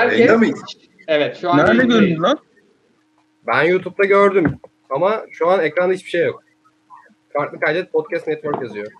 Herkes... 0.00 0.18
Yayında 0.18 0.38
mıyız? 0.38 0.62
Evet 1.08 1.36
şu 1.40 1.50
an 1.50 1.58
Nerede 1.58 1.72
yayındayız. 1.76 2.00
gördün 2.08 2.22
lan? 2.22 2.38
Ben 3.46 3.62
YouTube'da 3.62 4.04
gördüm. 4.04 4.58
Ama 4.90 5.22
şu 5.30 5.48
an 5.48 5.60
ekranda 5.60 5.92
hiçbir 5.94 6.10
şey 6.10 6.26
yok. 6.26 6.42
Farklı 7.32 7.60
kaydet 7.60 7.92
podcast 7.92 8.26
network 8.26 8.62
yazıyor. 8.62 8.92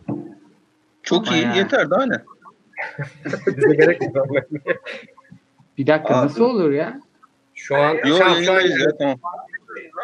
Çok 1.02 1.28
Ama 1.28 1.36
iyi. 1.36 1.44
ya. 1.44 1.54
Yeter 1.54 1.90
daha 1.90 2.06
ne? 2.06 2.22
Bize 3.56 3.74
gerek 3.74 4.02
yok. 4.14 4.26
Bir 5.78 5.86
dakika 5.86 6.16
Abi. 6.16 6.26
nasıl 6.26 6.44
olur 6.44 6.71
ya? 6.71 7.01
Şu 7.55 7.77
an 7.77 7.95
Yok 7.95 8.07
şu 8.07 8.25
an, 8.25 8.43
şu 8.43 8.53
an 8.53 8.61
ya 8.61 8.96
tamam. 8.98 9.17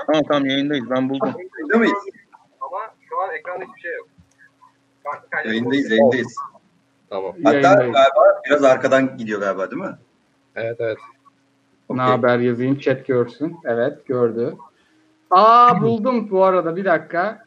Tamam 0.07 0.23
tamam 0.29 0.47
yayındayız 0.47 0.91
ben 0.91 1.09
buldum. 1.09 1.35
Yayında 1.59 1.79
mıyız? 1.79 1.99
ama 2.61 2.79
şu 3.09 3.21
an 3.21 3.35
ekranda 3.35 3.65
hiçbir 3.65 3.81
şey 3.81 3.95
yok. 3.97 4.09
Farklı 5.05 5.31
kaydet 5.31 5.51
Yayındayız, 5.51 5.91
yayındayız. 5.91 6.37
Tamam. 7.11 7.33
Hatta 7.45 7.57
Yayındayız. 7.59 7.93
galiba 7.93 8.41
biraz 8.47 8.65
arkadan 8.65 9.17
gidiyor 9.17 9.41
galiba 9.41 9.71
değil 9.71 9.83
mi? 9.83 9.97
Evet 10.57 10.77
evet. 10.81 10.99
Ne 11.91 12.03
Okey. 12.03 12.13
haber 12.13 12.39
yazayım 12.39 12.79
chat 12.79 13.07
görsün. 13.07 13.57
Evet 13.65 14.07
gördü. 14.07 14.57
Aa 15.31 15.81
buldum 15.81 16.31
bu 16.31 16.45
arada 16.45 16.77
bir 16.77 16.85
dakika. 16.85 17.45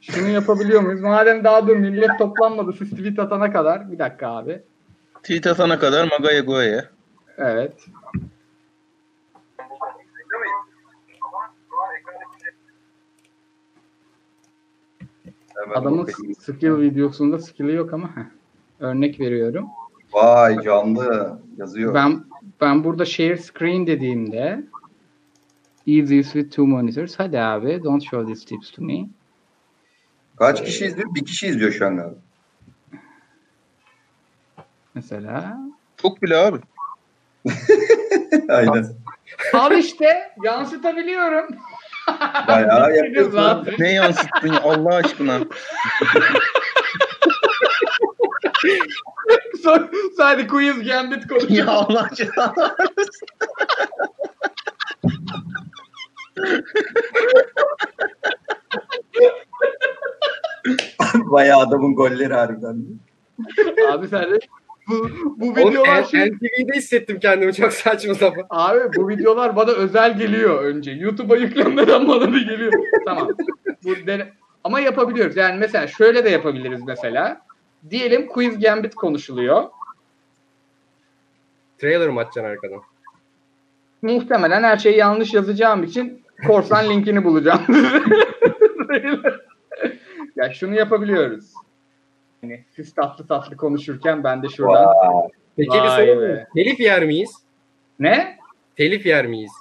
Şunu 0.00 0.28
yapabiliyor 0.28 0.80
muyuz? 0.80 1.00
Madem 1.00 1.44
daha 1.44 1.66
dur 1.66 1.76
millet 1.76 2.18
toplanmadı 2.18 2.72
siz 2.72 2.90
tweet 2.90 3.18
atana 3.18 3.52
kadar. 3.52 3.92
Bir 3.92 3.98
dakika 3.98 4.28
abi. 4.28 4.62
Tweet 5.14 5.46
atana 5.46 5.78
kadar 5.78 6.08
Magaya 6.10 6.40
Goya. 6.40 6.84
Evet. 7.38 7.74
Adamın 15.74 16.08
skill 16.38 16.80
videosunda 16.80 17.38
skill'i 17.38 17.72
yok 17.72 17.92
ama 17.92 18.10
örnek 18.80 19.20
veriyorum. 19.20 19.66
Vay 20.12 20.62
canlı 20.62 21.38
yazıyor. 21.56 21.94
Ben 21.94 22.24
ben 22.60 22.84
burada 22.84 23.04
share 23.04 23.36
screen 23.36 23.86
dediğimde 23.86 24.64
easy 25.86 26.20
with 26.22 26.50
two 26.50 26.66
monitors. 26.66 27.14
Hadi 27.18 27.38
abi 27.40 27.84
don't 27.84 28.04
show 28.04 28.34
these 28.34 28.46
tips 28.46 28.70
to 28.70 28.82
me. 28.82 29.08
Kaç 30.36 30.64
kişi 30.64 30.86
izliyor? 30.86 31.14
Bir 31.14 31.24
kişi 31.24 31.46
izliyor 31.46 31.72
şu 31.72 31.86
an 31.86 31.96
galiba. 31.96 32.14
Mesela. 34.94 35.58
Çok 36.02 36.22
bile 36.22 36.36
abi. 36.36 36.58
Aynen. 38.48 38.86
Al 39.54 39.78
işte 39.78 40.32
yansıtabiliyorum. 40.44 41.46
Bayağı 42.48 42.96
yapıyorsun. 42.96 43.66
Ne 43.78 43.92
yansıttın 43.92 44.52
ya 44.52 44.62
Allah 44.62 44.94
aşkına. 44.94 45.40
Sadece 50.16 50.46
quiz 50.46 50.86
gambit 50.88 51.22
ya 51.22 51.28
konuşuyor. 51.38 51.66
Allah 51.68 52.08
aşkına. 52.12 52.54
Bayağı 61.14 61.60
adamın 61.60 61.94
golleri 61.94 62.34
harbiden. 62.34 62.84
Abi 63.92 64.08
sen 64.08 64.22
de 64.30 64.38
bu, 64.88 65.10
bu 65.36 65.44
Oğlum, 65.46 65.56
videolar 65.56 66.02
N- 66.02 66.06
şey, 66.06 66.20
NTV'de 66.30 66.76
hissettim 66.78 67.18
kendimi 67.20 67.54
çok 67.54 67.72
saçma 67.72 68.14
sapan. 68.14 68.44
abi 68.50 68.80
bu 68.96 69.08
videolar 69.08 69.56
bana 69.56 69.70
özel 69.70 70.18
geliyor 70.18 70.62
önce. 70.64 70.90
YouTube'a 70.90 71.36
yüklenmeden 71.36 72.08
bana 72.08 72.32
bir 72.32 72.48
geliyor. 72.48 72.72
tamam. 73.06 73.28
Bu 73.84 73.94
dene- 74.06 74.32
ama 74.64 74.80
yapabiliyoruz. 74.80 75.36
Yani 75.36 75.58
mesela 75.58 75.86
şöyle 75.86 76.24
de 76.24 76.30
yapabiliriz 76.30 76.80
mesela. 76.86 77.40
Diyelim 77.90 78.26
quiz 78.28 78.60
gambit 78.60 78.94
konuşuluyor. 78.94 79.64
Trailer 81.78 82.08
mı 82.08 82.20
açacaksın 82.20 82.50
arkadan? 82.50 82.80
Muhtemelen 84.02 84.62
her 84.62 84.76
şeyi 84.76 84.96
yanlış 84.96 85.34
yazacağım 85.34 85.82
için 85.84 86.22
korsan 86.46 86.90
linkini 86.90 87.24
bulacağım. 87.24 87.62
ya 90.36 90.52
şunu 90.52 90.74
yapabiliyoruz. 90.74 91.52
Yani 92.42 92.64
siz 92.76 92.94
tatlı 92.94 93.26
tatlı 93.26 93.56
konuşurken 93.56 94.24
ben 94.24 94.42
de 94.42 94.48
şuradan. 94.48 94.86
Vay. 94.86 95.28
Peki 95.56 95.70
bir 95.72 95.78
Vay 95.78 96.06
soru 96.06 96.20
be. 96.22 96.28
mu? 96.34 96.40
Telif 96.54 96.80
yer 96.80 97.04
miyiz? 97.04 97.30
Ne? 97.98 98.38
Telif 98.76 99.06
yer 99.06 99.26
miyiz? 99.26 99.52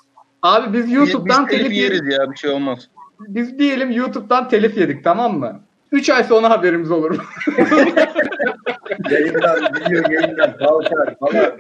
Abi 0.42 0.78
biz 0.78 0.92
YouTube'dan 0.92 1.48
Biz 1.48 1.58
telif 1.58 1.72
yedik. 1.74 1.78
yeriz 2.02 2.14
ya 2.20 2.32
bir 2.32 2.38
şey 2.38 2.52
olmaz. 2.52 2.90
Biz 3.20 3.60
diyelim 3.60 3.92
YouTube'dan 3.92 4.50
telif 4.50 4.78
yedik 4.78 5.04
tamam 5.04 5.40
mı? 5.40 5.62
3 5.92 6.10
ay 6.10 6.24
sonra 6.24 6.50
haberimiz 6.50 6.92
olur. 6.92 7.18
Yayından, 9.10 9.74
video 9.76 10.12
yayından 10.12 10.58
kalkar 10.58 11.16
falan. 11.20 11.60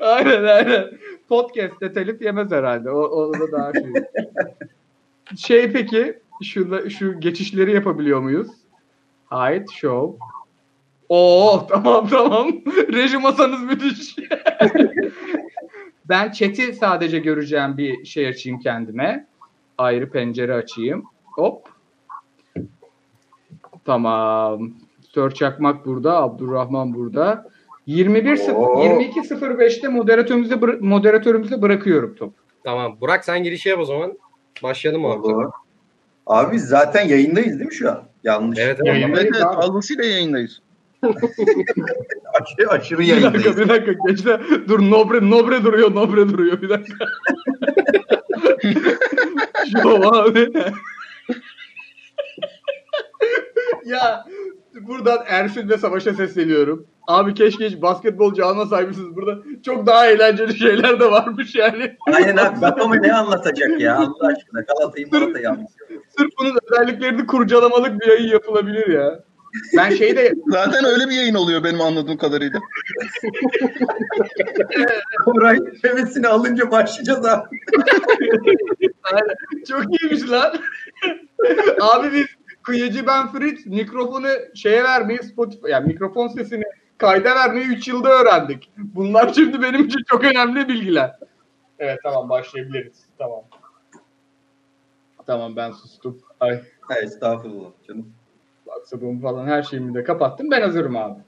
aynen 0.00 0.44
aynen. 0.44 0.90
Podcast'te 1.28 1.92
telif 1.92 2.22
yemez 2.22 2.50
herhalde. 2.50 2.90
O, 2.90 3.00
o 3.00 3.34
da 3.34 3.52
daha 3.52 3.72
şey. 3.72 3.92
şey 5.36 5.72
peki 5.72 6.18
şu, 6.42 6.90
şu 6.90 7.20
geçişleri 7.20 7.72
yapabiliyor 7.74 8.20
muyuz? 8.20 8.48
Hide, 9.32 9.64
show. 9.72 10.18
Oo 11.08 11.66
tamam 11.66 12.08
tamam. 12.08 12.48
Reji 12.92 13.18
masanız 13.18 13.62
müthiş. 13.62 14.16
ben 16.08 16.32
chat'i 16.32 16.72
sadece 16.72 17.18
göreceğim 17.18 17.78
bir 17.78 18.04
şey 18.04 18.26
açayım 18.26 18.58
kendime. 18.58 19.26
Ayrı 19.78 20.10
pencere 20.10 20.54
açayım. 20.54 21.04
Hop. 21.24 21.73
Tamam. 23.84 24.70
Sör 25.14 25.30
Çakmak 25.30 25.86
burada, 25.86 26.16
Abdurrahman 26.22 26.94
burada. 26.94 27.48
21 27.86 28.48
Oo. 28.48 28.84
22.05'te 28.84 29.88
moderatörümüze 29.88 30.54
bıra- 30.54 30.80
moderatörümüze 30.80 31.62
bırakıyorum 31.62 32.14
top. 32.14 32.32
Tamam. 32.64 32.96
Burak 33.00 33.24
sen 33.24 33.42
girişi 33.42 33.68
yap 33.68 33.78
o 33.80 33.84
zaman. 33.84 34.18
Başlayalım 34.62 35.06
abi. 35.06 35.28
Abi 36.26 36.58
zaten 36.58 37.08
yayındayız 37.08 37.52
değil 37.58 37.66
mi 37.68 37.74
şu 37.74 37.90
an? 37.90 38.02
Yanlış. 38.24 38.58
Evet 38.58 38.76
evet. 38.80 38.86
Yayındayız. 38.86 39.20
Evet 39.24 39.32
evet 39.34 39.54
fazlasıyla 39.54 40.04
yayındayız. 40.04 40.60
Aşırı, 42.40 42.68
aşırı 42.70 42.98
Bir 42.98 43.04
yayındayız. 43.04 43.34
dakika 43.46 43.60
bir 43.60 43.68
dakika 43.68 43.92
gençler. 44.08 44.40
Dur 44.68 44.90
Nobre 44.90 45.30
Nobre 45.30 45.64
duruyor 45.64 45.94
Nobre 45.94 46.28
duruyor 46.28 46.62
bir 46.62 46.68
dakika. 46.68 47.04
Şov 49.82 50.02
abi. 50.02 50.52
Ya 53.84 54.24
buradan 54.80 55.18
Ersin 55.26 55.68
ve 55.68 55.78
Savaş'a 55.78 56.14
sesleniyorum. 56.14 56.86
Abi 57.06 57.34
keşke 57.34 57.66
hiç 57.66 57.82
basketbolcu 57.82 58.46
almasaymışsınız. 58.46 59.16
Burada 59.16 59.38
çok 59.64 59.86
daha 59.86 60.06
eğlenceli 60.06 60.58
şeyler 60.58 61.00
de 61.00 61.10
varmış 61.10 61.54
yani. 61.54 61.96
Aynen 62.12 62.36
abi. 62.36 62.60
Batama 62.60 62.94
ne 62.94 63.12
anlatacak 63.12 63.80
ya 63.80 63.96
Allah 63.96 64.26
aşkına. 64.26 64.60
Galata'yı 64.60 65.10
Galata'yı 65.10 65.50
anlatıyor. 65.50 66.00
Sırf 66.18 66.30
bunun 66.38 66.58
özelliklerini 66.70 67.26
kurcalamalık 67.26 68.00
bir 68.00 68.06
yayın 68.06 68.28
yapılabilir 68.28 68.88
ya. 68.88 69.24
Ben 69.76 69.90
şeyi 69.90 70.16
de 70.16 70.34
Zaten 70.48 70.84
öyle 70.84 71.08
bir 71.08 71.14
yayın 71.14 71.34
oluyor 71.34 71.64
benim 71.64 71.80
anladığım 71.80 72.16
kadarıyla. 72.16 72.60
Koray 75.24 75.58
hevesini 75.82 76.28
alınca 76.28 76.70
başlayacağız 76.70 77.26
abi. 77.26 77.44
Çok 79.68 80.00
iyiymiş 80.00 80.30
lan. 80.30 80.54
Abi 81.80 82.12
biz 82.12 82.26
Kıyıcı 82.64 83.06
Ben 83.06 83.28
Fritz 83.32 83.66
mikrofonu 83.66 84.28
şeye 84.54 84.84
vermeyi 84.84 85.18
Spotify 85.18 85.68
yani 85.70 85.86
mikrofon 85.86 86.28
sesini 86.28 86.64
kayda 86.98 87.34
vermeyi 87.34 87.66
3 87.66 87.88
yılda 87.88 88.08
öğrendik. 88.08 88.70
Bunlar 88.76 89.32
şimdi 89.32 89.62
benim 89.62 89.84
için 89.84 90.00
çok 90.06 90.24
önemli 90.24 90.68
bilgiler. 90.68 91.18
Evet 91.78 91.98
tamam 92.02 92.28
başlayabiliriz. 92.28 93.06
Tamam. 93.18 93.42
Tamam 95.26 95.56
ben 95.56 95.70
sustum. 95.70 96.18
Ay 96.40 96.62
Ha, 96.80 96.94
estağfurullah 96.94 97.70
canım. 97.88 98.12
WhatsApp'ımı 98.64 99.22
falan 99.22 99.46
her 99.46 99.62
şeyimi 99.62 99.94
de 99.94 100.04
kapattım. 100.04 100.50
Ben 100.50 100.60
hazırım 100.62 100.96
abi. 100.96 101.20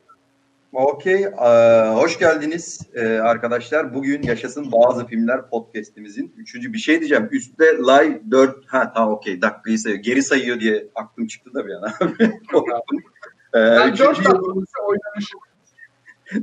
Okey. 0.72 1.20
eee, 1.22 1.90
hoş 1.94 2.18
geldiniz 2.18 2.80
eee, 2.96 3.18
arkadaşlar. 3.18 3.94
Bugün 3.94 4.22
Yaşasın 4.22 4.72
Bazı 4.72 5.06
Filmler 5.06 5.50
podcastimizin 5.50 6.34
üçüncü 6.36 6.72
bir 6.72 6.78
şey 6.78 7.00
diyeceğim. 7.00 7.28
Üstte 7.32 7.64
live 7.64 8.20
4 8.30 8.66
ha 8.66 8.92
tamam 8.94 9.12
okey 9.14 9.42
dakikayı 9.42 9.78
sayıyor. 9.78 10.02
Geri 10.02 10.22
sayıyor 10.22 10.60
diye 10.60 10.88
aklım 10.94 11.26
çıktı 11.26 11.54
da 11.54 11.66
bir 11.66 11.70
an 11.72 11.82
abi. 11.82 12.14
Ben 13.54 13.86
üçüncü 13.92 14.04
4 14.04 14.18
yıl- 14.18 14.24
dakika 14.24 14.82
oynamışım. 14.86 15.40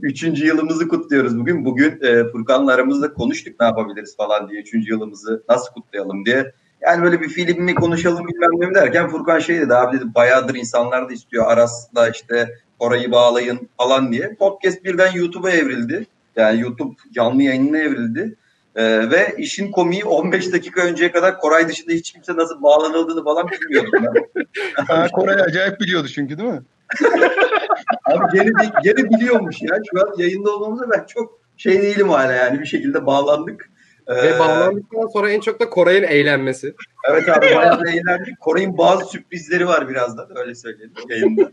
Üçüncü 0.02 0.46
yılımızı 0.46 0.88
kutluyoruz 0.88 1.40
bugün. 1.40 1.66
Bugün 1.66 2.00
e, 2.02 2.24
Furkan'la 2.32 2.74
aramızda 2.74 3.14
konuştuk 3.14 3.60
ne 3.60 3.66
yapabiliriz 3.66 4.18
falan 4.18 4.50
diye. 4.50 4.62
Üçüncü 4.62 4.92
yılımızı 4.92 5.44
nasıl 5.50 5.74
kutlayalım 5.74 6.26
diye. 6.26 6.52
Yani 6.82 7.04
böyle 7.04 7.22
bir 7.22 7.30
film 7.30 7.64
mi 7.64 7.76
konuşalım 7.76 8.28
bilmem 8.28 8.70
ne 8.72 8.76
derken 8.76 9.08
Furkan 9.10 9.40
şey 9.40 9.62
dedi 9.62 9.74
abi 9.76 9.98
dedi 9.98 10.16
bayağıdır 10.16 10.56
insanlar 10.56 11.10
da 11.10 11.14
istiyor 11.14 11.46
Aras'la 11.48 12.10
işte 12.10 12.50
orayı 12.84 13.12
bağlayın 13.12 13.70
falan 13.78 14.12
diye. 14.12 14.36
Podcast 14.40 14.84
birden 14.84 15.12
YouTube'a 15.12 15.52
evrildi. 15.52 16.06
Yani 16.36 16.62
YouTube 16.62 16.96
canlı 17.14 17.44
yayınına 17.44 17.78
evrildi. 17.78 18.36
E, 18.76 19.10
ve 19.12 19.36
işin 19.38 19.72
komiği 19.72 20.06
15 20.06 20.54
dakika 20.54 20.82
önceye 20.82 21.12
kadar 21.12 21.40
Koray 21.40 21.68
dışında 21.68 21.94
hiç 21.94 22.12
kimse 22.14 22.36
nasıl 22.36 22.64
bağlanıldığını 22.64 23.24
falan 23.24 23.48
bilmiyordum 23.52 23.92
ben. 23.94 24.46
Ha, 24.88 25.08
Koray 25.14 25.42
acayip 25.42 25.80
biliyordu 25.80 26.08
çünkü 26.08 26.38
değil 26.38 26.50
mi? 26.50 26.62
Abi 28.06 28.38
gene, 28.38 28.52
gene 28.84 29.10
biliyormuş 29.10 29.62
ya. 29.62 29.76
Şu 29.92 30.02
an 30.02 30.14
yayında 30.18 30.52
olmamıza 30.52 30.90
ben 30.92 31.06
çok 31.08 31.40
şey 31.58 31.82
değilim 31.82 32.10
hala 32.10 32.34
yani 32.34 32.60
bir 32.60 32.66
şekilde 32.66 33.06
bağlandık. 33.06 33.70
Ee, 34.08 34.16
Ve 34.16 34.40
bağlandıktan 34.40 35.08
sonra 35.14 35.32
en 35.32 35.40
çok 35.40 35.60
da 35.60 35.70
Koray'ın 35.70 36.04
eğlenmesi. 36.04 36.76
Evet 37.10 37.30
abi 37.30 37.42
bayağı 37.56 37.80
da 37.80 37.90
eğlendik. 37.90 38.40
Koray'ın 38.40 38.78
bazı 38.78 39.06
sürprizleri 39.06 39.68
var 39.68 39.90
birazdan 39.90 40.38
öyle 40.38 40.56
söyleyelim 40.56 40.94
yayında. 41.10 41.52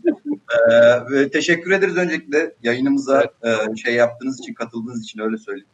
Ee, 0.71 1.29
teşekkür 1.29 1.71
ederiz 1.71 1.97
öncelikle 1.97 2.53
yayınımıza 2.63 3.23
e, 3.23 3.75
şey 3.75 3.93
yaptığınız 3.93 4.39
için 4.39 4.53
katıldığınız 4.53 5.03
için 5.03 5.19
öyle 5.19 5.37
söyleyeyim. 5.37 5.67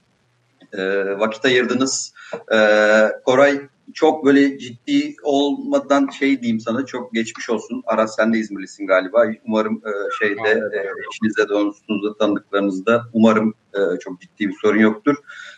Ee, 0.73 1.19
vakit 1.19 1.45
ayırdınız. 1.45 2.13
Ee, 2.53 3.07
Koray 3.25 3.61
çok 3.93 4.25
böyle 4.25 4.59
ciddi 4.59 5.15
olmadan 5.23 6.09
şey 6.19 6.41
diyeyim 6.41 6.59
sana 6.59 6.85
çok 6.85 7.13
geçmiş 7.13 7.49
olsun. 7.49 7.83
Aras 7.85 8.15
sen 8.15 8.33
de 8.33 8.37
İzmirlisin 8.37 8.87
galiba. 8.87 9.25
Umarım 9.47 9.81
e, 9.85 9.91
şeyde 10.19 10.49
e, 10.49 10.79
eşinizde 11.11 11.43
de 11.43 11.49
dostunuzda 11.49 12.17
tanıdıklarınızda 12.17 13.03
umarım 13.13 13.53
e, 13.73 13.99
çok 13.99 14.21
ciddi 14.21 14.49
bir 14.49 14.55
sorun 14.61 14.79
yoktur. 14.79 15.15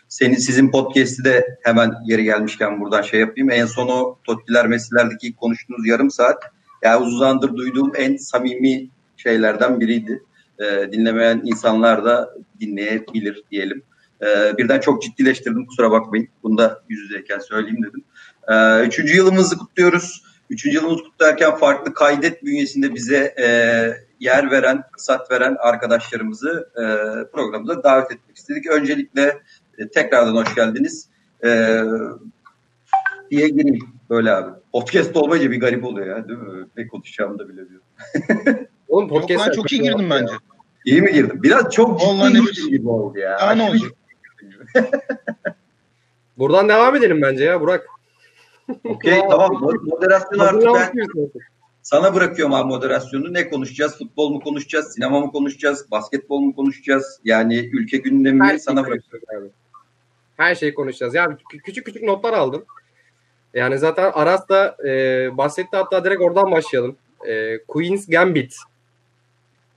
Senin 0.08 0.36
sizin 0.36 0.70
podcast'i 0.70 1.24
de 1.24 1.58
hemen 1.62 1.94
yeri 2.04 2.24
gelmişken 2.24 2.80
buradan 2.80 3.02
şey 3.02 3.20
yapayım. 3.20 3.50
En 3.50 3.66
son 3.66 3.88
o 3.88 4.18
Tottiler 4.24 4.66
Messi'lerdeki 4.66 5.26
ilk 5.26 5.36
konuştuğunuz 5.36 5.86
yarım 5.86 6.10
saat 6.10 6.42
yani 6.82 7.04
uzun 7.04 7.18
zamandır 7.18 7.56
duyduğum 7.56 7.92
en 7.96 8.16
samimi 8.16 8.88
şeylerden 9.16 9.80
biriydi. 9.80 10.22
E, 10.58 10.92
dinlemeyen 10.92 11.42
insanlar 11.44 12.04
da 12.04 12.34
dinleyebilir 12.60 13.42
diyelim. 13.50 13.82
E, 14.22 14.58
birden 14.58 14.80
çok 14.80 15.02
ciddileştirdim 15.02 15.66
kusura 15.66 15.90
bakmayın. 15.90 16.28
Bunu 16.42 16.58
da 16.58 16.82
yüz 16.88 17.00
yüzeyken 17.00 17.38
söyleyeyim 17.38 17.82
dedim. 17.82 18.04
E, 18.50 18.86
üçüncü 18.86 19.16
yılımızı 19.16 19.58
kutluyoruz. 19.58 20.22
Üçüncü 20.50 20.76
yılımızı 20.76 21.02
kutlarken 21.02 21.56
farklı 21.56 21.94
kaydet 21.94 22.44
bünyesinde 22.44 22.94
bize 22.94 23.34
e, 23.38 23.46
yer 24.20 24.50
veren, 24.50 24.82
kısat 24.92 25.30
veren 25.30 25.56
arkadaşlarımızı 25.58 26.70
e, 26.76 26.82
programımıza 27.32 27.82
davet 27.82 28.12
etmek 28.12 28.36
istedik. 28.36 28.66
Öncelikle 28.66 29.38
e, 29.78 29.88
tekrardan 29.88 30.36
hoş 30.36 30.54
geldiniz. 30.54 31.08
E, 31.44 31.80
diye 33.30 33.48
gireyim 33.48 33.88
böyle 34.10 34.32
abi. 34.32 34.50
Podcast 34.72 35.16
olmayınca 35.16 35.50
bir 35.50 35.60
garip 35.60 35.84
oluyor 35.84 36.16
ya 36.16 36.28
değil 36.28 36.38
mi? 36.38 36.66
Ne 36.76 36.88
konuşacağımı 36.88 37.38
da 37.38 37.48
bilemiyorum. 37.48 37.86
Oğlum 38.88 39.08
Yok 39.08 39.20
podcast 39.20 39.48
lan 39.48 39.52
çok 39.52 39.72
iyi 39.72 39.82
girdim 39.82 40.10
bence. 40.10 40.32
İyi 40.84 41.02
mi 41.02 41.12
girdim? 41.12 41.42
Biraz 41.42 41.72
çok 41.72 42.00
ciddi 42.00 42.32
girdim 42.32 42.68
gibi 42.68 42.88
oldu 42.88 43.18
ya. 43.18 43.36
Daha 43.40 43.54
ne 43.54 43.62
olacak? 43.62 43.92
Buradan 46.38 46.68
devam 46.68 46.96
edelim 46.96 47.22
bence 47.22 47.44
ya 47.44 47.60
Burak. 47.60 47.86
Okey 48.84 49.20
tamam. 49.30 49.50
Mo- 49.50 49.90
Moderasyon 49.90 50.38
artık 50.38 50.94
ben 50.96 51.30
sana 51.82 52.14
bırakıyorum 52.14 52.54
abi 52.54 52.68
moderasyonu. 52.68 53.34
Ne 53.34 53.48
konuşacağız? 53.50 53.98
Futbol 53.98 54.30
mu 54.30 54.40
konuşacağız? 54.40 54.94
Sinema 54.94 55.20
mı 55.20 55.32
konuşacağız? 55.32 55.90
Basketbol 55.90 56.40
mu 56.40 56.54
konuşacağız? 56.54 57.20
Yani 57.24 57.70
ülke 57.72 57.96
gündemini 57.98 58.42
Her 58.42 58.58
sana 58.58 58.86
bırakıyorum. 58.86 59.28
abi. 59.38 59.50
Her 60.36 60.54
şeyi 60.54 60.74
konuşacağız. 60.74 61.14
Ya 61.14 61.24
kü- 61.24 61.58
küçük 61.64 61.86
küçük 61.86 62.02
notlar 62.02 62.32
aldım. 62.32 62.64
Yani 63.54 63.78
zaten 63.78 64.10
Aras 64.14 64.48
da 64.48 64.76
e, 64.88 64.90
bahsetti 65.36 65.76
hatta 65.76 66.04
direkt 66.04 66.20
oradan 66.22 66.50
başlayalım. 66.52 66.96
E, 67.28 67.58
Queen's 67.68 68.06
Gambit. 68.06 68.56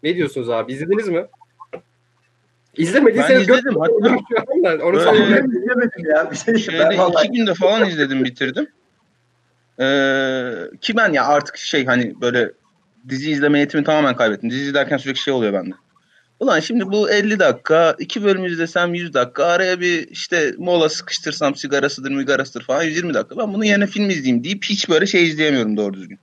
Ne 0.04 0.16
diyorsunuz 0.16 0.50
abi? 0.50 0.72
İzlediniz 0.74 1.08
mi? 1.08 1.26
İzlemediyseniz 2.78 3.50
Ben 3.50 3.54
izledim, 3.54 3.80
hatta-. 3.80 3.94
Onu. 4.86 4.98
Ben 4.98 5.50
izlemedim 5.50 6.06
ya. 6.16 6.32
Bir 6.32 6.36
şey 6.36 6.54
ben 6.54 6.60
Şöyle 6.60 6.98
vallahi 6.98 7.28
iki 7.28 7.38
günde 7.38 7.54
falan 7.54 7.90
izledim 7.90 8.24
bitirdim. 8.24 8.68
Ee, 9.80 10.54
ki 10.82 10.98
ben 10.98 11.14
ya 11.14 11.26
artık 11.26 11.58
şey 11.58 11.86
hani 11.86 12.22
böyle 12.22 12.52
dizi 13.10 13.32
izleme 13.32 13.60
yetimi 13.60 13.84
tamamen 13.84 14.16
kaybettim. 14.16 14.50
Dizi 14.50 14.62
izlerken 14.64 14.98
sürekli 14.98 15.20
şey 15.20 15.34
oluyor 15.34 15.54
bende. 15.54 15.76
Ulan 16.40 16.60
şimdi 16.60 16.92
bu 16.92 17.10
50 17.10 17.40
dakika, 17.40 17.96
iki 18.00 18.24
bölüm 18.24 18.46
izlesem 18.46 18.94
100 18.94 19.14
dakika, 19.14 19.46
araya 19.46 19.80
bir 19.80 20.08
işte 20.08 20.54
mola 20.58 20.90
sıkıştırsam 20.90 21.56
sigarasıdır, 21.56 22.12
migarasıdır 22.12 22.64
falan 22.64 22.84
120 22.84 23.14
dakika. 23.14 23.38
Ben 23.38 23.54
bunu 23.54 23.66
yerine 23.66 23.88
film 23.88 24.10
izleyeyim 24.10 24.44
deyip 24.44 24.64
hiç 24.66 24.90
böyle 24.90 25.06
şey 25.06 25.24
izleyemiyorum 25.24 25.78
doğru 25.78 25.94
düzgün. 25.94 26.20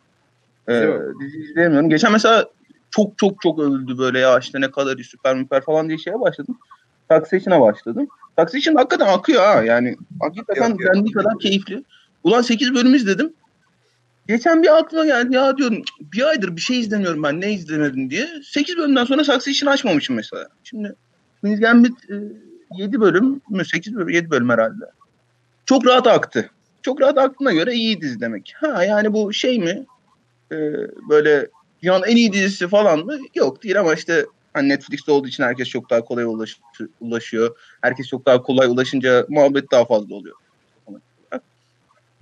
Ee, 0.69 0.88
dizi 1.20 1.38
izleyemiyorum. 1.38 1.91
Geçen 1.91 2.12
mesela 2.12 2.44
çok 2.91 3.19
çok 3.19 3.43
çok 3.43 3.58
övüldü 3.58 3.99
böyle 3.99 4.19
ya 4.19 4.38
işte 4.38 4.61
ne 4.61 4.70
kadar 4.70 4.97
iyi 4.97 5.05
süper 5.05 5.37
müper 5.37 5.61
falan 5.61 5.88
diye 5.88 5.99
şeye 5.99 6.20
başladım. 6.20 6.58
Taxation'a 7.08 7.61
başladım. 7.61 8.08
Taxation 8.37 8.75
hakikaten 8.75 9.06
akıyor 9.06 9.43
ha 9.43 9.62
yani. 9.62 9.97
Hakikaten 10.20 10.79
dendiği 10.79 11.12
kadar 11.12 11.38
keyifli. 11.38 11.85
Ulan 12.25 12.43
8 12.43 12.75
bölüm 12.75 12.94
izledim. 12.94 13.32
Geçen 14.30 14.62
bir 14.62 14.78
aklıma 14.78 15.04
geldi 15.04 15.34
ya 15.34 15.56
diyorum 15.56 15.82
bir 16.00 16.22
aydır 16.22 16.56
bir 16.56 16.60
şey 16.60 16.80
izlemiyorum 16.80 17.22
ben 17.22 17.40
ne 17.40 17.52
izlemedim 17.52 18.10
diye. 18.10 18.28
8 18.44 18.76
bölümden 18.76 19.04
sonra 19.04 19.24
Succession 19.24 19.72
açmamışım 19.72 20.16
mesela. 20.16 20.48
Şimdi 20.64 20.94
Queen's 21.40 21.60
Gambit 21.60 21.92
7 22.76 23.00
bölüm 23.00 23.40
mü 23.48 23.64
8 23.64 23.94
bölüm 23.94 24.08
7 24.08 24.30
bölüm 24.30 24.48
herhalde. 24.48 24.84
Çok 25.66 25.86
rahat 25.86 26.06
aktı. 26.06 26.50
Çok 26.82 27.00
rahat 27.00 27.18
aktığına 27.18 27.52
göre 27.52 27.74
iyi 27.74 28.00
dizi 28.00 28.20
demek. 28.20 28.52
Ha 28.56 28.84
yani 28.84 29.12
bu 29.12 29.32
şey 29.32 29.58
mi? 29.58 29.86
Ee, 30.52 30.56
böyle 31.08 31.48
dünyanın 31.82 32.04
en 32.06 32.16
iyi 32.16 32.32
dizisi 32.32 32.68
falan 32.68 32.98
mı? 32.98 33.18
Yok 33.34 33.62
değil 33.62 33.80
ama 33.80 33.94
işte 33.94 34.26
hani 34.54 34.68
Netflix'te 34.68 35.12
olduğu 35.12 35.28
için 35.28 35.42
herkes 35.44 35.68
çok 35.68 35.90
daha 35.90 36.04
kolay 36.04 36.24
ulaş- 36.24 36.88
ulaşıyor. 37.00 37.56
Herkes 37.82 38.06
çok 38.06 38.26
daha 38.26 38.42
kolay 38.42 38.66
ulaşınca 38.66 39.26
muhabbet 39.28 39.70
daha 39.72 39.84
fazla 39.84 40.14
oluyor. 40.14 40.36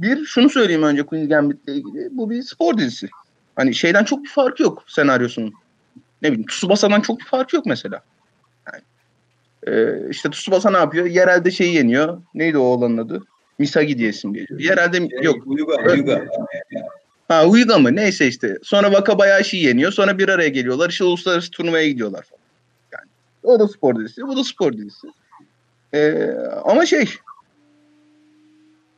Bir 0.01 0.25
şunu 0.25 0.51
söyleyeyim 0.51 0.83
önce 0.83 1.03
Queen's 1.03 1.29
Gambit'le 1.29 1.69
ilgili. 1.69 2.09
Bu 2.11 2.31
bir 2.31 2.43
spor 2.43 2.79
dizisi. 2.79 3.09
Hani 3.57 3.75
şeyden 3.75 4.05
çok 4.05 4.25
bir 4.25 4.29
farkı 4.29 4.63
yok 4.63 4.85
senaryosunun. 4.87 5.53
Ne 6.23 6.29
bileyim 6.33 6.47
Tsubasa'dan 6.47 7.01
çok 7.01 7.21
bir 7.21 7.25
farkı 7.25 7.57
yok 7.57 7.67
mesela. 7.67 8.01
Yani, 8.73 8.83
e, 9.67 10.03
işte 10.11 10.31
Tsubasa 10.31 10.71
ne 10.71 10.77
yapıyor? 10.77 11.07
Yerelde 11.07 11.51
şeyi 11.51 11.75
yeniyor. 11.75 12.23
Neydi 12.35 12.59
o 12.59 12.63
oğlanın 12.63 12.99
adı? 12.99 13.23
Misagi 13.59 13.99
diye 13.99 14.09
isim 14.09 14.35
geliyor. 14.35 14.61
Yerelde 14.61 15.09
yok. 15.23 15.37
Uyuga. 15.47 15.93
Uyuga. 15.93 16.27
Ha 17.29 17.47
Uyga 17.47 17.79
mı? 17.79 17.97
Neyse 17.97 18.27
işte. 18.27 18.59
Sonra 18.63 18.87
Wakabayashi'yi 18.87 19.65
yeniyor. 19.65 19.93
Sonra 19.93 20.19
bir 20.19 20.29
araya 20.29 20.49
geliyorlar. 20.49 20.91
İşte 20.91 21.05
uluslararası 21.05 21.51
turnuvaya 21.51 21.89
gidiyorlar 21.89 22.23
falan. 22.23 22.43
Yani 22.93 23.11
o 23.43 23.61
da 23.61 23.69
spor 23.69 23.99
dizisi. 23.99 24.23
Bu 24.23 24.37
da 24.37 24.45
spor 24.45 24.73
dizisi. 24.73 25.07
Ee, 25.95 26.31
ama 26.65 26.87
şey 26.87 27.09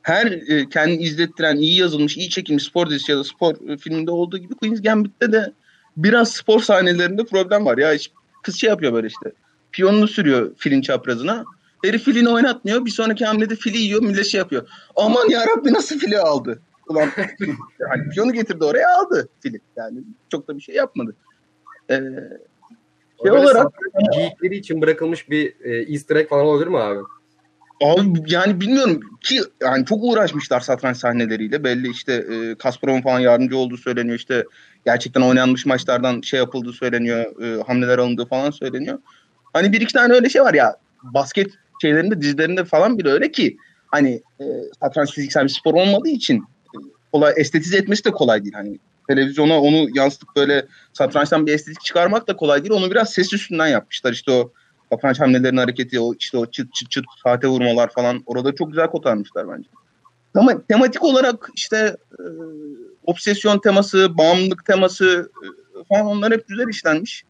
her 0.03 0.27
e, 0.27 0.69
kendini 0.69 1.03
izlettiren, 1.03 1.57
iyi 1.57 1.81
yazılmış, 1.81 2.17
iyi 2.17 2.31
çekilmiş 2.31 2.65
spor 2.65 2.91
dizisi 2.91 3.13
ya 3.13 3.19
da 3.19 3.25
spor 3.25 3.69
e, 3.69 3.77
filminde 3.77 4.11
olduğu 4.11 4.39
gibi 4.39 4.55
Queen's 4.55 4.83
Gambit'te 4.83 5.33
de 5.33 5.53
biraz 5.97 6.33
spor 6.33 6.61
sahnelerinde 6.61 7.25
problem 7.25 7.67
var. 7.67 7.79
Ya 7.79 7.93
hiç- 7.93 8.11
kız 8.43 8.57
şey 8.57 8.71
yapıyor 8.71 8.93
böyle 8.93 9.07
işte. 9.07 9.33
Piyonunu 9.73 10.09
sürüyor 10.09 10.53
filin 10.57 10.81
çaprazına. 10.81 11.45
Herif 11.85 12.05
filini 12.05 12.29
oynatmıyor. 12.29 12.85
Bir 12.85 12.91
sonraki 12.91 13.25
hamlede 13.25 13.57
fili 13.57 13.79
yiyor. 13.79 14.03
Millet 14.03 14.27
şey 14.27 14.39
yapıyor. 14.39 14.69
Aman 14.97 15.29
yarabbi 15.29 15.73
nasıl 15.73 15.99
fili 15.99 16.19
aldı? 16.19 16.63
Ulan 16.89 17.09
hani 17.91 18.09
piyonu 18.09 18.33
getirdi 18.33 18.65
oraya 18.65 18.99
aldı 18.99 19.29
fili. 19.41 19.61
Yani 19.77 19.99
çok 20.33 20.49
da 20.49 20.57
bir 20.57 20.63
şey 20.63 20.75
yapmadı. 20.75 21.17
Ee, 21.91 22.01
şey 23.23 23.33
olarak 23.33 23.67
Geyikleri 24.13 24.57
için 24.57 24.83
bırakılmış 24.83 25.31
bir 25.31 25.55
e, 25.65 25.93
easter 25.93 26.17
egg 26.17 26.29
falan 26.29 26.47
olabilir 26.47 26.69
mi 26.69 26.79
abi? 26.79 27.01
Abi 27.81 28.23
yani 28.27 28.61
bilmiyorum 28.61 29.01
ki 29.21 29.41
yani 29.63 29.85
çok 29.87 29.99
uğraşmışlar 30.03 30.61
satranç 30.61 30.97
sahneleriyle. 30.97 31.65
Belli 31.65 31.91
işte 31.91 32.13
e, 32.13 32.55
Kasparov'un 32.55 33.03
falan 33.03 33.21
yardımcı 33.21 33.57
olduğu 33.57 33.77
söyleniyor. 33.77 34.17
İşte 34.17 34.45
gerçekten 34.85 35.21
oynanmış 35.21 35.67
maçlardan 35.67 36.21
şey 36.21 36.39
yapıldığı 36.41 36.73
söyleniyor. 36.73 37.43
e, 37.43 37.63
hamleler 37.63 37.99
alındığı 37.99 38.27
falan 38.27 38.51
söyleniyor. 38.51 38.99
Hani 39.53 39.73
bir 39.73 39.81
iki 39.81 39.93
tane 39.93 40.15
öyle 40.15 40.29
şey 40.29 40.43
var 40.43 40.55
ya 40.55 40.77
basket 41.03 41.51
şeylerinde 41.83 42.21
dizilerinde 42.21 42.65
falan 42.65 42.99
bile 42.99 43.09
öyle 43.09 43.33
ki 43.33 43.57
hani 43.87 44.23
e, 44.41 44.45
satranç 44.81 45.13
fiziksel 45.15 45.45
bir 45.45 45.49
spor 45.49 45.75
olmadığı 45.75 46.09
için 46.09 46.37
e, 46.37 46.77
kolay 47.13 47.33
estetize 47.37 47.77
etmesi 47.77 48.05
de 48.05 48.11
kolay 48.11 48.45
değil. 48.45 48.55
Hani 48.55 48.79
televizyona 49.09 49.61
onu 49.61 49.87
yansıtıp 49.95 50.29
böyle 50.37 50.67
satrançtan 50.93 51.47
bir 51.47 51.55
estetik 51.55 51.81
çıkarmak 51.81 52.29
da 52.29 52.37
kolay 52.37 52.65
değil. 52.65 52.73
Onu 52.73 52.91
biraz 52.91 53.13
ses 53.13 53.33
üstünden 53.33 53.67
yapmışlar. 53.67 54.13
İşte 54.13 54.33
o 54.33 54.53
satranç 54.91 55.21
hamlelerinin 55.21 55.61
hareketi, 55.61 56.01
o 56.01 56.15
işte 56.15 56.39
o 56.39 56.47
çıt 56.47 56.75
çıt 56.75 56.91
çıt 56.91 57.05
saate 57.25 57.49
vurmalar 57.49 57.91
falan 57.93 58.23
orada 58.27 58.55
çok 58.55 58.69
güzel 58.69 58.87
kotarmışlar 58.87 59.49
bence. 59.49 59.69
Ama 60.35 60.63
tematik 60.69 61.03
olarak 61.03 61.51
işte 61.55 61.97
e, 62.19 62.25
obsesyon 63.07 63.59
teması, 63.59 64.19
bağımlılık 64.19 64.67
teması 64.67 65.31
e, 65.45 65.85
falan 65.89 66.07
onlar 66.07 66.33
hep 66.33 66.49
güzel 66.49 66.69
işlenmiş. 66.69 67.25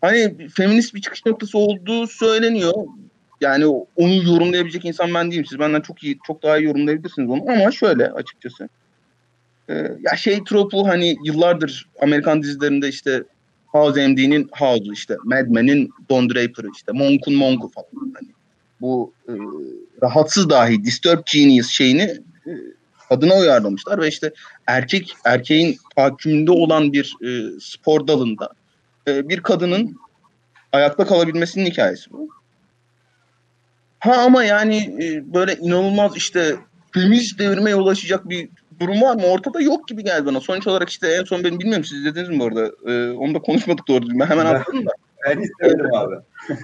Hani 0.00 0.48
feminist 0.48 0.94
bir 0.94 1.00
çıkış 1.00 1.26
noktası 1.26 1.58
olduğu 1.58 2.06
söyleniyor. 2.06 2.72
Yani 3.40 3.66
onu 3.96 4.14
yorumlayabilecek 4.14 4.84
insan 4.84 5.14
ben 5.14 5.30
değilim. 5.30 5.44
Siz 5.48 5.58
benden 5.58 5.80
çok 5.80 6.04
iyi, 6.04 6.18
çok 6.26 6.42
daha 6.42 6.58
iyi 6.58 6.64
yorumlayabilirsiniz 6.64 7.30
onu. 7.30 7.42
Ama 7.48 7.70
şöyle 7.70 8.10
açıkçası. 8.10 8.68
E, 9.68 9.74
ya 10.00 10.16
şey 10.16 10.44
tropu 10.44 10.88
hani 10.88 11.16
yıllardır 11.24 11.88
Amerikan 12.02 12.42
dizilerinde 12.42 12.88
işte 12.88 13.24
House 13.74 14.08
MD'nin 14.08 14.48
House'u 14.52 14.92
işte 14.92 15.16
Mad 15.24 15.46
Men'in 15.46 15.90
Don 16.10 16.30
Draper'ı 16.30 16.70
işte 16.74 16.92
Monk'un 16.92 17.34
Monk'u 17.34 17.68
falan. 17.68 18.12
Hani 18.14 18.28
bu 18.80 19.12
e, 19.28 19.32
rahatsız 20.02 20.50
dahi 20.50 20.84
Disturbed 20.84 21.22
Genius 21.32 21.68
şeyini 21.68 22.02
e, 22.46 22.52
kadına 23.08 23.34
uyarlamışlar 23.34 24.00
ve 24.00 24.08
işte 24.08 24.32
erkek 24.66 25.14
erkeğin 25.24 25.78
takiminde 25.96 26.50
olan 26.50 26.92
bir 26.92 27.16
e, 27.24 27.60
spor 27.60 28.06
dalında 28.06 28.48
e, 29.08 29.28
bir 29.28 29.40
kadının 29.40 29.96
ayakta 30.72 31.06
kalabilmesinin 31.06 31.66
hikayesi 31.66 32.10
bu. 32.10 32.28
Ha 33.98 34.16
ama 34.16 34.44
yani 34.44 34.76
e, 35.00 35.34
böyle 35.34 35.56
inanılmaz 35.56 36.16
işte 36.16 36.56
feminist 36.92 37.38
devrime 37.38 37.74
ulaşacak 37.74 38.28
bir 38.28 38.48
durum 38.80 39.02
var 39.02 39.14
mı? 39.14 39.22
Ortada 39.26 39.60
yok 39.60 39.88
gibi 39.88 40.04
geldi 40.04 40.26
bana. 40.26 40.40
Sonuç 40.40 40.66
olarak 40.66 40.88
işte 40.88 41.08
en 41.08 41.24
son 41.24 41.44
benim 41.44 41.58
bilmiyorum 41.58 41.84
siz 41.84 41.98
izlediniz 41.98 42.28
mi 42.28 42.38
bu 42.40 42.44
arada? 42.44 42.70
Ee, 42.86 43.10
onu 43.12 43.34
da 43.34 43.38
konuşmadık 43.38 43.88
doğru 43.88 44.02
düzgün. 44.02 44.20
Ben 44.20 44.26
hemen 44.26 44.46
atladım 44.46 44.86
da. 44.86 44.90
Ben 45.26 45.40
istemedim 45.40 45.94
abi. 45.94 46.14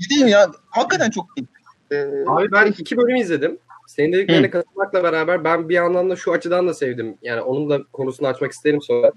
İzleyeyim 0.00 0.28
ya. 0.28 0.50
Hakikaten 0.70 1.10
çok 1.10 1.26
iyi. 1.36 1.46
Ee, 1.92 2.24
Abi 2.26 2.52
ben 2.52 2.66
iki 2.66 2.96
bölüm 2.96 3.16
izledim. 3.16 3.58
Senin 3.86 4.12
dediklerine 4.12 4.50
katılmakla 4.50 5.04
beraber 5.04 5.44
ben 5.44 5.68
bir 5.68 5.74
yandan 5.74 6.10
da 6.10 6.16
şu 6.16 6.32
açıdan 6.32 6.68
da 6.68 6.74
sevdim. 6.74 7.16
Yani 7.22 7.40
onun 7.40 7.70
da 7.70 7.80
konusunu 7.92 8.28
açmak 8.28 8.52
isterim 8.52 8.82
sonra. 8.82 9.12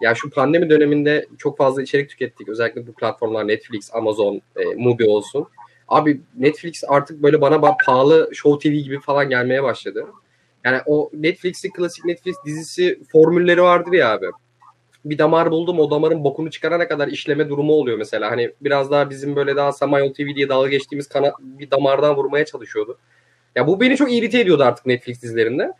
Ya 0.00 0.14
şu 0.14 0.30
pandemi 0.30 0.70
döneminde 0.70 1.26
çok 1.38 1.58
fazla 1.58 1.82
içerik 1.82 2.10
tükettik. 2.10 2.48
Özellikle 2.48 2.86
bu 2.86 2.92
platformlar 2.92 3.48
Netflix, 3.48 3.94
Amazon, 3.94 4.42
e, 4.56 4.64
Mubi 4.76 5.04
olsun. 5.04 5.46
Abi 5.88 6.20
Netflix 6.38 6.84
artık 6.88 7.22
böyle 7.22 7.40
bana 7.40 7.54
ba- 7.54 7.76
pahalı 7.86 8.30
Show 8.34 8.70
TV 8.70 8.74
gibi 8.74 9.00
falan 9.00 9.28
gelmeye 9.28 9.62
başladı. 9.62 10.06
Yani 10.68 10.82
o 10.86 11.10
Netflix'in 11.12 11.70
klasik 11.70 12.04
Netflix 12.04 12.36
dizisi 12.44 13.00
formülleri 13.12 13.62
vardır 13.62 13.92
ya 13.92 14.12
abi. 14.12 14.26
Bir 15.04 15.18
damar 15.18 15.50
buldum 15.50 15.80
o 15.80 15.90
damarın 15.90 16.24
bokunu 16.24 16.50
çıkarana 16.50 16.88
kadar 16.88 17.08
işleme 17.08 17.48
durumu 17.48 17.72
oluyor 17.72 17.98
mesela. 17.98 18.30
Hani 18.30 18.50
biraz 18.60 18.90
daha 18.90 19.10
bizim 19.10 19.36
böyle 19.36 19.56
daha 19.56 19.72
Samanyolu 19.72 20.12
TV 20.12 20.34
diye 20.36 20.48
dalga 20.48 20.68
geçtiğimiz 20.68 21.08
kana 21.08 21.32
bir 21.40 21.70
damardan 21.70 22.16
vurmaya 22.16 22.44
çalışıyordu. 22.44 22.98
Ya 23.56 23.66
bu 23.66 23.80
beni 23.80 23.96
çok 23.96 24.12
irite 24.12 24.40
ediyordu 24.40 24.62
artık 24.64 24.86
Netflix 24.86 25.22
dizilerinde. 25.22 25.72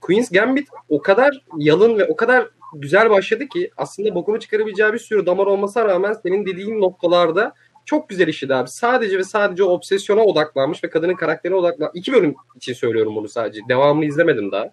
Queen's 0.00 0.30
Gambit 0.30 0.68
o 0.88 1.02
kadar 1.02 1.44
yalın 1.58 1.98
ve 1.98 2.04
o 2.04 2.16
kadar 2.16 2.48
güzel 2.74 3.10
başladı 3.10 3.48
ki 3.48 3.70
aslında 3.76 4.14
bokunu 4.14 4.40
çıkarabileceği 4.40 4.92
bir 4.92 4.98
sürü 4.98 5.26
damar 5.26 5.46
olmasına 5.46 5.84
rağmen 5.84 6.12
senin 6.12 6.46
dediğin 6.46 6.80
noktalarda 6.80 7.54
çok 7.84 8.08
güzel 8.08 8.28
işledi 8.28 8.54
abi. 8.54 8.68
Sadece 8.68 9.18
ve 9.18 9.24
sadece 9.24 9.64
obsesyona 9.64 10.20
odaklanmış 10.20 10.84
ve 10.84 10.90
kadının 10.90 11.14
karakterine 11.14 11.56
odaklanmış. 11.56 12.00
İki 12.00 12.12
bölüm 12.12 12.34
için 12.56 12.72
söylüyorum 12.72 13.16
bunu 13.16 13.28
sadece. 13.28 13.60
Devamını 13.68 14.04
izlemedim 14.04 14.52
daha. 14.52 14.72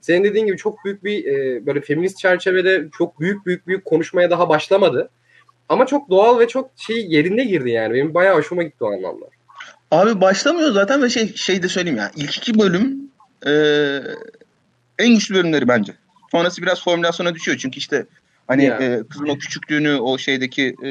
Senin 0.00 0.24
dediğin 0.24 0.46
gibi 0.46 0.56
çok 0.56 0.84
büyük 0.84 1.04
bir 1.04 1.24
e, 1.24 1.66
böyle 1.66 1.80
feminist 1.80 2.18
çerçevede 2.18 2.88
çok 2.98 3.20
büyük 3.20 3.46
büyük 3.46 3.66
büyük 3.66 3.84
konuşmaya 3.84 4.30
daha 4.30 4.48
başlamadı. 4.48 5.10
Ama 5.68 5.86
çok 5.86 6.10
doğal 6.10 6.38
ve 6.38 6.48
çok 6.48 6.70
şey 6.76 7.06
yerinde 7.06 7.44
girdi 7.44 7.70
yani. 7.70 7.94
Benim 7.94 8.14
bayağı 8.14 8.36
hoşuma 8.36 8.62
gitti 8.62 8.84
o 8.84 8.92
anlamda. 8.92 9.26
Abi 9.90 10.20
başlamıyor 10.20 10.72
zaten 10.72 11.02
ve 11.02 11.10
şey 11.10 11.34
şey 11.34 11.62
de 11.62 11.68
söyleyeyim 11.68 11.98
ya. 11.98 12.10
İlk 12.16 12.36
iki 12.36 12.58
bölüm 12.58 13.10
e, 13.46 13.52
en 14.98 15.14
güçlü 15.14 15.34
bölümleri 15.34 15.68
bence. 15.68 15.92
Sonrası 16.32 16.62
biraz 16.62 16.84
formülasyona 16.84 17.34
düşüyor 17.34 17.58
çünkü 17.58 17.78
işte 17.78 18.06
hani 18.48 18.64
Ya. 18.64 18.76
e, 18.76 19.02
kızın 19.10 19.28
o 19.28 19.38
küçüklüğünü, 19.38 19.96
o 19.96 20.18
şeydeki 20.18 20.76
e, 20.84 20.90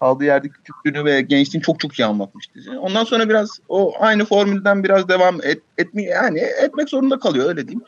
kaldığı 0.00 0.24
yerdeki 0.24 0.54
küçüklüğünü 0.54 1.04
ve 1.04 1.20
gençliğini 1.20 1.64
çok 1.64 1.80
çok 1.80 1.98
iyi 1.98 2.04
anlatmış 2.04 2.54
dizi. 2.54 2.70
Ondan 2.70 3.04
sonra 3.04 3.28
biraz 3.28 3.58
o 3.68 3.94
aynı 4.00 4.24
formülden 4.24 4.84
biraz 4.84 5.08
devam 5.08 5.42
et, 5.42 5.58
etmeye 5.78 6.08
yani 6.10 6.38
etmek 6.38 6.88
zorunda 6.88 7.18
kalıyor 7.18 7.48
öyle 7.48 7.68
diyeyim. 7.68 7.84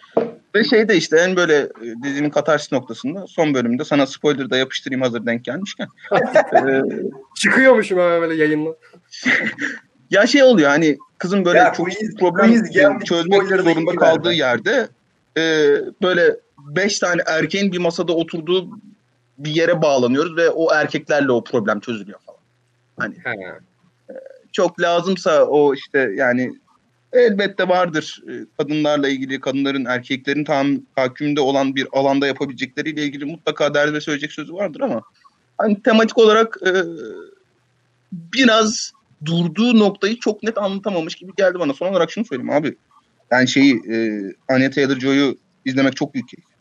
Ve 0.55 0.65
şey 0.65 0.89
de 0.89 0.97
işte 0.97 1.17
en 1.19 1.37
böyle 1.37 1.57
e, 1.57 2.03
dizinin 2.03 2.31
katarsis 2.31 2.73
noktasında 2.73 3.27
son 3.27 3.55
bölümde 3.55 3.85
sana 3.85 4.07
spoiler 4.07 4.51
da 4.51 4.57
yapıştırayım 4.57 5.03
hazır 5.03 5.27
denk 5.27 5.45
gelmişken. 5.45 5.89
e, 6.57 6.83
Çıkıyormuşum 7.35 7.99
hemen 7.99 8.21
böyle 8.21 8.35
yayınla. 8.35 8.71
Ya 10.11 10.27
şey 10.27 10.43
oluyor 10.43 10.69
hani 10.69 10.97
kızın 11.19 11.45
böyle 11.45 11.59
Ya 11.59 11.73
çok 11.73 11.91
ciddi 11.91 12.15
problem 12.15 12.47
Queen's 12.47 12.73
Gambit 12.73 13.07
çözmek 13.07 13.43
zorunda 13.43 13.95
kaldığı 13.97 14.33
yerde 14.33 14.89
e, 15.39 15.43
böyle 16.03 16.37
beş 16.59 16.99
tane 16.99 17.23
erkeğin 17.27 17.73
bir 17.73 17.79
masada 17.79 18.13
oturduğu 18.13 18.71
bir 19.39 19.51
yere 19.51 19.83
bağlanıyoruz 19.83 20.37
ve 20.37 20.51
o 20.51 20.75
erkeklerle 20.75 21.33
o 21.33 21.45
problem 21.45 21.81
çözülüyor 21.81 22.19
falan. 22.27 22.41
Hani 22.99 23.15
He. 23.25 23.53
çok 24.53 24.81
lazımsa 24.81 25.45
o 25.45 25.75
işte 25.75 26.13
yani 26.17 26.53
elbette 27.13 27.69
vardır 27.69 28.23
e, 28.29 28.33
kadınlarla 28.59 29.09
ilgili 29.09 29.41
kadınların 29.41 29.85
erkeklerin 29.85 30.45
tam 30.45 30.81
tahakkümünde 30.97 31.41
olan 31.41 31.75
bir 31.75 31.89
alanda 31.93 32.27
yapabilecekleriyle 32.27 33.03
ilgili 33.05 33.25
mutlaka 33.25 33.75
derdi 33.75 33.93
ve 33.93 34.01
söyleyecek 34.01 34.33
sözü 34.33 34.55
vardır 34.55 34.81
ama 34.81 35.03
hani 35.59 35.83
tematik 35.83 36.19
olarak 36.19 36.59
e, 36.67 36.73
biraz 38.13 38.93
durduğu 39.25 39.79
noktayı 39.79 40.19
çok 40.21 40.43
net 40.43 40.59
anlatamamış 40.59 41.15
gibi 41.15 41.33
geldi 41.37 41.59
bana. 41.59 41.75
Son 41.75 41.89
olarak 41.93 42.11
şunu 42.11 42.25
söyleyeyim 42.25 42.51
abi. 42.51 42.77
Ben 43.31 43.45
şeyi 43.45 43.75
e, 43.75 44.21
Anya 44.49 44.71
Taylor-Joy'u 44.71 45.39
izlemek 45.65 45.97
çok 45.97 46.15
büyük 46.15 46.29
keyif. 46.29 46.54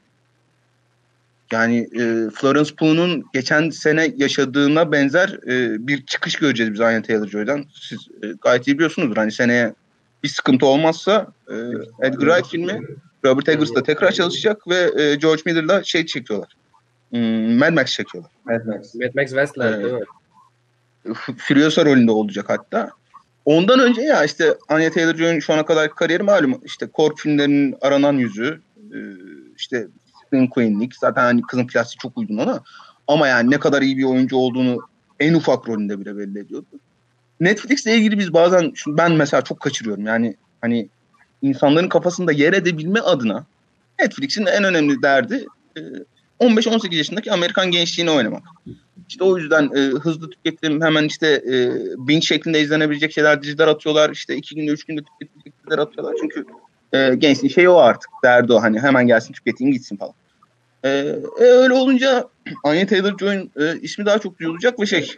Yani 1.54 1.78
e, 1.78 2.30
Florence 2.36 2.76
Pugh'un 2.76 3.24
geçen 3.34 3.70
sene 3.70 4.14
yaşadığına 4.18 4.92
benzer 4.92 5.30
e, 5.30 5.88
bir 5.88 6.06
çıkış 6.06 6.36
göreceğiz 6.36 6.74
biz 6.74 6.82
Anya 6.82 7.02
Taylor-Joy'dan. 7.02 7.66
Siz 7.74 8.00
e, 8.24 8.28
gayet 8.42 8.68
iyi 8.68 8.74
biliyorsunuzdur. 8.74 9.18
Hani 9.18 9.32
seneye 9.32 9.74
bir 10.24 10.30
sıkıntı 10.30 10.66
olmazsa 10.66 11.28
e, 11.50 11.54
Edgar 12.08 12.28
Wright 12.28 12.48
filmi 12.52 12.82
Robert 13.26 13.50
Eggers'la 13.50 13.84
tekrar 13.84 14.12
çalışacak 14.12 14.68
ve 14.68 14.92
e, 15.04 15.16
George 15.16 15.42
Miller'la 15.46 15.84
şey 15.84 16.06
çekiyorlar. 16.06 16.54
Hmm, 17.10 17.58
Mad 17.58 17.74
Max 17.74 17.86
çekiyorlar. 17.92 18.32
Mad 18.46 18.66
Max. 18.66 18.96
Mad 18.96 19.16
Max 19.16 19.30
Westland 19.30 19.74
Evet. 19.74 19.84
değil 19.84 19.94
mi? 19.94 21.16
Furiosa 21.38 21.86
rolünde 21.86 22.12
olacak 22.12 22.46
hatta. 22.48 22.90
Ondan 23.46 23.80
önce 23.80 24.02
ya 24.02 24.24
işte 24.24 24.58
Anya 24.70 24.90
Taylor-Joy'un 24.90 25.40
şu 25.40 25.54
ana 25.54 25.66
kadar 25.66 25.90
kariyeri 25.90 26.24
malum. 26.24 26.62
İşte 26.66 26.88
korku 26.88 27.16
filmlerinin 27.22 27.76
aranan 27.82 28.14
yüzü. 28.14 28.62
e, 28.94 28.98
işte 29.58 29.88
Scream 30.34 30.48
Queen'lik. 30.48 30.96
Zaten 30.96 31.22
hani 31.22 31.42
kızın 31.42 31.68
plastiği 31.68 31.98
çok 31.98 32.18
uygun 32.18 32.38
ona. 32.38 32.64
Ama 33.08 33.28
yani 33.28 33.52
ne 33.52 33.60
kadar 33.60 33.82
iyi 33.82 33.98
bir 33.98 34.04
oyuncu 34.04 34.38
olduğunu 34.38 34.80
en 35.20 35.34
ufak 35.34 35.70
rolünde 35.70 36.00
bile 36.00 36.18
belli 36.18 36.40
ediyordu. 36.40 36.66
Netflix'le 37.40 37.88
ilgili 37.88 38.20
biz 38.20 38.34
bazen 38.34 38.74
ben 38.88 39.12
mesela 39.12 39.42
çok 39.42 39.60
kaçırıyorum. 39.60 40.06
Yani 40.06 40.36
hani 40.62 40.90
insanların 41.42 41.90
kafasında 41.90 42.32
yer 42.32 42.54
edebilme 42.54 43.00
adına 43.00 43.46
Netflix'in 44.00 44.46
en 44.46 44.64
önemli 44.64 45.02
derdi 45.02 45.46
e, 45.78 45.82
15-18 46.40 46.96
yaşındaki 46.96 47.32
Amerikan 47.32 47.72
gençliğini 47.72 48.12
oynamak. 48.12 48.44
İşte 49.10 49.24
o 49.24 49.38
yüzden 49.38 49.70
e, 49.76 49.80
hızlı 49.80 50.30
tüketim 50.30 50.82
hemen 50.82 51.04
işte 51.04 51.28
e, 51.28 51.72
binge 51.98 52.26
şeklinde 52.26 52.62
izlenebilecek 52.62 53.12
şeyler 53.14 53.42
diziler 53.42 53.68
atıyorlar. 53.68 54.10
İşte 54.10 54.36
iki 54.36 54.56
günde 54.56 54.72
üç 54.72 54.84
günde 54.84 55.02
tüketilecek 55.02 55.54
diziler 55.60 55.78
atıyorlar. 55.78 56.16
Çünkü 56.22 56.46
e, 56.94 57.16
gençliğin 57.16 57.54
şeyi 57.54 57.70
o 57.70 57.78
artık. 57.78 58.10
Derdi 58.24 58.54
o 58.54 58.62
hani 58.62 58.80
hemen 58.80 59.08
gelsin 59.08 59.34
tüketeyim 59.34 59.74
gitsin 59.74 59.98
falan. 59.98 60.14
E, 60.84 60.90
e, 60.90 61.44
öyle 61.44 61.74
olunca 61.74 62.30
Anya 62.64 62.86
Taylor-Joy'un 62.86 63.52
e, 63.60 63.80
ismi 63.80 64.06
daha 64.06 64.20
çok 64.20 64.40
duyulacak 64.40 64.80
ve 64.80 64.86
şey 64.86 65.16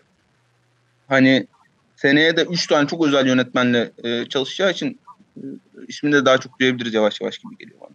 hani 1.08 1.48
seneye 1.96 2.38
de 2.38 2.44
üç 2.44 2.68
tane 2.68 2.88
çok 2.88 3.06
özel 3.08 3.28
yönetmenle 3.28 3.92
e, 4.04 4.26
çalışacağı 4.26 4.72
için 4.72 5.00
e, 5.38 5.42
ismini 5.88 6.14
de 6.14 6.26
daha 6.26 6.38
çok 6.38 6.60
duyabiliriz 6.60 6.94
yavaş 6.94 7.22
yavaş 7.22 7.38
gibi 7.38 7.58
geliyor 7.58 7.80
bana. 7.82 7.90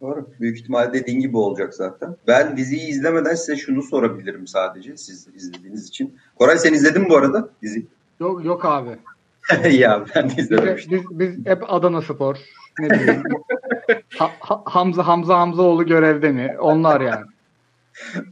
Doğru. 0.00 0.28
Büyük 0.40 0.58
ihtimal 0.58 0.92
dediğin 0.92 1.20
gibi 1.20 1.36
olacak 1.36 1.74
zaten. 1.74 2.16
Ben 2.26 2.56
diziyi 2.56 2.88
izlemeden 2.88 3.34
size 3.34 3.56
şunu 3.56 3.82
sorabilirim 3.82 4.46
sadece 4.46 4.96
siz 4.96 5.28
izlediğiniz 5.34 5.88
için. 5.88 6.18
Koray 6.36 6.58
sen 6.58 6.74
izledin 6.74 7.02
mi 7.02 7.08
bu 7.08 7.16
arada 7.16 7.48
dizi? 7.62 7.86
Yok, 8.20 8.44
yok 8.44 8.64
abi. 8.64 8.90
ya 9.70 10.04
ben 10.14 10.30
de 10.30 10.36
Biz, 10.36 10.44
izlememiştim. 10.44 11.04
biz, 11.10 11.18
biz 11.18 11.46
hep 11.46 11.72
Adana 11.72 12.02
Spor. 12.02 12.36
Ne 12.78 12.90
bileyim. 12.90 13.22
Ha- 14.18 14.30
Ha- 14.40 14.62
Hamza 14.64 15.06
Hamza 15.06 15.38
Hamzaoğlu 15.38 15.86
görevde 15.86 16.32
mi? 16.32 16.56
Onlar 16.60 17.00
yani. 17.00 17.24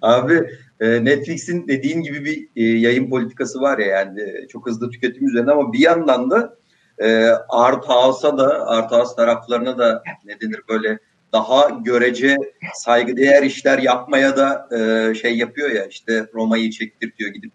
Abi 0.03 0.41
e, 0.81 1.05
Netflix'in 1.05 1.69
dediğin 1.69 2.03
gibi 2.03 2.25
bir 2.25 2.49
e, 2.57 2.79
yayın 2.79 3.11
politikası 3.11 3.61
var 3.61 3.79
ya 3.79 3.87
yani 3.87 4.21
e, 4.23 4.49
çok 4.49 4.67
hızlı 4.67 4.91
tüketim 4.91 5.29
üzerine 5.29 5.51
ama 5.51 5.73
bir 5.73 5.79
yandan 5.79 6.31
da 6.31 6.57
e, 6.99 7.27
Art 7.49 7.85
House'a 7.89 8.39
da 8.39 8.67
Art 8.67 8.93
House 8.93 9.17
taraflarına 9.17 9.79
da 9.79 10.03
ne 10.25 10.41
denir 10.41 10.61
böyle 10.69 10.99
daha 11.33 11.69
görece 11.85 12.37
saygıdeğer 12.75 13.43
işler 13.43 13.79
yapmaya 13.79 14.37
da 14.37 14.69
şey 15.15 15.37
yapıyor 15.39 15.71
ya 15.71 15.87
işte 15.87 16.27
Roma'yı 16.35 16.71
çektirtiyor 16.71 17.31
gidip 17.31 17.53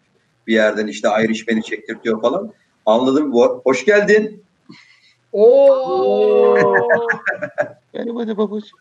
bir 0.48 0.54
yerden 0.54 0.88
işte 0.88 1.10
Irishman'i 1.24 1.64
çektirtiyor 1.64 2.22
falan. 2.22 2.54
Anladım. 2.86 3.32
Ho- 3.34 3.62
Hoş 3.64 3.86
geldin. 3.86 4.44
Oo! 5.34 6.56
Merhaba 7.94 8.28
de 8.28 8.38
babacığım. 8.38 8.80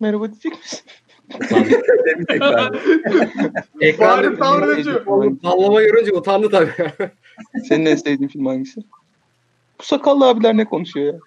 Merhaba 0.00 0.28
diyecek 0.30 0.52
misin? 0.58 0.80
Demeyecek 2.06 2.42
abi. 2.42 2.78
Ekranda 3.80 4.30
Bari 4.30 4.38
tavrıcı. 4.38 5.04
Sallama 5.42 5.82
görünce 5.82 6.12
utandı 6.12 6.50
tabii. 6.50 6.72
Senin 7.68 7.86
en 7.86 7.96
sevdiğin 7.96 8.28
film 8.28 8.46
hangisi? 8.46 8.80
Bu 9.80 9.82
sakallı 9.82 10.28
abiler 10.28 10.56
ne 10.56 10.64
konuşuyor 10.64 11.14
ya? 11.14 11.20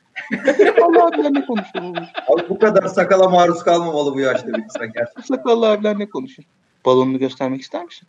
Sakallı 0.53 1.03
abiler 1.03 1.33
ne 1.33 1.45
konuşuyor? 1.45 1.95
Abi 2.27 2.49
bu 2.49 2.59
kadar 2.59 2.87
sakala 2.87 3.29
maruz 3.29 3.63
kalmamalı 3.63 4.13
bu 4.13 4.19
yaşta 4.19 4.47
bir 4.47 4.63
insan 4.63 4.91
gerçekten. 4.93 5.23
Bu 5.23 5.27
sakallı 5.27 5.69
abiler 5.69 5.99
ne 5.99 6.09
konuşuyor? 6.09 6.47
Balonunu 6.85 7.19
göstermek 7.19 7.61
ister 7.61 7.85
misin? 7.85 8.07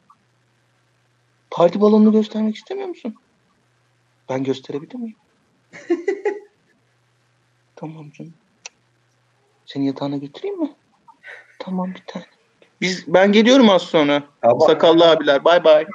Parti 1.51 1.81
balonunu 1.81 2.13
göstermek 2.13 2.57
istemiyor 2.57 2.89
musun? 2.89 3.15
Ben 4.29 4.45
gösterebilir 4.45 4.95
miyim? 4.95 5.17
tamam 7.77 8.11
canım. 8.11 8.35
Seni 9.67 9.87
yatağına 9.87 10.17
götüreyim 10.17 10.61
mi? 10.61 10.73
Tamam 11.59 11.95
bir 11.95 12.03
tane. 12.07 12.25
Biz 12.81 13.15
ben 13.15 13.33
geliyorum 13.33 13.71
az 13.71 13.83
sonra. 13.83 14.23
Tamam. 14.43 14.61
Sakallı 14.61 15.11
abiler. 15.11 15.45
Bay 15.45 15.65
bay. 15.65 15.87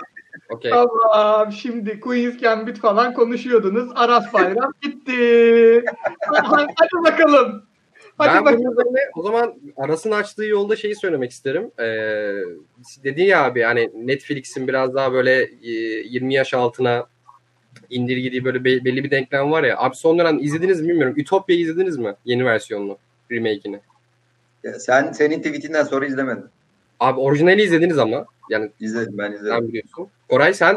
Okey. 0.50 0.72
Tamam 0.72 1.52
şimdi 1.52 2.00
Queen's 2.00 2.38
Gambit 2.38 2.80
falan 2.80 3.14
konuşuyordunuz. 3.14 3.92
Aras 3.96 4.34
Bayram 4.34 4.74
gitti. 4.82 5.86
hadi, 6.22 7.04
bakalım. 7.04 7.64
Hadi 8.18 8.36
ben 8.36 8.46
bakalım. 8.46 8.72
üzerine 8.72 9.00
o 9.16 9.24
zaman 9.24 9.54
arasını 9.78 10.16
açtığı 10.16 10.46
yolda 10.46 10.76
şeyi 10.76 10.96
söylemek 10.96 11.32
isterim. 11.32 11.72
Ee, 11.80 11.84
dedin 13.04 13.24
ya 13.24 13.44
abi 13.44 13.62
hani 13.62 13.92
Netflix'in 13.96 14.68
biraz 14.68 14.96
daha 14.96 15.14
böyle 15.14 15.44
e, 15.44 15.72
20 15.72 16.34
yaş 16.34 16.54
altına 16.54 17.06
indirgediği 17.90 18.46
böyle 18.46 18.64
be- 18.64 18.86
belli 18.86 19.04
bir 19.04 19.12
denklem 19.12 19.52
var 19.52 19.64
ya. 19.64 19.78
Abi 19.78 19.96
son 19.96 20.20
dönem 20.20 20.40
izlediniz 20.40 20.82
mi 20.82 20.90
bilmiyorum. 20.90 21.14
Ütopya'yı 21.18 21.62
izlediniz 21.62 21.98
mi? 21.98 22.16
Yeni 22.26 22.46
versiyonunu. 22.46 22.98
Remake'ini. 23.32 23.80
Ya 24.64 24.80
Sen 24.80 25.12
senin 25.12 25.38
tweetinden 25.38 25.84
sonra 25.84 26.06
izlemedim. 26.06 26.46
Abi 27.00 27.20
orijinali 27.20 27.62
izlediniz 27.62 27.98
ama. 27.98 28.26
Yani 28.50 28.72
İzledim 28.80 29.18
ben 29.18 29.32
izledim. 29.32 29.54
sen 29.58 29.68
biliyorsun. 29.68 30.08
Koray 30.30 30.54
sen 30.54 30.76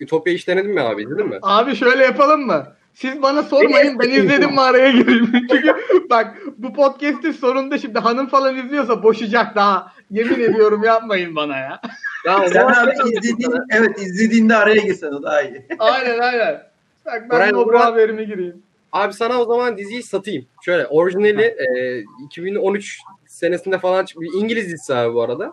Ütopya 0.00 0.34
hiç 0.34 0.48
denedin 0.48 0.70
mi 0.70 0.80
abi? 0.80 1.02
İzledin 1.02 1.28
mi? 1.28 1.38
Abi 1.42 1.76
şöyle 1.76 2.04
yapalım 2.04 2.46
mı? 2.46 2.66
Siz 2.94 3.22
bana 3.22 3.42
sormayın 3.42 3.98
ben 3.98 4.10
izledim 4.10 4.50
mi 4.52 4.60
araya 4.60 4.90
gireyim. 4.90 5.32
Çünkü 5.50 5.74
bak 6.10 6.36
bu 6.58 6.72
podcast'in 6.72 7.32
sonunda 7.32 7.78
şimdi 7.78 7.98
hanım 7.98 8.26
falan 8.26 8.56
izliyorsa 8.56 9.02
boşayacak 9.02 9.54
daha. 9.56 9.92
Yemin 10.10 10.40
ediyorum 10.40 10.84
yapmayın 10.84 11.36
bana 11.36 11.56
ya. 11.58 11.80
Ya 12.26 12.48
Sen 12.48 12.66
abi 12.66 12.90
izlediğin, 12.90 13.52
evet 13.70 13.98
izlediğinde 13.98 14.56
araya 14.56 14.80
girsen 14.80 15.12
o 15.12 15.22
daha 15.22 15.42
iyi. 15.42 15.66
Aynen 15.78 16.18
aynen. 16.18 16.62
Bak 17.06 17.30
ben 17.30 17.50
de 17.50 17.56
o 17.56 17.78
haberimi 17.78 18.26
gireyim. 18.26 18.62
Abi 18.92 19.12
sana 19.12 19.40
o 19.40 19.44
zaman 19.44 19.78
diziyi 19.78 20.02
satayım. 20.02 20.46
Şöyle 20.64 20.86
orijinali 20.86 21.42
e, 21.42 21.98
2013 22.24 22.98
senesinde 23.26 23.78
falan 23.78 24.04
çık- 24.04 24.20
bir 24.20 24.32
İngiliz 24.32 24.66
dizisi 24.66 24.94
abi 24.94 25.14
bu 25.14 25.22
arada. 25.22 25.52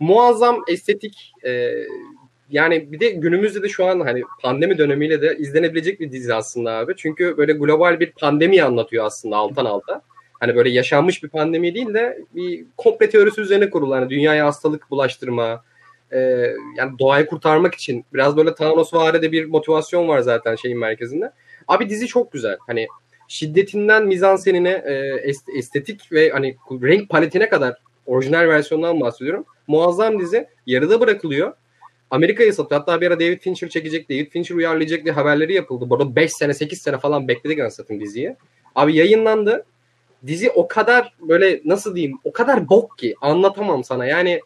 Muazzam 0.00 0.64
estetik 0.68 1.32
e, 1.44 1.72
yani 2.52 2.92
bir 2.92 3.00
de 3.00 3.10
günümüzde 3.10 3.62
de 3.62 3.68
şu 3.68 3.86
an 3.86 4.00
hani 4.00 4.22
pandemi 4.42 4.78
dönemiyle 4.78 5.22
de 5.22 5.36
izlenebilecek 5.38 6.00
bir 6.00 6.12
dizi 6.12 6.34
aslında 6.34 6.72
abi. 6.72 6.94
Çünkü 6.96 7.36
böyle 7.36 7.52
global 7.52 8.00
bir 8.00 8.12
pandemiyi 8.12 8.64
anlatıyor 8.64 9.04
aslında 9.04 9.36
alttan 9.36 9.64
alta. 9.64 10.02
Hani 10.40 10.56
böyle 10.56 10.70
yaşanmış 10.70 11.22
bir 11.22 11.28
pandemi 11.28 11.74
değil 11.74 11.94
de 11.94 12.18
bir 12.34 12.64
komple 12.76 13.10
teorisi 13.10 13.40
üzerine 13.40 13.70
kurulu. 13.70 13.94
Hani 13.94 14.10
dünyaya 14.10 14.46
hastalık 14.46 14.90
bulaştırma, 14.90 15.64
e, 16.12 16.18
yani 16.76 16.98
doğayı 16.98 17.26
kurtarmak 17.26 17.74
için 17.74 18.04
biraz 18.14 18.36
böyle 18.36 18.54
Thanos 18.54 18.92
de 18.92 19.32
bir 19.32 19.44
motivasyon 19.44 20.08
var 20.08 20.20
zaten 20.20 20.56
şeyin 20.56 20.78
merkezinde. 20.78 21.32
Abi 21.68 21.88
dizi 21.88 22.06
çok 22.06 22.32
güzel. 22.32 22.56
Hani 22.66 22.86
şiddetinden 23.28 24.06
mizansenine, 24.06 24.82
e, 24.84 24.92
est- 25.30 25.58
estetik 25.58 26.12
ve 26.12 26.30
hani 26.30 26.56
renk 26.70 27.08
paletine 27.08 27.48
kadar 27.48 27.76
orijinal 28.06 28.48
versiyondan 28.48 29.00
bahsediyorum. 29.00 29.44
Muazzam 29.66 30.20
dizi. 30.20 30.46
Yarıda 30.66 31.00
bırakılıyor. 31.00 31.52
Amerika'ya 32.12 32.52
satıyor. 32.52 32.80
Hatta 32.80 33.00
bir 33.00 33.06
ara 33.06 33.20
David 33.20 33.40
Fincher 33.40 33.68
çekecek, 33.68 34.10
David 34.10 34.30
Fincher 34.30 34.56
uyarlayacak 34.56 35.04
diye 35.04 35.14
haberleri 35.14 35.54
yapıldı. 35.54 35.90
Bu 35.90 35.94
arada 35.94 36.16
5 36.16 36.32
sene, 36.32 36.54
8 36.54 36.82
sene 36.82 36.98
falan 36.98 37.28
bekledik 37.28 37.60
anasını 37.60 38.00
diziyi. 38.00 38.36
Abi 38.74 38.96
yayınlandı. 38.96 39.64
Dizi 40.26 40.50
o 40.50 40.68
kadar 40.68 41.14
böyle 41.20 41.60
nasıl 41.64 41.96
diyeyim 41.96 42.18
o 42.24 42.32
kadar 42.32 42.68
bok 42.68 42.98
ki 42.98 43.14
anlatamam 43.20 43.84
sana. 43.84 44.06
Yani 44.06 44.40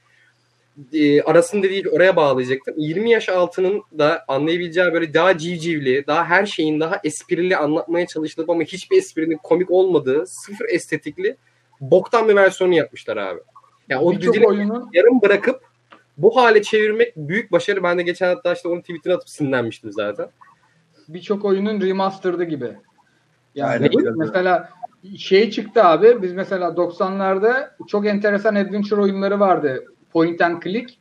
e, 0.93 1.23
arasını 1.23 1.63
dediği 1.63 1.89
oraya 1.89 2.17
bağlayacaktım. 2.17 2.75
20 2.79 3.11
yaş 3.11 3.29
altının 3.29 3.83
da 3.99 4.25
anlayabileceği 4.29 4.93
böyle 4.93 5.15
daha 5.15 5.39
civcivli, 5.39 6.07
daha 6.07 6.25
her 6.25 6.47
şeyin 6.47 6.81
daha 6.81 7.01
esprili 7.05 7.57
anlatmaya 7.57 8.07
çalışılıp 8.07 8.51
ama 8.51 8.63
hiçbir 8.63 8.99
esprinin 8.99 9.39
komik 9.43 9.71
olmadığı, 9.71 10.25
sıfır 10.27 10.67
estetikli 10.69 11.37
boktan 11.81 12.29
bir 12.29 12.37
versiyonu 12.37 12.75
yapmışlar 12.75 13.17
abi. 13.17 13.41
Yani 13.89 14.03
o 14.03 14.21
dizinin 14.21 14.45
oyunun 14.45 14.91
yarım 14.93 15.23
bırakıp 15.23 15.76
bu 16.17 16.37
hale 16.37 16.63
çevirmek 16.63 17.17
büyük 17.17 17.53
başarı. 17.53 17.83
Ben 17.83 17.99
de 17.99 18.03
geçen 18.03 18.35
hatta 18.35 18.53
işte 18.53 18.69
onun 18.69 18.81
tweetini 18.81 19.15
atıp 19.15 19.29
sinirlenmiştim 19.29 19.93
zaten. 19.93 20.27
birçok 21.09 21.45
oyunun 21.45 21.81
remastered'ı 21.81 22.45
gibi. 22.45 22.73
Yani 23.55 23.91
Aynen, 23.95 24.17
mesela 24.17 24.69
şey 25.19 25.51
çıktı 25.51 25.85
abi. 25.85 26.23
Biz 26.23 26.33
mesela 26.33 26.69
90'larda 26.69 27.71
çok 27.89 28.07
enteresan 28.07 28.55
adventure 28.55 29.01
oyunları 29.01 29.41
vardı. 29.41 29.85
Point 30.13 30.41
and 30.41 30.63
click. 30.63 30.99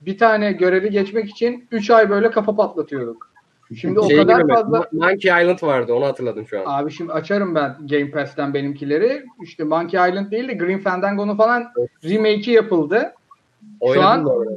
Bir 0.00 0.18
tane 0.18 0.52
görevi 0.52 0.90
geçmek 0.90 1.30
için 1.30 1.68
3 1.72 1.90
ay 1.90 2.10
böyle 2.10 2.30
kafa 2.30 2.56
patlatıyorduk. 2.56 3.30
Şimdi 3.76 4.00
o 4.00 4.08
Şey 4.08 4.16
kadar 4.16 4.40
gibi 4.40 4.44
mi? 4.44 4.54
fazla 4.54 4.88
Monkey 4.92 5.42
Island 5.42 5.62
vardı 5.62 5.94
onu 5.94 6.06
hatırladım 6.06 6.46
şu 6.46 6.60
an. 6.60 6.64
Abi 6.66 6.90
şimdi 6.90 7.12
açarım 7.12 7.54
ben 7.54 7.76
Game 7.90 8.10
Pass'ten 8.10 8.54
benimkileri. 8.54 9.24
İşte 9.42 9.64
Monkey 9.64 10.10
Island 10.10 10.30
değil 10.30 10.48
de 10.48 10.54
Green 10.54 10.78
Fandango'nun 10.78 11.36
falan 11.36 11.72
remake'i 12.04 12.50
yapıldı. 12.50 13.14
Oynadım 13.80 14.06
an- 14.06 14.26
da 14.26 14.30
orada. 14.30 14.50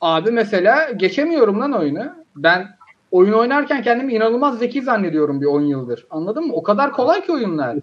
Abi 0.00 0.30
mesela 0.30 0.90
geçemiyorum 0.90 1.60
lan 1.60 1.72
oyunu. 1.72 2.12
Ben 2.36 2.68
oyun 3.10 3.32
oynarken 3.32 3.82
kendimi 3.82 4.14
inanılmaz 4.14 4.58
zeki 4.58 4.82
zannediyorum 4.82 5.40
bir 5.40 5.46
10 5.46 5.60
yıldır. 5.60 6.06
Anladın 6.10 6.46
mı? 6.46 6.52
O 6.52 6.62
kadar 6.62 6.92
kolay 6.92 7.24
ki 7.26 7.32
oyunlar. 7.32 7.76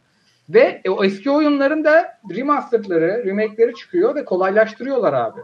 Ve 0.50 0.82
e, 0.86 0.90
o 0.90 1.04
eski 1.04 1.32
oyunların 1.32 1.84
da 1.84 2.18
remastered'ları, 2.36 3.26
remake'leri 3.26 3.76
çıkıyor 3.76 4.16
ve 4.16 4.26
kolaylaştırıyorlar 4.26 5.14
abi. 5.14 5.40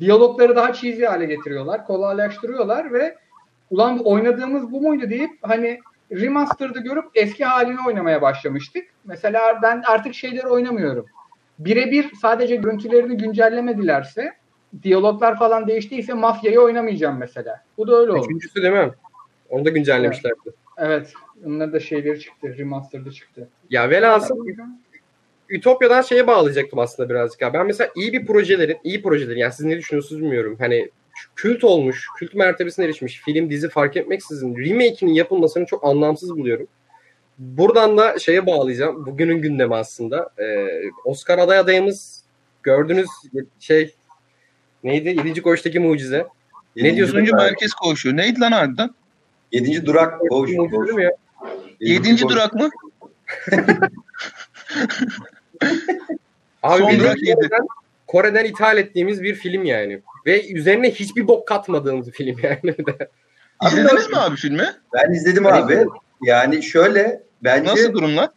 Diyalogları 0.00 0.56
daha 0.56 0.72
cheesy 0.72 1.04
hale 1.04 1.26
getiriyorlar, 1.26 1.86
kolaylaştırıyorlar 1.86 2.92
ve 2.92 3.16
ulan 3.70 3.98
bu 3.98 4.10
oynadığımız 4.10 4.72
bu 4.72 4.80
muydu 4.80 5.10
deyip 5.10 5.30
hani 5.42 5.78
remastered'ı 6.12 6.78
görüp 6.80 7.04
eski 7.14 7.44
halini 7.44 7.78
oynamaya 7.86 8.22
başlamıştık. 8.22 8.84
Mesela 9.04 9.58
ben 9.62 9.82
artık 9.86 10.14
şeyleri 10.14 10.46
oynamıyorum. 10.46 11.06
Birebir 11.58 12.10
sadece 12.22 12.56
görüntülerini 12.56 13.16
güncellemedilerse 13.16 14.32
diyaloglar 14.82 15.38
falan 15.38 15.66
değiştiyse 15.66 16.14
mafyayı 16.14 16.60
oynamayacağım 16.60 17.18
mesela. 17.18 17.64
Bu 17.78 17.88
da 17.88 17.96
öyle 17.96 18.12
oldu. 18.12 18.24
Üçüncüsü 18.24 18.62
değil 18.62 18.74
mi? 18.74 18.90
Onu 19.48 19.64
da 19.64 19.70
güncellemişlerdi. 19.70 20.50
Evet. 20.78 21.12
Onların 21.46 21.72
da 21.72 21.80
şeyleri 21.80 22.20
çıktı. 22.20 22.58
Remastered'ı 22.58 23.12
çıktı. 23.12 23.48
Ya 23.70 23.90
velhasıl 23.90 24.46
Ütopya'dan 25.48 26.02
şeye 26.02 26.26
bağlayacaktım 26.26 26.78
aslında 26.78 27.10
birazcık. 27.10 27.40
Ben 27.40 27.66
mesela 27.66 27.90
iyi 27.96 28.12
bir 28.12 28.26
projelerin, 28.26 28.78
iyi 28.84 29.02
projelerin 29.02 29.38
yani 29.38 29.52
siz 29.52 29.66
ne 29.66 29.78
düşünüyorsunuz 29.78 30.22
bilmiyorum. 30.22 30.56
Hani 30.58 30.90
kült 31.36 31.64
olmuş, 31.64 32.06
kült 32.18 32.34
mertebesine 32.34 32.84
erişmiş 32.84 33.22
film, 33.22 33.50
dizi 33.50 33.68
fark 33.68 33.96
etmeksizin 33.96 34.56
remake'inin 34.56 35.12
yapılmasını 35.12 35.66
çok 35.66 35.84
anlamsız 35.84 36.36
buluyorum. 36.36 36.66
Buradan 37.38 37.96
da 37.96 38.18
şeye 38.18 38.46
bağlayacağım. 38.46 39.06
Bugünün 39.06 39.42
gündemi 39.42 39.74
aslında. 39.74 40.30
Ee, 40.38 40.68
Oscar 41.04 41.38
aday 41.38 41.58
adayımız 41.58 42.24
gördünüz 42.62 43.08
şey 43.60 43.94
neydi? 44.84 45.08
Yedinci 45.08 45.42
koğuştaki 45.42 45.80
mucize. 45.80 46.26
Yedinci 46.76 46.96
diyorsun? 46.96 47.16
Dördüncü 47.16 47.32
durak- 47.32 47.42
merkez 47.42 47.74
koğuşu. 47.74 48.16
Neydi 48.16 48.40
lan 48.40 48.52
harbiden? 48.52 48.90
Yedinci 49.52 49.86
durak 49.86 50.20
değil 50.20 50.94
mi 50.94 51.02
ya? 51.02 51.10
Durak 52.28 52.54
mı? 52.54 52.70
Abi 56.62 56.82
Son 56.82 56.98
durak 56.98 57.22
yedi. 57.22 57.34
Kore'den, 57.34 57.66
Kore'den 58.06 58.44
ithal 58.44 58.78
ettiğimiz 58.78 59.22
bir 59.22 59.34
film 59.34 59.64
yani. 59.64 60.00
Ve 60.26 60.52
üzerine 60.52 60.90
hiçbir 60.90 61.28
bok 61.28 61.48
katmadığımız 61.48 62.06
bir 62.06 62.12
film 62.12 62.36
yani. 62.42 62.58
İzlediniz 63.66 64.10
mi 64.10 64.16
abi 64.16 64.36
filmi? 64.36 64.66
Ben 64.92 65.12
izledim 65.12 65.44
Ben 65.44 65.50
abi. 65.52 65.72
izledim. 65.72 65.90
Yani 66.22 66.62
şöyle 66.62 67.22
bence 67.44 67.70
Nasıl 67.70 67.92
durumlar? 67.92 68.30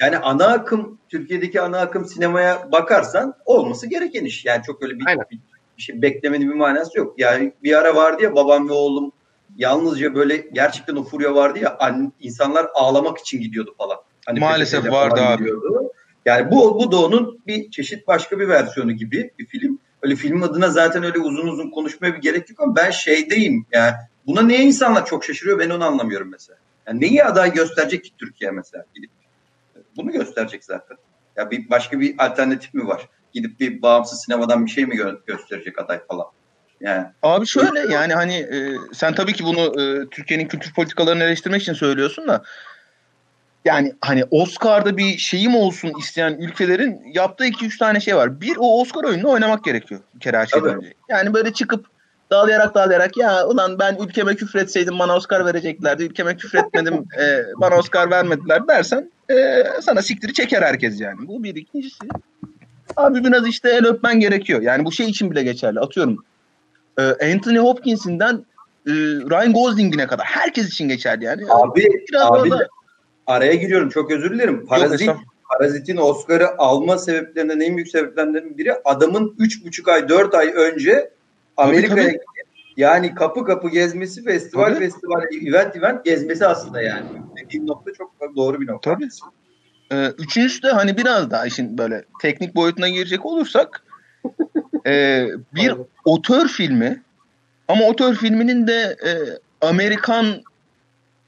yani 0.00 0.18
ana 0.18 0.46
akım 0.46 0.98
Türkiye'deki 1.08 1.60
ana 1.60 1.78
akım 1.80 2.04
sinemaya 2.04 2.72
bakarsan 2.72 3.34
olması 3.44 3.86
gereken 3.86 4.24
iş. 4.24 4.44
Yani 4.44 4.62
çok 4.66 4.82
öyle 4.82 4.98
bir, 4.98 5.06
Aynen. 5.06 5.24
bir, 5.30 5.36
bir 5.36 5.42
şey 5.78 6.02
beklemenin 6.02 6.50
bir 6.50 6.54
manası 6.54 6.98
yok. 6.98 7.14
Yani 7.18 7.52
bir 7.62 7.78
ara 7.78 7.96
vardı 7.96 8.22
ya 8.22 8.34
babam 8.34 8.68
ve 8.68 8.72
oğlum 8.72 9.12
yalnızca 9.56 10.14
böyle 10.14 10.36
gerçekten 10.36 10.96
o 10.96 11.02
furya 11.04 11.34
vardı 11.34 11.58
ya 11.58 11.76
an- 11.78 12.12
insanlar 12.20 12.66
ağlamak 12.74 13.18
için 13.18 13.40
gidiyordu 13.40 13.74
falan. 13.78 13.96
Hani 14.26 14.40
Maalesef 14.40 14.90
vardı 14.90 15.16
falan 15.16 15.32
abi. 15.32 15.38
gidiyordu. 15.38 15.92
Yani 16.26 16.50
bu, 16.50 16.78
bu 16.78 16.92
da 16.92 17.04
onun 17.04 17.40
bir 17.46 17.70
çeşit 17.70 18.06
başka 18.06 18.40
bir 18.40 18.48
versiyonu 18.48 18.92
gibi 18.92 19.30
bir 19.38 19.46
film. 19.46 19.78
Öyle 20.02 20.16
film 20.16 20.42
adına 20.42 20.70
zaten 20.70 21.02
öyle 21.04 21.18
uzun 21.18 21.46
uzun 21.48 21.70
konuşmaya 21.70 22.14
bir 22.14 22.20
gerek 22.20 22.50
yok 22.50 22.60
ama 22.60 22.76
ben 22.76 22.90
şeydeyim 22.90 23.66
yani 23.72 23.92
buna 24.26 24.42
niye 24.42 24.58
insanlar 24.60 25.06
çok 25.06 25.24
şaşırıyor 25.24 25.58
ben 25.58 25.70
onu 25.70 25.84
anlamıyorum 25.84 26.28
mesela. 26.30 26.58
Yani 26.86 27.00
neyi 27.00 27.24
aday 27.24 27.52
gösterecek 27.52 28.04
ki 28.04 28.10
Türkiye 28.18 28.50
mesela 28.50 28.84
gidip 28.94 29.10
bunu 29.96 30.12
gösterecek 30.12 30.64
zaten. 30.64 30.96
Ya 31.36 31.50
bir 31.50 31.70
başka 31.70 32.00
bir 32.00 32.14
alternatif 32.18 32.74
mi 32.74 32.86
var? 32.86 33.08
Gidip 33.36 33.60
bir 33.60 33.82
bağımsız 33.82 34.20
sinemadan 34.20 34.66
bir 34.66 34.70
şey 34.70 34.86
mi 34.86 34.94
gö- 34.94 35.18
gösterecek 35.26 35.78
aday 35.78 36.00
falan. 36.08 36.26
Yani 36.80 37.06
Abi 37.22 37.46
şöyle 37.46 37.94
yani 37.94 38.14
hani 38.14 38.34
e, 38.34 38.76
sen 38.92 39.14
tabii 39.14 39.32
ki 39.32 39.44
bunu 39.44 39.82
e, 39.82 40.08
Türkiye'nin 40.08 40.48
kültür 40.48 40.72
politikalarını 40.72 41.24
eleştirmek 41.24 41.62
için 41.62 41.72
söylüyorsun 41.72 42.28
da 42.28 42.42
yani 43.64 43.92
hani 44.00 44.24
Oscar'da 44.30 44.96
bir 44.96 45.18
şeyim 45.18 45.54
olsun 45.54 45.92
isteyen 45.98 46.32
ülkelerin 46.32 47.00
yaptığı 47.14 47.46
iki 47.46 47.66
üç 47.66 47.78
tane 47.78 48.00
şey 48.00 48.16
var. 48.16 48.40
Bir 48.40 48.56
o 48.58 48.80
Oscar 48.80 49.04
oyununu 49.04 49.30
oynamak 49.30 49.64
gerekiyor 49.64 50.00
bir 50.14 50.20
kere 50.20 50.38
her 50.38 50.46
şeyden 50.46 50.76
önce. 50.76 50.92
Yani 51.08 51.34
böyle 51.34 51.52
çıkıp 51.52 51.86
dağlayarak 52.30 52.74
dağlayarak 52.74 53.16
ya 53.16 53.46
ulan 53.46 53.78
ben 53.78 53.96
ülkeme 54.00 54.36
küfretseydim 54.36 54.98
bana 54.98 55.16
Oscar 55.16 55.46
vereceklerdi. 55.46 56.02
Ülkeme 56.02 56.36
küfretmedim 56.36 56.94
e, 56.94 57.42
bana 57.56 57.76
Oscar 57.76 58.10
vermediler 58.10 58.68
dersen 58.68 59.10
e, 59.30 59.64
sana 59.82 60.02
siktiri 60.02 60.32
çeker 60.32 60.62
herkes 60.62 61.00
yani. 61.00 61.28
Bu 61.28 61.42
bir 61.42 61.54
ikincisi. 61.54 62.04
Abi 62.96 63.24
biraz 63.24 63.46
işte 63.48 63.68
el 63.70 63.86
öpmen 63.86 64.20
gerekiyor. 64.20 64.62
Yani 64.62 64.84
bu 64.84 64.92
şey 64.92 65.06
için 65.06 65.30
bile 65.30 65.42
geçerli. 65.42 65.80
Atıyorum 65.80 66.24
e, 66.98 67.02
Anthony 67.02 67.58
Hopkins'inden 67.58 68.34
e, 68.86 68.92
Ryan 69.30 69.52
Gosling'ine 69.52 70.06
kadar 70.06 70.26
herkes 70.26 70.68
için 70.68 70.88
geçerli 70.88 71.24
yani. 71.24 71.42
Abi, 71.50 71.88
Biraz 72.12 72.22
abi 72.22 72.38
orada- 72.38 72.68
araya 73.26 73.54
giriyorum 73.54 73.88
çok 73.88 74.10
özür 74.10 74.30
dilerim. 74.34 74.66
Parazit. 74.66 75.10
Parazit'in 75.50 75.96
Oscar'ı 75.96 76.58
alma 76.58 76.98
sebeplerinden 76.98 77.60
en 77.60 77.76
büyük 77.76 77.88
sebeplerinden 77.88 78.58
biri 78.58 78.74
adamın 78.84 79.34
3,5 79.38 79.92
ay 79.92 80.08
4 80.08 80.34
ay 80.34 80.52
önce 80.56 81.10
Amerika'ya 81.56 82.12
yani 82.76 83.14
kapı 83.14 83.44
kapı 83.44 83.68
gezmesi, 83.68 84.24
festival 84.24 84.64
Tabii. 84.64 84.78
festival, 84.78 85.22
event 85.46 85.76
event 85.76 86.04
gezmesi 86.04 86.46
aslında 86.46 86.82
yani. 86.82 87.06
Dediğin 87.44 87.66
nokta 87.66 87.92
çok 87.92 88.36
doğru 88.36 88.60
bir 88.60 88.66
nokta. 88.66 88.94
Tabii. 88.94 89.08
Ee, 89.92 90.12
üçüncüsü 90.18 90.62
de 90.62 90.70
hani 90.70 90.96
biraz 90.96 91.30
daha 91.30 91.46
işin 91.46 91.78
böyle 91.78 92.04
teknik 92.22 92.54
boyutuna 92.54 92.88
girecek 92.88 93.26
olursak 93.26 93.82
e, 94.86 95.26
bir 95.54 95.74
otör 96.04 96.48
filmi 96.48 97.02
ama 97.68 97.84
otör 97.84 98.14
filminin 98.14 98.66
de 98.66 98.96
e, 99.06 99.10
Amerikan 99.66 100.26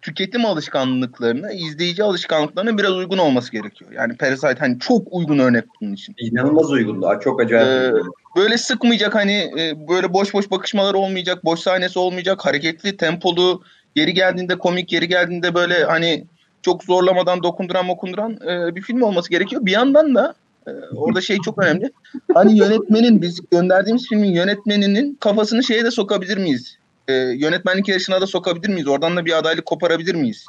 tüketim 0.02 0.46
alışkanlıklarına, 0.46 1.52
izleyici 1.52 2.02
alışkanlıklarına 2.02 2.78
biraz 2.78 2.92
uygun 2.92 3.18
olması 3.18 3.52
gerekiyor. 3.52 3.90
Yani 3.92 4.16
Parasite 4.16 4.56
hani 4.58 4.78
çok 4.78 5.06
uygun 5.10 5.38
örnek 5.38 5.64
bunun 5.80 5.92
için. 5.92 6.14
İnanılmaz 6.18 6.70
uygundu. 6.70 7.06
ha, 7.06 7.20
Çok 7.20 7.40
acayip. 7.40 7.68
Ee, 7.68 7.92
böyle 8.36 8.58
sıkmayacak 8.58 9.14
hani 9.14 9.52
e, 9.58 9.88
böyle 9.88 10.12
boş 10.12 10.34
boş 10.34 10.50
bakışmalar 10.50 10.94
olmayacak, 10.94 11.44
boş 11.44 11.60
sahnesi 11.60 11.98
olmayacak, 11.98 12.46
hareketli, 12.46 12.96
tempolu, 12.96 13.62
yeri 13.96 14.14
geldiğinde 14.14 14.58
komik, 14.58 14.92
yeri 14.92 15.08
geldiğinde 15.08 15.54
böyle 15.54 15.84
hani 15.84 16.24
çok 16.62 16.84
zorlamadan 16.84 17.42
dokunduran 17.42 17.86
mokunduran 17.86 18.32
e, 18.32 18.76
bir 18.76 18.82
film 18.82 19.02
olması 19.02 19.30
gerekiyor. 19.30 19.66
Bir 19.66 19.72
yandan 19.72 20.14
da 20.14 20.34
e, 20.66 20.70
orada 20.96 21.20
şey 21.20 21.38
çok 21.44 21.58
önemli. 21.58 21.90
Hani 22.34 22.58
yönetmenin 22.58 23.22
biz 23.22 23.40
gönderdiğimiz 23.50 24.08
filmin 24.08 24.32
yönetmeninin 24.32 25.14
kafasını 25.20 25.64
şeye 25.64 25.84
de 25.84 25.90
sokabilir 25.90 26.38
miyiz? 26.38 26.78
E, 27.08 27.12
yönetmenlik 27.14 27.88
yarışına 27.88 28.20
da 28.20 28.26
sokabilir 28.26 28.68
miyiz? 28.68 28.88
Oradan 28.88 29.16
da 29.16 29.24
bir 29.24 29.38
adaylık 29.38 29.66
koparabilir 29.66 30.14
miyiz? 30.14 30.46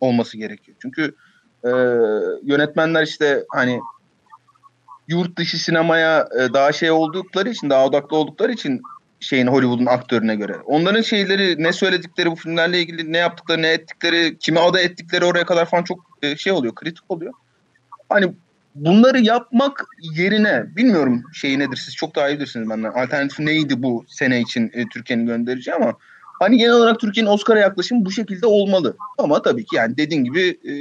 Olması 0.00 0.36
gerekiyor. 0.36 0.76
Çünkü 0.82 1.14
e, 1.64 1.70
yönetmenler 2.42 3.02
işte 3.02 3.44
hani 3.48 3.80
yurt 5.08 5.38
dışı 5.38 5.58
sinemaya 5.58 6.28
e, 6.40 6.52
daha 6.54 6.72
şey 6.72 6.90
oldukları 6.90 7.48
için, 7.48 7.70
daha 7.70 7.86
odaklı 7.86 8.16
oldukları 8.16 8.52
için 8.52 8.82
şeyin 9.26 9.46
Hollywood'un 9.46 9.86
aktörüne 9.86 10.36
göre. 10.36 10.56
Onların 10.64 11.02
şeyleri, 11.02 11.62
ne 11.62 11.72
söyledikleri 11.72 12.30
bu 12.30 12.36
filmlerle 12.36 12.80
ilgili, 12.80 13.12
ne 13.12 13.18
yaptıkları, 13.18 13.62
ne 13.62 13.68
ettikleri, 13.68 14.38
kime 14.38 14.60
ada 14.60 14.80
ettikleri 14.80 15.24
oraya 15.24 15.46
kadar 15.46 15.66
falan 15.66 15.82
çok 15.82 15.98
e, 16.22 16.36
şey 16.36 16.52
oluyor, 16.52 16.74
kritik 16.74 17.04
oluyor. 17.08 17.32
Hani 18.08 18.32
bunları 18.74 19.20
yapmak 19.20 19.84
yerine, 20.16 20.76
bilmiyorum 20.76 21.24
şeyi 21.32 21.58
nedir, 21.58 21.76
siz 21.76 21.96
çok 21.96 22.16
daha 22.16 22.28
iyi 22.28 22.36
bilirsiniz 22.36 22.70
benden. 22.70 22.90
Alternatif 22.90 23.38
neydi 23.38 23.82
bu 23.82 24.04
sene 24.08 24.40
için 24.40 24.70
e, 24.74 24.88
Türkiye'nin 24.88 25.26
göndereceği 25.26 25.74
ama 25.74 25.94
hani 26.40 26.58
genel 26.58 26.72
olarak 26.72 27.00
Türkiye'nin 27.00 27.30
Oscar'a 27.30 27.60
yaklaşımı 27.60 28.04
bu 28.04 28.10
şekilde 28.10 28.46
olmalı. 28.46 28.96
Ama 29.18 29.42
tabii 29.42 29.64
ki 29.64 29.76
yani 29.76 29.96
dediğin 29.96 30.24
gibi 30.24 30.48
e, 30.48 30.74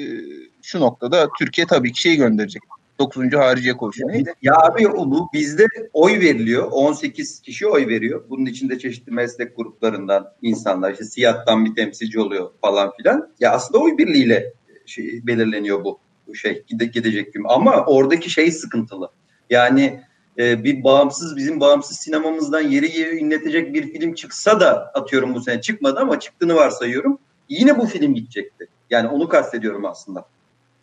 şu 0.62 0.80
noktada 0.80 1.28
Türkiye 1.40 1.68
tabii 1.68 1.92
ki 1.92 2.02
şey 2.02 2.16
gönderecek. 2.16 2.62
9. 3.00 3.34
hariciye 3.34 3.78
koşu 3.78 4.08
neydi? 4.08 4.34
Ya 4.42 4.54
abi 4.56 4.86
bu 4.86 5.30
bizde 5.34 5.66
oy 5.94 6.20
veriliyor. 6.20 6.68
18 6.72 7.40
kişi 7.40 7.68
oy 7.68 7.88
veriyor. 7.88 8.24
Bunun 8.30 8.46
içinde 8.46 8.80
çeşitli 8.80 9.12
meslek 9.12 9.58
gruplarından 9.58 10.32
insanlar 10.42 10.92
işte 10.92 11.06
siyahtan 11.06 11.66
bir 11.66 11.76
temsilci 11.76 12.20
oluyor 12.20 12.52
falan 12.62 12.92
filan. 12.98 13.34
Ya 13.40 13.52
aslında 13.52 13.80
oy 13.84 13.98
birliğiyle 13.98 14.54
şey, 14.86 15.28
belirleniyor 15.28 15.84
bu, 15.84 16.00
şey 16.36 16.64
gide, 16.68 16.86
gidecek 16.86 17.34
film. 17.34 17.46
Ama 17.50 17.86
oradaki 17.86 18.30
şey 18.30 18.52
sıkıntılı. 18.52 19.10
Yani 19.50 20.02
e, 20.38 20.64
bir 20.64 20.84
bağımsız 20.84 21.38
bizim 21.38 21.60
bağımsız 21.60 21.98
sinemamızdan 21.98 22.62
yeri 22.62 23.00
yeri 23.00 23.18
inletecek 23.18 23.74
bir 23.74 23.94
film 23.94 24.14
çıksa 24.14 24.60
da 24.60 24.92
atıyorum 24.94 25.34
bu 25.34 25.42
sene 25.42 25.62
çıkmadı 25.62 26.00
ama 26.00 26.20
çıktığını 26.20 26.56
varsayıyorum. 26.56 27.20
Yine 27.50 27.78
bu 27.78 27.86
film 27.86 28.14
gidecekti. 28.14 28.68
Yani 28.90 29.08
onu 29.08 29.30
kastediyorum 29.30 29.86
aslında. 29.86 30.26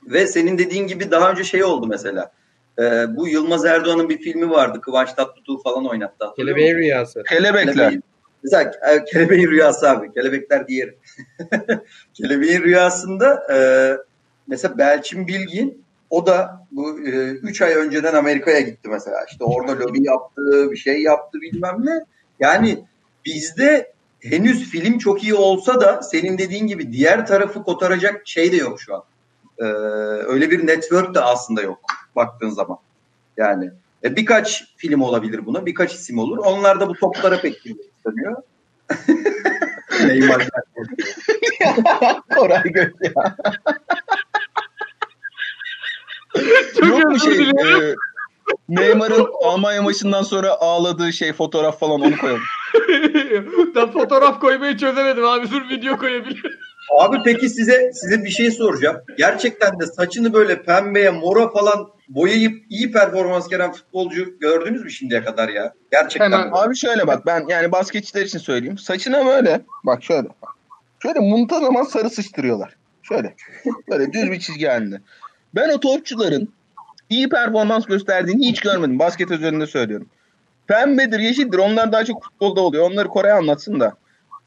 Ve 0.07 0.27
senin 0.27 0.59
dediğin 0.59 0.87
gibi 0.87 1.11
daha 1.11 1.31
önce 1.31 1.45
şey 1.45 1.65
oldu 1.65 1.87
mesela. 1.87 2.33
Ee, 2.79 3.05
bu 3.17 3.29
Yılmaz 3.29 3.65
Erdoğan'ın 3.65 4.09
bir 4.09 4.19
filmi 4.19 4.51
vardı. 4.51 4.81
Kıvanç 4.81 5.13
Tatlıtuğ 5.13 5.59
falan 5.65 5.87
oynattı. 5.89 6.27
Kelebeğin 6.37 6.77
rüyası. 6.77 7.23
Kelebekler. 7.29 7.75
Kelebeğin- 7.75 8.03
Mesela 8.45 8.73
e, 8.91 9.05
Kelebeğin 9.05 9.49
Rüyası 9.51 9.91
abi. 9.91 10.13
Kelebekler 10.13 10.69
diğeri. 10.69 10.99
Kelebeğin 12.15 12.63
Rüyası'nda 12.63 13.43
e, 13.55 13.57
mesela 14.47 14.79
Belçin 14.79 15.27
Bilgin 15.27 15.85
o 16.11 16.27
da 16.27 16.67
bu 16.73 16.99
3 16.99 17.63
ay 17.63 17.75
önceden 17.75 18.15
Amerika'ya 18.15 18.61
gitti 18.61 18.89
mesela. 18.89 19.17
İşte 19.31 19.45
orada 19.45 19.79
lobi 19.81 20.07
yaptı, 20.07 20.71
bir 20.71 20.77
şey 20.77 21.03
yaptı 21.03 21.39
bilmem 21.41 21.77
ne. 21.85 22.05
Yani 22.41 22.85
bizde 23.25 23.93
henüz 24.21 24.71
film 24.71 24.99
çok 24.99 25.23
iyi 25.23 25.35
olsa 25.35 25.81
da 25.81 26.03
senin 26.03 26.39
dediğin 26.39 26.67
gibi 26.67 26.93
diğer 26.93 27.27
tarafı 27.27 27.63
kotaracak 27.63 28.23
şey 28.25 28.53
de 28.53 28.57
yok 28.57 28.81
şu 28.81 28.95
an. 28.95 29.03
Ee, 29.59 29.65
öyle 30.27 30.51
bir 30.51 30.67
network 30.67 31.15
de 31.15 31.21
aslında 31.21 31.63
yok 31.63 31.79
baktığın 32.17 32.51
zaman. 32.51 32.79
Yani 33.37 33.71
e, 34.05 34.17
birkaç 34.17 34.65
film 34.77 35.03
olabilir 35.03 35.47
buna, 35.47 35.67
birkaç 35.67 35.95
isim 35.95 36.19
olur. 36.19 36.39
Onlar 36.39 36.81
da 36.81 36.89
bu 36.89 36.95
toplara 36.95 37.41
pek 37.41 37.63
girmek 37.63 37.87
istemiyor. 37.97 38.43
Neymar. 40.07 40.49
Koray 42.35 42.63
Göz 42.63 42.93
ya. 43.03 43.37
Çok 46.81 46.89
Yok 46.89 47.05
mu 47.05 47.15
özür 47.15 47.35
şey? 47.35 47.51
e, 47.51 47.95
Neymar'ın 48.69 49.29
Almanya 49.43 49.83
maçından 49.83 50.23
sonra 50.23 50.51
ağladığı 50.51 51.13
şey 51.13 51.33
fotoğraf 51.33 51.81
falan 51.81 52.01
onu 52.01 52.19
koyalım. 52.19 52.43
ben 53.75 53.93
fotoğraf 53.93 54.41
koymayı 54.41 54.77
çözemedim 54.77 55.25
abi. 55.25 55.51
Dur 55.51 55.69
video 55.69 55.99
koyabilirim. 55.99 56.52
Abi 56.99 57.17
peki 57.25 57.49
size 57.49 57.91
size 57.93 58.25
bir 58.25 58.31
şey 58.31 58.51
soracağım. 58.51 58.97
Gerçekten 59.19 59.81
de 59.81 59.87
saçını 59.87 60.33
böyle 60.33 60.63
pembeye, 60.63 61.11
mora 61.11 61.51
falan 61.51 61.89
boyayıp 62.09 62.65
iyi 62.71 62.93
performans 62.93 63.49
gelen 63.49 63.73
futbolcu 63.73 64.39
gördünüz 64.39 64.85
mü 64.85 64.91
şimdiye 64.91 65.25
kadar 65.25 65.49
ya? 65.49 65.73
Gerçekten. 65.93 66.33
Hemen. 66.33 66.51
Abi 66.53 66.77
şöyle 66.77 67.07
bak 67.07 67.27
ben 67.27 67.45
yani 67.49 67.73
basketçiler 67.73 68.23
için 68.27 68.39
söyleyeyim. 68.39 68.79
Saçına 68.79 69.27
böyle 69.27 69.61
bak 69.85 70.05
şöyle. 70.05 70.29
Şöyle 71.03 71.21
muntazaman 71.21 71.83
sarı 71.83 72.11
sıçtırıyorlar. 72.11 72.77
Şöyle. 73.03 73.35
Böyle 73.91 74.13
düz 74.13 74.31
bir 74.31 74.41
çizgi 74.41 74.67
halinde. 74.67 75.01
Ben 75.55 75.69
o 75.69 75.81
topçuların 75.81 76.49
iyi 77.11 77.29
performans 77.29 77.87
gösterdiğini 77.87 78.49
hiç 78.49 78.61
görmedim. 78.61 78.99
Basket 78.99 79.31
özelinde 79.31 79.67
söylüyorum. 79.67 80.09
Pembedir, 80.67 81.19
yeşildir. 81.19 81.59
Onlar 81.59 81.93
daha 81.93 82.05
çok 82.05 82.25
futbolda 82.25 82.61
oluyor. 82.61 82.91
Onları 82.91 83.09
Koray 83.09 83.33
anlatsın 83.33 83.81
da. 83.81 83.97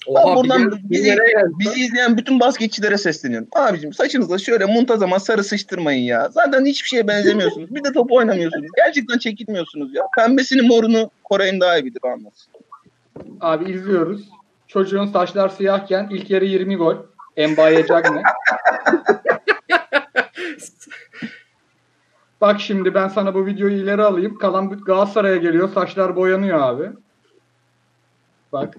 Oha, 0.07 0.35
buradan 0.35 0.71
bir- 0.71 0.89
bizi-? 0.89 1.17
Bizi 1.59 1.79
izleyen 1.79 2.17
bütün 2.17 2.39
basketçilere 2.39 2.97
sesleniyorum. 2.97 3.47
Abicim 3.55 3.93
saçınızda 3.93 4.37
şöyle 4.37 4.65
muntazaman 4.65 5.17
sarı 5.17 5.43
sıçtırmayın 5.43 6.03
ya. 6.03 6.29
Zaten 6.29 6.65
hiçbir 6.65 6.87
şeye 6.87 7.07
benzemiyorsunuz. 7.07 7.75
Bir 7.75 7.83
de 7.83 7.91
top 7.91 8.11
oynamıyorsunuz. 8.11 8.67
Gerçekten 8.75 9.17
çekilmiyorsunuz 9.17 9.95
ya. 9.95 10.03
Pembesini 10.17 10.61
morunu 10.67 11.11
Koray'ın 11.23 11.59
daha 11.59 11.77
iyi 11.77 11.85
bilir 11.85 11.99
o 12.03 12.07
anlatsın. 12.07 12.53
Abi 13.41 13.71
izliyoruz. 13.71 14.21
Çocuğun 14.67 15.05
saçlar 15.05 15.49
siyahken 15.49 16.07
ilk 16.11 16.29
yarı 16.29 16.45
20 16.45 16.75
gol. 16.75 16.95
Embaye 17.37 17.85
Cagne. 17.87 18.23
Bak 22.41 22.61
şimdi 22.61 22.93
ben 22.93 23.07
sana 23.07 23.33
bu 23.33 23.45
videoyu 23.45 23.75
ileri 23.77 24.01
alayım. 24.03 24.37
Kalan 24.37 24.69
Galatasaray'a 24.69 25.35
geliyor. 25.35 25.69
Saçlar 25.73 26.15
boyanıyor 26.15 26.59
abi. 26.59 26.89
Bak. 28.53 28.77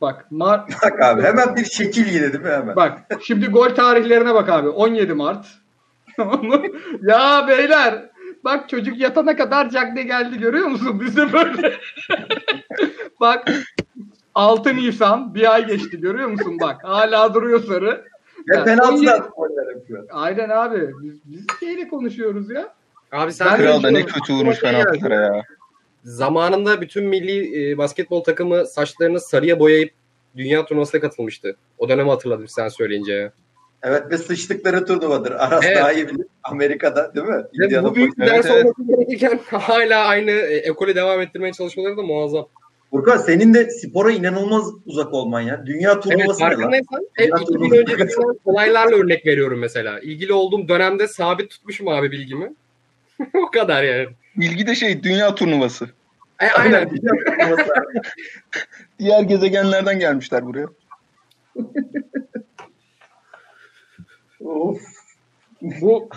Bak. 0.00 0.26
Mar 0.30 0.64
Bak 0.82 1.02
abi 1.02 1.22
hemen 1.22 1.56
bir 1.56 1.64
şekil 1.64 2.06
yine 2.14 2.32
değil 2.32 2.44
mi 2.44 2.50
hemen? 2.50 2.76
bak. 2.76 2.98
Şimdi 3.22 3.46
gol 3.46 3.68
tarihlerine 3.68 4.34
bak 4.34 4.48
abi. 4.48 4.68
17 4.68 5.14
Mart. 5.14 5.46
Ya 7.02 7.44
beyler. 7.48 8.10
Bak 8.44 8.68
çocuk 8.68 8.98
yatana 8.98 9.36
kadar 9.36 9.70
Cagne 9.70 10.02
geldi 10.02 10.38
görüyor 10.38 10.66
musun? 10.66 11.00
Bizde 11.00 11.32
böyle. 11.32 11.76
bak 13.20 13.50
6 14.34 14.76
Nisan 14.76 15.34
bir 15.34 15.54
ay 15.54 15.66
geçti 15.66 16.00
görüyor 16.00 16.28
musun 16.28 16.58
bak. 16.60 16.84
Hala 16.84 17.34
duruyor 17.34 17.64
sarı. 17.64 18.04
Ve 18.48 18.56
Ya, 18.56 18.64
penaltıdan 18.64 19.20
17 19.20 19.28
goller 19.36 19.74
yapıyor. 19.74 20.06
Aynen 20.12 20.48
abi. 20.48 20.90
Biz, 21.02 21.14
biz 21.24 21.46
şeyle 21.60 21.88
konuşuyoruz 21.88 22.50
ya. 22.50 22.74
Abi 23.12 23.32
sen 23.32 23.48
Ben 23.52 23.58
de 23.58 23.62
Kral 23.62 23.82
da 23.82 23.90
ne 23.90 24.06
kötü 24.06 24.32
vurmuş 24.32 24.60
penaltılara 24.60 25.14
ya. 25.14 25.42
Zamanında 26.04 26.80
bütün 26.80 27.04
milli 27.04 27.70
e, 27.72 27.78
basketbol 27.78 28.24
takımı 28.24 28.66
saçlarını 28.66 29.20
sarıya 29.20 29.58
boyayıp 29.60 29.90
dünya 30.36 30.64
turnuvasına 30.66 31.00
katılmıştı. 31.00 31.56
O 31.78 31.88
dönemi 31.88 32.10
hatırladım 32.10 32.48
sen 32.48 32.68
söyleyince. 32.68 33.12
ya. 33.12 33.32
Evet 33.82 34.02
ve 34.10 34.18
sıçtıkları 34.18 34.86
turnuvadır. 34.86 35.32
Aras 35.32 35.64
Evet. 35.66 35.76
daha 35.76 35.92
iyi 35.92 36.08
bilir. 36.08 36.26
Amerika'da 36.44 37.14
değil 37.14 37.26
mi? 37.26 37.42
Ve 37.60 37.66
Indiana 37.66 37.90
bu 37.90 37.94
büyük 37.94 38.18
bir 38.18 38.22
Evet, 38.22 38.32
ders 38.32 38.46
evet. 38.46 38.64
olması 38.64 38.82
gerekirken 38.88 39.40
hala 39.46 40.04
aynı 40.04 40.30
e, 40.30 40.56
ekolü 40.56 40.94
devam 40.94 41.20
ettirmeye 41.20 41.52
çalışmaları 41.52 41.96
da 41.96 42.02
muazzam. 42.02 42.48
Furkan 42.90 43.16
senin 43.16 43.54
de 43.54 43.70
spora 43.70 44.10
inanılmaz 44.12 44.64
uzak 44.86 45.14
olman 45.14 45.40
ya. 45.40 45.62
Dünya 45.66 45.92
Evet 45.92 46.02
turnuvası 46.02 46.40
ne 46.40 46.44
lan? 46.44 46.50
farkındaysan 46.50 47.08
hep 47.12 47.26
Dünya 47.26 47.42
2000 47.42 47.54
turnuvası. 47.70 47.92
öncesinden 47.92 48.38
olaylarla 48.44 48.96
örnek 48.96 49.26
veriyorum 49.26 49.58
mesela. 49.58 50.00
İlgili 50.00 50.32
olduğum 50.32 50.68
dönemde 50.68 51.08
sabit 51.08 51.50
tutmuşum 51.50 51.88
abi 51.88 52.10
bilgimi. 52.10 52.54
o 53.34 53.50
kadar 53.50 53.82
yani. 53.82 54.08
Bilgi 54.36 54.66
de 54.66 54.74
şey 54.74 55.02
dünya 55.02 55.34
turnuvası. 55.34 55.90
E, 56.40 56.48
aynen. 56.48 56.90
Diğer 58.98 59.22
gezegenlerden 59.22 59.98
gelmişler 59.98 60.46
buraya. 60.46 60.66
of. 64.44 64.80
Bu 65.60 66.08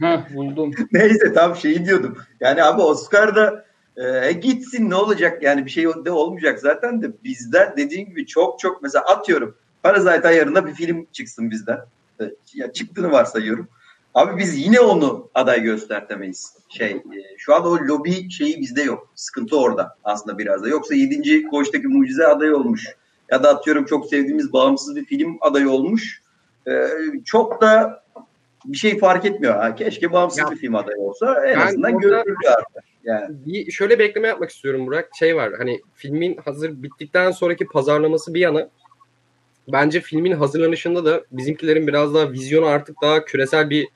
Heh, 0.00 0.34
buldum. 0.34 0.74
Neyse 0.92 1.32
tam 1.32 1.56
şeyi 1.56 1.84
diyordum. 1.84 2.18
Yani 2.40 2.62
abi 2.62 2.82
Oscar'da 2.82 3.64
e, 3.96 4.32
gitsin 4.32 4.90
ne 4.90 4.94
olacak 4.94 5.42
yani 5.42 5.66
bir 5.66 5.70
şey 5.70 5.84
de 6.04 6.10
olmayacak 6.10 6.58
zaten 6.58 7.02
de 7.02 7.06
bizden 7.24 7.76
dediğin 7.76 8.06
gibi 8.06 8.26
çok 8.26 8.58
çok 8.60 8.82
mesela 8.82 9.04
atıyorum 9.04 9.56
Parasite 9.82 10.28
ayarında 10.28 10.66
bir 10.66 10.74
film 10.74 11.06
çıksın 11.12 11.50
bizden. 11.50 11.78
E, 12.20 12.24
Ya 12.54 12.72
çıktığını 12.72 13.12
varsayıyorum. 13.12 13.68
Abi 14.14 14.38
biz 14.38 14.58
yine 14.58 14.80
onu 14.80 15.28
aday 15.34 15.62
göstertemeyiz. 15.62 16.56
Şey 16.68 16.90
e, 16.90 17.02
şu 17.38 17.54
an 17.54 17.66
o 17.66 17.78
lobi 17.78 18.30
şeyi 18.30 18.60
bizde 18.60 18.82
yok. 18.82 19.08
Sıkıntı 19.14 19.60
orada 19.60 19.96
aslında 20.04 20.38
biraz 20.38 20.62
da. 20.62 20.68
Yoksa 20.68 20.94
7. 20.94 21.44
koğuştaki 21.46 21.88
mucize 21.88 22.26
adayı 22.26 22.56
olmuş. 22.56 22.88
Ya 23.30 23.42
da 23.42 23.48
atıyorum 23.50 23.84
çok 23.84 24.06
sevdiğimiz 24.06 24.52
bağımsız 24.52 24.96
bir 24.96 25.04
film 25.04 25.36
adayı 25.40 25.70
olmuş. 25.70 26.22
E, 26.68 26.88
çok 27.24 27.60
da 27.60 28.02
bir 28.64 28.76
şey 28.76 28.98
fark 28.98 29.24
etmiyor. 29.24 29.54
Ha, 29.54 29.74
keşke 29.74 30.12
bağımsız 30.12 30.38
Ya, 30.38 30.50
bir 30.50 30.56
film 30.56 30.74
adayı 30.74 30.98
olsa 30.98 31.46
en 31.46 31.60
azından 31.60 31.94
orada- 31.94 32.06
görülür 32.06 32.36
artık. 32.48 32.84
Yani. 33.04 33.36
bir 33.46 33.72
şöyle 33.72 33.98
bir 33.98 34.04
ekleme 34.04 34.28
yapmak 34.28 34.50
istiyorum 34.50 34.86
Burak. 34.86 35.10
Şey 35.18 35.36
var 35.36 35.52
hani 35.58 35.80
filmin 35.94 36.36
hazır 36.44 36.82
bittikten 36.82 37.30
sonraki 37.30 37.66
pazarlaması 37.66 38.34
bir 38.34 38.40
yana 38.40 38.68
bence 39.72 40.00
filmin 40.00 40.32
hazırlanışında 40.32 41.04
da 41.04 41.24
bizimkilerin 41.32 41.86
biraz 41.86 42.14
daha 42.14 42.32
vizyonu 42.32 42.66
artık 42.66 43.02
daha 43.02 43.24
küresel 43.24 43.70
bir 43.70 43.88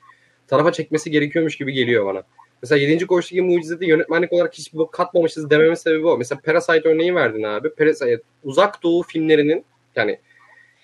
tarafa 0.49 0.71
çekmesi 0.71 1.11
gerekiyormuş 1.11 1.57
gibi 1.57 1.73
geliyor 1.73 2.05
bana. 2.05 2.23
Mesela 2.61 2.79
7. 2.79 3.07
Koğuştaki 3.07 3.41
Mucize'de 3.41 3.85
yönetmenlik 3.85 4.33
olarak 4.33 4.53
hiçbir 4.53 4.77
bok 4.77 4.93
katmamışız 4.93 5.49
dememin 5.49 5.73
sebebi 5.73 6.07
o. 6.07 6.17
Mesela 6.17 6.41
Parasite 6.45 6.89
örneği 6.89 7.15
verdin 7.15 7.43
abi. 7.43 7.69
Parasite 7.69 8.21
uzak 8.43 8.83
doğu 8.83 9.03
filmlerinin 9.03 9.65
yani 9.95 10.19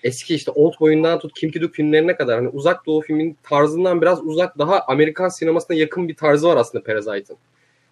eski 0.02 0.34
işte 0.34 0.50
Old 0.50 0.72
Boy'undan 0.80 1.18
tut 1.18 1.32
Kim 1.34 1.50
Ki-duk 1.50 1.74
filmlerine 1.74 2.16
kadar 2.16 2.36
hani 2.36 2.48
uzak 2.48 2.86
doğu 2.86 3.00
filmin 3.00 3.36
tarzından 3.42 4.02
biraz 4.02 4.22
uzak 4.22 4.58
daha 4.58 4.80
Amerikan 4.80 5.28
sinemasına 5.28 5.76
yakın 5.76 6.08
bir 6.08 6.16
tarzı 6.16 6.48
var 6.48 6.56
aslında 6.56 6.84
Parasite'ın. 6.84 7.38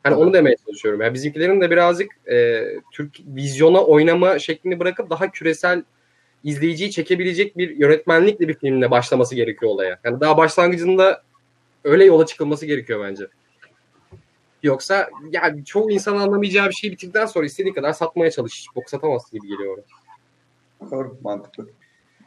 Hani 0.02 0.14
onu 0.14 0.32
demeye 0.32 0.56
çalışıyorum. 0.66 1.00
Yani 1.00 1.14
bizimkilerin 1.14 1.60
de 1.60 1.70
birazcık 1.70 2.10
e, 2.30 2.64
Türk 2.92 3.20
vizyona 3.26 3.84
oynama 3.84 4.38
şeklini 4.38 4.80
bırakıp 4.80 5.10
daha 5.10 5.30
küresel 5.30 5.82
izleyiciyi 6.44 6.90
çekebilecek 6.90 7.58
bir 7.58 7.76
yönetmenlikle 7.76 8.48
bir 8.48 8.54
filmle 8.54 8.90
başlaması 8.90 9.34
gerekiyor 9.34 9.72
olaya. 9.72 9.98
Yani 10.04 10.20
daha 10.20 10.37
başlangıcında 10.37 11.22
öyle 11.85 12.05
yola 12.05 12.27
çıkılması 12.27 12.66
gerekiyor 12.66 13.05
bence. 13.09 13.27
Yoksa 14.62 15.11
yani 15.31 15.64
çoğu 15.64 15.90
insan 15.90 16.16
anlamayacağı 16.16 16.68
bir 16.68 16.75
şeyi 16.75 16.92
bitirdikten 16.92 17.27
sonra 17.27 17.47
istediği 17.47 17.75
kadar 17.75 17.92
satmaya 17.92 18.31
çalış. 18.31 18.66
Bok 18.77 18.90
satamazsın 18.90 19.40
gibi 19.40 19.49
geliyor 19.49 19.79
ona. 19.79 20.90
Doğru, 20.90 21.18
mantıklı. 21.23 21.66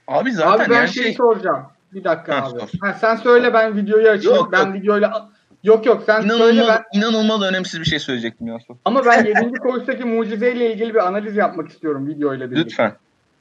Abi 0.07 0.31
zaten 0.31 0.65
Abi 0.65 0.69
ben 0.69 0.75
yani 0.75 0.89
şey, 0.89 1.03
şey... 1.03 1.13
soracağım. 1.13 1.65
Bir 1.93 2.03
dakika 2.03 2.41
Ha, 2.41 2.47
abi. 2.47 2.59
sor. 2.59 2.69
Ha, 2.81 2.93
sen 3.01 3.15
söyle 3.15 3.53
ben 3.53 3.77
videoyu 3.77 4.09
açayım. 4.09 4.37
Yok, 4.37 4.51
ben 4.51 4.65
yok. 4.65 4.73
videoyla 4.73 5.29
Yok 5.63 5.85
yok 5.85 6.03
sen 6.05 6.21
söyle 6.21 6.35
İnanılmaz, 6.35 6.67
ben 6.67 6.99
inanılmaz 6.99 7.41
önemsiz 7.41 7.79
bir 7.79 7.85
şey 7.85 7.99
söyleyecektim 7.99 8.47
Yusuf. 8.47 8.77
ama 8.85 9.05
ben 9.05 9.25
7. 9.25 9.51
koğuştaki 9.53 10.03
mucizeyle 10.03 10.73
ilgili 10.73 10.93
bir 10.93 11.07
analiz 11.07 11.35
yapmak 11.35 11.69
istiyorum 11.69 12.07
videoyla 12.07 12.51
birlikte. 12.51 12.69
Lütfen. 12.69 12.93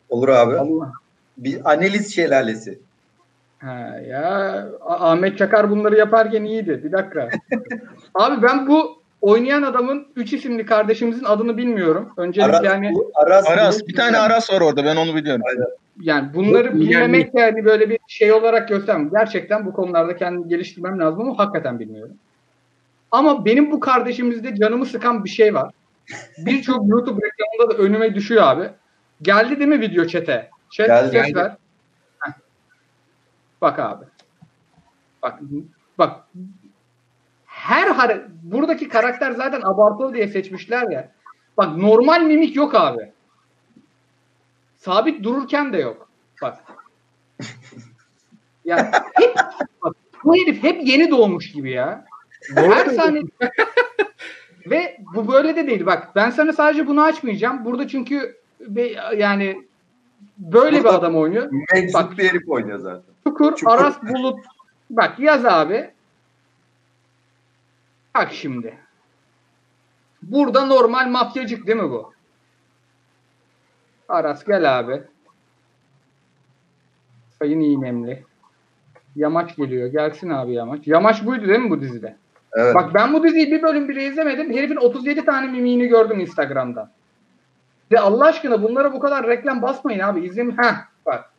Olur 0.08 0.28
abi. 0.28 0.58
Allah. 0.58 0.92
Bir 1.36 1.72
analiz 1.72 2.14
şelalesi. 2.14 2.78
Ha, 3.58 3.98
ya 4.08 4.28
A- 4.80 5.10
Ahmet 5.12 5.38
Çakar 5.38 5.70
bunları 5.70 5.96
yaparken 5.96 6.44
iyiydi. 6.44 6.80
Bir 6.84 6.92
dakika. 6.92 7.28
Abi 8.14 8.42
ben 8.42 8.66
bu 8.66 9.02
oynayan 9.20 9.62
adamın 9.62 10.06
3 10.16 10.32
isimli 10.32 10.66
kardeşimizin 10.66 11.24
adını 11.24 11.56
bilmiyorum. 11.56 12.12
Öncelikle 12.16 12.52
Aras, 12.52 12.64
yani 12.64 12.92
Aras, 13.14 13.50
Aras, 13.50 13.80
bir 13.88 13.94
tane 13.94 14.18
Aras 14.18 14.52
var 14.52 14.60
orada 14.60 14.84
ben 14.84 14.96
onu 14.96 15.14
biliyorum. 15.14 15.42
yani 16.00 16.28
bunları 16.34 16.74
Bu- 16.74 16.80
bilmemek 16.80 17.30
yani 17.34 17.64
böyle 17.64 17.90
bir 17.90 17.98
şey 18.08 18.32
olarak 18.32 18.68
göstermem. 18.68 19.10
Gerçekten 19.10 19.66
bu 19.66 19.72
konularda 19.72 20.16
kendimi 20.16 20.48
geliştirmem 20.48 20.98
lazım 21.00 21.20
ama 21.20 21.38
hakikaten 21.38 21.78
bilmiyorum. 21.78 22.14
Ama 23.10 23.44
benim 23.44 23.70
bu 23.72 23.80
kardeşimizde 23.80 24.54
canımı 24.54 24.86
sıkan 24.86 25.24
bir 25.24 25.30
şey 25.30 25.54
var. 25.54 25.70
Birçok 26.38 26.88
YouTube 26.88 27.20
reklamında 27.26 27.78
da 27.78 27.82
önüme 27.82 28.14
düşüyor 28.14 28.42
abi. 28.42 28.64
Geldi 29.22 29.58
değil 29.58 29.68
mi 29.68 29.80
video 29.80 30.04
çete? 30.06 30.50
Chat 30.70 30.86
Geldi. 30.86 31.02
ses 31.04 31.12
Geldi. 31.12 31.36
ver. 31.36 31.52
Bak 33.60 33.78
abi. 33.78 34.04
Bak 35.22 35.40
bak. 35.98 36.26
Her 37.46 37.90
hare 37.90 38.26
buradaki 38.42 38.88
karakter 38.88 39.32
zaten 39.32 39.60
abartılı 39.62 40.14
diye 40.14 40.28
seçmişler 40.28 40.90
ya. 40.90 41.12
Bak 41.56 41.76
normal 41.76 42.22
mimik 42.22 42.56
yok 42.56 42.74
abi. 42.74 43.12
Sabit 44.76 45.24
dururken 45.24 45.72
de 45.72 45.78
yok. 45.78 46.08
Bak. 46.42 46.58
Ya 48.64 48.92
hep 49.14 49.34
bak, 49.82 49.96
bu 50.24 50.36
herif 50.36 50.62
hep 50.62 50.86
yeni 50.88 51.10
doğmuş 51.10 51.52
gibi 51.52 51.70
ya. 51.70 52.04
Her 52.56 52.86
sahne 52.86 53.22
ve 54.66 55.00
bu 55.14 55.32
böyle 55.32 55.56
de 55.56 55.66
değil. 55.66 55.86
Bak 55.86 56.16
ben 56.16 56.30
sana 56.30 56.52
sadece 56.52 56.86
bunu 56.86 57.02
açmayacağım. 57.02 57.64
Burada 57.64 57.88
çünkü 57.88 58.36
yani 59.16 59.65
böyle 60.38 60.80
bir 60.80 60.94
adam 60.94 61.16
oynuyor. 61.16 61.50
Bak. 61.94 62.18
bir 62.18 62.28
herif 62.28 62.48
oynuyor 62.48 62.78
zaten. 62.78 63.14
Çukur, 63.24 63.56
Çukur. 63.56 63.72
Aras 63.72 64.02
Bulut. 64.02 64.40
Bak 64.90 65.18
yaz 65.18 65.44
abi. 65.44 65.90
Bak 68.14 68.32
şimdi. 68.32 68.78
Burada 70.22 70.66
normal 70.66 71.08
mafyacık 71.08 71.66
değil 71.66 71.78
mi 71.78 71.90
bu? 71.90 72.12
Aras 74.08 74.44
gel 74.44 74.78
abi. 74.78 75.02
Sayın 77.38 77.60
İğnemli. 77.60 78.24
Yamaç 79.16 79.56
geliyor. 79.56 79.88
Gelsin 79.88 80.30
abi 80.30 80.52
Yamaç. 80.52 80.86
Yamaç 80.86 81.26
buydu 81.26 81.48
değil 81.48 81.60
mi 81.60 81.70
bu 81.70 81.80
dizide? 81.80 82.16
Evet. 82.52 82.74
Bak 82.74 82.94
ben 82.94 83.12
bu 83.12 83.24
diziyi 83.24 83.52
bir 83.52 83.62
bölüm 83.62 83.88
bile 83.88 84.04
izlemedim. 84.04 84.52
Herifin 84.52 84.76
37 84.76 85.24
tane 85.24 85.46
mimiğini 85.46 85.86
gördüm 85.86 86.20
Instagram'da. 86.20 86.90
De 87.90 88.00
Allah 88.00 88.26
aşkına 88.26 88.62
bunlara 88.62 88.92
bu 88.92 89.00
kadar 89.00 89.26
reklam 89.26 89.62
basmayın 89.62 90.00
abi. 90.00 90.20
İzleyin. 90.26 90.58
Heh 90.58 90.74
bak. 91.06 91.30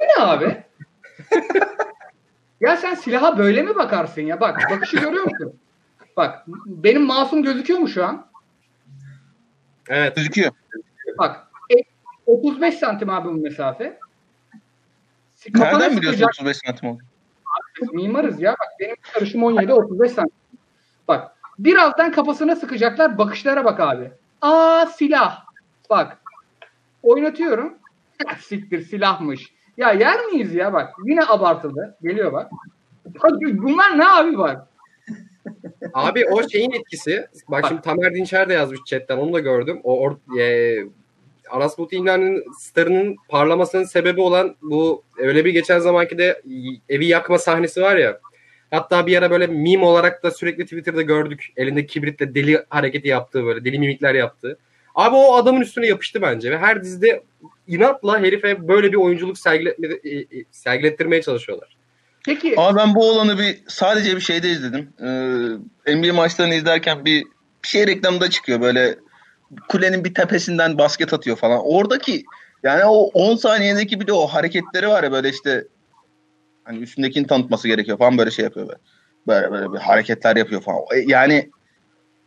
Bu 0.00 0.04
ne 0.04 0.24
abi? 0.24 0.62
ya 2.60 2.76
sen 2.76 2.94
silaha 2.94 3.38
böyle 3.38 3.62
mi 3.62 3.74
bakarsın 3.74 4.22
ya? 4.22 4.40
Bak 4.40 4.60
bakışı 4.70 4.96
görüyor 4.96 5.24
musun? 5.24 5.52
Bak 6.16 6.44
benim 6.66 7.02
masum 7.02 7.42
gözüküyor 7.42 7.78
mu 7.80 7.88
şu 7.88 8.04
an? 8.04 8.26
Evet. 9.88 10.16
Gözüküyor. 10.16 10.52
Bak 11.18 11.46
e, 11.70 11.76
35 12.26 12.74
santim 12.74 13.10
abi 13.10 13.28
bu 13.28 13.32
mesafe. 13.32 13.98
Kafana 15.52 15.78
Nereden 15.78 15.96
biliyorsun 15.96 16.18
sıkacak- 16.20 16.28
35 16.30 16.56
santim 16.56 16.88
oldu? 16.88 17.02
Mimarız 17.92 18.40
ya. 18.40 18.52
Bak 18.52 18.68
benim 18.80 18.96
karışım 19.12 19.42
17 19.42 19.72
35 19.72 20.12
santim. 20.12 20.36
Bak 21.08 21.36
birazdan 21.64 22.12
kafasına 22.12 22.56
sıkacaklar. 22.56 23.18
Bakışlara 23.18 23.64
bak 23.64 23.80
abi. 23.80 24.10
Aa 24.42 24.86
silah. 24.86 25.44
Bak. 25.90 26.18
Oynatıyorum. 27.02 27.74
Siktir 28.40 28.82
silahmış. 28.82 29.52
Ya 29.76 29.92
yer 29.92 30.24
miyiz 30.24 30.54
ya 30.54 30.72
bak. 30.72 30.92
Yine 31.04 31.20
abartılı. 31.28 31.96
Geliyor 32.02 32.32
bak. 32.32 32.50
Bak, 33.06 33.32
Bunlar 33.40 33.98
ne 33.98 34.08
abi 34.08 34.38
bak. 34.38 34.66
Abi 35.94 36.24
o 36.30 36.48
şeyin 36.48 36.70
etkisi. 36.70 37.26
Bak 37.48 37.64
şimdi 37.68 37.82
Tamer 37.82 38.14
Dinçer 38.14 38.48
de 38.48 38.54
yazmış 38.54 38.80
chatten 38.84 39.16
onu 39.16 39.32
da 39.32 39.40
gördüm. 39.40 39.80
O 39.84 40.00
or, 40.00 40.38
e, 40.38 40.76
Aras 41.50 41.78
Bulut 41.78 41.92
İlhan'ın 41.92 42.44
starının 42.58 43.16
parlamasının 43.28 43.84
sebebi 43.84 44.20
olan 44.20 44.56
bu 44.62 45.02
öyle 45.18 45.44
bir 45.44 45.52
geçen 45.52 45.78
zamanki 45.78 46.18
de 46.18 46.42
evi 46.88 47.06
yakma 47.06 47.38
sahnesi 47.38 47.82
var 47.82 47.96
ya. 47.96 48.20
Hatta 48.72 49.06
bir 49.06 49.18
ara 49.18 49.30
böyle 49.30 49.46
meme 49.46 49.84
olarak 49.84 50.22
da 50.22 50.30
sürekli 50.30 50.64
Twitter'da 50.64 51.02
gördük. 51.02 51.52
Elinde 51.56 51.86
kibritle 51.86 52.34
deli 52.34 52.64
hareketi 52.68 53.08
yaptığı 53.08 53.44
böyle 53.44 53.64
deli 53.64 53.78
mimikler 53.78 54.14
yaptığı. 54.14 54.58
Abi 54.94 55.16
o 55.16 55.34
adamın 55.34 55.60
üstüne 55.60 55.86
yapıştı 55.86 56.22
bence 56.22 56.50
ve 56.50 56.58
her 56.58 56.82
dizide 56.82 57.22
inatla 57.66 58.20
herife 58.20 58.68
böyle 58.68 58.92
bir 58.92 58.96
oyunculuk 58.96 59.38
sergiletme, 59.38 59.88
e, 60.04 60.18
e, 60.18 60.26
sergilettirmeye 60.50 61.22
çalışıyorlar. 61.22 61.76
Peki 62.26 62.54
Ama 62.56 62.76
ben 62.76 62.94
bu 62.94 63.10
olanı 63.10 63.38
bir 63.38 63.62
sadece 63.68 64.16
bir 64.16 64.20
şeyde 64.20 64.50
izledim. 64.50 64.88
Ee, 65.86 65.96
NBA 65.96 66.14
maçlarını 66.14 66.54
izlerken 66.54 67.04
bir, 67.04 67.24
bir 67.64 67.68
şey 67.68 67.86
reklamda 67.86 68.30
çıkıyor 68.30 68.60
böyle 68.60 68.96
kulenin 69.68 70.04
bir 70.04 70.14
tepesinden 70.14 70.78
basket 70.78 71.12
atıyor 71.12 71.36
falan. 71.36 71.60
Oradaki 71.64 72.24
yani 72.62 72.84
o 72.84 73.10
10 73.14 73.36
saniyedeki 73.36 74.00
bir 74.00 74.06
de 74.06 74.12
o 74.12 74.26
hareketleri 74.26 74.88
var 74.88 75.02
ya 75.02 75.12
böyle 75.12 75.28
işte 75.28 75.64
hani 76.64 76.78
üstündekini 76.78 77.26
tanıtması 77.26 77.68
gerekiyor 77.68 77.98
falan 77.98 78.18
böyle 78.18 78.30
şey 78.30 78.44
yapıyor 78.44 78.68
böyle. 78.68 78.78
Böyle 79.26 79.52
böyle 79.52 79.72
bir 79.72 79.78
hareketler 79.78 80.36
yapıyor 80.36 80.60
falan. 80.60 80.80
E, 80.94 80.98
Yani 81.06 81.50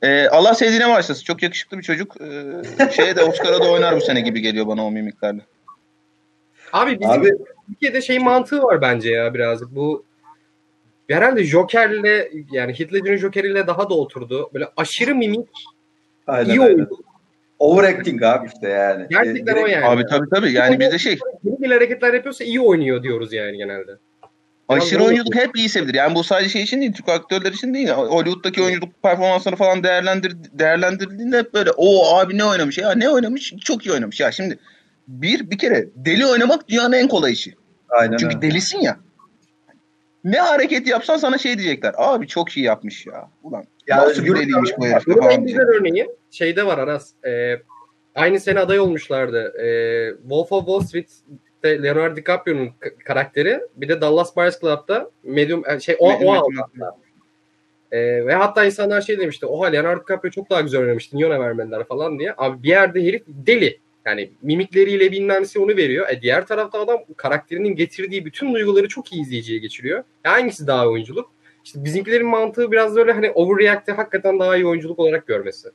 e, 0.01 0.27
Allah 0.27 0.53
sevdiğine 0.53 0.89
başlasın. 0.89 1.23
Çok 1.23 1.43
yakışıklı 1.43 1.77
bir 1.77 1.83
çocuk. 1.83 2.15
E, 2.21 2.91
şeye 2.91 3.15
de 3.15 3.23
Oscar'a 3.23 3.59
da 3.59 3.71
oynar 3.71 3.95
bu 3.95 4.01
sene 4.01 4.21
gibi 4.21 4.41
geliyor 4.41 4.67
bana 4.67 4.85
o 4.85 4.91
mimiklerle. 4.91 5.41
Abi 6.73 6.99
bizim 6.99 7.11
Abi 7.11 7.29
Türkiye'de 7.67 8.01
şey 8.01 8.19
mantığı 8.19 8.63
var 8.63 8.81
bence 8.81 9.09
ya 9.09 9.33
birazcık. 9.33 9.75
Bu 9.75 10.05
herhalde 11.09 11.43
Joker'le 11.43 12.27
yani 12.51 12.79
Heath 12.79 12.93
Ledger'ın 12.93 13.17
Joker'iyle 13.17 13.67
daha 13.67 13.89
da 13.89 13.93
oturdu. 13.93 14.49
Böyle 14.53 14.67
aşırı 14.77 15.15
mimik 15.15 15.49
Aynen, 16.27 16.49
iyi 16.49 16.61
aynen. 16.61 16.87
Overacting 17.59 18.23
abi 18.23 18.47
işte 18.55 18.69
yani. 18.69 19.05
Gerçekten 19.09 19.55
Ee, 19.55 19.63
o 19.63 19.67
yani. 19.67 19.85
Abi 19.85 20.03
tabii 20.09 20.29
tabii 20.29 20.51
yani 20.51 20.79
bizde 20.79 20.97
şey 20.99 21.17
Yeni 21.43 21.61
bir 21.61 21.71
hareketler 21.71 22.13
yapıyorsa 22.13 22.43
iyi 22.43 22.61
oynuyor 22.61 23.03
diyoruz 23.03 23.33
yani 23.33 23.57
genelde. 23.57 23.91
Aşırı 24.69 24.99
Biraz 24.99 25.07
oyunculuk 25.07 25.35
hep 25.35 25.57
iyi 25.57 25.69
sevilir. 25.69 25.93
Yani 25.93 26.15
bu 26.15 26.23
sadece 26.23 26.49
şey 26.49 26.63
için 26.63 26.81
değil, 26.81 26.93
Türk 26.93 27.09
aktörler 27.09 27.51
için 27.51 27.73
değil. 27.73 27.89
Hollywood'daki 27.89 28.63
oyunculuk 28.63 29.03
performansları 29.03 29.55
falan 29.55 29.83
değerlendir 29.83 30.35
değerlendirildiğinde 30.51 31.37
hep 31.37 31.53
böyle 31.53 31.71
o 31.77 32.17
abi 32.17 32.37
ne 32.37 32.45
oynamış 32.45 32.77
ya 32.77 32.95
ne 32.95 33.09
oynamış 33.09 33.53
çok 33.65 33.85
iyi 33.85 33.91
oynamış 33.93 34.19
ya 34.19 34.31
şimdi 34.31 34.59
bir 35.07 35.51
bir 35.51 35.57
kere 35.57 35.89
deli 35.95 36.25
oynamak 36.25 36.69
dünyanın 36.69 36.93
en 36.93 37.07
kolay 37.07 37.33
işi. 37.33 37.55
Aynen 37.89 38.17
Çünkü 38.17 38.35
öyle. 38.37 38.51
delisin 38.51 38.79
ya. 38.79 38.97
Ne 40.23 40.39
hareket 40.39 40.87
yapsan 40.87 41.17
sana 41.17 41.37
şey 41.37 41.57
diyecekler. 41.57 41.93
Abi 41.97 42.27
çok 42.27 42.57
iyi 42.57 42.65
yapmış 42.65 43.05
ya. 43.05 43.29
Ulan 43.43 43.63
Ya 43.87 43.97
nasıl 43.97 44.25
bir 44.25 44.35
deliymiş 44.35 44.71
bu 44.77 44.85
herif 44.85 45.07
Bunun 45.07 45.29
en 45.29 45.45
güzel 45.45 45.65
örneği 45.65 46.07
şeyde 46.31 46.65
var 46.65 46.77
Aras. 46.77 47.11
Ee, 47.27 47.61
aynı 48.15 48.39
sene 48.39 48.59
aday 48.59 48.79
olmuşlardı. 48.79 49.53
Ee, 49.61 50.11
Wolf 50.21 50.51
of 50.51 50.65
Wall 50.65 51.01
Street'te 51.57 51.83
Leonardo 51.83 52.15
DiCaprio'nun 52.15 52.69
karakteri. 53.05 53.59
Bir 53.75 53.89
de 53.89 54.01
Dallas 54.01 54.35
Buyers 54.35 54.59
Club'da 54.59 55.11
Medium 55.23 55.63
e, 55.69 55.79
şey 55.79 55.95
o, 55.99 56.09
Medium, 56.09 56.29
o 56.29 56.33
hatta. 56.33 56.97
Ee, 57.91 58.25
ve 58.25 58.33
hatta 58.33 58.65
insanlar 58.65 59.01
şey 59.01 59.19
demişti. 59.19 59.45
Oha 59.45 59.67
Leonardo 59.67 60.03
DiCaprio 60.03 60.31
çok 60.31 60.49
daha 60.49 60.61
güzel 60.61 60.81
oynamıştı. 60.81 61.17
Niye 61.17 61.27
ona 61.27 61.39
vermediler 61.39 61.83
falan 61.83 62.19
diye. 62.19 62.33
Abi 62.37 62.63
bir 62.63 62.69
yerde 62.69 63.03
herif 63.03 63.23
deli. 63.27 63.79
Yani 64.05 64.31
mimikleriyle 64.41 65.11
bilmem 65.11 65.41
nesi 65.41 65.59
onu 65.59 65.77
veriyor. 65.77 66.09
E 66.09 66.21
diğer 66.21 66.47
tarafta 66.47 66.79
adam 66.79 66.99
karakterinin 67.17 67.75
getirdiği 67.75 68.25
bütün 68.25 68.53
duyguları 68.53 68.87
çok 68.87 69.13
iyi 69.13 69.21
izleyiciye 69.21 69.59
geçiriyor. 69.59 70.03
E 70.25 70.29
hangisi 70.29 70.67
daha 70.67 70.85
iyi 70.85 70.87
oyunculuk? 70.87 71.31
İşte 71.65 71.83
bizimkilerin 71.83 72.27
mantığı 72.27 72.71
biraz 72.71 72.95
böyle 72.95 73.11
hani 73.11 73.31
overreact'ı 73.31 73.91
hakikaten 73.91 74.39
daha 74.39 74.55
iyi 74.55 74.67
oyunculuk 74.67 74.99
olarak 74.99 75.27
görmesi. 75.27 75.69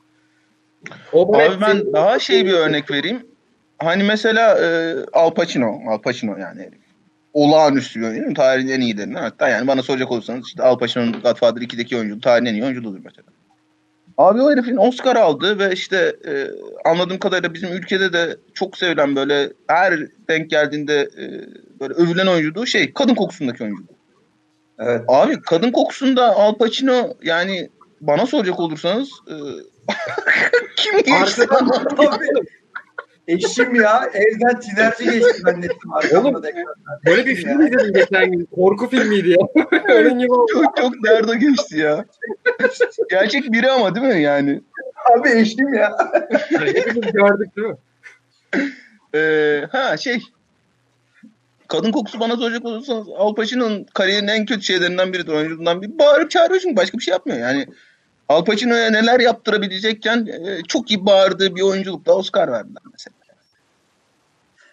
O 1.13 1.37
Abi 1.37 1.61
ben 1.61 1.93
daha 1.93 2.19
şey 2.19 2.47
bir 2.47 2.53
örnek 2.53 2.91
vereyim. 2.91 3.30
Hani 3.83 4.03
mesela 4.03 4.59
e, 4.59 4.97
Al 5.13 5.31
Pacino. 5.31 5.81
Al 5.89 5.99
Pacino 5.99 6.37
yani 6.37 6.61
herif. 6.61 6.81
Olağanüstü 7.33 8.01
bir 8.01 8.07
oyuncu. 8.07 8.35
Tarihin 8.35 8.69
en 8.69 8.81
iyilerinden. 8.81 9.23
Hatta 9.23 9.49
yani 9.49 9.67
bana 9.67 9.83
soracak 9.83 10.11
olursanız 10.13 10.47
işte 10.49 10.63
Al 10.63 10.79
Pacino'nun 10.79 11.13
Godfather 11.13 11.61
2'deki 11.61 11.97
oyuncu 11.97 12.21
tarihin 12.21 12.47
en 12.47 12.55
iyi 12.55 12.65
oyunculuğudur 12.65 13.01
mesela. 13.05 13.25
Abi 14.19 14.43
o 14.43 14.51
herifin 14.51 14.77
Oscar 14.77 15.17
aldı 15.17 15.59
ve 15.59 15.73
işte 15.73 16.17
e, 16.27 16.47
anladığım 16.85 17.19
kadarıyla 17.19 17.55
bizim 17.55 17.73
ülkede 17.73 18.13
de 18.13 18.37
çok 18.55 18.79
sevilen 18.79 19.17
böyle 19.17 19.53
her 19.67 19.95
denk 20.29 20.51
geldiğinde 20.51 21.01
e, 21.01 21.25
böyle 21.81 21.95
övülen 21.95 22.27
oyunculuğu 22.27 22.67
şey 22.67 22.93
kadın 22.93 23.15
kokusundaki 23.15 23.65
oyunculuğu. 23.65 23.97
Evet. 24.79 25.01
Abi 25.09 25.41
kadın 25.43 25.71
kokusunda 25.71 26.37
Al 26.37 26.55
Pacino 26.55 27.15
yani 27.23 27.71
bana 28.01 28.27
soracak 28.27 28.61
olursanız 28.61 29.11
e, 29.29 29.35
kim? 30.77 30.95
Abi, 31.15 31.31
eşim 33.35 33.75
ya 33.75 34.11
evden 34.15 34.61
tinerci 34.61 35.05
geçti 35.05 35.41
zannettim. 35.45 35.93
Arkamda. 35.93 36.43
Böyle 37.07 37.27
bir 37.27 37.37
film 37.37 37.67
izledim 37.67 37.93
geçen 37.95 38.33
gün. 38.33 38.49
Korku 38.55 38.89
filmiydi 38.89 39.31
ya. 39.31 39.39
Onun 40.01 40.19
gibi 40.19 40.33
oldu. 40.33 40.53
çok 40.53 40.77
çok 40.77 41.05
nerede 41.05 41.37
geçti 41.37 41.79
ya. 41.79 42.05
Gerçek 43.11 43.53
biri 43.53 43.71
ama 43.71 43.95
değil 43.95 44.07
mi 44.07 44.23
yani? 44.23 44.61
Abi 45.15 45.29
eşim 45.29 45.75
ya. 45.75 45.97
Hepimiz 46.49 47.13
gördük 47.13 47.57
değil 47.57 47.69
mi? 47.69 47.77
Ee, 49.15 49.67
ha 49.73 49.97
şey 49.97 50.23
kadın 51.69 51.93
kokusu 51.93 52.21
bana 52.21 52.37
soracak 52.37 52.65
olursanız 52.65 53.07
Al 53.17 53.35
Pacino'nun 53.35 53.87
kariyerinin 53.95 54.29
en 54.29 54.47
kötü 54.47 54.63
şeylerinden 54.63 55.13
biridir. 55.13 55.33
Oyunculuğundan 55.33 55.83
biri. 55.83 55.99
Bağırıp 55.99 56.31
çağırıyor 56.31 56.61
çünkü 56.61 56.77
başka 56.77 56.99
bir 56.99 57.03
şey 57.03 57.13
yapmıyor. 57.13 57.39
Yani 57.39 57.67
Al 58.29 58.45
Pacino'ya 58.45 58.91
neler 58.91 59.21
yaptırabilecekken 59.21 60.27
e, 60.27 60.63
çok 60.69 60.91
iyi 60.91 61.07
bağırdığı 61.07 61.57
bir 61.57 61.63
oyunculukla 61.63 62.13
Oscar 62.13 62.53
verdiler 62.53 62.83
mesela. 62.93 63.20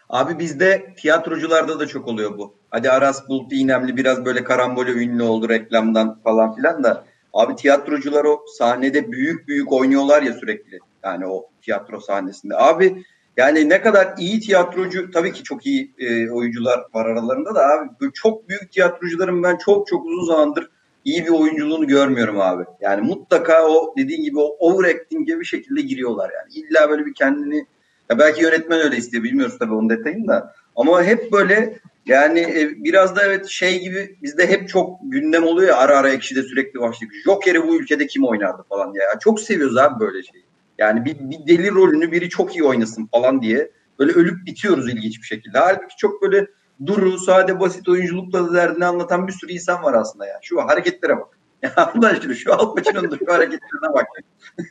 Abi 0.09 0.39
bizde 0.39 0.93
tiyatrocularda 0.97 1.79
da 1.79 1.87
çok 1.87 2.07
oluyor 2.07 2.37
bu. 2.37 2.53
Hadi 2.69 2.91
Aras 2.91 3.29
Bulut 3.29 3.51
İynemli 3.51 3.97
biraz 3.97 4.25
böyle 4.25 4.43
karambole 4.43 4.91
ünlü 4.91 5.23
oldu 5.23 5.49
reklamdan 5.49 6.19
falan 6.23 6.55
filan 6.55 6.83
da. 6.83 7.05
Abi 7.33 7.55
tiyatrocular 7.55 8.25
o 8.25 8.45
sahnede 8.57 9.11
büyük 9.11 9.47
büyük 9.47 9.71
oynuyorlar 9.71 10.21
ya 10.21 10.33
sürekli. 10.33 10.79
Yani 11.03 11.27
o 11.27 11.49
tiyatro 11.61 11.99
sahnesinde. 11.99 12.57
Abi 12.57 13.03
yani 13.37 13.69
ne 13.69 13.81
kadar 13.81 14.13
iyi 14.17 14.39
tiyatrocu 14.39 15.11
tabii 15.11 15.33
ki 15.33 15.43
çok 15.43 15.65
iyi 15.65 15.93
e, 15.99 16.29
oyuncular 16.29 16.79
var 16.93 17.05
aralarında 17.05 17.55
da 17.55 17.61
abi 17.67 18.11
çok 18.13 18.49
büyük 18.49 18.71
tiyatrocuların 18.71 19.43
ben 19.43 19.57
çok 19.57 19.87
çok 19.87 20.05
uzun 20.05 20.25
zamandır 20.25 20.69
iyi 21.05 21.25
bir 21.25 21.31
oyunculuğunu 21.31 21.87
görmüyorum 21.87 22.41
abi. 22.41 22.63
Yani 22.81 23.01
mutlaka 23.01 23.67
o 23.67 23.93
dediğin 23.97 24.23
gibi 24.23 24.39
o 24.39 24.57
overacting'e 24.59 25.39
bir 25.39 25.45
şekilde 25.45 25.81
giriyorlar 25.81 26.31
yani. 26.33 26.65
İlla 26.65 26.89
böyle 26.89 27.05
bir 27.05 27.13
kendini 27.13 27.65
ya 28.09 28.19
belki 28.19 28.43
yönetmen 28.43 28.79
öyle 28.79 28.97
istiyor 28.97 29.23
bilmiyoruz 29.23 29.57
tabii 29.59 29.73
onun 29.73 29.89
detayını 29.89 30.27
da. 30.27 30.53
Ama 30.75 31.03
hep 31.03 31.31
böyle 31.31 31.79
yani 32.05 32.39
e, 32.39 32.83
biraz 32.83 33.15
da 33.15 33.25
evet 33.25 33.47
şey 33.47 33.81
gibi 33.81 34.17
bizde 34.23 34.49
hep 34.49 34.69
çok 34.69 34.99
gündem 35.03 35.43
oluyor 35.43 35.69
ya 35.69 35.77
ara 35.77 35.97
ara 35.97 36.09
ekşide 36.09 36.43
sürekli 36.43 36.79
başlık. 36.79 37.11
Joker'i 37.25 37.67
bu 37.67 37.75
ülkede 37.75 38.07
kim 38.07 38.23
oynardı 38.23 38.63
falan 38.69 38.93
diye. 38.93 39.03
Ya 39.03 39.19
çok 39.19 39.39
seviyoruz 39.39 39.77
abi 39.77 39.99
böyle 39.99 40.23
şeyi. 40.23 40.43
Yani 40.77 41.05
bir, 41.05 41.15
bir 41.19 41.47
deli 41.47 41.71
rolünü 41.71 42.11
biri 42.11 42.29
çok 42.29 42.55
iyi 42.55 42.63
oynasın 42.63 43.05
falan 43.05 43.41
diye 43.41 43.71
böyle 43.99 44.11
ölüp 44.11 44.45
bitiyoruz 44.45 44.89
ilginç 44.89 45.21
bir 45.21 45.27
şekilde. 45.27 45.59
Halbuki 45.59 45.95
çok 45.97 46.21
böyle 46.21 46.47
duru, 46.85 47.17
sade, 47.17 47.59
basit 47.59 47.89
oyunculukla 47.89 48.49
da 48.49 48.53
derdini 48.53 48.85
anlatan 48.85 49.27
bir 49.27 49.33
sürü 49.33 49.51
insan 49.51 49.83
var 49.83 49.93
aslında 49.93 50.25
ya. 50.25 50.39
Şu 50.41 50.61
hareketlere 50.61 51.17
bak. 51.17 51.27
Ya 51.61 51.73
Allah 51.75 52.07
aşkına 52.07 52.33
şu 52.33 52.53
Al 52.53 52.75
Pacino'nun 52.75 53.17
şu 53.17 53.33
hareketlerine 53.33 53.93
bak. 53.93 54.07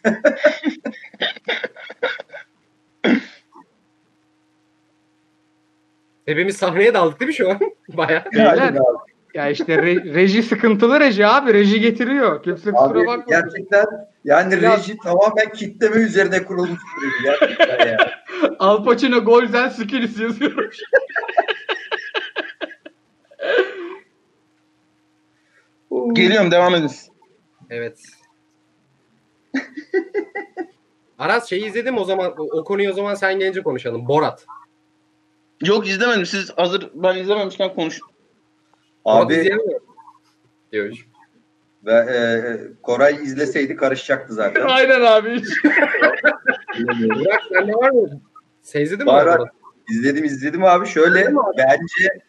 Hepimiz 6.26 6.56
sahneye 6.56 6.94
daldık 6.94 7.20
değil 7.20 7.28
mi 7.28 7.34
şu 7.34 7.50
an? 7.50 7.58
Baya. 7.96 8.24
Beyler, 8.34 8.74
ya 9.34 9.48
işte 9.48 9.74
re- 9.74 10.14
reji 10.14 10.42
sıkıntılı 10.42 11.00
reji 11.00 11.26
abi. 11.26 11.54
Reji 11.54 11.80
getiriyor. 11.80 12.42
Kimse 12.42 12.70
kusura 12.72 12.98
Abi 13.00 13.06
bakmasın. 13.06 13.24
gerçekten 13.28 13.86
yani 14.24 14.52
Biraz- 14.56 14.78
reji 14.88 14.98
tamamen 14.98 15.52
kitleme 15.54 15.96
üzerine 15.96 16.44
kurulmuş 16.44 16.80
bir 17.02 17.06
reji. 17.06 17.22
Gerçekten 17.40 17.86
yani. 17.86 17.96
Al 18.58 18.84
Pacino 18.84 19.24
Goals 19.24 19.54
and 19.54 19.70
Skills 19.70 20.20
yazıyor. 20.20 20.72
Geliyorum 26.12 26.50
devam 26.50 26.74
edin. 26.74 26.90
Evet. 27.70 28.00
Aras 31.18 31.48
şeyi 31.48 31.66
izledim 31.66 31.98
o 31.98 32.04
zaman 32.04 32.34
o, 32.38 32.42
o 32.58 32.64
konuyu 32.64 32.90
o 32.90 32.92
zaman 32.92 33.14
sen 33.14 33.38
gelince 33.38 33.62
konuşalım. 33.62 34.08
Borat. 34.08 34.46
Yok 35.64 35.88
izlemedim. 35.88 36.26
Siz 36.26 36.50
hazır 36.56 36.90
ben 36.94 37.16
izlememişken 37.16 37.74
konuş. 37.74 38.00
Abi 39.04 39.34
izleyemiyor. 39.34 39.80
Diyor. 40.72 41.06
ve 41.84 41.92
e, 41.92 42.20
Koray 42.82 43.14
izleseydi 43.14 43.76
karışacaktı 43.76 44.34
zaten. 44.34 44.62
Aynen 44.68 45.00
abi. 45.00 45.42
Burak 46.88 47.42
sende 47.52 47.72
var 47.72 47.90
mı? 47.90 48.20
Sen 48.62 48.80
izledin 48.80 49.06
mi? 49.06 49.12
Var? 49.12 49.40
İzledim 49.90 50.24
izledim 50.24 50.64
abi. 50.64 50.86
Şöyle 50.86 51.34
bence 51.58 52.20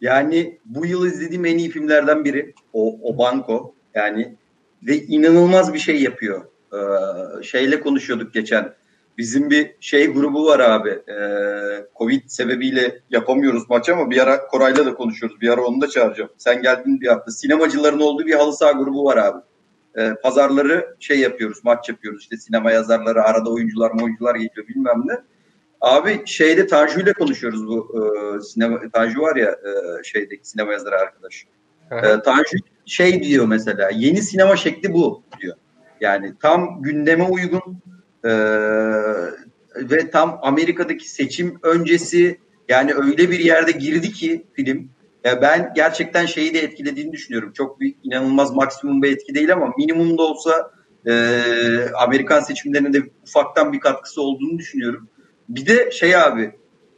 yani 0.00 0.58
bu 0.64 0.86
yıl 0.86 1.06
izlediğim 1.06 1.44
en 1.44 1.58
iyi 1.58 1.70
filmlerden 1.70 2.24
biri. 2.24 2.54
O, 2.72 2.98
o 3.02 3.18
Banko. 3.18 3.74
Yani 3.94 4.34
ve 4.82 4.96
inanılmaz 4.96 5.74
bir 5.74 5.78
şey 5.78 6.02
yapıyor. 6.02 6.44
Ee, 6.72 7.42
şeyle 7.42 7.80
konuşuyorduk 7.80 8.34
geçen. 8.34 8.74
Bizim 9.22 9.50
bir 9.50 9.74
şey 9.80 10.06
grubu 10.06 10.46
var 10.46 10.60
abi. 10.60 10.90
Ee, 10.90 11.86
Covid 11.98 12.22
sebebiyle 12.26 13.00
yapamıyoruz 13.10 13.70
maç 13.70 13.88
ama 13.88 14.10
bir 14.10 14.22
ara 14.22 14.46
Koray'la 14.46 14.86
da 14.86 14.94
konuşuyoruz. 14.94 15.40
Bir 15.40 15.48
ara 15.48 15.62
onu 15.62 15.80
da 15.80 15.88
çağıracağım. 15.88 16.30
Sen 16.38 16.62
geldin 16.62 17.00
bir 17.00 17.06
hafta. 17.06 17.30
Sinemacıların 17.30 18.00
olduğu 18.00 18.26
bir 18.26 18.34
halı 18.34 18.52
saha 18.52 18.72
grubu 18.72 19.04
var 19.04 19.16
abi. 19.16 19.40
Ee, 19.98 20.14
pazarları 20.22 20.96
şey 21.00 21.20
yapıyoruz, 21.20 21.58
maç 21.64 21.88
yapıyoruz. 21.88 22.22
İşte 22.22 22.36
sinema 22.36 22.70
yazarları, 22.70 23.22
arada 23.22 23.50
oyuncular, 23.50 23.90
oyuncular 24.02 24.34
geliyor 24.34 24.68
bilmem 24.68 25.02
ne. 25.06 25.14
Abi 25.80 26.22
şeyde 26.26 26.66
Tanju 26.66 27.00
ile 27.00 27.12
konuşuyoruz 27.12 27.66
bu 27.66 27.94
e, 27.98 28.42
sinema 28.42 28.80
Tanju 28.92 29.20
var 29.20 29.36
ya 29.36 29.50
e, 29.50 30.02
şeydeki 30.04 30.48
sinema 30.48 30.72
yazarı 30.72 30.98
arkadaş. 30.98 31.46
E, 31.90 32.22
Tanju 32.22 32.56
şey 32.86 33.22
diyor 33.22 33.46
mesela 33.46 33.90
yeni 33.94 34.22
sinema 34.22 34.56
şekli 34.56 34.92
bu 34.92 35.22
diyor. 35.40 35.56
Yani 36.00 36.34
tam 36.42 36.82
gündeme 36.82 37.24
uygun 37.24 37.82
e, 38.24 38.30
ve 39.76 40.10
tam 40.10 40.38
Amerika'daki 40.42 41.10
seçim 41.10 41.58
öncesi 41.62 42.38
yani 42.68 42.94
öyle 42.94 43.30
bir 43.30 43.38
yerde 43.38 43.70
girdi 43.70 44.12
ki 44.12 44.46
film. 44.52 44.90
Ya 45.24 45.42
ben 45.42 45.72
gerçekten 45.74 46.26
şeyi 46.26 46.54
de 46.54 46.58
etkilediğini 46.58 47.12
düşünüyorum. 47.12 47.52
Çok 47.52 47.80
bir 47.80 47.94
inanılmaz 48.02 48.54
maksimum 48.54 49.02
bir 49.02 49.12
etki 49.12 49.34
değil 49.34 49.52
ama 49.52 49.72
minimum 49.78 50.18
da 50.18 50.22
olsa 50.22 50.70
e, 51.06 51.12
Amerikan 51.94 52.40
seçimlerine 52.40 52.92
de 52.92 53.02
ufaktan 53.22 53.72
bir 53.72 53.80
katkısı 53.80 54.22
olduğunu 54.22 54.58
düşünüyorum. 54.58 55.08
Bir 55.48 55.66
de 55.66 55.90
şey 55.90 56.16
abi 56.16 56.52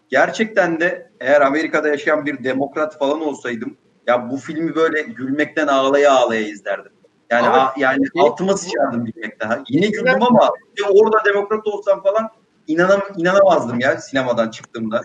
gerçekten 0.08 0.80
de 0.80 1.10
eğer 1.20 1.40
Amerika'da 1.40 1.88
yaşayan 1.88 2.26
bir 2.26 2.44
demokrat 2.44 2.98
falan 2.98 3.20
olsaydım 3.20 3.76
ya 4.06 4.30
bu 4.30 4.36
filmi 4.36 4.74
böyle 4.74 5.02
gülmekten 5.02 5.66
ağlaya 5.66 6.12
ağlaya 6.12 6.48
izlerdim. 6.48 6.92
Yani 7.34 7.48
Abi, 7.48 7.56
a- 7.56 7.74
yani 7.78 7.96
şey- 7.96 8.22
altıma 8.22 8.56
sıçardım 8.56 9.04
gülmekten. 9.04 9.64
Yine 9.68 9.86
güldüm 9.86 10.22
ama 10.22 10.50
ya 10.82 10.88
orada 10.90 11.24
demokrat 11.24 11.66
olsam 11.66 12.02
falan 12.02 12.30
inanam 12.66 13.00
inanamazdım 13.16 13.80
ya 13.80 13.98
sinemadan 13.98 14.50
çıktığımda. 14.50 15.02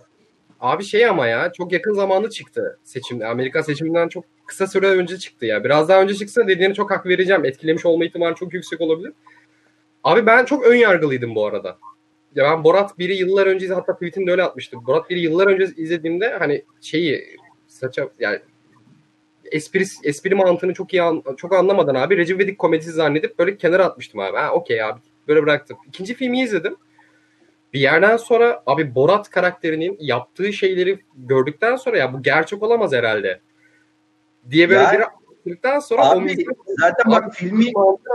Abi 0.60 0.84
şey 0.84 1.06
ama 1.08 1.28
ya 1.28 1.52
çok 1.52 1.72
yakın 1.72 1.94
zamanda 1.94 2.30
çıktı 2.30 2.80
seçimde. 2.84 3.28
Amerika 3.28 3.64
seçiminden 3.64 4.08
çok 4.08 4.24
kısa 4.46 4.68
süre 4.68 4.88
önce 4.88 5.18
çıktı 5.18 5.46
ya. 5.46 5.64
Biraz 5.64 5.90
daha 5.90 6.02
önce 6.02 6.16
çıksa 6.16 6.48
dediğine 6.48 6.74
çok 6.74 6.92
hak 6.92 7.06
vereceğim. 7.06 7.46
Etkilemiş 7.46 7.86
olma 7.86 8.06
ihtimali 8.06 8.36
çok 8.36 8.54
yüksek 8.54 8.82
olabilir. 8.82 9.14
Abi 10.04 10.26
ben 10.26 10.46
çok 10.46 10.66
ön 10.66 10.76
yargılıydım 10.76 11.36
bu 11.36 11.46
arada. 11.46 11.78
Ya 12.36 12.44
ben 12.44 12.64
Borat 12.64 13.00
1'i 13.00 13.14
yıllar 13.16 13.48
önce. 13.48 13.68
Hatta 13.74 13.94
tweetimde 13.94 14.32
öyle 14.32 14.44
atmıştım. 14.44 14.86
Borat 14.88 15.10
1'i 15.12 15.20
yıllar 15.20 15.48
önce 15.48 15.66
izlediğimde 15.78 16.38
hani 16.40 16.64
şeyi 16.82 17.38
saça 17.68 18.10
yani 18.20 18.40
espri, 19.52 19.84
espri 20.04 20.36
mantığını 20.36 20.74
çok 20.74 20.94
iyi 20.94 21.02
an- 21.02 21.24
çok 21.38 21.54
anlamadan 21.54 21.96
abi 21.96 22.18
Recep 22.18 22.36
İvedik 22.42 22.60
komedisi 22.60 22.92
zannedip 22.92 23.40
böyle 23.40 23.58
kenara 23.58 23.86
atmıştım 23.86 24.20
abi. 24.20 24.38
Ha 24.38 24.52
okey 24.54 24.84
abi 24.84 25.00
böyle 25.28 25.44
bıraktım. 25.44 25.78
İkinci 25.88 26.14
filmi 26.14 26.42
izledim. 26.42 26.76
Bir 27.74 27.80
yerden 27.80 28.18
sonra 28.18 28.64
abi 28.66 28.96
Borat 28.96 29.30
karakterinin 29.30 29.98
yaptığı 30.00 30.54
şeyleri 30.54 31.00
gördükten 31.16 31.76
sonra 31.76 31.98
ya 31.98 32.14
bu 32.14 32.22
gerçek 32.24 32.64
olamaz 32.64 32.94
herhalde 32.94 33.42
diye 34.50 34.70
böyle 34.70 34.80
Ya- 34.80 34.92
bir 34.94 35.00
sonra 35.80 36.02
o 36.02 36.06
Abi 36.06 36.24
mizah 36.24 36.54
zaten 36.80 37.12
bak 37.12 37.36
filmi 37.36 37.66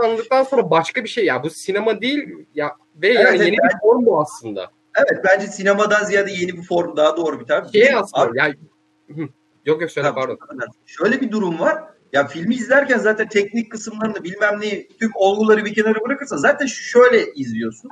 anladıktan 0.03 0.43
sonra 0.43 0.71
başka 0.71 1.03
bir 1.03 1.09
şey 1.09 1.25
ya 1.25 1.43
bu 1.43 1.49
sinema 1.49 2.01
değil 2.01 2.29
ya 2.55 2.75
ve 2.95 3.07
Evet, 3.07 3.19
yani 3.19 3.37
yeni 3.45 3.57
bir 3.57 3.79
form 3.81 4.05
bu 4.05 4.21
aslında. 4.21 4.71
evet 4.97 5.23
bence 5.25 5.47
sinemadan 5.47 6.03
ziyade 6.03 6.31
yeni 6.31 6.53
bir 6.53 6.63
form 6.63 6.97
daha 6.97 7.17
doğru 7.17 7.39
bir 7.39 7.45
tabii. 7.45 7.71
Şey 7.71 7.87
Abi, 7.89 7.95
aslında 7.95 8.43
ya 8.45 8.53
Hı. 9.15 9.27
Yok 9.65 9.81
yok 9.81 9.91
söyle 9.91 10.13
pardon. 10.15 10.39
Şöyle 10.85 11.21
bir 11.21 11.31
durum 11.31 11.59
var. 11.59 11.83
Ya 12.13 12.27
filmi 12.27 12.55
izlerken 12.55 12.97
zaten 12.97 13.29
teknik 13.29 13.71
kısımlarını 13.71 14.23
bilmem 14.23 14.59
neyi 14.59 14.87
tüm 14.99 15.11
olguları 15.15 15.65
bir 15.65 15.73
kenara 15.73 16.01
bırakırsa 16.05 16.37
zaten 16.37 16.65
şöyle 16.65 17.33
izliyorsun. 17.33 17.89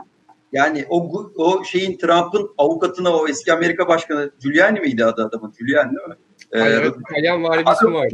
Yani 0.51 0.85
o 0.89 1.23
o 1.35 1.63
şeyin 1.63 1.97
Trump'ın 1.97 2.49
avukatına 2.57 3.15
o 3.15 3.27
eski 3.27 3.53
Amerika 3.53 3.87
Başkanı 3.87 4.31
Giuliani 4.41 4.79
miydi 4.79 5.05
adı 5.05 5.25
adamın? 5.25 5.53
Giuliani 5.59 5.97
değil 5.97 6.07
mi? 6.07 6.15
Ee, 6.51 6.59
Hayır, 6.59 6.81
evet, 6.81 6.95
İtalyan 7.09 7.43
var 7.43 7.59
bir 7.59 7.65
var. 7.65 8.07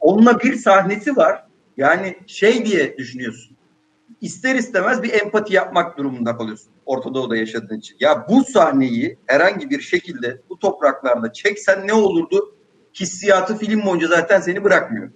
onunla 0.00 0.40
bir 0.40 0.54
sahnesi 0.54 1.16
var. 1.16 1.44
Yani 1.76 2.16
şey 2.26 2.66
diye 2.66 2.98
düşünüyorsun. 2.98 3.56
İster 4.20 4.54
istemez 4.54 5.02
bir 5.02 5.12
empati 5.12 5.54
yapmak 5.54 5.98
durumunda 5.98 6.36
kalıyorsun. 6.36 6.72
Orta 6.86 7.14
Doğu'da 7.14 7.36
yaşadığın 7.36 7.78
için. 7.78 7.96
Ya 8.00 8.26
bu 8.28 8.44
sahneyi 8.44 9.18
herhangi 9.26 9.70
bir 9.70 9.80
şekilde 9.80 10.40
bu 10.50 10.58
topraklarda 10.58 11.32
çeksen 11.32 11.86
ne 11.86 11.92
olurdu? 11.92 12.54
Hissiyatı 12.94 13.58
film 13.58 13.86
boyunca 13.86 14.08
zaten 14.08 14.40
seni 14.40 14.64
bırakmıyor. 14.64 15.10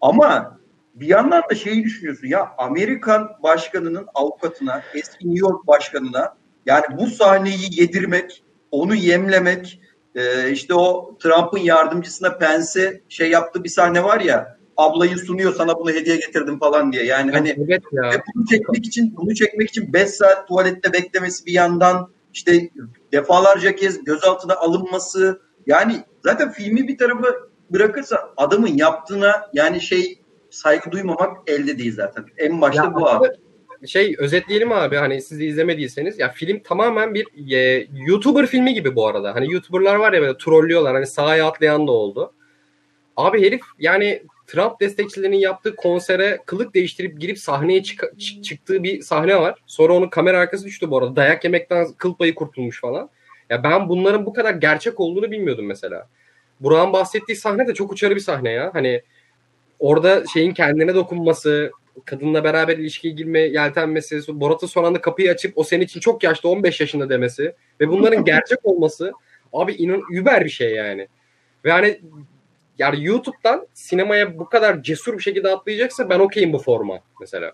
Ama 0.00 0.58
bir 0.94 1.06
yandan 1.06 1.42
da 1.50 1.54
şeyi 1.54 1.84
düşünüyorsun 1.84 2.26
ya 2.26 2.52
Amerikan 2.58 3.30
başkanının 3.42 4.06
avukatına, 4.14 4.82
eski 4.94 5.28
New 5.28 5.48
York 5.48 5.66
başkanına 5.66 6.34
yani 6.66 6.84
bu 6.98 7.06
sahneyi 7.06 7.80
yedirmek, 7.80 8.44
onu 8.70 8.94
yemlemek, 8.94 9.80
e, 10.14 10.50
işte 10.50 10.74
o 10.74 11.16
Trump'ın 11.18 11.58
yardımcısına 11.58 12.38
Pence 12.38 13.00
şey 13.08 13.30
yaptığı 13.30 13.64
bir 13.64 13.68
sahne 13.68 14.04
var 14.04 14.20
ya 14.20 14.58
ablayı 14.76 15.18
sunuyor 15.18 15.54
sana 15.54 15.78
bunu 15.78 15.90
hediye 15.90 16.16
getirdim 16.16 16.58
falan 16.58 16.92
diye. 16.92 17.04
Yani 17.04 17.32
hani 17.32 17.56
evet 17.66 17.82
ya. 17.92 18.22
bunu 18.34 18.46
çekmek 18.46 18.86
için 18.86 19.16
bunu 19.16 19.34
çekmek 19.34 19.68
için 19.68 19.92
5 19.92 20.10
saat 20.10 20.48
tuvalette 20.48 20.92
beklemesi 20.92 21.46
bir 21.46 21.52
yandan 21.52 22.10
işte 22.34 22.70
defalarca 23.12 23.76
kez 23.76 24.04
gözaltına 24.04 24.54
alınması 24.54 25.40
yani 25.66 25.96
zaten 26.24 26.52
filmi 26.52 26.88
bir 26.88 26.98
tarafa 26.98 27.28
bırakırsa 27.70 28.32
adamın 28.36 28.76
yaptığına 28.76 29.50
yani 29.52 29.80
şey 29.80 30.18
saygı 30.50 30.92
duymamak 30.92 31.36
elde 31.46 31.78
değil 31.78 31.94
zaten. 31.94 32.24
En 32.38 32.60
başta 32.60 32.84
Ya 32.84 32.94
bu 32.94 33.08
abi. 33.08 33.28
şey 33.86 34.14
özetleyelim 34.18 34.72
abi 34.72 34.96
hani 34.96 35.22
siz 35.22 35.40
de 35.40 35.46
izlemediyseniz 35.46 36.18
ya 36.18 36.28
film 36.28 36.60
tamamen 36.62 37.14
bir 37.14 37.52
e, 37.56 37.86
YouTuber 38.06 38.46
filmi 38.46 38.74
gibi 38.74 38.96
bu 38.96 39.06
arada. 39.06 39.34
Hani 39.34 39.52
YouTuber'lar 39.52 39.94
var 39.94 40.12
ya 40.12 40.20
böyle 40.22 40.38
trollüyorlar 40.38 40.94
hani 40.94 41.06
sahaya 41.06 41.46
atlayan 41.46 41.86
da 41.86 41.92
oldu. 41.92 42.32
Abi 43.16 43.46
herif 43.46 43.60
yani 43.78 44.22
Trump 44.46 44.80
destekçilerinin 44.80 45.36
yaptığı 45.36 45.76
konsere 45.76 46.38
kılık 46.46 46.74
değiştirip 46.74 47.20
girip 47.20 47.38
sahneye 47.38 47.82
çık- 47.82 48.20
çık- 48.20 48.44
çıktığı 48.44 48.82
bir 48.82 49.02
sahne 49.02 49.36
var. 49.40 49.58
Sonra 49.66 49.92
onun 49.92 50.08
kamera 50.08 50.38
arkası 50.38 50.64
düştü 50.64 50.90
bu 50.90 50.98
arada. 50.98 51.16
Dayak 51.16 51.44
yemekten 51.44 51.86
kıl 51.98 52.14
payı 52.16 52.34
kurtulmuş 52.34 52.80
falan. 52.80 53.10
Ya 53.52 53.64
ben 53.64 53.88
bunların 53.88 54.26
bu 54.26 54.32
kadar 54.32 54.54
gerçek 54.54 55.00
olduğunu 55.00 55.30
bilmiyordum 55.30 55.66
mesela. 55.66 56.08
Burak'ın 56.60 56.92
bahsettiği 56.92 57.36
sahne 57.36 57.66
de 57.66 57.74
çok 57.74 57.92
uçarı 57.92 58.14
bir 58.14 58.20
sahne 58.20 58.50
ya. 58.50 58.70
Hani 58.74 59.02
orada 59.78 60.24
şeyin 60.32 60.54
kendine 60.54 60.94
dokunması, 60.94 61.70
kadınla 62.04 62.44
beraber 62.44 62.78
ilişkiye 62.78 63.14
girme 63.14 63.40
yeltenmesi, 63.40 64.40
Borat'ın 64.40 64.66
son 64.66 64.84
anda 64.84 65.00
kapıyı 65.00 65.30
açıp 65.30 65.58
o 65.58 65.64
senin 65.64 65.84
için 65.84 66.00
çok 66.00 66.22
yaşlı 66.22 66.48
15 66.48 66.80
yaşında 66.80 67.10
demesi 67.10 67.54
ve 67.80 67.88
bunların 67.88 68.24
gerçek 68.24 68.58
olması 68.62 69.12
abi 69.52 69.72
inan 69.72 70.02
über 70.12 70.44
bir 70.44 70.50
şey 70.50 70.74
yani. 70.74 71.08
Ve 71.64 71.72
hani 71.72 72.00
yani 72.78 73.04
YouTube'dan 73.04 73.66
sinemaya 73.74 74.38
bu 74.38 74.48
kadar 74.48 74.82
cesur 74.82 75.18
bir 75.18 75.22
şekilde 75.22 75.48
atlayacaksa 75.48 76.10
ben 76.10 76.18
okeyim 76.18 76.52
bu 76.52 76.58
forma 76.58 77.00
mesela. 77.20 77.52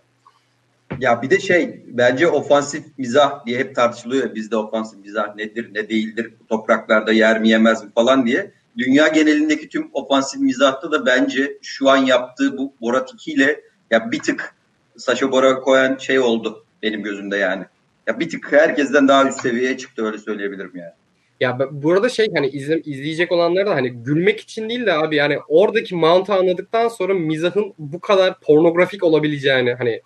Ya 1.00 1.22
bir 1.22 1.30
de 1.30 1.40
şey 1.40 1.82
bence 1.86 2.28
ofansif 2.28 2.84
mizah 2.98 3.46
diye 3.46 3.58
hep 3.58 3.74
tartışılıyor 3.74 4.34
bizde 4.34 4.56
ofansif 4.56 4.98
mizah 5.04 5.36
nedir 5.36 5.74
ne 5.74 5.88
değildir 5.88 6.32
topraklarda 6.48 7.12
yer 7.12 7.40
mi 7.40 7.48
yemez 7.48 7.84
mi 7.84 7.90
falan 7.94 8.26
diye. 8.26 8.50
Dünya 8.78 9.08
genelindeki 9.08 9.68
tüm 9.68 9.90
ofansif 9.92 10.40
mizahta 10.40 10.92
da 10.92 11.06
bence 11.06 11.58
şu 11.62 11.90
an 11.90 11.96
yaptığı 11.96 12.58
bu 12.58 12.72
Borat 12.80 13.14
2 13.14 13.32
ile 13.32 13.60
ya 13.90 14.10
bir 14.10 14.18
tık 14.18 14.54
Saşa 14.96 15.32
Bora 15.32 15.60
koyan 15.60 15.96
şey 15.96 16.18
oldu 16.18 16.64
benim 16.82 17.02
gözümde 17.02 17.36
yani. 17.36 17.64
Ya 18.06 18.20
bir 18.20 18.30
tık 18.30 18.52
herkesten 18.52 19.08
daha 19.08 19.28
üst 19.28 19.40
seviyeye 19.40 19.78
çıktı 19.78 20.06
öyle 20.06 20.18
söyleyebilirim 20.18 20.72
yani. 20.74 20.92
Ya 21.40 21.58
burada 21.70 22.08
şey 22.08 22.28
hani 22.34 22.48
izle, 22.48 22.80
izleyecek 22.80 23.32
olanlar 23.32 23.66
da 23.66 23.74
hani 23.74 23.90
gülmek 23.90 24.40
için 24.40 24.68
değil 24.68 24.86
de 24.86 24.92
abi 24.92 25.16
yani 25.16 25.38
oradaki 25.48 25.94
mantığı 25.94 26.34
anladıktan 26.34 26.88
sonra 26.88 27.14
mizahın 27.14 27.74
bu 27.78 28.00
kadar 28.00 28.40
pornografik 28.40 29.04
olabileceğini 29.04 29.74
hani 29.74 30.00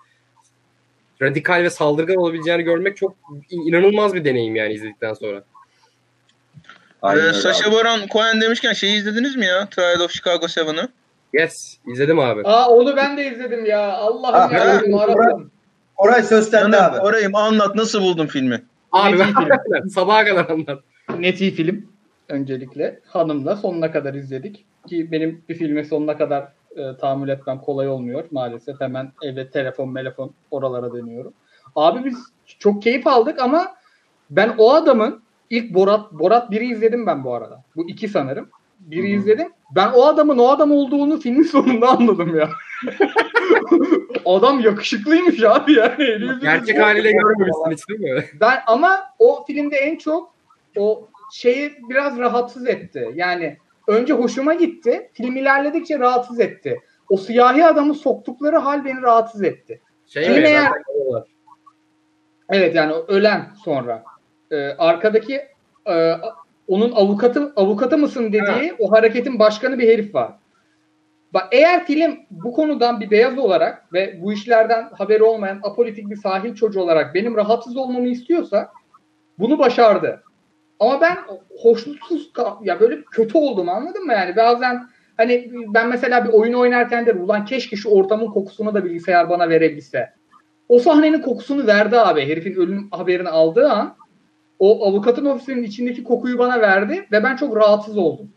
radikal 1.22 1.62
ve 1.62 1.70
saldırgan 1.70 2.16
olabileceğini 2.16 2.62
görmek 2.62 2.96
çok 2.96 3.14
inanılmaz 3.50 4.14
bir 4.14 4.24
deneyim 4.24 4.56
yani 4.56 4.72
izledikten 4.72 5.14
sonra. 5.14 5.44
Aynen 7.02 7.24
Ee, 7.24 7.48
abi. 7.68 7.72
Baron 7.72 8.00
Cohen 8.12 8.40
demişken 8.40 8.72
şeyi 8.72 8.96
izlediniz 8.98 9.36
mi 9.36 9.46
ya? 9.46 9.66
Trial 9.68 10.00
of 10.00 10.10
Chicago 10.10 10.46
7'ı. 10.46 10.88
Yes, 11.32 11.76
izledim 11.86 12.18
abi. 12.18 12.42
Aa 12.44 12.68
onu 12.70 12.96
ben 12.96 13.16
de 13.16 13.26
izledim 13.32 13.66
ya. 13.66 13.92
Allah'ım 13.92 14.34
Ha, 14.34 14.58
ya. 14.58 14.98
Aradım. 14.98 15.50
Koray 15.96 16.22
söz 16.22 16.48
sende 16.50 16.82
abi. 16.82 16.98
Orayım 16.98 17.34
anlat 17.34 17.74
nasıl 17.74 18.02
buldun 18.02 18.26
filmi? 18.26 18.62
Abi 18.92 19.18
ben 19.18 19.26
film? 19.34 19.88
sabaha 19.90 20.24
kadar 20.24 20.48
anlat. 20.50 20.80
Net 21.18 21.40
iyi 21.40 21.50
film 21.54 21.86
öncelikle. 22.28 23.00
Hanımla 23.06 23.56
sonuna 23.56 23.92
kadar 23.92 24.14
izledik. 24.14 24.64
Ki 24.88 25.12
benim 25.12 25.44
bir 25.48 25.54
filme 25.54 25.84
sonuna 25.84 26.18
kadar 26.18 26.48
e, 26.76 26.96
tahammül 26.96 27.28
etmem 27.28 27.58
kolay 27.58 27.88
olmuyor 27.88 28.24
maalesef. 28.30 28.80
Hemen 28.80 29.12
evde 29.22 29.50
telefon, 29.50 29.94
telefon 29.94 30.30
oralara 30.50 30.92
dönüyorum. 30.92 31.32
Abi 31.76 32.04
biz 32.04 32.18
çok 32.58 32.82
keyif 32.82 33.06
aldık 33.06 33.38
ama 33.40 33.74
ben 34.30 34.54
o 34.58 34.72
adamın 34.72 35.22
ilk 35.50 35.74
Borat 35.74 36.12
Borat 36.12 36.52
1'i 36.52 36.72
izledim 36.72 37.06
ben 37.06 37.24
bu 37.24 37.34
arada. 37.34 37.62
Bu 37.76 37.88
iki 37.88 38.08
sanırım. 38.08 38.48
Biri 38.80 39.12
Hı 39.12 39.16
hı. 39.16 39.20
izledim. 39.20 39.48
Ben 39.76 39.90
o 39.94 40.04
adamın 40.04 40.38
o 40.38 40.48
adam 40.48 40.72
olduğunu 40.72 41.20
filmin 41.20 41.42
sonunda 41.52 41.88
anladım 41.88 42.36
ya. 42.36 42.50
adam 44.26 44.60
yakışıklıymış 44.60 45.42
abi 45.42 45.72
yani. 45.72 46.40
Gerçek 46.40 46.78
haliyle 46.78 47.12
görmemişsin 47.12 47.70
hiç 47.70 47.88
değil 47.88 48.14
mi? 48.14 48.24
Ben 48.40 48.58
ama 48.66 49.00
o 49.18 49.44
filmde 49.44 49.76
en 49.76 49.96
çok 49.96 50.34
o 50.76 51.08
şeyi 51.32 51.72
biraz 51.88 52.18
rahatsız 52.18 52.66
etti. 52.66 53.10
Yani 53.14 53.56
önce 53.92 54.12
hoşuma 54.12 54.54
gitti. 54.54 55.10
Film 55.12 55.36
ilerledikçe 55.36 55.98
rahatsız 55.98 56.40
etti. 56.40 56.80
O 57.08 57.16
siyahi 57.16 57.64
adamı 57.66 57.94
soktukları 57.94 58.56
hal 58.56 58.84
beni 58.84 59.02
rahatsız 59.02 59.42
etti. 59.42 59.80
Şey 60.06 60.22
ya- 60.52 60.62
zaten- 60.68 60.82
Evet 62.50 62.74
yani 62.74 62.92
ölen 62.92 63.48
sonra. 63.64 64.02
Ee, 64.50 64.56
arkadaki 64.78 65.40
e, 65.88 66.12
onun 66.68 66.92
avukatı 66.92 67.52
avukatı 67.56 67.98
mısın 67.98 68.32
dediği 68.32 68.74
o 68.78 68.92
hareketin 68.92 69.38
başkanı 69.38 69.78
bir 69.78 69.88
herif 69.88 70.14
var. 70.14 70.32
Bak 71.34 71.48
eğer 71.52 71.84
film 71.86 72.18
bu 72.30 72.52
konudan 72.52 73.00
bir 73.00 73.10
beyaz 73.10 73.38
olarak 73.38 73.92
ve 73.92 74.18
bu 74.22 74.32
işlerden 74.32 74.88
haberi 74.98 75.22
olmayan 75.22 75.60
apolitik 75.62 76.10
bir 76.10 76.16
sahil 76.16 76.54
çocuğu 76.54 76.80
olarak 76.80 77.14
benim 77.14 77.36
rahatsız 77.36 77.76
olmamı 77.76 78.08
istiyorsa 78.08 78.70
bunu 79.38 79.58
başardı. 79.58 80.22
Ama 80.82 81.00
ben 81.00 81.18
hoşnutsuz 81.62 82.32
ya 82.62 82.80
böyle 82.80 83.02
kötü 83.02 83.38
oldum 83.38 83.68
anladın 83.68 84.06
mı 84.06 84.12
yani 84.12 84.36
bazen 84.36 84.88
hani 85.16 85.50
ben 85.74 85.88
mesela 85.88 86.24
bir 86.24 86.32
oyun 86.32 86.52
oynarken 86.52 87.06
de 87.06 87.12
ulan 87.12 87.44
keşke 87.44 87.76
şu 87.76 87.90
ortamın 87.90 88.26
kokusunu 88.26 88.74
da 88.74 88.84
bilgisayar 88.84 89.30
bana 89.30 89.48
verebilse. 89.48 90.10
O 90.68 90.78
sahnenin 90.78 91.20
kokusunu 91.20 91.66
verdi 91.66 91.98
abi. 91.98 92.28
Herifin 92.28 92.54
ölüm 92.54 92.88
haberini 92.90 93.28
aldığı 93.28 93.68
an 93.68 93.96
o 94.58 94.86
avukatın 94.86 95.24
ofisinin 95.24 95.62
içindeki 95.62 96.04
kokuyu 96.04 96.38
bana 96.38 96.60
verdi 96.60 97.06
ve 97.12 97.22
ben 97.22 97.36
çok 97.36 97.56
rahatsız 97.56 97.98
oldum. 97.98 98.30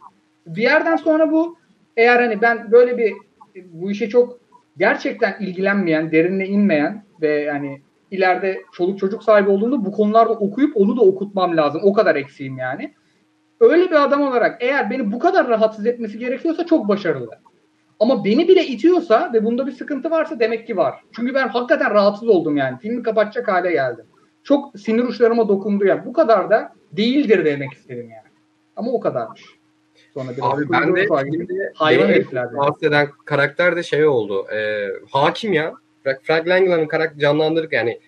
Bir 0.45 0.61
yerden 0.61 0.95
sonra 0.95 1.31
bu 1.31 1.57
eğer 1.97 2.21
hani 2.21 2.41
ben 2.41 2.71
böyle 2.71 2.97
bir 2.97 3.13
bu 3.63 3.91
işe 3.91 4.09
çok 4.09 4.39
gerçekten 4.77 5.35
ilgilenmeyen, 5.39 6.11
derinle 6.11 6.47
inmeyen 6.47 7.03
ve 7.21 7.29
yani 7.29 7.81
ileride 8.17 8.61
çoluk 8.73 8.99
çocuk 8.99 9.23
sahibi 9.23 9.49
olduğunda 9.49 9.85
bu 9.85 9.91
konularda 9.91 10.33
okuyup 10.33 10.77
onu 10.77 10.97
da 10.97 11.01
okutmam 11.01 11.57
lazım. 11.57 11.81
O 11.83 11.93
kadar 11.93 12.15
eksiğim 12.15 12.57
yani. 12.57 12.93
Öyle 13.59 13.85
bir 13.85 14.03
adam 14.03 14.21
olarak 14.21 14.57
eğer 14.63 14.89
beni 14.89 15.11
bu 15.11 15.19
kadar 15.19 15.47
rahatsız 15.47 15.85
etmesi 15.85 16.19
gerekiyorsa 16.19 16.65
çok 16.65 16.87
başarılı. 16.87 17.31
Ama 17.99 18.25
beni 18.25 18.47
bile 18.47 18.65
itiyorsa 18.65 19.31
ve 19.33 19.43
bunda 19.45 19.67
bir 19.67 19.71
sıkıntı 19.71 20.11
varsa 20.11 20.39
demek 20.39 20.67
ki 20.67 20.77
var. 20.77 20.95
Çünkü 21.11 21.33
ben 21.33 21.47
hakikaten 21.47 21.91
rahatsız 21.91 22.29
oldum 22.29 22.57
yani. 22.57 22.77
Filmi 22.77 23.03
kapatacak 23.03 23.47
hale 23.47 23.71
geldim. 23.71 24.05
Çok 24.43 24.79
sinir 24.79 25.03
uçlarıma 25.03 25.47
dokundu 25.47 25.85
yani. 25.85 26.05
Bu 26.05 26.13
kadar 26.13 26.49
da 26.49 26.73
değildir 26.91 27.45
demek 27.45 27.73
istedim 27.73 28.09
yani. 28.09 28.35
Ama 28.75 28.91
o 28.91 28.99
kadarmış. 28.99 29.43
Sonra 30.13 30.31
biraz 30.37 30.53
Abi 30.53 30.71
ben 30.71 30.95
de 30.95 31.07
hayvan 31.75 32.07
herifler. 32.07 32.43
yani. 32.43 32.57
rahatsız 32.57 32.83
eden 32.83 33.07
karakter 33.25 33.75
de 33.75 33.83
şey 33.83 34.05
oldu. 34.05 34.47
E, 34.51 34.87
hakim 35.11 35.53
ya. 35.53 35.73
Frank, 36.23 36.47
Langella'nın 36.47 36.87
karakter 36.87 37.19
canlandırdık 37.19 37.73
yani 37.73 37.99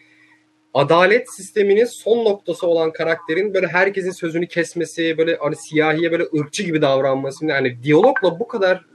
adalet 0.73 1.33
sisteminin 1.33 1.85
son 1.85 2.25
noktası 2.25 2.67
olan 2.67 2.93
karakterin 2.93 3.53
böyle 3.53 3.67
herkesin 3.67 4.11
sözünü 4.11 4.47
kesmesi, 4.47 5.17
böyle 5.17 5.35
hani 5.35 5.55
siyahiye 5.55 6.11
böyle 6.11 6.23
ırkçı 6.23 6.63
gibi 6.63 6.81
davranması. 6.81 7.45
Yani 7.45 7.83
diyalogla 7.83 8.39
bu 8.39 8.47
kadar 8.47 8.85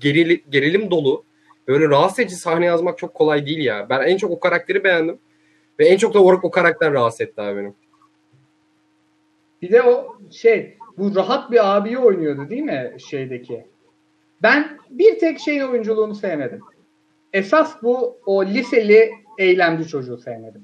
gerili, 0.00 0.44
gerilim 0.50 0.90
dolu 0.90 1.24
böyle 1.68 1.88
rahatsız 1.88 2.18
edici 2.18 2.36
sahne 2.36 2.66
yazmak 2.66 2.98
çok 2.98 3.14
kolay 3.14 3.46
değil 3.46 3.64
ya. 3.64 3.86
Ben 3.90 4.02
en 4.02 4.16
çok 4.16 4.30
o 4.30 4.40
karakteri 4.40 4.84
beğendim. 4.84 5.18
Ve 5.78 5.88
en 5.88 5.96
çok 5.96 6.14
da 6.14 6.22
o, 6.22 6.32
o 6.42 6.50
karakter 6.50 6.92
rahatsız 6.92 7.20
etti 7.20 7.40
abi 7.40 7.56
benim. 7.56 7.74
Bir 9.62 9.72
de 9.72 9.82
o 9.82 10.18
şey 10.30 10.76
bu 10.98 11.14
rahat 11.14 11.50
bir 11.50 11.76
abiyi 11.76 11.98
oynuyordu 11.98 12.50
değil 12.50 12.62
mi 12.62 12.92
şeydeki? 13.08 13.66
Ben 14.42 14.78
bir 14.90 15.18
tek 15.18 15.40
şeyin 15.40 15.60
oyunculuğunu 15.60 16.14
sevmedim. 16.14 16.60
Esas 17.32 17.82
bu 17.82 18.18
o 18.26 18.44
liseli 18.44 19.10
eylemci 19.38 19.88
çocuğu 19.88 20.18
sevmedim. 20.18 20.62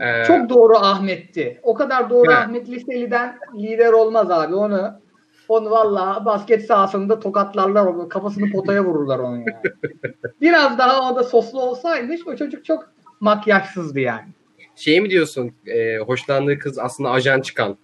Ee, 0.00 0.24
Çok 0.26 0.48
doğru 0.48 0.76
Ahmet'ti. 0.76 1.60
O 1.62 1.74
kadar 1.74 2.10
doğru 2.10 2.30
Evet. 2.30 2.38
Ahmet 2.38 2.68
liseliden 2.68 3.38
lider 3.54 3.92
olmaz 3.92 4.30
abi. 4.30 4.54
Onu 4.54 5.00
onu 5.48 5.70
valla 5.70 6.24
basket 6.24 6.66
sahasında 6.66 7.20
tokatlarlar 7.20 7.86
onu. 7.86 8.08
Kafasını 8.08 8.50
potaya 8.52 8.84
vururlar 8.84 9.18
onu 9.18 9.36
yani. 9.36 9.46
Biraz 10.40 10.78
daha 10.78 11.12
o 11.12 11.16
da 11.16 11.24
soslu 11.24 11.60
olsaymış 11.62 12.20
o 12.26 12.36
çocuk 12.36 12.64
çok 12.64 12.90
makyajsızdı 13.20 14.00
yani. 14.00 14.28
şey 14.76 15.00
mi 15.00 15.10
diyorsun? 15.10 15.52
E, 15.66 15.98
hoşlandığı 15.98 16.58
kız 16.58 16.78
aslında 16.78 17.10
ajan 17.10 17.40
çıkan. 17.40 17.76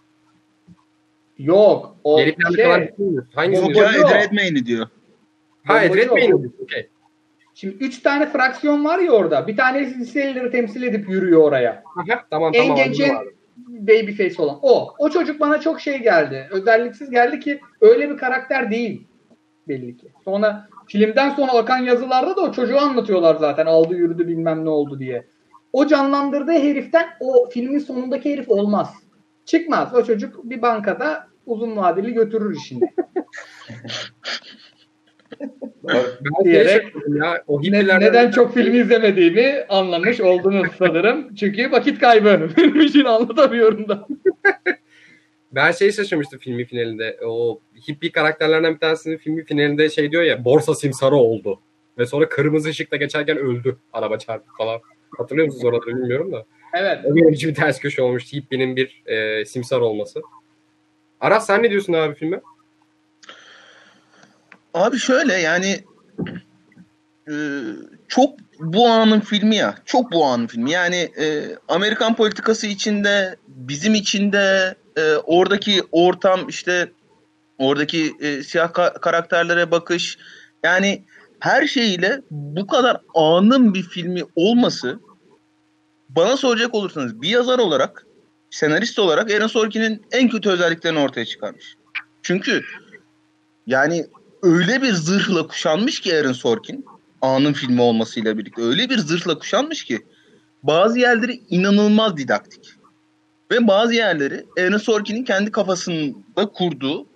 Yok. 1.39 1.97
O 2.05 2.19
Geri 2.19 2.35
planda 2.35 2.57
şey, 2.57 2.65
kalan 2.65 2.89
bir 2.99 3.05
mi? 3.05 3.23
Hangisi 3.35 3.63
Bomba- 3.63 3.75
diyorsun? 3.75 3.93
Hoca 3.93 4.01
yok. 4.01 4.11
Ed 4.11 4.25
Redmayne'i 4.25 4.67
diyor. 4.67 4.87
Ha 5.65 5.75
Bombacı 5.75 6.01
Edred 6.01 6.11
o. 6.11 6.17
Bey'in 6.17 6.55
okay. 6.63 6.89
Şimdi 7.55 7.77
üç 7.85 8.03
tane 8.03 8.27
fraksiyon 8.27 8.85
var 8.85 8.99
ya 8.99 9.13
orada. 9.13 9.47
Bir 9.47 9.57
tanesi 9.57 9.99
liselileri 9.99 10.51
temsil 10.51 10.83
edip 10.83 11.09
yürüyor 11.09 11.43
oraya. 11.43 11.83
Aha, 11.97 12.25
tamam 12.31 12.53
En 12.55 12.63
tamam. 12.63 12.77
genç 12.77 13.01
en 13.01 13.17
babyface 13.69 14.43
olan. 14.43 14.59
O. 14.63 14.95
O 14.99 15.11
çocuk 15.11 15.41
bana 15.41 15.61
çok 15.61 15.81
şey 15.81 15.99
geldi. 15.99 16.49
Özelliksiz 16.51 17.11
geldi 17.11 17.41
ki 17.41 17.61
öyle 17.81 18.11
bir 18.11 18.17
karakter 18.17 18.71
değil. 18.71 19.07
Belli 19.69 19.97
ki. 19.97 20.09
Sonra 20.25 20.69
filmden 20.87 21.31
sonra 21.31 21.53
akan 21.53 21.79
yazılarda 21.79 22.37
da 22.37 22.41
o 22.41 22.53
çocuğu 22.53 22.79
anlatıyorlar 22.79 23.35
zaten. 23.35 23.67
Aldı 23.67 23.95
yürüdü 23.95 24.29
bilmem 24.29 24.65
ne 24.65 24.71
oldu 24.71 24.99
diye. 24.99 25.27
O 25.73 25.87
canlandırdığı 25.87 26.53
heriften 26.53 27.07
o 27.21 27.49
filmin 27.51 27.79
sonundaki 27.79 28.33
herif 28.33 28.49
olmaz. 28.49 28.95
Çıkmaz. 29.45 29.95
O 29.95 30.05
çocuk 30.05 30.45
bir 30.45 30.63
bankada 30.63 31.27
uzun 31.47 31.77
vadeli 31.77 32.15
götürür 32.15 32.57
işini. 32.57 32.81
Ben 35.85 36.45
şeye 36.45 36.65
Diyerek- 36.65 36.93
ya. 37.09 37.45
O 37.47 37.63
Ne- 37.63 38.01
neden 38.01 38.31
çok 38.31 38.55
film 38.55 38.75
izlemediğimi 38.75 39.65
anlamış 39.69 40.21
oldunuz 40.21 40.67
sanırım. 40.79 41.35
Çünkü 41.35 41.73
vakit 41.73 41.99
kaybı. 41.99 42.49
Benim 42.57 42.81
için 42.81 43.05
anlatamıyorum 43.05 43.89
da. 43.89 44.07
Ben 45.53 45.73
şey 45.73 45.93
şaşırmıştım 45.93 46.39
filmi 46.39 46.65
finalinde. 46.65 47.19
O 47.25 47.61
hippie 47.89 48.13
karakterlerden 48.13 48.75
bir 48.75 48.79
tanesinin 48.81 49.17
filmi 49.17 49.45
finalinde 49.45 49.91
şey 49.91 50.11
diyor 50.11 50.23
ya 50.23 50.45
borsa 50.45 50.75
simsarı 50.75 51.15
oldu. 51.15 51.61
Ve 51.99 52.07
sonra 52.07 52.29
kırmızı 52.29 52.69
ışıkta 52.69 52.97
geçerken 52.97 53.39
öldü. 53.39 53.77
Araba 53.93 54.19
çarptı 54.19 54.51
falan. 54.59 54.81
Hatırlıyor 55.19 55.47
musunuz 55.47 55.65
oraları 55.65 55.87
bilmiyorum 55.87 56.33
da. 56.33 56.45
Evet. 56.79 56.99
O 57.05 57.17
benim 57.17 57.33
için 57.33 57.51
bir 57.51 57.55
ters 57.55 57.81
köşe 57.81 58.03
olmuştu. 58.03 58.37
Hippie'nin 58.37 58.77
bir 58.77 59.03
e, 59.07 59.45
simsar 59.45 59.81
olması. 59.81 60.23
Aras 61.21 61.47
sen 61.47 61.63
ne 61.63 61.71
diyorsun 61.71 61.93
abi 61.93 62.15
filme? 62.15 62.41
Abi 64.75 64.99
şöyle 64.99 65.35
yani 65.35 65.85
e, 67.29 67.35
çok 68.09 68.39
bu 68.59 68.89
anın 68.89 69.21
filmi 69.21 69.57
ya. 69.57 69.75
Çok 69.85 70.13
bu 70.13 70.25
anın 70.25 70.47
filmi. 70.47 70.71
Yani 70.71 70.97
e, 70.97 71.57
Amerikan 71.69 72.17
politikası 72.17 72.67
içinde, 72.67 73.37
bizim 73.49 73.95
içinde, 73.95 74.75
e, 74.97 75.15
oradaki 75.15 75.83
ortam 75.93 76.49
işte 76.49 76.93
oradaki 77.59 78.15
e, 78.21 78.43
siyah 78.43 78.71
ka- 78.71 79.01
karakterlere 79.01 79.71
bakış 79.71 80.19
yani 80.65 81.05
her 81.41 81.67
şeyiyle 81.67 82.21
bu 82.31 82.67
kadar 82.67 83.01
anın 83.15 83.75
bir 83.75 83.83
filmi 83.83 84.23
olması 84.37 85.01
bana 86.09 86.37
soracak 86.37 86.75
olursanız 86.75 87.23
bir 87.23 87.29
yazar 87.29 87.59
olarak 87.59 88.07
senarist 88.51 88.99
olarak 88.99 89.31
Aaron 89.31 89.47
Sorkin'in 89.47 90.03
en 90.13 90.29
kötü 90.29 90.51
özelliklerini 90.51 90.99
ortaya 90.99 91.25
çıkarmış. 91.25 91.77
Çünkü 92.23 92.63
yani 93.67 94.07
öyle 94.45 94.83
bir 94.83 94.93
zırhla 94.93 95.47
kuşanmış 95.47 96.01
ki 96.01 96.17
Aaron 96.17 96.33
Sorkin 96.33 96.85
anın 97.21 97.53
filmi 97.53 97.83
olmasıyla 97.83 98.39
birlikte 98.39 98.63
öyle 98.63 98.91
bir 98.91 98.99
zırhla 98.99 99.39
kuşanmış 99.39 99.85
ki 99.85 100.07
bazı 100.63 100.99
yerleri 100.99 101.41
inanılmaz 101.51 102.17
didaktik. 102.17 102.75
Ve 103.51 103.69
bazı 103.69 103.95
yerleri 103.95 104.47
Aaron 104.59 104.79
Sorkin'in 104.79 105.25
kendi 105.25 105.51
kafasında 105.51 106.47
kurduğu 106.55 107.07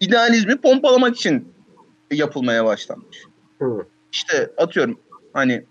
idealizmi 0.00 0.56
pompalamak 0.56 1.16
için 1.16 1.52
yapılmaya 2.10 2.64
başlanmış. 2.64 3.18
Hı. 3.58 3.86
İşte 4.12 4.50
atıyorum 4.56 5.00
hani 5.32 5.64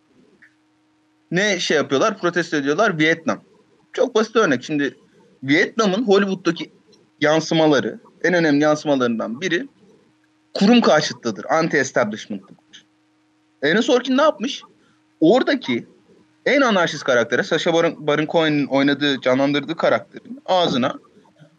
ne 1.31 1.59
şey 1.59 1.77
yapıyorlar 1.77 2.17
protesto 2.17 2.57
ediyorlar 2.57 2.99
Vietnam. 2.99 3.41
Çok 3.93 4.15
basit 4.15 4.35
örnek. 4.35 4.63
Şimdi 4.63 4.95
Vietnam'ın 5.43 6.07
Hollywood'daki 6.07 6.71
yansımaları 7.21 7.99
en 8.23 8.33
önemli 8.33 8.63
yansımalarından 8.63 9.41
biri 9.41 9.67
kurum 10.53 10.81
karşıtlıdır. 10.81 11.43
Anti-establishment'tır. 11.43 12.85
Aaron 13.63 13.81
Sorkin 13.81 14.17
ne 14.17 14.21
yapmış? 14.21 14.61
Oradaki 15.19 15.87
en 16.45 16.61
anarşist 16.61 17.03
karaktere 17.03 17.43
Sacha 17.43 17.73
Baron, 17.73 18.07
Baron 18.07 18.25
Cohen'in 18.25 18.65
oynadığı, 18.65 19.21
canlandırdığı 19.21 19.75
karakterin 19.75 20.41
ağzına 20.45 20.93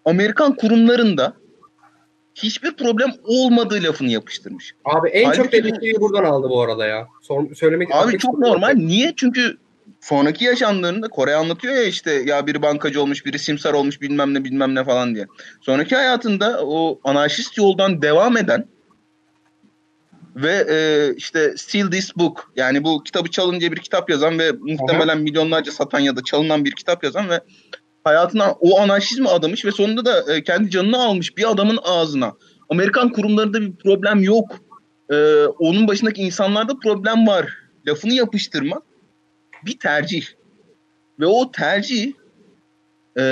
Amerikan 0.05 0.57
kurumlarında 0.57 1.34
hiçbir 2.34 2.76
problem 2.76 3.12
olmadığı 3.24 3.82
lafını 3.82 4.11
yapıştırmış. 4.11 4.74
Abi 4.84 5.09
en 5.09 5.30
çok 5.32 5.47
Halbuki- 5.47 5.57
eleştiriyi 5.57 6.01
buradan 6.01 6.24
aldı 6.24 6.49
bu 6.51 6.62
arada 6.62 6.86
ya. 6.86 7.09
Sor, 7.22 7.55
söylemek 7.55 7.88
Abi 7.95 8.18
çok 8.18 8.38
normal. 8.38 8.74
Niye? 8.74 9.12
Çünkü 9.16 9.57
sonraki 10.01 10.45
yaşamlarında 10.45 11.09
Kore 11.09 11.34
anlatıyor 11.34 11.74
ya 11.74 11.84
işte 11.84 12.12
ya 12.12 12.47
biri 12.47 12.62
bankacı 12.62 13.03
olmuş, 13.03 13.26
biri 13.26 13.38
simsar 13.38 13.74
olmuş 13.74 14.01
bilmem 14.01 14.34
ne 14.34 14.45
bilmem 14.45 14.74
ne 14.74 14.84
falan 14.84 15.14
diye. 15.14 15.26
Sonraki 15.61 15.97
hayatında 15.97 16.61
o 16.64 17.01
anarşist 17.05 17.59
yoldan 17.59 18.03
devam 18.03 18.36
eden 18.36 18.64
ve 20.37 20.66
e, 20.70 20.76
işte 21.16 21.55
Steal 21.57 21.91
This 21.91 22.16
Book 22.16 22.53
yani 22.57 22.85
bu 22.85 23.03
kitabı 23.03 23.30
çalın 23.30 23.61
diye 23.61 23.72
bir 23.72 23.80
kitap 23.80 24.11
yazan 24.11 24.39
ve 24.39 24.53
muhtemelen 24.53 25.18
milyonlarca 25.18 25.72
satan 25.72 26.01
ya 26.01 26.16
da 26.16 26.24
çalınan 26.24 26.64
bir 26.64 26.72
kitap 26.72 27.05
yazan 27.05 27.28
ve 27.28 27.41
hayatına 28.05 28.53
o 28.53 28.80
anarşizmi 28.80 29.28
adamış 29.28 29.64
ve 29.64 29.72
sonunda 29.72 30.05
da 30.05 30.35
e, 30.35 30.43
kendi 30.43 30.70
canını 30.70 30.99
almış 30.99 31.37
bir 31.37 31.51
adamın 31.51 31.78
ağzına 31.83 32.33
Amerikan 32.68 33.12
kurumlarında 33.12 33.61
bir 33.61 33.72
problem 33.72 34.22
yok. 34.22 34.57
E, 35.11 35.45
onun 35.45 35.89
başındaki 35.89 36.22
insanlarda 36.22 36.78
problem 36.78 37.26
var. 37.26 37.59
Lafını 37.87 38.12
yapıştırmak 38.12 38.83
bir 39.66 39.78
tercih. 39.78 40.24
Ve 41.20 41.26
o 41.26 41.53
tercih 41.53 42.12
e, 43.16 43.22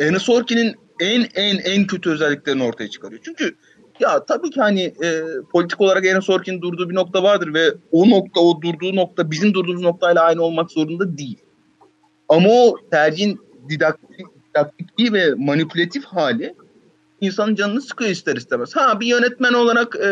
Aaron 0.00 0.18
Sorkin'in 0.18 0.74
en 1.00 1.26
en 1.34 1.58
en 1.58 1.86
kötü 1.86 2.10
özelliklerini 2.10 2.62
ortaya 2.62 2.90
çıkarıyor. 2.90 3.20
Çünkü 3.24 3.56
ya 4.02 4.24
tabii 4.24 4.50
ki 4.50 4.60
hani 4.60 4.82
e, 4.82 5.22
politik 5.52 5.80
olarak 5.80 6.06
Aaron 6.06 6.20
Sorkin'in 6.20 6.62
durduğu 6.62 6.90
bir 6.90 6.94
nokta 6.94 7.22
vardır 7.22 7.54
ve 7.54 7.74
o 7.92 8.10
nokta, 8.10 8.40
o 8.40 8.62
durduğu 8.62 8.96
nokta 8.96 9.30
bizim 9.30 9.54
durduğumuz 9.54 9.82
noktayla 9.82 10.22
aynı 10.22 10.42
olmak 10.42 10.70
zorunda 10.70 11.18
değil. 11.18 11.38
Ama 12.28 12.48
o 12.48 12.76
tercihin 12.90 13.40
didaktik, 13.68 14.26
didaktikliği 14.50 15.12
ve 15.12 15.34
manipülatif 15.34 16.04
hali 16.04 16.54
insanın 17.20 17.54
canını 17.54 17.80
sıkıyor 17.80 18.10
ister 18.10 18.36
istemez. 18.36 18.76
Ha 18.76 19.00
bir 19.00 19.06
yönetmen 19.06 19.52
olarak 19.52 19.96
e, 19.96 20.08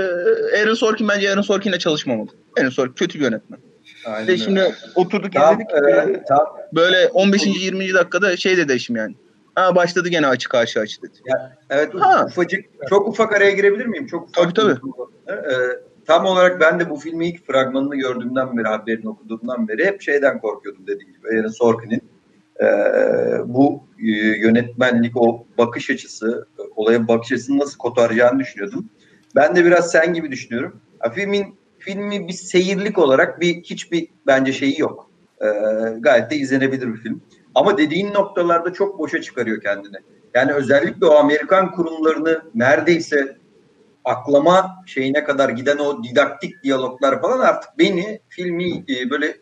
Aaron 0.61 0.75
Sorkin 0.75 1.09
bence 1.09 1.31
Aaron 1.31 1.43
Sorkin'le 1.43 1.79
çalışmamalı. 1.79 2.29
Aaron 2.61 2.71
Sorkin 2.71 2.95
kötü 2.95 3.19
bir 3.19 3.25
yönetmen. 3.25 3.59
Aynen 4.07 4.29
de 4.29 4.37
şimdi 4.39 4.75
oturduk 4.95 5.33
Tam, 5.33 5.55
izledik. 5.55 5.71
e, 6.17 6.23
tam 6.29 6.47
Böyle 6.75 7.07
15. 7.09 7.47
20. 7.47 7.95
dakikada 7.95 8.37
şey 8.37 8.57
dedi 8.57 8.73
eşim 8.73 8.97
yani. 8.97 9.15
Ha 9.61 9.75
başladı 9.75 10.09
gene 10.09 10.27
açık 10.27 10.55
aşı 10.55 10.81
açı 10.81 11.03
dedi. 11.03 11.13
Evet 11.71 11.95
Ha. 12.01 12.25
ufacık 12.27 12.65
çok 12.89 13.09
ufak 13.09 13.33
araya 13.33 13.51
girebilir 13.51 13.87
miyim? 13.87 14.07
Çok 14.07 14.29
ufak. 14.29 14.55
Tabii, 14.55 14.55
tabii. 14.55 14.91
Ee, 15.29 15.35
tam 16.07 16.25
olarak 16.27 16.61
ben 16.61 16.81
de 16.81 16.91
bu 16.91 16.97
filmi 16.97 17.29
ilk 17.29 17.47
fragmanını 17.47 17.97
gördüğümden 17.97 18.57
beri 18.57 18.69
haberini 18.69 19.09
okuduğumdan 19.09 19.69
beri 19.69 19.85
hep 19.85 20.03
şeyden 20.03 20.41
korkuyordum 20.41 20.87
dediğim 20.87 21.13
gibi. 21.13 21.29
Aaron 21.29 21.49
Sorkin'in 21.49 22.03
e, 22.61 22.67
bu 23.45 23.83
e, 23.99 24.11
yönetmenlik 24.17 25.17
o 25.17 25.47
bakış 25.59 25.91
açısı 25.91 26.47
olaya 26.77 27.09
bakış 27.09 27.33
açısını 27.33 27.59
nasıl 27.59 27.79
kotaracağını 27.79 28.39
düşünüyordum. 28.41 28.89
Ben 29.37 29.57
de 29.57 29.65
biraz 29.65 29.91
sen 29.91 30.15
gibi 30.15 30.31
düşünüyorum. 30.31 30.81
Ha, 30.99 31.11
filmin 31.11 31.55
filmi 31.79 32.29
bir 32.29 32.33
seyirlik 32.33 32.99
olarak 32.99 33.41
bir 33.41 33.63
hiçbir 33.63 34.09
bence 34.27 34.53
şeyi 34.53 34.81
yok. 34.81 35.11
Ee, 35.43 35.47
gayet 36.01 36.31
de 36.31 36.37
izlenebilir 36.37 36.95
bir 36.95 36.99
film. 36.99 37.23
Ama 37.55 37.79
dediğin 37.79 38.15
noktalarda 38.15 38.73
çok 38.73 38.99
boşa 38.99 39.23
çıkarıyor 39.23 39.61
kendini. 39.63 39.97
Yani 40.35 40.53
özellikle 40.53 41.07
o 41.07 41.15
Amerikan 41.15 41.73
kurumlarını 41.73 42.43
neredeyse 42.55 43.37
aklama 44.05 44.85
şeyine 44.87 45.25
kadar 45.25 45.49
giden 45.49 45.79
o 45.79 46.05
didaktik 46.05 46.63
diyaloglar 46.63 47.23
falan 47.23 47.41
artık 47.41 47.71
beni 47.79 48.21
filmi 48.29 48.85
e, 48.89 49.11
böyle 49.11 49.37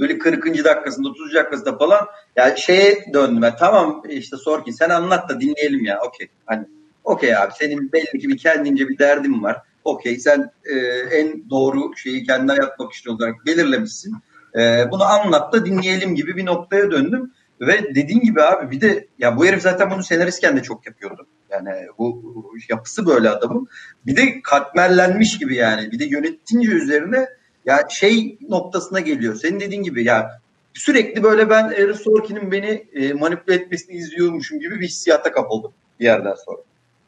böyle 0.00 0.18
40. 0.18 0.64
dakikasında 0.64 1.08
30. 1.08 1.34
dakikasında 1.34 1.78
falan 1.78 2.06
yani 2.36 2.58
şeye 2.60 3.12
döndüm. 3.14 3.42
Ben, 3.42 3.56
tamam 3.56 4.02
işte 4.08 4.36
Sorkin 4.36 4.72
sen 4.72 4.90
anlat 4.90 5.28
da 5.28 5.40
dinleyelim 5.40 5.84
ya. 5.84 6.00
Okey. 6.06 6.28
Hani 6.46 6.66
okey 7.04 7.36
abi 7.36 7.52
senin 7.58 7.92
belli 7.92 8.18
ki 8.18 8.28
bir 8.28 8.38
kendince 8.38 8.88
bir 8.88 8.98
derdin 8.98 9.42
var. 9.42 9.56
Okey 9.84 10.16
sen 10.18 10.50
e, 10.64 10.76
en 11.16 11.50
doğru 11.50 11.96
şeyi 11.96 12.26
kendi 12.26 12.52
hayat 12.52 12.78
bakışı 12.78 13.12
olarak 13.12 13.46
belirlemişsin. 13.46 14.14
E, 14.58 14.90
bunu 14.90 15.04
anlat 15.04 15.52
da 15.52 15.66
dinleyelim 15.66 16.14
gibi 16.14 16.36
bir 16.36 16.46
noktaya 16.46 16.90
döndüm. 16.90 17.32
Ve 17.62 17.94
dediğin 17.94 18.20
gibi 18.20 18.42
abi 18.42 18.70
bir 18.70 18.80
de 18.80 19.06
ya 19.18 19.36
bu 19.36 19.46
herif 19.46 19.62
zaten 19.62 19.90
bunu 19.90 20.02
senaristken 20.02 20.56
de 20.56 20.62
çok 20.62 20.86
yapıyordu. 20.86 21.26
Yani 21.50 21.86
bu, 21.98 22.22
yapısı 22.68 23.06
böyle 23.06 23.30
adamın. 23.30 23.68
Bir 24.06 24.16
de 24.16 24.42
katmerlenmiş 24.42 25.38
gibi 25.38 25.56
yani. 25.56 25.92
Bir 25.92 25.98
de 25.98 26.04
yönetince 26.04 26.70
üzerine 26.70 27.28
ya 27.64 27.86
şey 27.88 28.38
noktasına 28.48 29.00
geliyor. 29.00 29.34
Senin 29.34 29.60
dediğin 29.60 29.82
gibi 29.82 30.04
ya 30.04 30.40
sürekli 30.74 31.22
böyle 31.22 31.50
ben 31.50 31.64
Aaron 31.64 31.92
Sorkin'in 31.92 32.52
beni 32.52 32.86
e, 32.92 33.12
manipüle 33.12 33.54
etmesini 33.54 33.96
izliyormuşum 33.96 34.60
gibi 34.60 34.80
bir 34.80 34.86
hissiyata 34.86 35.32
kapıldım 35.32 35.72
bir 36.00 36.04
yerden 36.04 36.34
sonra. 36.34 36.58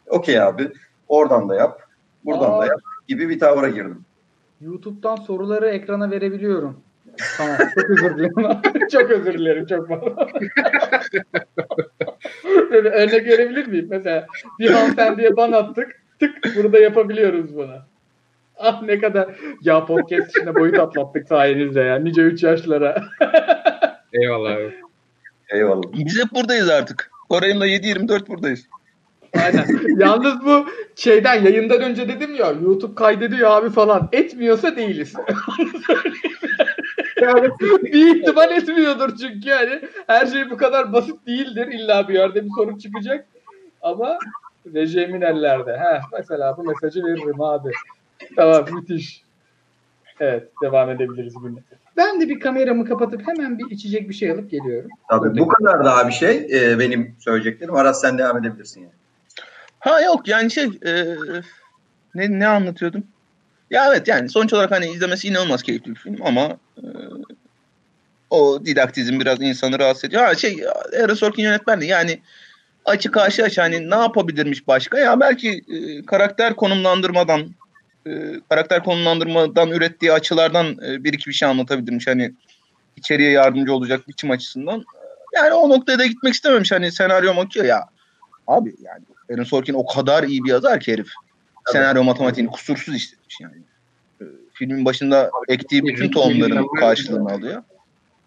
Okey 0.09 0.40
abi 0.40 0.72
oradan 1.09 1.48
da 1.48 1.55
yap, 1.55 1.82
buradan 2.24 2.52
Aa. 2.52 2.62
da 2.62 2.66
yap 2.66 2.80
gibi 3.09 3.28
bir 3.28 3.38
tavra 3.38 3.68
girdim. 3.68 4.05
YouTube'dan 4.61 5.16
soruları 5.16 5.68
ekrana 5.68 6.11
verebiliyorum. 6.11 6.80
Tamam. 7.37 7.57
Çok 7.75 7.91
özür 7.91 8.17
dilerim. 8.17 8.35
çok 8.93 9.11
özür 9.11 9.35
dilerim. 9.35 9.67
Çok 9.67 9.89
fazla. 9.89 10.17
Böyle 12.71 12.89
örnek 12.89 13.27
verebilir 13.27 13.67
miyim? 13.67 13.87
Mesela 13.91 14.27
bir 14.59 14.71
hanımefendiye 14.71 15.37
ban 15.37 15.53
attık. 15.53 16.03
Tık 16.21 16.57
burada 16.57 16.79
yapabiliyoruz 16.79 17.57
bunu. 17.57 17.77
Ah 18.57 18.83
ne 18.83 18.99
kadar. 18.99 19.29
Ya 19.62 19.87
podcast 19.87 20.31
içinde 20.31 20.55
boyut 20.55 20.79
atlattık 20.79 21.29
sayenizde 21.29 21.81
ya. 21.81 21.97
Nice 21.97 22.23
3 22.23 22.43
yaşlara. 22.43 23.05
Eyvallah 24.12 24.53
abi. 24.53 24.75
Eyvallah. 25.49 25.83
Biz 25.93 26.23
hep 26.23 26.33
buradayız 26.33 26.69
artık. 26.69 27.11
Koray'ımla 27.29 27.67
7-24 27.67 28.29
buradayız. 28.29 28.69
Aynen. 29.43 29.67
Yalnız 29.99 30.45
bu 30.45 30.67
şeyden 30.97 31.43
yayından 31.43 31.81
önce 31.81 32.09
dedim 32.09 32.35
ya 32.35 32.51
YouTube 32.62 32.95
kaydediyor 32.95 33.51
abi 33.51 33.71
falan. 33.71 34.09
Etmiyorsa 34.12 34.77
değiliz. 34.77 35.15
bir 37.83 38.17
ihtimal 38.17 38.51
etmiyordur 38.51 39.17
çünkü 39.17 39.49
yani 39.49 39.81
her 40.07 40.27
şey 40.27 40.51
bu 40.51 40.57
kadar 40.57 40.93
basit 40.93 41.27
değildir. 41.27 41.67
İlla 41.67 42.09
bir 42.09 42.15
yerde 42.15 42.45
bir 42.45 42.51
sorun 42.57 42.79
çıkacak. 42.79 43.27
Ama 43.83 44.19
rejimin 44.75 45.21
ellerde. 45.21 45.73
Heh, 45.79 46.01
mesela 46.19 46.57
bu 46.57 46.62
mesajı 46.62 47.05
veririm 47.05 47.41
abi. 47.41 47.71
Tamam 48.37 48.65
müthiş. 48.73 49.25
Evet 50.21 50.49
devam 50.62 50.91
edebiliriz 50.91 51.35
güne. 51.43 51.59
Ben 51.97 52.21
de 52.21 52.29
bir 52.29 52.41
kameramı 52.41 52.85
kapatıp 52.85 53.29
hemen 53.29 53.59
bir 53.59 53.71
içecek 53.71 54.09
bir 54.09 54.15
şey 54.15 54.31
alıp 54.31 54.51
geliyorum. 54.51 54.91
Tabii 55.09 55.39
bu 55.39 55.49
kadar 55.49 55.85
daha 55.85 56.09
bir 56.09 56.12
şey 56.12 56.37
e, 56.53 56.79
benim 56.79 57.17
söyleyeceklerim. 57.19 57.75
Aras 57.75 58.01
sen 58.01 58.19
devam 58.19 58.39
edebilirsin 58.39 58.81
yani. 58.81 58.93
Ha 59.79 60.01
yok 60.01 60.29
yani 60.29 60.51
şey 60.51 60.65
e, 60.65 61.17
ne, 62.15 62.39
ne 62.39 62.47
anlatıyordum? 62.47 63.05
Ya 63.71 63.89
evet 63.89 64.09
yani 64.09 64.29
sonuç 64.29 64.53
olarak 64.53 64.71
hani 64.71 64.87
izlemesi 64.87 65.29
inanılmaz 65.29 65.62
keyifli 65.62 65.91
bir 65.91 65.97
film 65.97 66.17
ama 66.25 66.59
e, 66.77 66.85
o 68.31 68.67
didaktizm 68.67 69.21
biraz 69.21 69.43
insanı 69.43 69.79
rahatsız 69.79 70.05
ediyor. 70.05 70.25
Ha 70.25 70.35
şey 70.35 70.65
Aaron 71.03 71.15
Sorkin 71.15 71.43
yönetmendi 71.43 71.87
yani 71.87 72.21
açık 72.85 73.17
aşı 73.17 73.45
aç 73.45 73.59
hani 73.59 73.91
ne 73.91 73.95
yapabilirmiş 73.95 74.69
başka? 74.69 74.99
Ya 74.99 75.21
belki 75.21 75.65
e, 75.69 76.07
karakter 76.07 76.57
konumlandırmadan 76.57 77.55
e, 78.07 78.11
karakter 78.49 78.85
konumlandırmadan 78.85 79.71
ürettiği 79.71 80.12
açılardan 80.12 80.67
e, 80.87 81.05
bir 81.05 81.12
iki 81.12 81.31
bir 81.31 81.35
şey 81.35 81.49
anlatabilirmiş. 81.49 82.07
Hani 82.07 82.33
içeriye 82.97 83.31
yardımcı 83.31 83.75
olacak 83.75 84.09
biçim 84.09 84.31
açısından. 84.31 84.85
Yani 85.35 85.53
o 85.53 85.69
noktaya 85.69 85.99
da 85.99 86.07
gitmek 86.07 86.35
istememiş. 86.35 86.73
Hani 86.73 86.93
senaryo 86.93 87.35
okuyor 87.35 87.67
ya. 87.67 87.85
Abi 88.47 88.75
yani 88.83 89.03
Aaron 89.33 89.45
Sorkin 89.45 89.75
o 89.75 89.87
kadar 89.87 90.25
iyi 90.25 90.45
bir 90.45 90.51
yazar 90.51 90.81
ki 90.81 90.93
herif. 90.93 91.09
Senaryo 91.73 92.05
matematiğini 92.05 92.51
kusursuz 92.51 92.95
işletmiş 92.95 93.41
yani. 93.41 93.57
E, 94.21 94.25
filmin 94.53 94.85
başında 94.85 95.31
ektiği 95.49 95.85
bütün 95.85 96.11
tohumların 96.11 96.67
karşılığını 96.81 97.33
alıyor. 97.33 97.62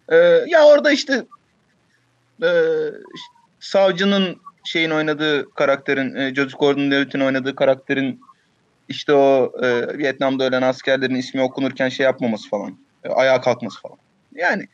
E, 0.10 0.16
ya 0.48 0.66
orada 0.66 0.92
işte 0.92 1.26
e, 2.44 2.50
savcının 3.60 4.38
şeyin 4.64 4.90
oynadığı 4.90 5.50
karakterin, 5.50 6.16
e, 6.16 6.36
Joseph 6.36 6.60
Gordon-Levitt'in 6.60 7.26
oynadığı 7.26 7.56
karakterin 7.56 8.22
işte 8.90 9.14
o 9.14 9.54
e, 9.62 9.98
Vietnam'da 9.98 10.44
ölen 10.44 10.62
askerlerin 10.62 11.16
ismi 11.16 11.42
okunurken 11.42 11.90
şey 11.90 12.04
yapmaması 12.04 12.50
falan. 12.50 12.78
E, 13.04 13.10
ayağa 13.10 13.42
kalkması 13.42 13.82
falan. 13.82 13.98
Yani 14.36 14.68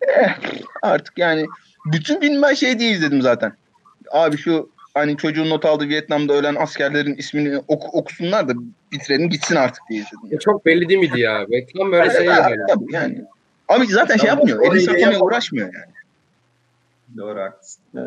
eh, 0.00 0.38
artık 0.82 1.18
yani 1.18 1.46
bütün 1.86 2.20
film 2.20 2.42
ben 2.42 2.54
şey 2.54 2.78
diye 2.78 2.90
izledim 2.90 3.22
zaten. 3.22 3.52
Abi 4.12 4.38
şu 4.38 4.70
hani 4.96 5.16
çocuğun 5.16 5.50
not 5.50 5.64
aldığı 5.64 5.88
Vietnam'da 5.88 6.32
ölen 6.34 6.54
askerlerin 6.54 7.14
ismini 7.14 7.58
oku- 7.68 7.98
okusunlar 7.98 8.48
da 8.48 8.52
bitirelim 8.92 9.30
gitsin 9.30 9.56
artık 9.56 9.82
diye 9.90 10.00
izledim. 10.00 10.28
Ya 10.30 10.38
çok 10.38 10.66
belli 10.66 10.88
değil 10.88 11.00
miydi 11.00 11.20
ya? 11.20 11.46
Ve 11.50 11.66
tam 11.66 11.92
böyle 11.92 12.10
şey 12.10 12.26
yani. 12.26 12.56
tabii 12.68 12.92
yani. 12.94 13.24
Abi 13.68 13.86
zaten 13.86 14.16
şey 14.16 14.30
Tamam, 14.30 14.48
yapmıyor. 14.48 14.76
Elini 14.76 15.00
yapamam. 15.00 15.26
uğraşmıyor 15.26 15.66
yani. 15.74 15.92
Doğru 17.16 17.40
haklısın. 17.40 17.82
Ee, 17.96 18.00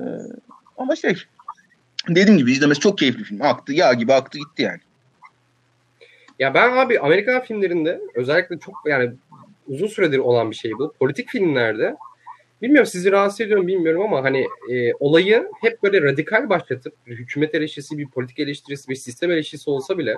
ama 0.78 0.96
şey 0.96 1.16
dediğim 2.10 2.38
gibi 2.38 2.52
izlemesi 2.52 2.80
çok 2.80 2.98
keyifli 2.98 3.24
film. 3.24 3.42
Aktı 3.42 3.74
yağ 3.74 3.94
gibi 3.94 4.14
aktı 4.14 4.38
gitti 4.38 4.62
yani. 4.62 4.80
Ya 6.40 6.54
ben 6.54 6.78
abi 6.78 7.00
Amerikan 7.00 7.42
filmlerinde 7.42 8.02
özellikle 8.16 8.60
çok 8.60 8.76
yani 8.86 9.12
uzun 9.68 9.88
süredir 9.88 10.18
olan 10.18 10.52
bir 10.52 10.56
şey 10.56 10.72
bu. 10.72 10.94
Politik 11.00 11.30
filmlerde 11.30 11.96
bilmiyorum 12.62 12.90
sizi 12.92 13.12
rahatsız 13.12 13.42
ediyorum 13.42 13.68
bilmiyorum 13.68 14.02
ama 14.02 14.24
hani 14.24 14.48
e, 14.72 14.94
olayı 15.00 15.48
hep 15.62 15.84
böyle 15.84 16.02
radikal 16.02 16.50
başlatıp 16.50 16.94
bir 17.08 17.18
hükümet 17.18 17.56
eleştirisi, 17.56 17.98
bir 17.98 18.08
politik 18.08 18.40
eleştirisi, 18.40 18.90
bir 18.90 18.96
sistem 18.96 19.32
eleştirisi 19.32 19.70
olsa 19.70 19.98
bile 19.98 20.16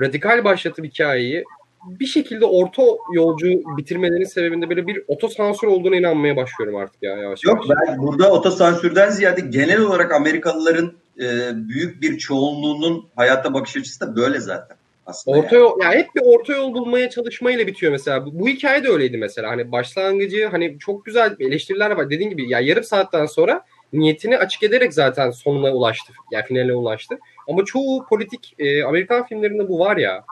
radikal 0.00 0.44
başlatıp 0.44 0.84
hikayeyi 0.84 1.44
bir 1.86 2.06
şekilde 2.06 2.44
orta 2.44 2.82
yolcu 3.12 3.46
bitirmelerinin 3.76 4.24
sebebinde 4.24 4.68
böyle 4.68 4.86
bir 4.86 5.02
otosansür 5.08 5.66
olduğuna 5.66 5.96
inanmaya 5.96 6.36
başlıyorum 6.36 6.76
artık 6.76 7.02
ya 7.02 7.16
yavaş 7.16 7.44
Yok 7.44 7.68
yavaş. 7.68 7.88
ben 7.88 7.98
burada 7.98 8.32
otosansürden 8.32 9.10
ziyade 9.10 9.40
genel 9.40 9.80
olarak 9.80 10.12
Amerikalıların 10.12 10.92
e, 11.20 11.50
büyük 11.68 12.02
bir 12.02 12.18
çoğunluğunun 12.18 13.06
hayata 13.16 13.54
bakış 13.54 13.76
açısı 13.76 14.00
da 14.00 14.16
böyle 14.16 14.40
zaten. 14.40 14.76
Aslında 15.06 15.38
Orta 15.38 15.56
yani. 15.56 15.62
yol, 15.64 15.80
ya 15.80 15.92
hep 15.92 16.14
bir 16.14 16.22
orta 16.24 16.52
yol 16.52 16.74
bulmaya 16.74 17.10
çalışmayla 17.10 17.66
bitiyor 17.66 17.92
mesela. 17.92 18.26
Bu, 18.26 18.38
bu 18.38 18.48
hikaye 18.48 18.84
de 18.84 18.88
öyleydi 18.88 19.16
mesela. 19.16 19.50
Hani 19.50 19.72
başlangıcı 19.72 20.46
hani 20.46 20.78
çok 20.78 21.04
güzel 21.04 21.36
eleştiriler 21.40 21.90
var. 21.90 22.10
Dediğin 22.10 22.30
gibi 22.30 22.50
ya 22.50 22.60
yarım 22.60 22.84
saatten 22.84 23.26
sonra 23.26 23.64
niyetini 23.92 24.38
açık 24.38 24.62
ederek 24.62 24.94
zaten 24.94 25.30
sonuna 25.30 25.72
ulaştı. 25.72 26.12
Yani 26.30 26.44
finaline 26.44 26.74
ulaştı. 26.74 27.18
Ama 27.48 27.64
çoğu 27.64 28.06
politik 28.06 28.54
e, 28.58 28.84
Amerikan 28.84 29.26
filmlerinde 29.26 29.68
bu 29.68 29.78
var 29.78 29.96
ya. 29.96 30.24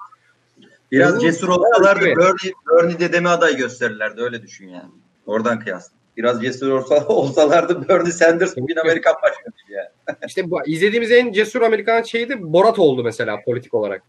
Biraz 0.93 1.22
cesur 1.22 1.49
olsalardı 1.49 2.05
Evet. 2.05 2.16
Bernie, 2.16 2.53
Bernie 2.70 3.01
dedeme 3.01 3.29
aday 3.29 3.57
gösterirlerdi 3.57 4.22
öyle 4.22 4.43
düşün 4.43 4.68
yani. 4.68 4.91
Oradan 5.27 5.61
kıyas. 5.61 5.91
Biraz 6.16 6.43
cesur 6.43 6.70
olsa, 6.70 7.07
olsalardı 7.09 7.89
Bernie 7.89 8.12
Sanders 8.12 8.57
bugün 8.57 8.77
Amerikan 8.77 9.14
başkanı 9.22 9.55
yani. 9.68 10.18
İşte 10.27 10.51
bu 10.51 10.66
izlediğimiz 10.66 11.11
en 11.11 11.33
cesur 11.33 11.62
Amerikan 11.62 12.03
şeyi 12.03 12.29
de 12.29 12.53
Borat 12.53 12.79
oldu 12.79 13.05
mesela 13.05 13.41
politik 13.45 13.75
olarak. 13.75 14.03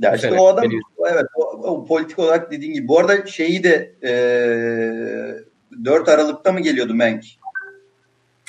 Ya 0.00 0.14
işte 0.14 0.40
o 0.40 0.46
adam 0.46 0.64
evet 1.10 1.26
o, 1.34 1.42
o 1.42 1.86
politik 1.86 2.18
olarak 2.18 2.50
dediğin 2.50 2.72
gibi. 2.72 2.88
Bu 2.88 2.98
arada 2.98 3.26
şeyi 3.26 3.64
de 3.64 3.94
e, 4.02 4.10
4 5.84 6.08
Aralık'ta 6.08 6.52
mı 6.52 6.60
geliyordu 6.60 6.94
Menk? 6.94 7.24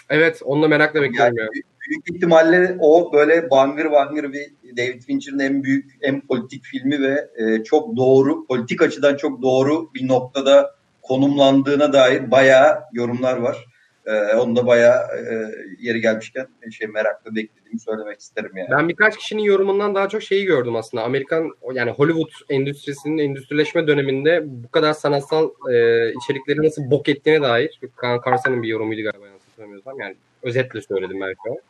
Evet 0.10 0.42
onunla 0.46 0.68
merakla 0.68 1.02
bekliyorum 1.02 1.38
Yani 1.38 1.46
ya. 1.46 1.64
büyük 1.90 2.16
ihtimalle 2.16 2.78
o 2.80 3.14
böyle 3.14 3.50
bangır 3.50 3.92
bangır 3.92 4.34
bir 4.34 4.52
David 4.78 5.02
Fincher'ın 5.02 5.40
en 5.40 5.64
büyük 5.64 5.98
en 6.02 6.22
politik 6.22 6.64
filmi 6.64 7.02
ve 7.02 7.30
e, 7.38 7.64
çok 7.64 7.98
doğru 7.98 8.48
politik 8.48 8.82
açıdan 8.82 9.18
çok 9.18 9.42
doğru 9.42 9.94
bir 9.94 10.08
noktada 10.08 10.76
konumlandığına 11.02 11.94
dair 11.94 12.32
bayağı 12.32 12.80
yorumlar 12.94 13.38
var. 13.38 13.66
Ee, 14.10 14.36
onu 14.36 14.56
da 14.56 14.68
bayağı 14.68 14.98
e, 15.18 15.52
yeri 15.80 16.02
gelmişken 16.02 16.48
şey 16.72 16.88
merakla 16.88 17.36
beklediğimi 17.36 17.80
söylemek 17.80 18.20
isterim 18.20 18.52
yani. 18.56 18.70
Ben 18.72 18.90
birkaç 18.90 19.18
kişinin 19.18 19.42
yorumundan 19.42 19.96
daha 19.96 20.10
çok 20.10 20.24
şeyi 20.24 20.46
gördüm 20.46 20.76
aslında. 20.76 21.04
Amerikan 21.04 21.52
yani 21.74 21.92
Hollywood 21.92 22.30
endüstrisinin 22.50 23.18
endüstrileşme 23.18 23.88
döneminde 23.88 24.44
bu 24.46 24.72
kadar 24.72 24.94
sanatsal 24.94 25.50
e, 25.72 25.74
içerikleri 26.14 26.64
nasıl 26.64 26.92
bok 26.92 27.10
ettiğine 27.10 27.42
dair 27.42 27.80
Kaan 27.96 28.22
Karsa'nın 28.22 28.64
bir 28.64 28.68
yorumuydu 28.68 29.02
galiba 29.02 29.26
yanlış 29.26 29.44
hatırlamıyorsam. 29.52 30.00
Yani 30.00 30.16
özetle 30.44 30.82
söyledim 30.82 31.22
belki 31.22 31.62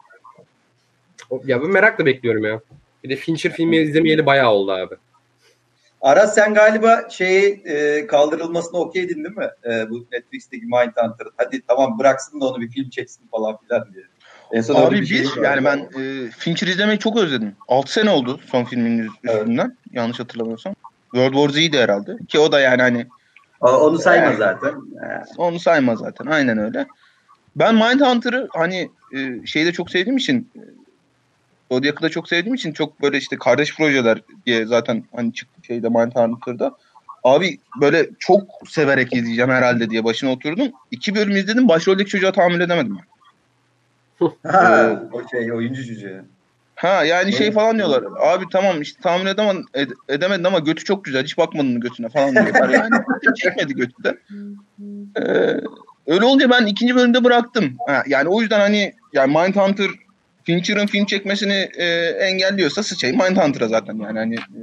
o 1.29 1.41
ya 1.45 1.61
ben 1.61 1.69
merakla 1.69 2.05
bekliyorum 2.05 2.43
ya. 2.43 2.61
Bir 3.03 3.09
de 3.09 3.15
Fincher 3.15 3.51
filmi 3.51 3.77
izlemeyeli 3.77 4.25
bayağı 4.25 4.51
oldu 4.51 4.71
abi. 4.71 4.95
Aras 6.01 6.35
sen 6.35 6.53
galiba 6.53 7.09
şeyi 7.09 7.61
e, 7.65 8.07
kaldırılmasına 8.07 8.79
okeydin 8.79 9.23
değil 9.23 9.35
mi? 9.35 9.49
E, 9.65 9.89
bu 9.89 10.07
Netflix'teki 10.11 10.65
Mindhunter'ın. 10.65 11.31
Hadi 11.37 11.61
tamam 11.67 11.99
bıraksın 11.99 12.41
da 12.41 12.45
onu 12.45 12.61
bir 12.61 12.69
film 12.69 12.89
çeksin 12.89 13.27
falan 13.31 13.57
filan 13.57 13.93
diye. 13.93 14.03
En 14.51 14.61
son 14.61 14.75
Abi 14.75 15.05
şey 15.05 15.17
bir 15.19 15.37
var. 15.37 15.43
yani 15.43 15.65
ben 15.65 15.77
e, 15.77 16.29
Fincher 16.31 16.67
izlemeyi 16.67 16.99
çok 16.99 17.17
özledim. 17.17 17.55
6 17.67 17.93
sene 17.93 18.09
oldu 18.09 18.39
son 18.45 18.63
filmin 18.63 18.99
üz- 18.99 19.11
Evet. 19.23 19.39
üstünden. 19.41 19.77
Yanlış 19.91 20.19
hatırlamıyorsam. 20.19 20.73
World 21.11 21.33
War 21.33 21.49
Z'ydi 21.49 21.77
herhalde. 21.77 22.11
Ki 22.27 22.39
o 22.39 22.51
da 22.51 22.59
yani 22.59 22.81
hani 22.81 23.07
Aa, 23.61 23.79
onu 23.79 23.97
sayma 23.97 24.25
Yani. 24.25 24.37
zaten. 24.37 24.71
Ha. 25.01 25.23
onu 25.37 25.59
sayma 25.59 25.95
zaten. 25.95 26.25
Aynen 26.25 26.57
öyle. 26.57 26.87
Ben 27.55 27.75
Mindhunter'ı 27.75 28.47
hani 28.53 28.89
e, 29.15 29.45
şeyde 29.45 29.71
çok 29.71 29.89
sevdiğim 29.91 30.17
için 30.17 30.51
e, 30.55 30.59
Zodiac'ı 31.71 32.01
da 32.01 32.09
çok 32.09 32.27
sevdiğim 32.27 32.55
için 32.55 32.73
çok 32.73 33.01
böyle 33.01 33.17
işte 33.17 33.37
kardeş 33.37 33.75
projeler 33.77 34.21
diye 34.45 34.65
zaten 34.65 35.03
hani 35.15 35.33
çıktı 35.33 35.61
şeyde 35.67 35.89
Mindhunter'da. 35.89 36.75
Abi 37.23 37.57
böyle 37.81 38.09
çok 38.19 38.43
severek 38.67 39.13
izleyeceğim 39.13 39.51
herhalde 39.51 39.89
diye 39.89 40.03
başına 40.03 40.31
oturdum. 40.31 40.71
İki 40.91 41.15
bölüm 41.15 41.35
izledim. 41.35 41.67
Başroldeki 41.67 42.09
çocuğa 42.09 42.31
tahammül 42.31 42.61
edemedim. 42.61 42.97
ben. 42.97 44.51
Ha, 44.51 45.03
o 45.11 45.21
şey 45.31 45.51
oyuncu 45.53 45.87
çocuğu. 45.87 46.21
Ha 46.75 47.03
yani 47.05 47.33
şey 47.33 47.51
falan 47.51 47.77
diyorlar. 47.77 48.03
Abi 48.19 48.45
tamam 48.51 48.81
işte 48.81 49.01
tahmin 49.01 49.25
edemem, 49.25 49.57
ed- 49.73 49.95
edemedin 50.09 50.43
ama 50.43 50.59
götü 50.59 50.83
çok 50.83 51.05
güzel. 51.05 51.23
Hiç 51.23 51.37
bakmadın 51.37 51.79
götüne 51.79 52.09
falan 52.09 52.31
diyorlar. 52.31 52.69
Yani 52.69 52.89
çekmedi 53.35 53.73
götü 53.73 54.03
de. 54.03 54.17
Ee, 55.17 55.61
öyle 56.07 56.25
olunca 56.25 56.49
ben 56.49 56.65
ikinci 56.65 56.95
bölümde 56.95 57.23
bıraktım. 57.23 57.77
Ha, 57.87 58.03
yani 58.07 58.29
o 58.29 58.41
yüzden 58.41 58.59
hani 58.59 58.93
yani 59.13 59.37
Mindhunter 59.37 59.89
Fincher'ın 60.43 60.87
film 60.87 61.05
çekmesini 61.05 61.69
e, 61.77 61.85
engelliyorsa 62.19 62.83
sıçayım 62.83 63.17
Mindhunter'a 63.17 63.67
zaten 63.67 63.95
yani 63.95 64.19
hani 64.19 64.35
e, 64.35 64.59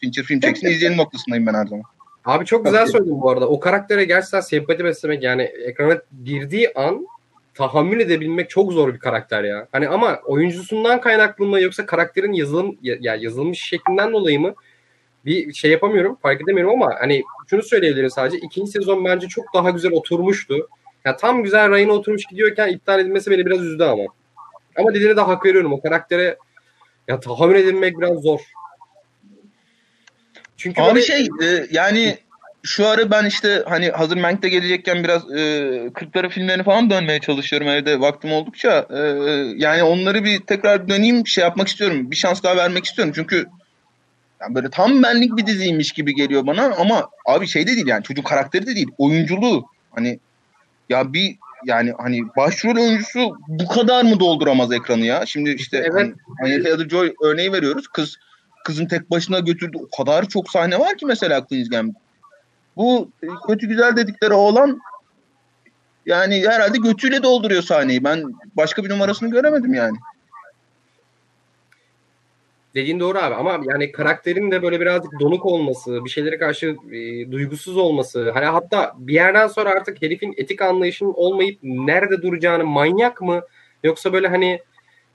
Fincher 0.00 0.24
film 0.24 0.40
çeksin 0.40 0.66
izleyelim 0.66 0.98
noktasındayım 0.98 1.46
ben 1.46 1.54
her 1.54 1.66
zaman. 1.66 1.84
Abi 2.24 2.44
çok 2.44 2.64
güzel 2.64 2.86
söyledin 2.86 3.20
bu 3.20 3.30
arada. 3.30 3.48
O 3.48 3.60
karaktere 3.60 4.04
gerçekten 4.04 4.40
sempati 4.40 4.84
beslemek 4.84 5.22
yani 5.22 5.42
ekrana 5.42 5.98
girdiği 6.24 6.72
an 6.74 7.06
tahammül 7.54 8.00
edebilmek 8.00 8.50
çok 8.50 8.72
zor 8.72 8.94
bir 8.94 8.98
karakter 8.98 9.44
ya. 9.44 9.68
Hani 9.72 9.88
ama 9.88 10.20
oyuncusundan 10.24 11.00
kaynaklı 11.00 11.46
mı 11.46 11.60
yoksa 11.60 11.86
karakterin 11.86 12.32
yazılım 12.32 12.78
ya 12.82 12.96
ya 13.00 13.14
yazılmış 13.14 13.60
şeklinden 13.60 14.12
dolayı 14.12 14.40
mı 14.40 14.54
bir 15.24 15.52
şey 15.52 15.70
yapamıyorum, 15.70 16.18
fark 16.22 16.42
edemiyorum 16.42 16.82
ama 16.82 16.94
hani 17.00 17.22
şunu 17.50 17.62
söyleyebilirim 17.62 18.10
sadece. 18.10 18.38
ikinci 18.38 18.70
sezon 18.70 19.04
bence 19.04 19.28
çok 19.28 19.44
daha 19.54 19.70
güzel 19.70 19.92
oturmuştu. 19.92 20.68
Ya 21.04 21.16
tam 21.16 21.42
güzel 21.42 21.70
rayına 21.70 21.92
oturmuş 21.92 22.22
gidiyorken 22.30 22.68
iptal 22.68 23.00
edilmesi 23.00 23.30
beni 23.30 23.46
biraz 23.46 23.62
üzdü 23.62 23.84
ama. 23.84 24.02
Ama 24.78 24.94
dediğine 24.94 25.16
de 25.16 25.20
hak 25.20 25.46
veriyorum. 25.46 25.72
O 25.72 25.80
karaktere 25.80 26.36
ya 27.08 27.20
tahammül 27.20 27.54
edilmek 27.54 27.98
biraz 27.98 28.18
zor. 28.18 28.40
Çünkü 30.56 30.82
Abi 30.82 30.94
böyle- 30.94 31.06
şey 31.06 31.28
e, 31.42 31.66
yani 31.70 32.18
şu 32.62 32.86
ara 32.86 33.10
ben 33.10 33.24
işte 33.24 33.62
hani 33.68 33.90
hazır 33.90 34.16
Mank'te 34.16 34.48
gelecekken 34.48 35.04
biraz 35.04 35.32
e, 35.32 35.90
Kırklara 35.94 36.28
filmlerini 36.28 36.62
falan 36.62 36.90
dönmeye 36.90 37.20
çalışıyorum 37.20 37.68
evde 37.68 38.00
vaktim 38.00 38.32
oldukça. 38.32 38.86
E, 38.90 38.98
yani 39.56 39.82
onları 39.82 40.24
bir 40.24 40.40
tekrar 40.40 40.88
döneyim 40.88 41.26
şey 41.26 41.44
yapmak 41.44 41.68
istiyorum. 41.68 42.10
Bir 42.10 42.16
şans 42.16 42.42
daha 42.42 42.56
vermek 42.56 42.84
istiyorum. 42.84 43.12
Çünkü 43.16 43.46
yani 44.40 44.54
böyle 44.54 44.70
tam 44.70 45.02
benlik 45.02 45.36
bir 45.36 45.46
diziymiş 45.46 45.92
gibi 45.92 46.14
geliyor 46.14 46.46
bana 46.46 46.74
ama 46.78 47.08
abi 47.26 47.46
şey 47.46 47.66
de 47.66 47.70
değil 47.70 47.86
yani 47.86 48.02
çocuk 48.02 48.26
karakteri 48.26 48.66
de 48.66 48.76
değil. 48.76 48.88
Oyunculuğu 48.98 49.64
hani 49.90 50.18
ya 50.88 51.12
bir 51.12 51.36
yani 51.64 51.92
hani 51.98 52.20
başrol 52.36 52.76
oyuncusu 52.76 53.36
bu 53.48 53.68
kadar 53.68 54.04
mı 54.04 54.20
dolduramaz 54.20 54.72
ekranı 54.72 55.04
ya? 55.04 55.26
Şimdi 55.26 55.50
işte 55.50 55.78
Evet. 55.78 55.92
hani 55.94 56.14
Anya 56.44 56.58
Taylor-Joy 56.58 57.14
örneği 57.22 57.52
veriyoruz. 57.52 57.88
Kız 57.88 58.16
kızın 58.64 58.86
tek 58.86 59.10
başına 59.10 59.38
götürdüğü 59.38 59.78
o 59.78 59.96
kadar 59.96 60.28
çok 60.28 60.50
sahne 60.50 60.78
var 60.78 60.96
ki 60.96 61.06
mesela 61.06 61.44
Queen's 61.44 61.68
Gambit. 61.68 61.96
Bu 62.76 63.10
kötü 63.46 63.68
güzel 63.68 63.96
dedikleri 63.96 64.34
oğlan 64.34 64.80
yani 66.06 66.48
herhalde 66.48 66.78
götüyle 66.78 67.22
dolduruyor 67.22 67.62
sahneyi. 67.62 68.04
Ben 68.04 68.24
başka 68.56 68.84
bir 68.84 68.90
numarasını 68.90 69.30
göremedim 69.30 69.74
yani. 69.74 69.96
Dediğin 72.74 73.00
doğru 73.00 73.18
abi 73.18 73.34
ama 73.34 73.60
yani 73.70 73.92
karakterin 73.92 74.50
de 74.50 74.62
böyle 74.62 74.80
birazcık 74.80 75.20
donuk 75.20 75.46
olması, 75.46 76.04
bir 76.04 76.10
şeylere 76.10 76.38
karşı 76.38 76.76
e, 76.92 77.32
duygusuz 77.32 77.76
olması, 77.76 78.30
hani 78.30 78.44
hatta 78.44 78.92
bir 78.98 79.14
yerden 79.14 79.46
sonra 79.46 79.70
artık 79.70 80.02
herifin 80.02 80.34
etik 80.36 80.62
anlayışının 80.62 81.12
olmayıp 81.16 81.58
nerede 81.62 82.22
duracağını 82.22 82.64
manyak 82.64 83.22
mı 83.22 83.42
yoksa 83.84 84.12
böyle 84.12 84.28
hani 84.28 84.60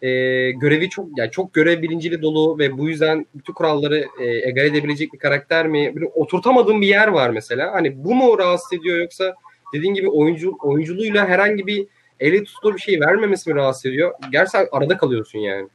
e, 0.02 0.10
görevi 0.52 0.90
çok 0.90 1.18
yani 1.18 1.32
çok 1.32 1.54
görev 1.54 1.82
bilinciyle 1.82 2.22
dolu 2.22 2.60
ve 2.60 2.78
bu 2.78 2.90
yüzden 2.90 3.26
bütün 3.36 3.54
kuralları 3.54 4.06
e, 4.20 4.50
egal 4.50 4.66
edebilecek 4.66 5.14
bir 5.14 5.20
karakter 5.20 5.68
mi? 5.68 5.96
Böyle 5.96 6.06
oturtamadığım 6.06 6.82
bir 6.82 6.88
yer 6.88 7.08
var 7.08 7.30
mesela. 7.30 7.74
Hani 7.74 8.04
bu 8.04 8.16
mu 8.16 8.38
rahatsız 8.38 8.80
ediyor 8.80 8.98
yoksa 8.98 9.36
dediğin 9.74 9.94
gibi 9.94 10.10
oyuncu 10.10 10.58
oyunculuğuyla 10.62 11.28
herhangi 11.28 11.68
bir 11.68 11.88
eli 12.20 12.44
tutulur 12.44 12.76
bir 12.76 12.80
şey 12.80 13.00
vermemesi 13.00 13.50
mi 13.50 13.56
rahatsız 13.56 13.86
ediyor? 13.86 14.14
Gerçekten 14.32 14.68
arada 14.72 14.98
kalıyorsun 14.98 15.40
yani. 15.40 15.68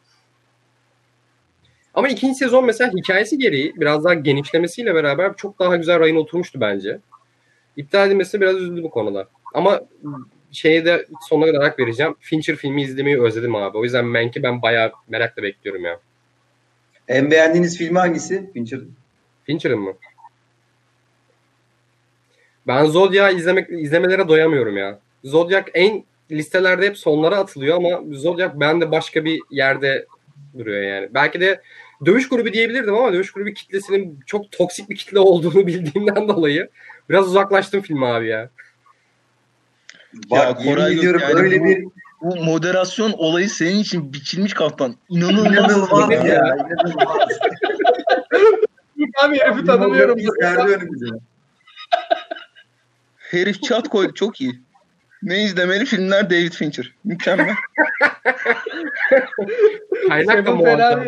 Ama 1.94 2.08
ikinci 2.08 2.34
sezon 2.34 2.64
mesela 2.64 2.92
hikayesi 2.92 3.38
gereği 3.38 3.72
biraz 3.76 4.04
daha 4.04 4.14
genişlemesiyle 4.14 4.94
beraber 4.94 5.36
çok 5.36 5.58
daha 5.58 5.76
güzel 5.76 6.00
rayına 6.00 6.18
oturmuştu 6.18 6.60
bence. 6.60 6.98
İptal 7.76 8.06
edilmesi 8.06 8.40
biraz 8.40 8.56
üzüldü 8.56 8.82
bu 8.82 8.90
konuda. 8.90 9.28
Ama 9.54 9.80
şeye 10.52 10.84
de 10.84 11.06
sonuna 11.28 11.46
kadar 11.46 11.62
hak 11.62 11.78
vereceğim. 11.78 12.14
Fincher 12.20 12.56
filmi 12.56 12.82
izlemeyi 12.82 13.22
özledim 13.22 13.54
abi. 13.54 13.78
O 13.78 13.84
yüzden 13.84 14.04
Mank'i 14.04 14.42
ben 14.42 14.62
bayağı 14.62 14.92
merakla 15.08 15.42
bekliyorum 15.42 15.84
ya. 15.84 16.00
En 17.08 17.30
beğendiğiniz 17.30 17.78
film 17.78 17.96
hangisi? 17.96 18.50
Fincher. 18.52 18.80
Fincher'ın 19.44 19.80
mı? 19.80 19.94
Ben 22.66 22.84
Zodiac'ı 22.84 23.36
izlemek, 23.36 23.70
izlemelere 23.70 24.28
doyamıyorum 24.28 24.76
ya. 24.76 24.98
Zodiac 25.24 25.70
en 25.74 26.04
listelerde 26.30 26.86
hep 26.86 26.98
sonlara 26.98 27.36
atılıyor 27.36 27.76
ama 27.76 28.02
Zodiac 28.10 28.60
bende 28.60 28.90
başka 28.90 29.24
bir 29.24 29.40
yerde 29.50 30.06
duruyor 30.58 30.82
yani. 30.82 31.08
Belki 31.14 31.40
de 31.40 31.60
dövüş 32.06 32.28
grubu 32.28 32.52
diyebilirdim 32.52 32.94
ama 32.94 33.12
dövüş 33.12 33.32
grubu 33.32 33.50
kitlesinin 33.50 34.20
çok 34.26 34.52
toksik 34.52 34.90
bir 34.90 34.96
kitle 34.96 35.18
olduğunu 35.18 35.66
bildiğimden 35.66 36.28
dolayı 36.28 36.68
biraz 37.10 37.26
uzaklaştım 37.26 37.80
film 37.82 38.02
abi 38.02 38.28
ya. 38.28 38.50
Bak 40.30 40.58
Koray 40.64 40.84
yemin 40.84 40.98
ediyorum 40.98 41.20
yani 41.24 41.34
böyle 41.34 41.60
bu- 41.60 41.64
bir 41.64 41.84
Bu 42.20 42.36
moderasyon 42.44 43.12
olayı 43.12 43.50
senin 43.50 43.78
için 43.78 44.12
biçilmiş 44.12 44.54
kaftan. 44.54 44.94
İnanılmaz. 45.08 45.52
inanılmaz 45.52 46.10
ya. 46.10 46.24
ya. 46.24 46.56
inanılmaz. 46.56 47.28
Abi 49.24 49.38
herifi 49.38 49.64
tanımıyorum. 49.64 50.18
Önümüze. 50.40 51.06
Herif 53.18 53.62
çat 53.62 53.88
koydu 53.88 54.14
çok 54.14 54.40
iyi. 54.40 54.60
Ne 55.22 55.42
izlemeli 55.44 55.84
filmler 55.84 56.30
David 56.30 56.52
Fincher. 56.52 56.94
Mükemmel. 57.04 57.54
Kaynak 60.08 60.46
da 60.46 60.54
muazzam. 60.54 61.04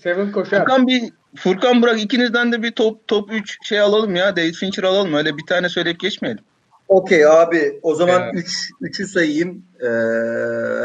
Seven 0.00 0.32
koşar. 0.32 0.58
Furkan 0.58 0.86
bir 0.86 1.12
Furkan 1.36 1.82
bırak 1.82 2.00
ikinizden 2.00 2.52
de 2.52 2.62
bir 2.62 2.70
top 2.70 3.08
top 3.08 3.32
3 3.32 3.58
şey 3.62 3.80
alalım 3.80 4.14
ya. 4.14 4.36
David 4.36 4.54
Fincher 4.54 4.82
alalım. 4.82 5.14
Öyle 5.14 5.36
bir 5.36 5.46
tane 5.46 5.68
söyleyip 5.68 6.00
geçmeyelim. 6.00 6.44
Okey 6.88 7.26
abi 7.26 7.80
o 7.82 7.94
zaman 7.94 8.22
Evet. 8.22 8.44
3 8.80 9.00
3'ü 9.00 9.06
sayayım. 9.06 9.64
Ee, 9.80 9.86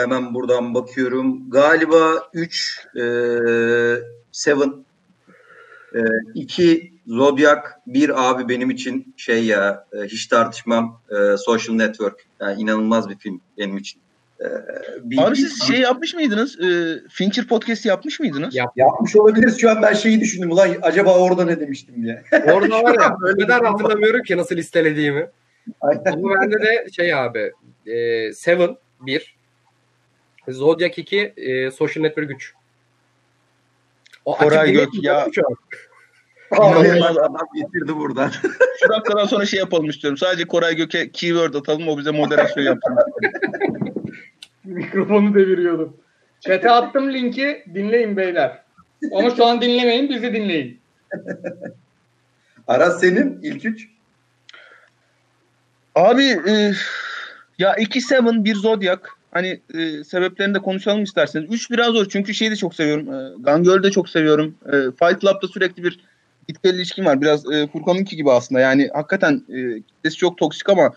hemen 0.01 0.33
buradan 0.33 0.73
bakıyorum. 0.73 1.49
Galiba 1.49 2.29
3 2.33 2.87
e, 2.95 3.03
Seven 4.31 4.73
2 6.33 6.93
Zodiac 7.07 7.61
1 7.87 8.29
abi 8.29 8.49
benim 8.49 8.69
için 8.69 9.13
şey 9.17 9.45
ya 9.45 9.85
e, 9.93 10.03
hiç 10.03 10.27
tartışmam 10.27 11.01
e, 11.09 11.37
Social 11.37 11.75
Network. 11.75 12.25
Yani 12.39 12.61
inanılmaz 12.61 13.09
bir 13.09 13.17
film 13.17 13.41
benim 13.57 13.77
için. 13.77 14.01
E, 14.41 14.45
bir, 15.03 15.17
Abi 15.17 15.35
siz 15.35 15.67
şey 15.67 15.79
yapmış 15.79 16.13
mıydınız? 16.13 16.59
Ee, 16.61 16.99
Fincher 17.09 17.47
podcast 17.47 17.85
yapmış 17.85 18.19
mıydınız? 18.19 18.55
Yap. 18.55 18.73
yapmış 18.75 19.15
olabiliriz. 19.15 19.61
Şu 19.61 19.69
an 19.69 19.81
ben 19.81 19.93
şeyi 19.93 20.19
düşündüm. 20.19 20.51
Ulan 20.51 20.69
acaba 20.81 21.17
orada 21.17 21.45
ne 21.45 21.59
demiştim 21.59 22.03
diye. 22.03 22.23
Orada 22.53 22.83
var 22.83 22.93
ya 22.93 23.35
kadar 23.35 23.65
hatırlamıyorum 23.65 24.23
ki 24.23 24.37
nasıl 24.37 24.55
listelediğimi. 24.55 25.29
Aynen. 25.81 26.11
Ama 26.13 26.35
bende 26.41 26.59
de 26.59 26.87
şey 26.95 27.13
abi 27.13 27.51
e, 27.85 28.33
Seven 28.33 28.77
1 29.01 29.37
Zodiac 30.47 31.01
2 31.01 31.33
e, 31.37 31.71
Social 31.71 32.01
Network 32.01 32.31
3 32.31 32.53
o 34.25 34.37
Koray 34.37 34.71
Gök 34.71 34.89
ya. 35.03 35.27
İnanılmaz 36.51 37.17
adam 37.17 37.47
getirdi 37.55 37.95
buradan. 37.95 38.31
Şu 38.79 38.89
dakikadan 38.89 39.25
sonra 39.25 39.45
şey 39.45 39.59
yapalım 39.59 39.89
istiyorum. 39.89 40.17
Sadece 40.17 40.47
Koray 40.47 40.75
Gök'e 40.75 41.11
keyword 41.11 41.53
atalım 41.53 41.87
o 41.87 41.97
bize 41.97 42.11
moderasyon 42.11 42.63
yapsın. 42.63 42.95
Mikrofonu 44.67 45.33
deviriyordum. 45.33 45.97
Chat'e 46.39 46.71
attım 46.71 47.13
linki. 47.13 47.63
Dinleyin 47.73 48.17
beyler. 48.17 48.63
Ama 49.11 49.35
şu 49.35 49.45
an 49.45 49.61
dinlemeyin, 49.61 50.09
bizi 50.09 50.33
dinleyin. 50.33 50.79
Aras 52.67 52.99
senin 52.99 53.39
ilk 53.41 53.65
üç. 53.65 53.87
Abi 55.95 56.23
e, 56.23 56.71
ya 57.57 57.75
2 57.75 58.01
Seven 58.01 58.45
bir 58.45 58.55
Zodiac. 58.55 59.01
Hani 59.31 59.61
e, 59.73 60.03
sebeplerini 60.03 60.55
de 60.55 60.59
konuşalım 60.59 61.03
isterseniz. 61.03 61.53
3 61.53 61.71
biraz 61.71 61.93
zor 61.93 62.05
çünkü 62.09 62.33
şeyi 62.33 62.51
de 62.51 62.55
çok 62.55 62.75
seviyorum. 62.75 63.13
E, 63.13 63.33
Gun 63.37 63.63
Girl'ü 63.63 63.83
de 63.83 63.91
çok 63.91 64.09
seviyorum. 64.09 64.55
E, 64.65 64.71
Fight 64.71 65.21
Club'da 65.21 65.47
sürekli 65.47 65.83
bir 65.83 65.99
gitgel 66.47 66.73
ilişkim 66.73 67.05
var. 67.05 67.21
Biraz 67.21 67.51
e, 67.51 67.67
Furkan'ınki 67.67 68.15
gibi 68.15 68.31
aslında. 68.31 68.61
Yani 68.61 68.89
hakikaten 68.93 69.43
e, 69.49 69.81
kitlesi 69.81 70.17
çok 70.17 70.37
toksik 70.37 70.69
ama 70.69 70.93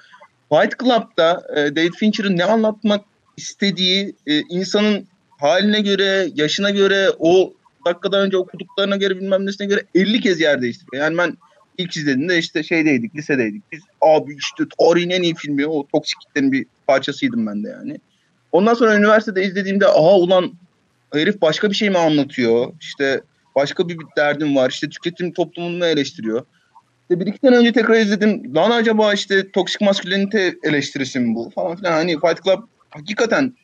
Fight 0.53 0.79
Club'da 0.81 1.43
e, 1.57 1.77
David 1.77 1.93
Fincher'ın 1.93 2.37
ne 2.37 2.45
anlatmak 2.45 3.10
istediği 3.41 4.15
e, 4.27 4.41
insanın 4.41 5.07
haline 5.39 5.81
göre, 5.81 6.29
yaşına 6.35 6.71
göre, 6.71 7.09
o 7.19 7.53
dakikadan 7.87 8.27
önce 8.27 8.37
okuduklarına 8.37 8.97
göre 8.97 9.17
bilmem 9.17 9.47
nesine 9.47 9.67
göre 9.67 9.85
50 9.95 10.21
kez 10.21 10.41
yer 10.41 10.63
değiştiriyor. 10.63 11.05
Yani 11.05 11.19
ben 11.19 11.37
ilk 11.79 11.97
izlediğimde 11.97 12.39
işte 12.39 12.63
şeydeydik, 12.63 13.15
lisedeydik. 13.17 13.63
Biz 13.73 13.81
abi 14.01 14.37
işte 14.37 14.65
tarihin 14.79 15.11
en 15.11 15.23
iyi 15.23 15.35
filmi 15.35 15.67
o 15.67 15.87
toksik 15.93 16.21
kitlenin 16.21 16.53
bir 16.53 16.67
parçasıydım 16.87 17.47
ben 17.47 17.65
de 17.65 17.69
yani. 17.69 17.99
Ondan 18.53 18.75
sonra 18.75 18.97
üniversitede 18.97 19.45
izlediğimde 19.45 19.87
aha 19.87 20.17
ulan 20.17 20.53
herif 21.13 21.43
başka 21.43 21.71
bir 21.71 21.75
şey 21.75 21.91
mi 21.91 21.99
anlatıyor? 21.99 22.73
İşte 22.81 23.21
başka 23.57 23.89
bir, 23.89 23.99
derdim 24.17 24.57
var. 24.57 24.71
İşte 24.71 24.89
tüketim 24.89 25.33
toplumunu 25.33 25.87
eleştiriyor. 25.87 26.45
İşte 27.03 27.21
bir 27.21 27.27
iki 27.27 27.39
sene 27.39 27.57
önce 27.57 27.73
tekrar 27.73 28.01
izledim. 28.01 28.55
Lan 28.55 28.71
acaba 28.71 29.13
işte 29.13 29.51
toksik 29.51 29.81
maskülenite 29.81 30.55
eleştirisi 30.63 31.21
mi 31.21 31.35
bu 31.35 31.51
falan 31.55 31.77
filan. 31.77 31.93
Hani 31.93 32.13
Fight 32.13 32.45
Club 32.45 32.63
hakikaten 32.91 33.55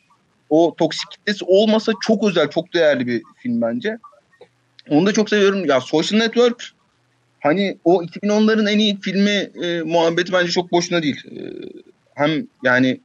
o 0.49 0.75
toksik 0.77 1.11
kitlesi 1.11 1.45
olmasa 1.45 1.91
çok 2.01 2.23
özel, 2.29 2.49
çok 2.49 2.73
değerli 2.73 3.07
bir 3.07 3.21
film 3.37 3.61
bence. 3.61 3.97
Onu 4.89 5.05
da 5.05 5.13
çok 5.13 5.29
seviyorum. 5.29 5.65
Ya 5.65 5.81
Social 5.81 6.19
Network 6.19 6.63
hani 7.39 7.77
o 7.83 8.03
2010'ların 8.03 8.69
en 8.69 8.79
iyi 8.79 8.99
filmi 9.01 9.49
e, 9.65 9.81
muhabbeti 9.81 10.33
bence 10.33 10.51
çok 10.51 10.71
boşuna 10.71 11.03
değil. 11.03 11.23
E, 11.31 11.41
hem 12.15 12.47
yani 12.63 12.99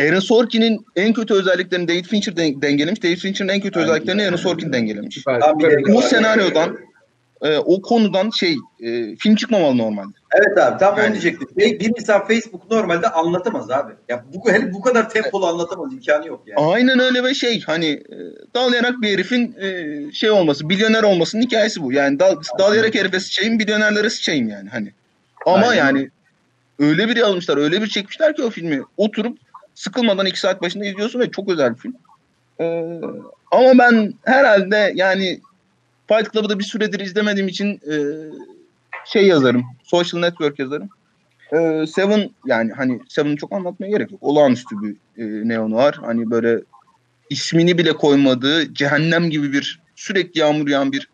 Aaron 0.00 0.20
Sorkin'in 0.20 0.86
en 0.96 1.12
kötü 1.12 1.34
özelliklerini 1.34 1.88
David 1.88 2.04
Fincher 2.04 2.36
den- 2.36 2.62
dengelemiş. 2.62 3.02
David 3.02 3.16
Fincher'ın 3.16 3.48
en 3.48 3.60
kötü 3.60 3.78
Aynen. 3.78 3.90
özelliklerini 3.90 4.22
Aaron 4.22 4.36
Sorkin 4.36 4.72
dengelemiş. 4.72 5.14
Süper, 5.14 5.40
süper. 5.40 5.94
O 5.94 6.00
senaryodan 6.00 6.78
e, 7.42 7.58
o 7.58 7.82
konudan 7.82 8.30
şey 8.30 8.56
e, 8.80 9.16
film 9.16 9.34
çıkmamalı 9.34 9.78
normalde. 9.78 10.12
Evet 10.32 10.58
abi 10.58 10.78
tam 10.78 10.94
onu 10.94 11.00
Yani- 11.02 11.12
diyecektim. 11.12 11.48
Bir 11.56 11.80
bir 11.80 11.88
insan 11.98 12.26
Facebook 12.26 12.70
normalde 12.70 13.08
anlatamaz 13.08 13.70
abi. 13.70 13.92
Ya 14.08 14.24
bu, 14.34 14.52
hele 14.52 14.72
bu 14.72 14.80
kadar 14.80 15.10
tempolu 15.10 15.46
anlatamaz 15.46 15.92
imkanı 15.92 16.26
yok 16.26 16.42
yani. 16.46 16.70
Aynen 16.72 16.98
öyle 16.98 17.24
ve 17.24 17.34
şey 17.34 17.60
hani 17.60 17.86
e, 17.86 18.16
dalayarak 18.54 19.02
bir 19.02 19.12
herifin 19.12 19.56
e, 19.60 20.12
şey 20.12 20.30
olması, 20.30 20.66
milyoner 20.66 21.02
olmasının 21.02 21.42
hikayesi 21.42 21.82
bu. 21.82 21.92
Yani 21.92 22.18
dal, 22.18 22.36
dalayarak 22.58 22.94
herife 22.94 23.20
sıçayım, 23.20 23.54
milyonerlere 23.56 24.10
sıçayım 24.10 24.48
yani 24.48 24.68
hani. 24.68 24.92
Ama 25.46 25.66
Aynen. 25.66 25.84
yani 25.84 26.10
öyle 26.78 27.08
bir 27.08 27.20
almışlar, 27.20 27.56
öyle 27.56 27.82
bir 27.82 27.86
çekmişler 27.86 28.36
ki 28.36 28.42
o 28.42 28.50
filmi. 28.50 28.82
Oturup 28.96 29.38
sıkılmadan 29.74 30.26
iki 30.26 30.40
saat 30.40 30.62
başında 30.62 30.84
izliyorsun 30.84 31.20
ve 31.20 31.30
çok 31.30 31.48
özel 31.48 31.74
bir 31.74 31.78
film. 31.80 31.94
E, 32.60 32.64
ama 33.50 33.78
ben 33.78 34.14
herhalde 34.24 34.92
yani 34.94 35.40
Fight 36.10 36.32
Club'ı 36.32 36.48
da 36.48 36.58
bir 36.58 36.64
süredir 36.64 37.00
izlemediğim 37.00 37.48
için 37.48 37.80
e, 37.90 37.94
şey 39.06 39.26
yazarım, 39.26 39.64
Social 39.84 40.20
Network 40.20 40.58
yazarım. 40.58 40.88
E, 41.52 41.86
Seven 41.86 42.30
yani 42.46 42.72
hani 42.72 43.00
Seven'ı 43.08 43.36
çok 43.36 43.52
anlatmaya 43.52 43.90
gerek 43.90 44.12
yok. 44.12 44.22
Olağanüstü 44.22 44.76
bir 44.82 44.90
e, 44.92 45.48
neonu 45.48 45.74
var. 45.74 45.98
Hani 46.02 46.30
böyle 46.30 46.60
ismini 47.30 47.78
bile 47.78 47.92
koymadığı 47.92 48.74
cehennem 48.74 49.30
gibi 49.30 49.52
bir 49.52 49.80
sürekli 49.96 50.40
yağmur 50.40 50.68
yağan 50.68 50.92
bir 50.92 51.08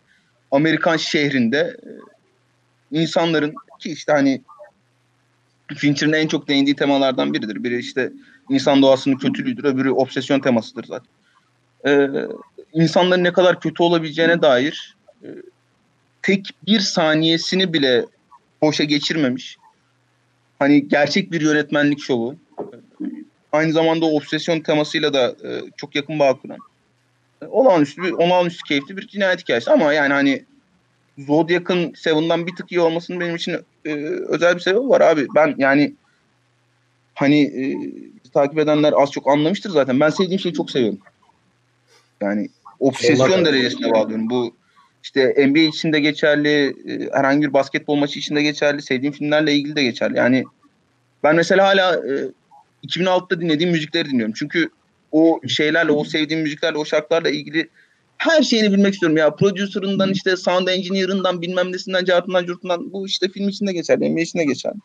Amerikan 0.50 0.96
şehrinde 0.96 1.76
e, 1.82 3.00
insanların 3.00 3.54
ki 3.78 3.90
işte 3.90 4.12
hani 4.12 4.42
Fincher'ın 5.76 6.12
en 6.12 6.28
çok 6.28 6.48
değindiği 6.48 6.76
temalardan 6.76 7.34
biridir. 7.34 7.64
Biri 7.64 7.78
işte 7.78 8.12
insan 8.50 8.82
doğasının 8.82 9.16
kötülüğüdür, 9.16 9.64
öbürü 9.64 9.90
obsesyon 9.90 10.40
temasıdır 10.40 10.84
zaten. 10.84 11.08
Ee, 11.86 12.08
insanların 12.72 13.24
ne 13.24 13.32
kadar 13.32 13.60
kötü 13.60 13.82
olabileceğine 13.82 14.42
dair 14.42 14.96
e, 15.22 15.28
tek 16.22 16.50
bir 16.66 16.80
saniyesini 16.80 17.72
bile 17.72 18.06
boşa 18.62 18.84
geçirmemiş. 18.84 19.56
Hani 20.58 20.88
gerçek 20.88 21.32
bir 21.32 21.40
yönetmenlik 21.40 22.00
şovu. 22.00 22.36
Aynı 23.52 23.72
zamanda 23.72 24.06
obsesyon 24.06 24.60
temasıyla 24.60 25.14
da 25.14 25.36
e, 25.44 25.62
çok 25.76 25.94
yakın 25.94 26.18
bağ 26.18 26.34
kuran. 26.34 26.58
E, 27.42 27.46
olağanüstü 27.46 28.02
bir, 28.02 28.12
olağanüstü 28.12 28.62
keyifli 28.68 28.96
bir 28.96 29.08
cinayet 29.08 29.40
hikayesi 29.40 29.70
ama 29.70 29.92
yani 29.92 30.12
hani 30.12 30.44
Zodiac'ın 31.18 31.92
Seven'dan 31.94 32.46
bir 32.46 32.56
tık 32.56 32.72
iyi 32.72 32.80
olmasının 32.80 33.20
benim 33.20 33.36
için 33.36 33.56
e, 33.84 33.94
özel 34.28 34.54
bir 34.54 34.60
sebebi 34.60 34.88
var 34.88 35.00
abi. 35.00 35.26
Ben 35.34 35.54
yani 35.58 35.94
hani 37.14 37.42
e, 37.42 37.64
takip 38.30 38.58
edenler 38.58 38.94
az 38.96 39.10
çok 39.10 39.28
anlamıştır 39.28 39.70
zaten. 39.70 40.00
Ben 40.00 40.10
sevdiğim 40.10 40.40
şeyi 40.40 40.54
çok 40.54 40.70
seviyorum. 40.70 40.98
Yani 42.22 42.48
obsesyon 42.80 43.44
derecesine 43.44 43.90
bağlıyorum. 43.90 44.30
Bu 44.30 44.54
işte 45.02 45.46
NBA 45.48 45.58
için 45.58 45.92
de 45.92 46.00
geçerli, 46.00 46.74
e, 46.88 47.08
herhangi 47.12 47.48
bir 47.48 47.52
basketbol 47.52 47.96
maçı 47.96 48.18
için 48.18 48.36
de 48.36 48.42
geçerli, 48.42 48.82
sevdiğim 48.82 49.12
filmlerle 49.12 49.52
ilgili 49.52 49.76
de 49.76 49.82
geçerli. 49.82 50.16
Yani 50.16 50.44
ben 51.22 51.36
mesela 51.36 51.66
hala 51.66 51.94
e, 51.94 52.30
2006'da 52.86 53.40
dinlediğim 53.40 53.72
müzikleri 53.72 54.10
dinliyorum. 54.10 54.34
Çünkü 54.36 54.70
o 55.12 55.40
şeylerle, 55.48 55.92
o 55.92 56.04
sevdiğim 56.04 56.42
müziklerle, 56.42 56.78
o 56.78 56.84
şarkılarla 56.84 57.30
ilgili 57.30 57.68
her 58.18 58.42
şeyini 58.42 58.72
bilmek 58.72 58.94
istiyorum. 58.94 59.16
Ya 59.16 59.34
producer'ından 59.34 60.12
işte 60.12 60.36
sound 60.36 60.68
engineer'ından 60.68 61.42
bilmem 61.42 61.72
nesinden, 61.72 62.04
cartından, 62.04 62.46
curtundan 62.46 62.92
bu 62.92 63.06
işte 63.06 63.28
film 63.28 63.48
içinde 63.48 63.72
geçerli, 63.72 64.10
NBA 64.14 64.20
içinde 64.20 64.44
geçerli. 64.44 64.76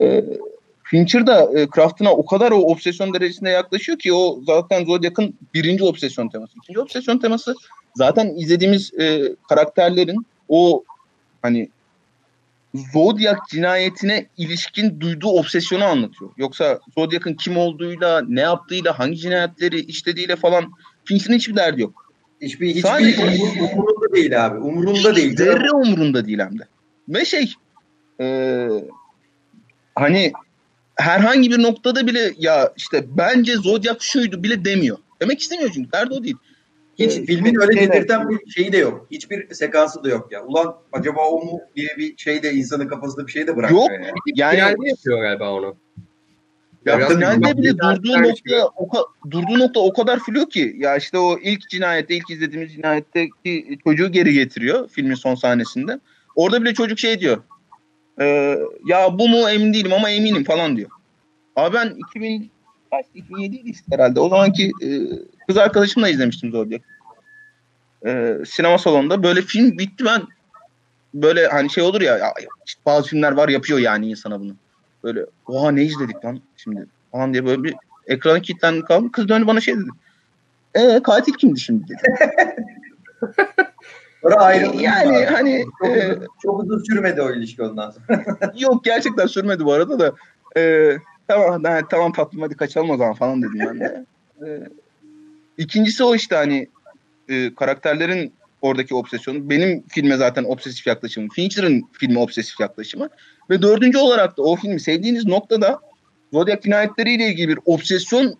E, 0.00 0.24
Fincher 0.90 1.26
da 1.26 1.60
e, 1.60 1.66
Craft'ına 1.74 2.12
o 2.12 2.26
kadar 2.26 2.50
o 2.52 2.56
obsesyon 2.56 3.14
derecesine 3.14 3.50
yaklaşıyor 3.50 3.98
ki 3.98 4.12
o 4.12 4.40
zaten 4.46 4.84
Zodiac'ın 4.84 5.34
birinci 5.54 5.84
obsesyon 5.84 6.28
teması. 6.28 6.52
İkinci 6.62 6.80
obsesyon 6.80 7.18
teması 7.18 7.54
zaten 7.94 8.34
izlediğimiz 8.36 8.94
e, 9.00 9.22
karakterlerin 9.48 10.26
o 10.48 10.84
hani 11.42 11.68
Zodiac 12.92 13.38
cinayetine 13.50 14.26
ilişkin 14.36 15.00
duyduğu 15.00 15.28
obsesyonu 15.28 15.84
anlatıyor. 15.84 16.30
Yoksa 16.36 16.78
Zodiac'ın 16.98 17.34
kim 17.34 17.56
olduğuyla, 17.56 18.22
ne 18.28 18.40
yaptığıyla, 18.40 18.98
hangi 18.98 19.16
cinayetleri 19.16 19.80
işlediğiyle 19.80 20.36
falan 20.36 20.72
Fincher'ın 21.04 21.36
hiçbir 21.36 21.56
derdi 21.56 21.82
yok. 21.82 22.12
Hiçbir, 22.42 22.68
hiçbir 22.68 22.82
Sadece- 22.82 23.22
umur- 23.22 23.72
umurunda 23.72 24.14
değil 24.14 24.46
abi. 24.46 24.58
Umurunda 24.58 25.16
değil. 25.16 25.36
Zerre 25.36 25.70
umurunda 25.70 26.26
değil 26.26 26.38
hem 26.38 26.58
de. 26.58 26.62
Ve 27.08 27.24
şey 27.24 27.52
e, 28.20 28.68
hani 29.94 30.32
herhangi 30.96 31.50
bir 31.50 31.62
noktada 31.62 32.06
bile 32.06 32.32
ya 32.38 32.72
işte 32.76 33.04
bence 33.18 33.56
Zodiac 33.56 33.96
şuydu 34.00 34.42
bile 34.42 34.64
demiyor. 34.64 34.98
Demek 35.22 35.40
istemiyor 35.40 35.70
çünkü. 35.74 35.92
Derdi 35.92 36.14
o 36.14 36.24
değil. 36.24 36.36
Hiç 36.98 37.16
Ee, 37.16 37.24
filmin 37.24 37.60
öyle 37.60 37.72
şeyler- 37.78 37.92
dedirten 37.96 38.28
bir 38.28 38.50
şeyi 38.50 38.72
de 38.72 38.76
yok. 38.76 39.06
Hiçbir 39.10 39.54
sekansı 39.54 40.04
da 40.04 40.08
yok 40.08 40.32
ya. 40.32 40.44
Ulan 40.44 40.74
acaba 40.92 41.20
o 41.28 41.44
mu 41.44 41.60
diye 41.76 41.88
bir 41.98 42.16
şey 42.16 42.42
de 42.42 42.52
insanın 42.52 42.88
kafasında 42.88 43.26
bir 43.26 43.32
şey 43.32 43.46
de 43.46 43.56
bırakmıyor 43.56 43.82
Yok. 43.82 43.90
yani. 43.92 44.06
Yani 44.36 44.56
Finalde 44.56 44.88
yapıyor 44.88 45.20
galiba 45.22 45.50
onu. 45.52 45.76
Ya 46.86 47.08
finalde 47.08 47.56
bile 47.58 47.78
durduğu 47.78 48.22
nokta 48.22 48.68
o, 48.76 48.86
ka- 48.88 49.30
durduğu 49.30 49.58
nokta 49.58 49.80
o 49.80 49.92
kadar 49.92 50.18
flu 50.18 50.48
ki 50.48 50.74
ya 50.78 50.96
işte 50.96 51.18
o 51.18 51.38
ilk 51.38 51.68
cinayette 51.70 52.14
ilk 52.16 52.30
izlediğimiz 52.30 52.72
cinayetteki 52.72 53.78
çocuğu 53.84 54.12
geri 54.12 54.32
getiriyor 54.32 54.88
filmin 54.88 55.14
son 55.14 55.34
sahnesinde. 55.34 56.00
Orada 56.36 56.62
bile 56.62 56.74
çocuk 56.74 56.98
şey 56.98 57.20
diyor. 57.20 57.42
E, 58.20 58.58
ya 58.86 59.18
bu 59.18 59.28
mu 59.28 59.50
emin 59.50 59.74
değilim 59.74 59.92
ama 59.92 60.10
eminim 60.10 60.44
falan 60.44 60.76
diyor. 60.76 60.90
Abi 61.56 61.74
ben 61.74 61.94
2000 62.08 62.50
kaç 62.90 63.06
2007 63.14 63.56
idi 63.56 63.70
işte 63.70 63.84
herhalde. 63.90 64.20
O 64.20 64.28
zamanki 64.28 64.72
e, 64.82 64.88
kız 65.48 65.56
arkadaşımla 65.56 66.08
izlemiştim 66.08 66.50
Zodiac. 66.50 66.82
E, 68.06 68.36
sinema 68.46 68.78
salonunda 68.78 69.22
böyle 69.22 69.42
film 69.42 69.78
bitti 69.78 70.04
ben 70.04 70.22
böyle 71.14 71.46
hani 71.46 71.70
şey 71.70 71.84
olur 71.84 72.00
ya, 72.00 72.18
ya 72.18 72.34
bazı 72.86 73.08
filmler 73.08 73.32
var 73.32 73.48
yapıyor 73.48 73.78
yani 73.78 74.10
insana 74.10 74.40
bunu. 74.40 74.56
Böyle 75.04 75.26
oha 75.46 75.70
ne 75.70 75.82
izledik 75.82 76.24
lan 76.24 76.40
şimdi 76.56 76.86
falan 77.12 77.32
diye 77.32 77.46
böyle 77.46 77.64
bir 77.64 77.74
ekrana 78.06 78.40
kilitlendim 78.40 78.84
kaldım. 78.84 79.10
Kız 79.10 79.28
döndü 79.28 79.46
bana 79.46 79.60
şey 79.60 79.76
dedi. 79.76 79.90
E 80.74 81.00
katil 81.02 81.32
kimdi 81.32 81.60
şimdi 81.60 81.84
dedi. 81.88 82.32
Sonra 84.26 84.42
ayrıldık. 84.42 84.82
yani 84.82 85.16
abi. 85.16 85.24
hani 85.24 85.64
çok, 85.82 85.96
e, 85.96 86.12
uzun, 86.12 86.26
çok 86.42 86.62
uzun 86.62 86.84
sürmedi 86.84 87.22
o 87.22 87.30
ilişki 87.30 87.62
ondan 87.62 87.90
sonra. 87.90 88.24
yok 88.58 88.84
gerçekten 88.84 89.26
sürmedi 89.26 89.64
bu 89.64 89.72
arada 89.72 89.98
da. 89.98 90.12
E, 90.60 90.92
tamam 91.28 91.64
ha, 91.64 91.80
tamam 91.90 92.12
tatlım 92.12 92.42
hadi 92.42 92.56
kaçalım 92.56 92.90
o 92.90 92.96
zaman 92.96 93.14
falan 93.14 93.42
dedim 93.42 93.60
ben 93.60 93.80
de. 93.80 94.06
E, 94.46 94.68
ikincisi 95.58 96.04
o 96.04 96.14
işte 96.14 96.36
hani 96.36 96.68
e, 97.28 97.54
karakterlerin 97.54 98.32
oradaki 98.62 98.94
obsesyonu. 98.94 99.50
Benim 99.50 99.84
filme 99.88 100.16
zaten 100.16 100.44
obsesif 100.44 100.86
yaklaşımım. 100.86 101.28
Fincher'ın 101.28 101.88
filmi 101.92 102.18
obsesif 102.18 102.60
yaklaşımı. 102.60 103.08
Ve 103.50 103.62
dördüncü 103.62 103.98
olarak 103.98 104.36
da 104.36 104.42
o 104.42 104.56
filmi 104.56 104.80
sevdiğiniz 104.80 105.26
noktada 105.26 105.80
Zodiac 106.32 106.62
cinayetleriyle 106.62 107.28
ilgili 107.28 107.48
bir 107.48 107.58
obsesyon 107.64 108.34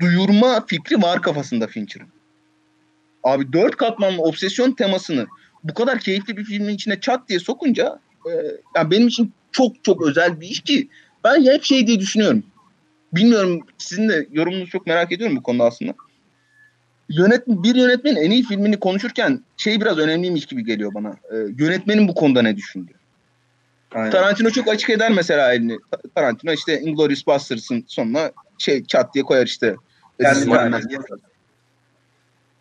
duyurma 0.00 0.64
fikri 0.66 1.02
var 1.02 1.22
kafasında 1.22 1.66
Fincher'ın. 1.66 2.15
Abi 3.26 3.52
dört 3.52 3.76
katmanlı 3.76 4.22
obsesyon 4.22 4.72
temasını 4.72 5.26
bu 5.64 5.74
kadar 5.74 5.98
keyifli 5.98 6.36
bir 6.36 6.44
filmin 6.44 6.74
içine 6.74 7.00
çat 7.00 7.28
diye 7.28 7.38
sokunca 7.38 8.00
e, 8.26 8.30
yani 8.76 8.90
benim 8.90 9.08
için 9.08 9.32
çok 9.52 9.84
çok 9.84 10.06
özel 10.06 10.40
bir 10.40 10.48
iş 10.48 10.60
ki 10.60 10.88
ben 11.24 11.44
hep 11.44 11.64
şey 11.64 11.86
diye 11.86 12.00
düşünüyorum. 12.00 12.42
Bilmiyorum 13.12 13.60
sizin 13.78 14.08
de 14.08 14.26
yorumunuzu 14.32 14.70
çok 14.70 14.86
merak 14.86 15.12
ediyorum 15.12 15.36
bu 15.36 15.42
konuda 15.42 15.64
aslında. 15.64 15.94
Yönet, 17.08 17.46
bir 17.46 17.74
yönetmenin 17.74 18.16
en 18.16 18.30
iyi 18.30 18.42
filmini 18.42 18.80
konuşurken 18.80 19.40
şey 19.56 19.80
biraz 19.80 19.98
önemliymiş 19.98 20.46
gibi 20.46 20.64
geliyor 20.64 20.94
bana. 20.94 21.10
E, 21.10 21.36
yönetmenin 21.58 22.08
bu 22.08 22.14
konuda 22.14 22.42
ne 22.42 22.56
düşündüğü. 22.56 22.94
Aynen. 23.94 24.10
Tarantino 24.10 24.50
çok 24.50 24.68
açık 24.68 24.90
eder 24.90 25.12
mesela 25.12 25.54
elini. 25.54 25.78
Tarantino 26.14 26.52
işte 26.52 26.80
Inglourious 26.80 27.26
Basterds'ın 27.26 27.84
sonuna 27.88 28.30
şey 28.58 28.84
çat 28.84 29.14
diye 29.14 29.24
koyar 29.24 29.46
işte. 29.46 29.76
Aynen. 30.24 30.50
Aynen. 30.50 30.82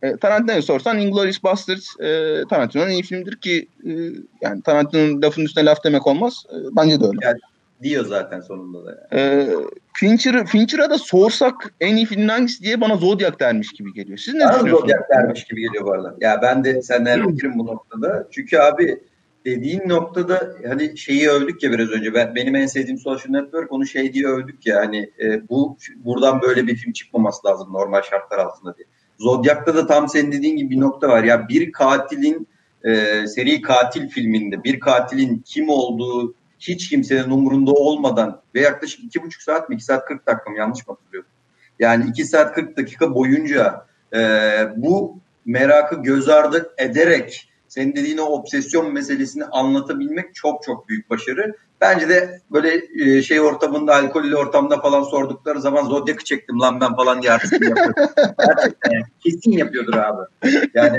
E, 0.01 0.17
Tarantino'ya 0.17 0.61
sorsan 0.61 0.99
Inglourious 0.99 1.43
Basterds 1.43 1.99
e, 1.99 2.41
Tarantino'nun 2.49 2.89
iyi 2.89 3.03
filmidir 3.03 3.35
ki 3.35 3.67
e, 3.85 3.91
yani 4.41 4.61
Tarantino'nun 4.61 5.21
lafın 5.21 5.41
üstüne 5.41 5.65
laf 5.65 5.83
demek 5.83 6.07
olmaz. 6.07 6.45
E, 6.49 6.55
bence 6.75 6.99
de 6.99 7.05
öyle. 7.05 7.17
Yani 7.21 7.39
diyor 7.81 8.05
zaten 8.05 8.41
sonunda 8.41 8.85
da. 8.85 9.07
Yani. 9.11 9.21
E, 9.21 9.47
Fincher'ı 9.93 10.45
Fincher'a 10.45 10.89
da 10.89 10.97
sorsak 10.97 11.73
en 11.81 11.95
iyi 11.95 12.05
filmin 12.05 12.27
hangisi 12.27 12.63
diye 12.63 12.81
bana 12.81 12.95
Zodiac 12.95 13.39
dermiş 13.39 13.71
gibi 13.71 13.93
geliyor. 13.93 14.17
Siz 14.17 14.33
ne 14.33 14.39
Bana 14.39 14.53
düşünüyorsunuz? 14.53 14.81
Zodiac 14.81 15.09
dermiş 15.09 15.43
gibi 15.43 15.61
geliyor 15.61 15.85
bu 15.85 15.93
arada. 15.93 16.15
Ya 16.21 16.39
ben 16.41 16.63
de 16.63 16.81
senden 16.81 17.27
fikrim 17.29 17.59
bu 17.59 17.65
noktada. 17.65 18.27
Çünkü 18.31 18.57
abi 18.57 18.99
dediğin 19.45 19.89
noktada 19.89 20.55
hani 20.67 20.97
şeyi 20.97 21.29
övdük 21.29 21.63
ya 21.63 21.71
biraz 21.71 21.89
önce. 21.89 22.13
Ben, 22.13 22.35
benim 22.35 22.55
en 22.55 22.65
sevdiğim 22.65 22.97
Social 22.99 23.31
Network 23.31 23.71
onu 23.71 23.85
şey 23.85 24.13
diye 24.13 24.27
övdük 24.27 24.67
ya 24.67 24.77
hani 24.77 25.11
e, 25.23 25.49
bu 25.49 25.77
buradan 25.95 26.41
böyle 26.41 26.67
bir 26.67 26.75
film 26.75 26.93
çıkmaması 26.93 27.47
lazım 27.47 27.73
normal 27.73 28.01
şartlar 28.01 28.37
altında 28.37 28.77
diye. 28.77 28.87
Zodiac'ta 29.19 29.75
da 29.75 29.87
tam 29.87 30.09
senin 30.09 30.31
dediğin 30.31 30.57
gibi 30.57 30.69
bir 30.69 30.79
nokta 30.79 31.07
var. 31.07 31.23
Ya 31.23 31.47
bir 31.47 31.71
katilin 31.71 32.47
e, 32.83 33.27
seri 33.27 33.61
katil 33.61 34.09
filminde 34.09 34.63
bir 34.63 34.79
katilin 34.79 35.43
kim 35.45 35.69
olduğu 35.69 36.33
hiç 36.59 36.89
kimsenin 36.89 37.29
umurunda 37.29 37.71
olmadan 37.71 38.41
ve 38.55 38.61
yaklaşık 38.61 39.03
iki 39.03 39.23
buçuk 39.23 39.41
saat 39.41 39.69
mi 39.69 39.75
iki 39.75 39.83
saat 39.83 40.05
40 40.05 40.27
dakika 40.27 40.49
mı 40.49 40.57
yanlış 40.57 40.87
mı 40.87 40.93
hatırlıyorum? 40.93 41.29
Yani 41.79 42.05
iki 42.09 42.25
saat 42.25 42.55
40 42.55 42.77
dakika 42.77 43.15
boyunca 43.15 43.85
e, 44.15 44.19
bu 44.75 45.19
merakı 45.45 45.95
göz 45.95 46.29
ardı 46.29 46.73
ederek 46.77 47.49
senin 47.67 47.95
dediğin 47.95 48.17
o 48.17 48.25
obsesyon 48.25 48.93
meselesini 48.93 49.45
anlatabilmek 49.45 50.35
çok 50.35 50.63
çok 50.63 50.89
büyük 50.89 51.09
başarı. 51.09 51.55
Bence 51.85 52.09
de 52.09 52.41
böyle 52.51 52.81
e, 52.99 53.21
şey 53.21 53.41
ortamında, 53.41 53.95
alkollü 53.95 54.35
ortamda 54.35 54.81
falan 54.81 55.03
sordukları 55.03 55.61
zaman 55.61 55.83
Zodiac'ı 55.83 56.23
çektim 56.23 56.59
lan 56.59 56.81
ben 56.81 56.95
falan 56.95 57.21
diye 57.21 57.31
artık 57.31 57.51
yapıyor. 57.53 57.93
Gerçekten 58.47 58.91
yani, 58.91 59.03
kesin 59.23 59.51
yapıyordur 59.51 59.93
abi. 59.93 60.21
Yani 60.73 60.97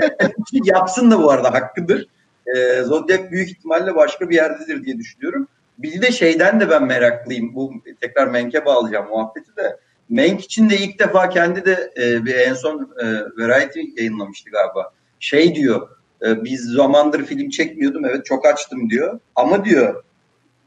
yapsın 0.51 1.11
da 1.11 1.23
bu 1.23 1.31
arada 1.31 1.53
hakkıdır. 1.53 2.07
E, 2.55 2.81
Zodiac 2.83 3.31
büyük 3.31 3.49
ihtimalle 3.49 3.95
başka 3.95 4.29
bir 4.29 4.35
yerdedir 4.35 4.83
diye 4.83 4.97
düşünüyorum. 4.97 5.47
Bir 5.77 6.01
de 6.01 6.11
şeyden 6.11 6.59
de 6.59 6.69
ben 6.69 6.83
meraklıyım. 6.83 7.55
Bu 7.55 7.73
tekrar 8.01 8.27
Menk'e 8.27 8.65
bağlayacağım 8.65 9.09
muhabbeti 9.09 9.55
de. 9.55 9.79
Menk 10.09 10.41
için 10.41 10.69
de 10.69 10.77
ilk 10.77 10.99
defa 10.99 11.29
kendi 11.29 11.65
de 11.65 11.93
e, 11.97 12.25
bir 12.25 12.35
en 12.35 12.53
son 12.53 12.91
e, 13.03 13.05
Variety 13.37 13.81
yayınlamıştı 13.97 14.49
galiba. 14.49 14.93
Şey 15.19 15.55
diyor, 15.55 15.89
e, 16.25 16.43
biz 16.43 16.61
zamandır 16.61 17.25
film 17.25 17.49
çekmiyordum 17.49 18.05
evet 18.05 18.25
çok 18.25 18.45
açtım 18.45 18.89
diyor. 18.89 19.19
Ama 19.35 19.65
diyor 19.65 20.03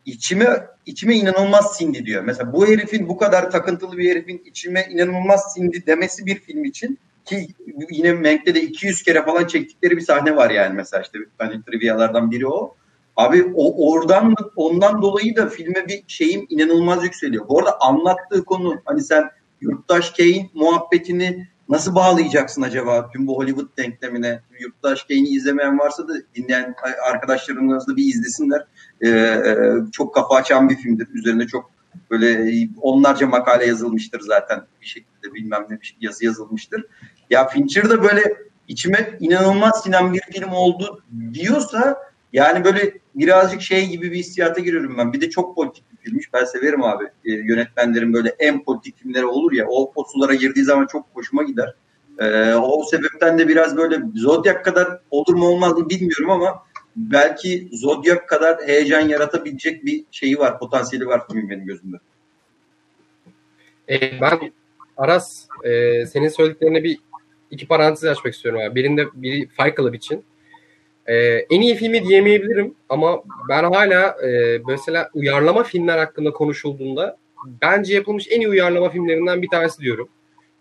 içime 0.07 0.67
içime 0.87 1.17
inanılmaz 1.17 1.77
sindi 1.77 2.07
diyor. 2.07 2.25
Mesela 2.25 2.53
bu 2.53 2.67
herifin 2.67 3.09
bu 3.09 3.17
kadar 3.17 3.51
takıntılı 3.51 3.99
bir 3.99 4.11
herifin 4.11 4.43
içime 4.45 4.87
inanılmaz 4.91 5.53
sindi 5.55 5.87
demesi 5.87 6.27
bir 6.27 6.35
film 6.35 6.65
için 6.65 6.99
ki 7.25 7.49
yine 7.91 8.13
Menk'te 8.13 8.55
de 8.55 8.63
200 8.63 9.03
kere 9.03 9.25
falan 9.25 9.47
çektikleri 9.47 9.97
bir 9.97 10.03
sahne 10.03 10.37
var 10.37 10.51
yani 10.51 10.75
mesela 10.75 11.03
işte 11.03 11.19
hani 11.39 11.65
trivialardan 11.65 12.31
biri 12.31 12.47
o. 12.47 12.77
Abi 13.17 13.53
o 13.55 13.93
oradan 13.93 14.35
ondan 14.57 15.03
dolayı 15.03 15.37
da 15.37 15.49
filme 15.49 15.89
bir 15.89 16.03
şeyim 16.07 16.47
inanılmaz 16.49 17.05
yükseliyor. 17.05 17.49
Bu 17.49 17.59
arada 17.59 17.81
anlattığı 17.81 18.45
konu 18.45 18.83
hani 18.85 19.03
sen 19.03 19.31
Yurttaş 19.61 20.11
Kane 20.11 20.51
muhabbetini 20.55 21.47
nasıl 21.69 21.95
bağlayacaksın 21.95 22.63
acaba 22.63 23.11
tüm 23.11 23.27
bu 23.27 23.37
Hollywood 23.37 23.77
denklemine? 23.77 24.41
Yurttaş 24.61 25.03
Kane'i 25.03 25.29
izlemeyen 25.29 25.79
varsa 25.79 26.09
da 26.09 26.13
dinleyen 26.35 26.75
arkadaşlarımız 27.13 27.89
da 27.89 27.97
bir 27.97 28.05
izlesinler. 28.05 28.67
Ee, 29.05 29.43
çok 29.93 30.15
kafa 30.15 30.35
açan 30.35 30.69
bir 30.69 30.77
filmdir. 30.77 31.09
Üzerine 31.15 31.47
çok 31.47 31.71
böyle 32.11 32.53
onlarca 32.81 33.27
makale 33.27 33.67
yazılmıştır 33.67 34.21
zaten 34.21 34.67
bir 34.81 34.87
şekilde 34.87 35.35
bilmem 35.35 35.67
ne 35.71 35.81
bir 35.81 35.97
yazı 36.01 36.25
yazılmıştır. 36.25 36.87
Ya 37.31 37.49
Fincher 37.49 37.91
de 37.91 38.03
böyle 38.03 38.37
içime 38.69 39.17
inanılmaz 39.21 39.83
sinen 39.83 40.13
bir 40.13 40.21
film 40.21 40.53
oldu 40.53 41.03
diyorsa 41.35 41.99
yani 42.33 42.65
böyle 42.65 42.93
birazcık 43.15 43.63
şey 43.63 43.89
gibi 43.89 44.13
bir 44.13 44.17
hissiyata 44.17 44.61
giriyorum 44.61 44.99
ben. 44.99 45.13
Bir 45.13 45.21
de 45.21 45.31
çok 45.31 45.57
politik 45.57 45.85
bir 45.93 45.97
filmmiş. 45.97 46.33
Ben 46.33 46.45
severim 46.45 46.85
abi. 46.85 47.05
E, 47.05 47.31
yönetmenlerin 47.33 48.13
böyle 48.13 48.35
en 48.39 48.65
politik 48.65 48.99
filmleri 48.99 49.27
olur 49.27 49.53
ya. 49.53 49.67
O, 49.69 49.93
o 49.95 50.05
sulara 50.05 50.35
girdiği 50.35 50.65
zaman 50.65 50.87
çok 50.87 51.07
hoşuma 51.15 51.43
gider. 51.43 51.75
E, 52.19 52.55
o 52.55 52.85
sebepten 52.85 53.39
de 53.39 53.49
biraz 53.49 53.77
böyle 53.77 54.03
Zodiac 54.15 54.63
kadar 54.63 55.01
olur 55.11 55.35
mu 55.35 55.47
olmaz 55.47 55.73
mı 55.73 55.89
bilmiyorum 55.91 56.31
ama 56.31 56.63
belki 56.97 57.69
Zodiac 57.73 58.27
kadar 58.27 58.59
heyecan 58.67 59.09
yaratabilecek 59.09 59.85
bir 59.85 60.05
şeyi 60.11 60.39
var. 60.39 60.59
Potansiyeli 60.59 61.07
var 61.07 61.27
filmin 61.27 61.51
benim 61.51 61.67
gözümde. 61.67 61.97
E, 63.89 64.21
ben 64.21 64.53
Aras 64.97 65.47
e, 65.65 66.07
senin 66.07 66.29
söylediklerine 66.29 66.85
bir 66.85 66.99
iki 67.51 67.67
parantez 67.67 68.05
açmak 68.05 68.35
istiyorum 68.35 68.61
abi. 68.61 68.75
Birinde 68.75 69.07
biri 69.15 69.49
Fight 69.49 69.77
Club 69.77 69.95
için. 69.95 70.25
Ee, 71.07 71.47
en 71.51 71.61
iyi 71.61 71.75
filmi 71.75 72.09
diyemeyebilirim 72.09 72.75
ama 72.89 73.23
ben 73.49 73.65
hala 73.65 74.17
e, 74.27 74.61
mesela 74.67 75.11
uyarlama 75.15 75.63
filmler 75.63 75.99
hakkında 75.99 76.33
konuşulduğunda 76.33 77.17
bence 77.63 77.95
yapılmış 77.95 78.27
en 78.31 78.41
iyi 78.41 78.49
uyarlama 78.49 78.89
filmlerinden 78.89 79.43
bir 79.43 79.49
tanesi 79.49 79.79
diyorum. 79.81 80.09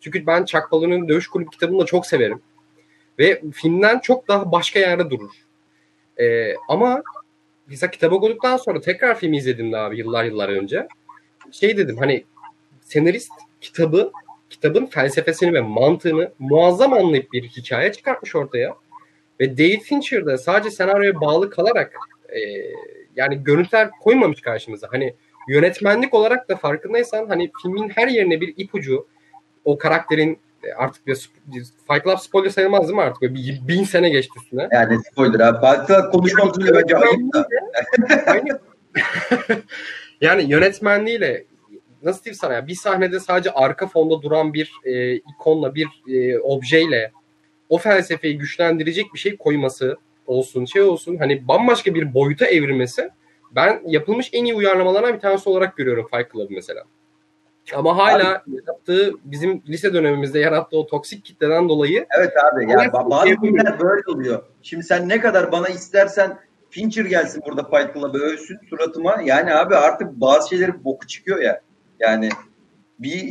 Çünkü 0.01 0.27
ben 0.27 0.45
Palahniuk'un 0.71 1.09
Dövüş 1.09 1.27
Kulübü 1.27 1.49
kitabını 1.49 1.79
da 1.79 1.85
çok 1.85 2.05
severim. 2.05 2.41
Ve 3.19 3.41
filmden 3.53 3.99
çok 3.99 4.27
daha 4.27 4.51
başka 4.51 4.79
yerde 4.79 5.09
durur. 5.09 5.31
Ee, 6.19 6.53
ama 6.67 7.03
mesela 7.67 7.91
kitabı 7.91 8.15
okuduktan 8.15 8.57
sonra 8.57 8.81
tekrar 8.81 9.19
filmi 9.19 9.37
izledim 9.37 9.73
abi 9.73 9.97
yıllar 9.97 10.23
yıllar 10.23 10.49
önce. 10.49 10.87
Şey 11.51 11.77
dedim 11.77 11.97
hani 11.97 12.25
senarist 12.81 13.31
kitabı 13.61 14.11
kitabın 14.49 14.85
felsefesini 14.85 15.53
ve 15.53 15.61
mantığını 15.61 16.31
muazzam 16.39 16.93
anlayıp 16.93 17.33
bir 17.33 17.43
hikaye 17.43 17.91
çıkartmış 17.91 18.35
ortaya. 18.35 18.75
Ve 19.39 19.57
David 19.57 19.81
Fincher 19.81 20.25
de 20.25 20.37
sadece 20.37 20.71
senaryoya 20.71 21.21
bağlı 21.21 21.49
kalarak 21.49 21.93
e, 22.29 22.39
yani 23.15 23.43
görüntüler 23.43 23.89
koymamış 24.01 24.41
karşımıza. 24.41 24.87
Hani 24.91 25.13
yönetmenlik 25.47 26.13
olarak 26.13 26.49
da 26.49 26.55
farkındaysan 26.55 27.27
hani 27.27 27.51
filmin 27.61 27.89
her 27.89 28.07
yerine 28.07 28.41
bir 28.41 28.53
ipucu 28.57 29.07
o 29.65 29.77
karakterin 29.77 30.33
e, 30.33 30.39
artık 30.77 31.07
bir 31.07 31.29
Fight 31.87 32.03
Club 32.03 32.17
spoiler 32.17 32.49
sayılmaz 32.49 32.83
değil 32.83 32.95
mi 32.95 33.01
artık? 33.01 33.21
Böyle 33.21 33.33
bir 33.33 33.67
bin 33.67 33.83
sene 33.83 34.09
geçti 34.09 34.33
üstüne. 34.43 34.69
Yani 34.71 34.99
spoiler 35.11 35.39
abi. 35.39 35.65
Fight 35.65 35.87
Club 35.87 36.11
konuşmamız 36.11 36.59
bile 36.59 36.73
bence 36.73 36.97
ayıp 36.97 37.33
da. 37.33 37.47
yani 40.21 40.51
yönetmenliğiyle 40.51 41.45
nasıl 42.03 42.23
diyeyim 42.23 42.37
sana 42.41 42.53
ya 42.53 42.67
bir 42.67 42.75
sahnede 42.75 43.19
sadece 43.19 43.51
arka 43.51 43.87
fonda 43.87 44.21
duran 44.21 44.53
bir 44.53 44.71
e, 44.83 45.15
ikonla 45.15 45.75
bir 45.75 45.87
e, 46.07 46.39
objeyle 46.39 47.11
o 47.69 47.77
felsefeyi 47.77 48.37
güçlendirecek 48.37 49.13
bir 49.13 49.19
şey 49.19 49.37
koyması 49.37 49.97
olsun 50.27 50.65
şey 50.65 50.81
olsun 50.81 51.17
hani 51.17 51.47
bambaşka 51.47 51.95
bir 51.95 52.13
boyuta 52.13 52.45
evirmesi 52.45 53.09
ben 53.51 53.81
yapılmış 53.87 54.29
en 54.33 54.45
iyi 54.45 54.53
uyarlamalardan 54.53 55.13
bir 55.13 55.19
tanesi 55.19 55.49
olarak 55.49 55.77
görüyorum 55.77 56.07
Fight 56.11 56.31
Club 56.33 56.49
mesela. 56.49 56.83
Ama 57.75 57.97
hala 57.97 58.29
abi, 58.29 58.55
yarattığı 58.55 59.13
bizim 59.23 59.63
lise 59.67 59.93
dönemimizde 59.93 60.39
yarattığı 60.39 60.77
o 60.77 60.87
toksik 60.87 61.25
kitleden 61.25 61.69
dolayı 61.69 62.05
Evet 62.17 62.33
abi 62.43 62.71
yani 62.71 62.93
bazı 62.93 63.27
filmler 63.27 63.79
böyle 63.79 64.01
oluyor. 64.07 64.43
Şimdi 64.61 64.83
sen 64.83 65.09
ne 65.09 65.19
kadar 65.19 65.51
bana 65.51 65.67
istersen 65.67 66.39
Fincher 66.69 67.05
gelsin 67.05 67.43
burada 67.45 67.63
Fight 67.63 67.93
Club'ı 67.93 68.17
övsün 68.17 68.57
suratıma. 68.69 69.21
Yani 69.25 69.55
abi 69.55 69.75
artık 69.75 70.07
bazı 70.11 70.49
şeyleri 70.49 70.83
boku 70.83 71.07
çıkıyor 71.07 71.41
ya. 71.41 71.61
Yani 71.99 72.29
bir 72.99 73.21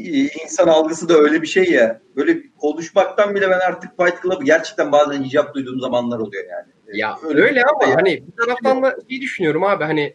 insan 0.44 0.68
algısı 0.68 1.08
da 1.08 1.14
öyle 1.14 1.42
bir 1.42 1.46
şey 1.46 1.70
ya. 1.70 2.00
Böyle 2.16 2.38
konuşmaktan 2.58 3.34
bile 3.34 3.50
ben 3.50 3.58
artık 3.58 3.90
Fight 3.96 4.22
Club'ı 4.22 4.44
gerçekten 4.44 4.92
bazen 4.92 5.22
hicap 5.22 5.54
duyduğum 5.54 5.80
zamanlar 5.80 6.18
oluyor 6.18 6.44
yani. 6.50 6.98
Ya 6.98 7.16
öyle, 7.28 7.42
öyle 7.42 7.62
ama 7.62 7.90
ya. 7.90 7.96
hani 7.96 8.22
bir 8.26 8.46
taraftan 8.46 8.82
da 8.82 8.96
şey 9.10 9.20
düşünüyorum 9.20 9.64
abi 9.64 9.84
hani 9.84 10.14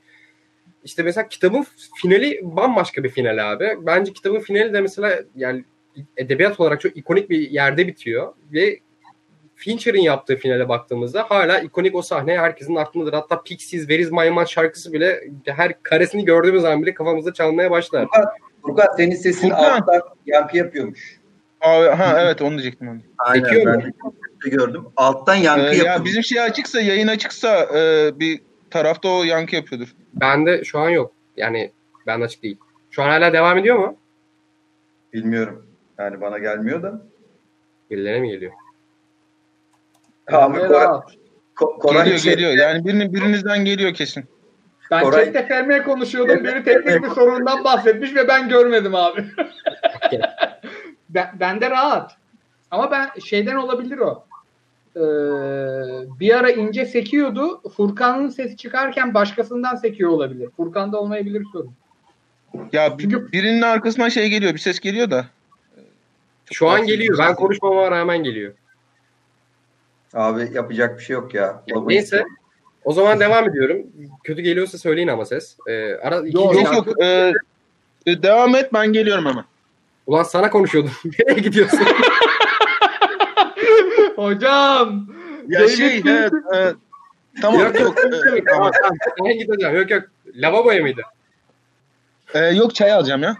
işte 0.83 1.03
mesela 1.03 1.27
kitabın 1.27 1.65
finali 2.01 2.39
bambaşka 2.43 3.03
bir 3.03 3.09
final 3.09 3.51
abi. 3.51 3.69
Bence 3.81 4.13
kitabın 4.13 4.39
finali 4.39 4.73
de 4.73 4.81
mesela 4.81 5.19
yani 5.35 5.63
edebiyat 6.17 6.59
olarak 6.59 6.81
çok 6.81 6.97
ikonik 6.97 7.29
bir 7.29 7.51
yerde 7.51 7.87
bitiyor 7.87 8.33
ve 8.53 8.79
Fincher'ın 9.55 9.97
yaptığı 9.99 10.35
finale 10.35 10.69
baktığımızda 10.69 11.23
hala 11.23 11.59
ikonik 11.59 11.95
o 11.95 12.01
sahne 12.01 12.37
herkesin 12.37 12.75
aklındadır. 12.75 13.13
Hatta 13.13 13.41
Pixies, 13.43 13.81
Where 13.81 14.01
is 14.01 14.11
My 14.11 14.29
Man 14.29 14.45
şarkısı 14.45 14.93
bile 14.93 15.23
her 15.45 15.83
karesini 15.83 16.25
gördüğümüz 16.25 16.61
zaman 16.61 16.81
bile 16.81 16.93
kafamızda 16.93 17.33
çalmaya 17.33 17.71
başlar. 17.71 18.07
Furkan 18.61 18.87
senin 18.97 19.15
sesin 19.15 19.49
alttan 19.49 20.01
yankı 20.25 20.57
yapıyormuş. 20.57 21.19
Abi, 21.61 21.87
ha 21.87 22.17
evet 22.21 22.41
onu 22.41 22.51
diyecektim 22.51 22.87
de. 22.87 23.03
Aynen 23.17 23.43
Çekiyor 23.43 23.65
ben 23.65 23.81
de 24.45 24.49
gördüm. 24.49 24.85
Alttan 24.97 25.35
yankı 25.35 25.61
Ee, 25.61 25.65
yapıyor. 25.65 25.85
ya 25.85 26.05
bizim 26.05 26.23
şey 26.23 26.41
açıksa 26.41 26.81
yayın 26.81 27.07
açıksa 27.07 27.67
e, 27.77 28.11
bir 28.19 28.41
tarafta 28.73 29.09
o 29.09 29.23
yankı 29.23 29.55
yapıyordur. 29.55 29.95
Bende 30.13 30.63
şu 30.63 30.79
an 30.79 30.89
yok. 30.89 31.11
Yani 31.37 31.71
ben 32.07 32.21
açık 32.21 32.43
değil. 32.43 32.57
Şu 32.91 33.03
an 33.03 33.09
hala 33.09 33.33
devam 33.33 33.57
ediyor 33.57 33.77
mu? 33.77 33.97
Bilmiyorum. 35.13 35.65
Yani 35.99 36.21
bana 36.21 36.37
gelmiyor 36.37 36.83
da. 36.83 37.01
Birilerine 37.91 38.19
mi 38.19 38.29
geliyor? 38.31 38.51
Abi 40.31 40.59
Koray, 40.59 40.69
rahat. 40.69 41.11
Ko- 41.55 41.79
Koray 41.79 42.03
geliyor 42.03 42.19
şey- 42.19 42.33
geliyor. 42.33 42.51
Yani 42.51 42.85
birinin, 42.85 43.13
birinizden 43.13 43.65
geliyor 43.65 43.93
kesin. 43.93 44.25
Ben 44.91 45.03
Koray- 45.03 45.33
chatte 45.33 45.47
FM 45.47 45.83
konuşuyordum. 45.83 46.43
Biri 46.43 46.63
teknik 46.63 47.03
bir 47.03 47.09
sorundan 47.09 47.63
bahsetmiş 47.63 48.15
ve 48.15 48.27
ben 48.27 48.49
görmedim 48.49 48.95
abi. 48.95 49.25
ben, 51.09 51.27
bende 51.39 51.69
rahat. 51.69 52.17
Ama 52.71 52.91
ben 52.91 53.09
şeyden 53.19 53.55
olabilir 53.55 53.97
o. 53.97 54.25
Ee, 54.95 54.99
bir 56.19 56.37
ara 56.37 56.51
ince 56.51 56.85
sekiyordu. 56.85 57.61
Furkan'ın 57.77 58.29
sesi 58.29 58.57
çıkarken 58.57 59.13
başkasından 59.13 59.75
sekiyor 59.75 60.09
olabilir. 60.09 60.49
Furkan'da 60.57 60.99
olmayabilir 61.01 61.43
sorun. 61.51 61.71
Ya 62.73 62.95
Çünkü- 62.99 63.31
birinin 63.31 63.61
arkasından 63.61 64.09
şey 64.09 64.29
geliyor, 64.29 64.53
bir 64.53 64.59
ses 64.59 64.79
geliyor 64.79 65.11
da. 65.11 65.25
Şu 66.53 66.69
an 66.69 66.85
geliyor. 66.85 67.17
Ben 67.19 67.35
konuşmama 67.35 67.91
rağmen 67.91 68.23
geliyor. 68.23 68.53
Abi 70.13 70.49
yapacak 70.53 70.99
bir 70.99 71.03
şey 71.03 71.13
yok 71.13 71.33
ya. 71.33 71.63
Neyse. 71.85 72.23
O 72.83 72.93
zaman 72.93 73.19
devam 73.19 73.49
ediyorum. 73.49 73.77
Kötü 74.23 74.41
geliyorsa 74.41 74.77
söyleyin 74.77 75.07
ama 75.07 75.25
ses. 75.25 75.57
Ee, 75.67 75.93
ara, 75.93 76.15
Yok, 76.15 76.33
Yok 76.55 76.55
ya. 76.65 76.73
yok. 76.73 77.01
e, 77.03 77.33
e, 78.05 78.23
devam 78.23 78.55
et 78.55 78.73
ben 78.73 78.93
geliyorum 78.93 79.25
hemen. 79.25 79.43
Ulan 80.07 80.23
sana 80.23 80.49
konuşuyordum. 80.49 80.91
Nereye 81.19 81.39
gidiyorsun? 81.39 81.79
Hocam. 84.15 85.07
Ya 85.47 85.59
David 85.59 85.69
şey 85.69 86.03
evet, 86.07 86.31
e, 86.55 86.73
tamam 87.41 87.61
yok 87.61 87.79
yok. 87.79 87.99
e, 87.99 88.43
tamam, 88.43 88.71
tamam. 88.81 88.97
Ben 89.25 89.37
gideceğim. 89.37 89.75
Yok 89.75 89.91
yok. 89.91 90.03
Lavaboya 90.35 90.81
mıydı? 90.81 91.01
e, 92.33 92.39
yok 92.39 92.75
çay 92.75 92.91
alacağım 92.91 93.23
ya. 93.23 93.37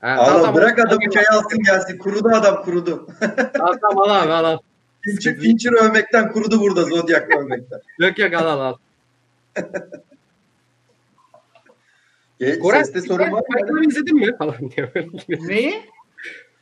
Ha, 0.00 0.16
Allah 0.18 0.54
bırak 0.54 0.78
adamı 0.78 0.88
Tamam, 0.88 1.10
çay 1.10 1.24
alsın 1.30 1.62
gelsin. 1.62 1.98
Kurudu 1.98 2.28
adam 2.28 2.62
kurudu. 2.62 3.06
Tamam 3.54 3.78
tamam 3.80 3.98
al 3.98 4.22
abi 4.22 4.32
al 4.32 4.44
al. 4.44 4.58
Fincher, 5.00 5.36
Fincher 5.36 5.72
övmekten 5.72 6.32
kurudu 6.32 6.60
burada 6.60 6.84
Zodiac 6.84 7.36
övmekten. 7.38 7.80
Yok 7.98 8.18
yok 8.18 8.32
al 8.34 8.46
al 8.46 8.60
al. 8.60 8.74
E, 12.40 12.54
sen 12.84 13.00
sorun 13.00 13.32
var 13.32 13.42
Fight 13.52 13.70
mı? 13.70 13.84
İzledin 13.88 14.16
mi? 14.16 14.36
Neyi? 15.28 15.82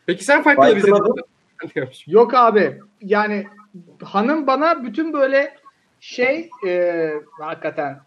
Peki 0.06 0.24
sen 0.24 0.42
Fight 0.42 0.56
Club'ı 0.56 0.78
izledin 0.78 1.14
mi? 1.14 1.22
Yok 2.06 2.34
abi. 2.34 2.80
Yani 3.02 3.46
hanım 4.02 4.46
bana 4.46 4.84
bütün 4.84 5.12
böyle 5.12 5.54
şey 6.00 6.50
e, 6.66 7.12
hakikaten 7.40 7.98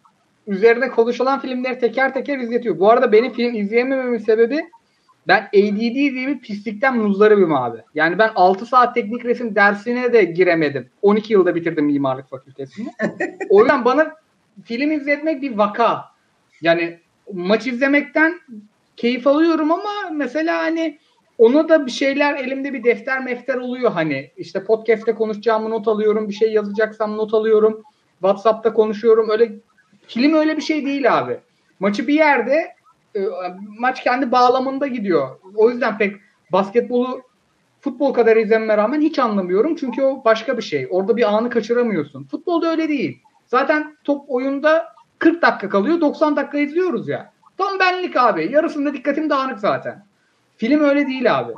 üzerine 0.48 0.90
konuşulan 0.90 1.40
filmleri 1.40 1.80
teker 1.80 2.14
teker 2.14 2.38
izletiyor. 2.38 2.80
Bu 2.80 2.92
arada 2.92 3.12
benim 3.12 3.34
film 3.34 3.56
izleyemememin 3.56 4.18
sebebi 4.18 4.70
ben 5.28 5.42
ADD 5.42 5.80
dediğimi 5.80 6.40
pislikten 6.40 6.98
muzdaribim 6.98 7.54
abi. 7.54 7.78
Yani 7.96 8.18
ben 8.18 8.32
6 8.36 8.66
saat 8.66 8.96
teknik 8.96 9.26
resim 9.26 9.56
dersine 9.56 10.14
de 10.14 10.24
giremedim. 10.24 10.90
12 11.02 11.34
yılda 11.34 11.56
bitirdim 11.56 11.86
mimarlık 11.86 12.30
fakültesini. 12.30 12.90
o 13.50 13.60
yüzden 13.60 13.86
bana 13.86 14.16
film 14.64 14.92
izletmek 14.92 15.42
bir 15.42 15.58
vaka. 15.58 16.06
Yani 16.62 17.00
maç 17.34 17.68
izlemekten 17.68 18.40
keyif 18.98 19.28
alıyorum 19.28 19.72
ama 19.72 20.10
mesela 20.12 20.58
hani 20.58 21.00
ona 21.40 21.70
da 21.70 21.86
bir 21.86 21.92
şeyler 21.92 22.36
elimde 22.36 22.74
bir 22.74 22.84
defter 22.84 23.24
mefter 23.24 23.56
oluyor 23.56 23.92
hani. 23.92 24.32
İşte 24.38 24.64
podcast'te 24.64 25.16
konuşacağımı 25.16 25.70
not 25.70 25.88
alıyorum. 25.88 26.30
Bir 26.30 26.34
şey 26.34 26.54
yazacaksam 26.54 27.18
not 27.18 27.34
alıyorum. 27.34 27.84
WhatsApp'ta 28.12 28.74
konuşuyorum. 28.74 29.30
Öyle 29.30 29.52
film 30.08 30.34
öyle 30.34 30.58
bir 30.58 30.62
şey 30.62 30.86
değil 30.86 31.18
abi. 31.18 31.40
Maçı 31.80 32.08
bir 32.08 32.14
yerde 32.14 32.76
e, 33.16 33.20
maç 33.80 34.04
kendi 34.04 34.32
bağlamında 34.32 34.88
gidiyor. 34.88 35.28
O 35.56 35.70
yüzden 35.70 35.98
pek 35.98 36.16
basketbolu 36.52 37.22
futbol 37.82 38.14
kadar 38.14 38.38
izlememe 38.38 38.78
rağmen 38.78 39.02
hiç 39.02 39.20
anlamıyorum. 39.20 39.76
Çünkü 39.76 40.02
o 40.02 40.24
başka 40.26 40.58
bir 40.58 40.64
şey. 40.64 40.88
Orada 40.90 41.18
bir 41.18 41.34
anı 41.34 41.50
kaçıramıyorsun. 41.50 42.24
Futbolda 42.24 42.72
öyle 42.72 42.90
değil. 42.90 43.22
Zaten 43.46 43.98
top 44.04 44.26
oyunda 44.28 44.94
40 45.20 45.42
dakika 45.42 45.70
kalıyor. 45.70 46.02
90 46.02 46.36
dakika 46.36 46.58
izliyoruz 46.58 47.08
ya. 47.08 47.34
Tam 47.58 47.80
benlik 47.80 48.16
abi. 48.16 48.52
Yarısında 48.52 48.94
dikkatim 48.94 49.30
dağınık 49.30 49.60
zaten. 49.60 50.09
Film 50.60 50.82
öyle 50.82 51.08
değil 51.08 51.40
abi. 51.40 51.54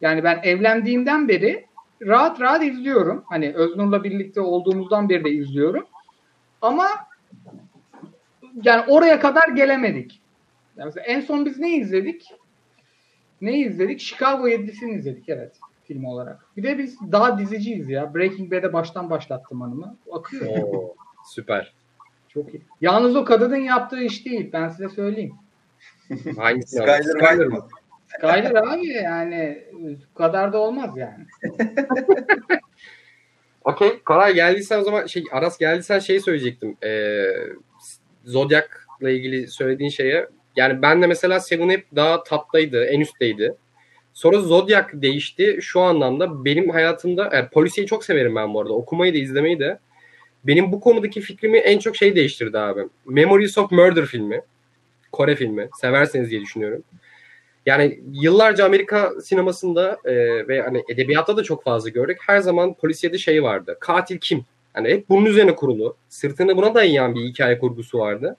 Yani 0.00 0.24
ben 0.24 0.40
evlendiğimden 0.42 1.28
beri 1.28 1.66
rahat 2.02 2.40
rahat 2.40 2.62
izliyorum. 2.62 3.24
Hani 3.26 3.52
Öznur'la 3.54 4.04
birlikte 4.04 4.40
olduğumuzdan 4.40 5.08
beri 5.08 5.24
de 5.24 5.30
izliyorum. 5.30 5.86
Ama 6.62 6.88
yani 8.62 8.84
oraya 8.88 9.20
kadar 9.20 9.48
gelemedik. 9.48 10.20
Yani 10.76 10.86
mesela 10.86 11.06
en 11.06 11.20
son 11.20 11.46
biz 11.46 11.58
ne 11.58 11.76
izledik? 11.76 12.26
Ne 13.40 13.58
izledik? 13.58 14.00
Chicago 14.00 14.48
7'sini 14.48 14.98
izledik 14.98 15.28
evet 15.28 15.56
film 15.84 16.04
olarak. 16.04 16.46
Bir 16.56 16.62
de 16.62 16.78
biz 16.78 16.98
daha 17.12 17.38
diziciyiz 17.38 17.88
ya. 17.88 18.14
Breaking 18.14 18.52
Bad'e 18.52 18.72
baştan 18.72 19.10
başlattım 19.10 19.60
hanımı. 19.60 19.96
Akıyor. 20.12 20.46
Oo, 20.46 20.94
süper. 21.24 21.72
Çok 22.28 22.54
iyi. 22.54 22.62
Yalnız 22.80 23.16
o 23.16 23.24
kadının 23.24 23.56
yaptığı 23.56 24.00
iş 24.00 24.26
değil. 24.26 24.50
Ben 24.52 24.68
size 24.68 24.88
söyleyeyim. 24.88 25.34
Hangisi? 26.36 26.76
Skyler 26.76 27.02
White 27.02 27.44
mı? 27.44 27.68
Skyler 28.08 28.54
abi 28.54 28.86
yani 28.86 29.64
bu 29.72 30.14
kadar 30.14 30.52
da 30.52 30.58
olmaz 30.58 30.90
yani. 30.96 31.26
Okey. 33.64 33.98
Koray 33.98 34.34
geldiysen 34.34 34.80
o 34.80 34.82
zaman 34.82 35.06
şey 35.06 35.24
Aras 35.32 35.58
geldiysen 35.58 35.98
şey 35.98 36.20
söyleyecektim. 36.20 36.76
Ee, 36.84 37.24
Zodiac'la 38.24 39.10
ilgili 39.10 39.48
söylediğin 39.48 39.90
şeye 39.90 40.28
yani 40.56 40.82
ben 40.82 41.02
de 41.02 41.06
mesela 41.06 41.40
Seven 41.40 41.68
hep 41.68 41.86
daha 41.96 42.22
taptaydı, 42.22 42.84
en 42.84 43.00
üstteydi. 43.00 43.54
Sonra 44.12 44.40
Zodiac 44.40 44.86
değişti. 44.92 45.58
Şu 45.60 45.80
anlamda 45.80 46.44
benim 46.44 46.70
hayatımda 46.70 47.30
yani 47.32 47.48
polisiyi 47.48 47.86
çok 47.86 48.04
severim 48.04 48.36
ben 48.36 48.54
bu 48.54 48.60
arada. 48.60 48.72
Okumayı 48.72 49.14
da 49.14 49.18
izlemeyi 49.18 49.58
de. 49.58 49.78
Benim 50.44 50.72
bu 50.72 50.80
konudaki 50.80 51.20
fikrimi 51.20 51.58
en 51.58 51.78
çok 51.78 51.96
şey 51.96 52.16
değiştirdi 52.16 52.58
abi. 52.58 52.80
Memories 53.06 53.58
of 53.58 53.70
Murder 53.70 54.04
filmi. 54.06 54.40
Kore 55.12 55.36
filmi. 55.36 55.68
Severseniz 55.80 56.30
diye 56.30 56.40
düşünüyorum. 56.40 56.82
Yani 57.68 58.00
yıllarca 58.12 58.64
Amerika 58.64 59.12
sinemasında 59.24 59.98
e, 60.04 60.14
ve 60.48 60.62
hani 60.62 60.82
edebiyatta 60.88 61.36
da 61.36 61.42
çok 61.42 61.64
fazla 61.64 61.88
gördük. 61.88 62.18
Her 62.26 62.38
zaman 62.38 62.74
polisiyede 62.74 63.18
şey 63.18 63.42
vardı. 63.42 63.76
Katil 63.80 64.18
kim? 64.18 64.44
Hani 64.74 64.88
hep 64.88 65.08
bunun 65.08 65.24
üzerine 65.26 65.54
kurulu. 65.54 65.96
Sırtını 66.08 66.56
buna 66.56 66.74
dayayan 66.74 67.14
bir 67.14 67.20
hikaye 67.20 67.58
kurgusu 67.58 67.98
vardı. 67.98 68.36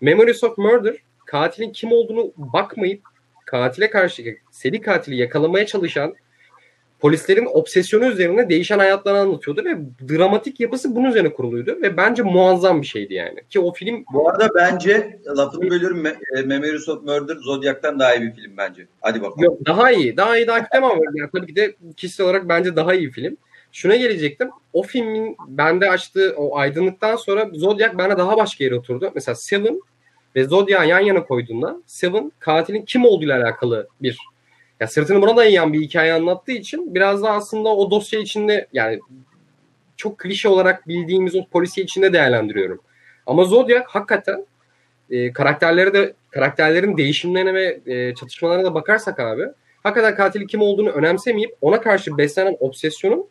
Memories 0.00 0.44
of 0.44 0.58
Murder 0.58 0.96
katilin 1.26 1.72
kim 1.72 1.92
olduğunu 1.92 2.32
bakmayıp 2.36 3.02
katile 3.46 3.90
karşı 3.90 4.36
seri 4.50 4.80
katili 4.80 5.16
yakalamaya 5.16 5.66
çalışan 5.66 6.14
polislerin 7.02 7.48
obsesyonu 7.52 8.06
üzerine 8.06 8.48
değişen 8.48 8.78
hayatlarını 8.78 9.20
anlatıyordu 9.20 9.64
ve 9.64 9.76
dramatik 10.08 10.60
yapısı 10.60 10.96
bunun 10.96 11.08
üzerine 11.08 11.32
kuruluydu 11.32 11.78
ve 11.82 11.96
bence 11.96 12.22
muazzam 12.22 12.82
bir 12.82 12.86
şeydi 12.86 13.14
yani. 13.14 13.40
Ki 13.50 13.60
o 13.60 13.72
film 13.72 14.04
Bu 14.12 14.30
arada 14.30 14.48
bence 14.54 15.20
lafını 15.36 15.70
bölüyorum. 15.70 16.04
Me- 16.04 16.38
e, 16.38 16.42
Memories 16.42 16.88
of 16.88 17.02
Murder 17.02 17.36
Zodiac'tan 17.36 17.98
daha 17.98 18.14
iyi 18.14 18.22
bir 18.22 18.32
film 18.32 18.56
bence. 18.56 18.86
Hadi 19.00 19.22
bakalım. 19.22 19.42
Yok 19.42 19.58
daha 19.66 19.90
iyi. 19.90 20.16
Daha 20.16 20.36
iyi 20.36 20.46
daha 20.46 20.58
kötü 20.58 20.76
ama 20.76 20.88
yani 20.88 21.30
tabii 21.34 21.46
ki 21.46 21.56
de 21.56 21.74
kişisel 21.96 22.26
olarak 22.26 22.48
bence 22.48 22.76
daha 22.76 22.94
iyi 22.94 23.10
film. 23.10 23.36
Şuna 23.72 23.96
gelecektim. 23.96 24.50
O 24.72 24.82
filmin 24.82 25.36
bende 25.48 25.90
açtığı 25.90 26.34
o 26.36 26.56
aydınlıktan 26.56 27.16
sonra 27.16 27.50
Zodiac 27.52 27.98
bana 27.98 28.18
daha 28.18 28.36
başka 28.36 28.64
yere 28.64 28.74
oturdu. 28.74 29.10
Mesela 29.14 29.34
Seven 29.34 29.80
ve 30.36 30.44
Zodiac'ı 30.44 30.88
yan 30.88 31.00
yana 31.00 31.24
koyduğunda 31.24 31.76
Seven 31.86 32.32
katilin 32.38 32.84
kim 32.84 33.04
olduğuyla 33.04 33.42
alakalı 33.42 33.88
bir 34.02 34.18
ya 34.82 34.88
sırtını 34.88 35.22
buna 35.22 35.36
dayayan 35.36 35.72
bir 35.72 35.80
hikaye 35.80 36.12
anlattığı 36.12 36.52
için 36.52 36.94
biraz 36.94 37.22
da 37.22 37.30
aslında 37.30 37.68
o 37.68 37.90
dosya 37.90 38.20
içinde 38.20 38.66
yani 38.72 39.00
çok 39.96 40.18
klişe 40.18 40.48
olarak 40.48 40.88
bildiğimiz 40.88 41.36
o 41.36 41.46
polisiye 41.46 41.84
içinde 41.84 42.12
değerlendiriyorum. 42.12 42.80
Ama 43.26 43.44
Zodiac 43.44 43.84
hakikaten 43.88 44.46
e, 45.10 45.32
karakterleri 45.32 45.94
de 45.94 46.14
karakterlerin 46.30 46.96
değişimlerine 46.96 47.54
ve 47.54 47.80
e, 47.86 48.14
çatışmalarına 48.14 48.64
da 48.64 48.74
bakarsak 48.74 49.20
abi 49.20 49.46
hakikaten 49.82 50.16
katilin 50.16 50.46
kim 50.46 50.62
olduğunu 50.62 50.90
önemsemeyip 50.90 51.56
ona 51.60 51.80
karşı 51.80 52.18
beslenen 52.18 52.56
obsesyonun 52.60 53.26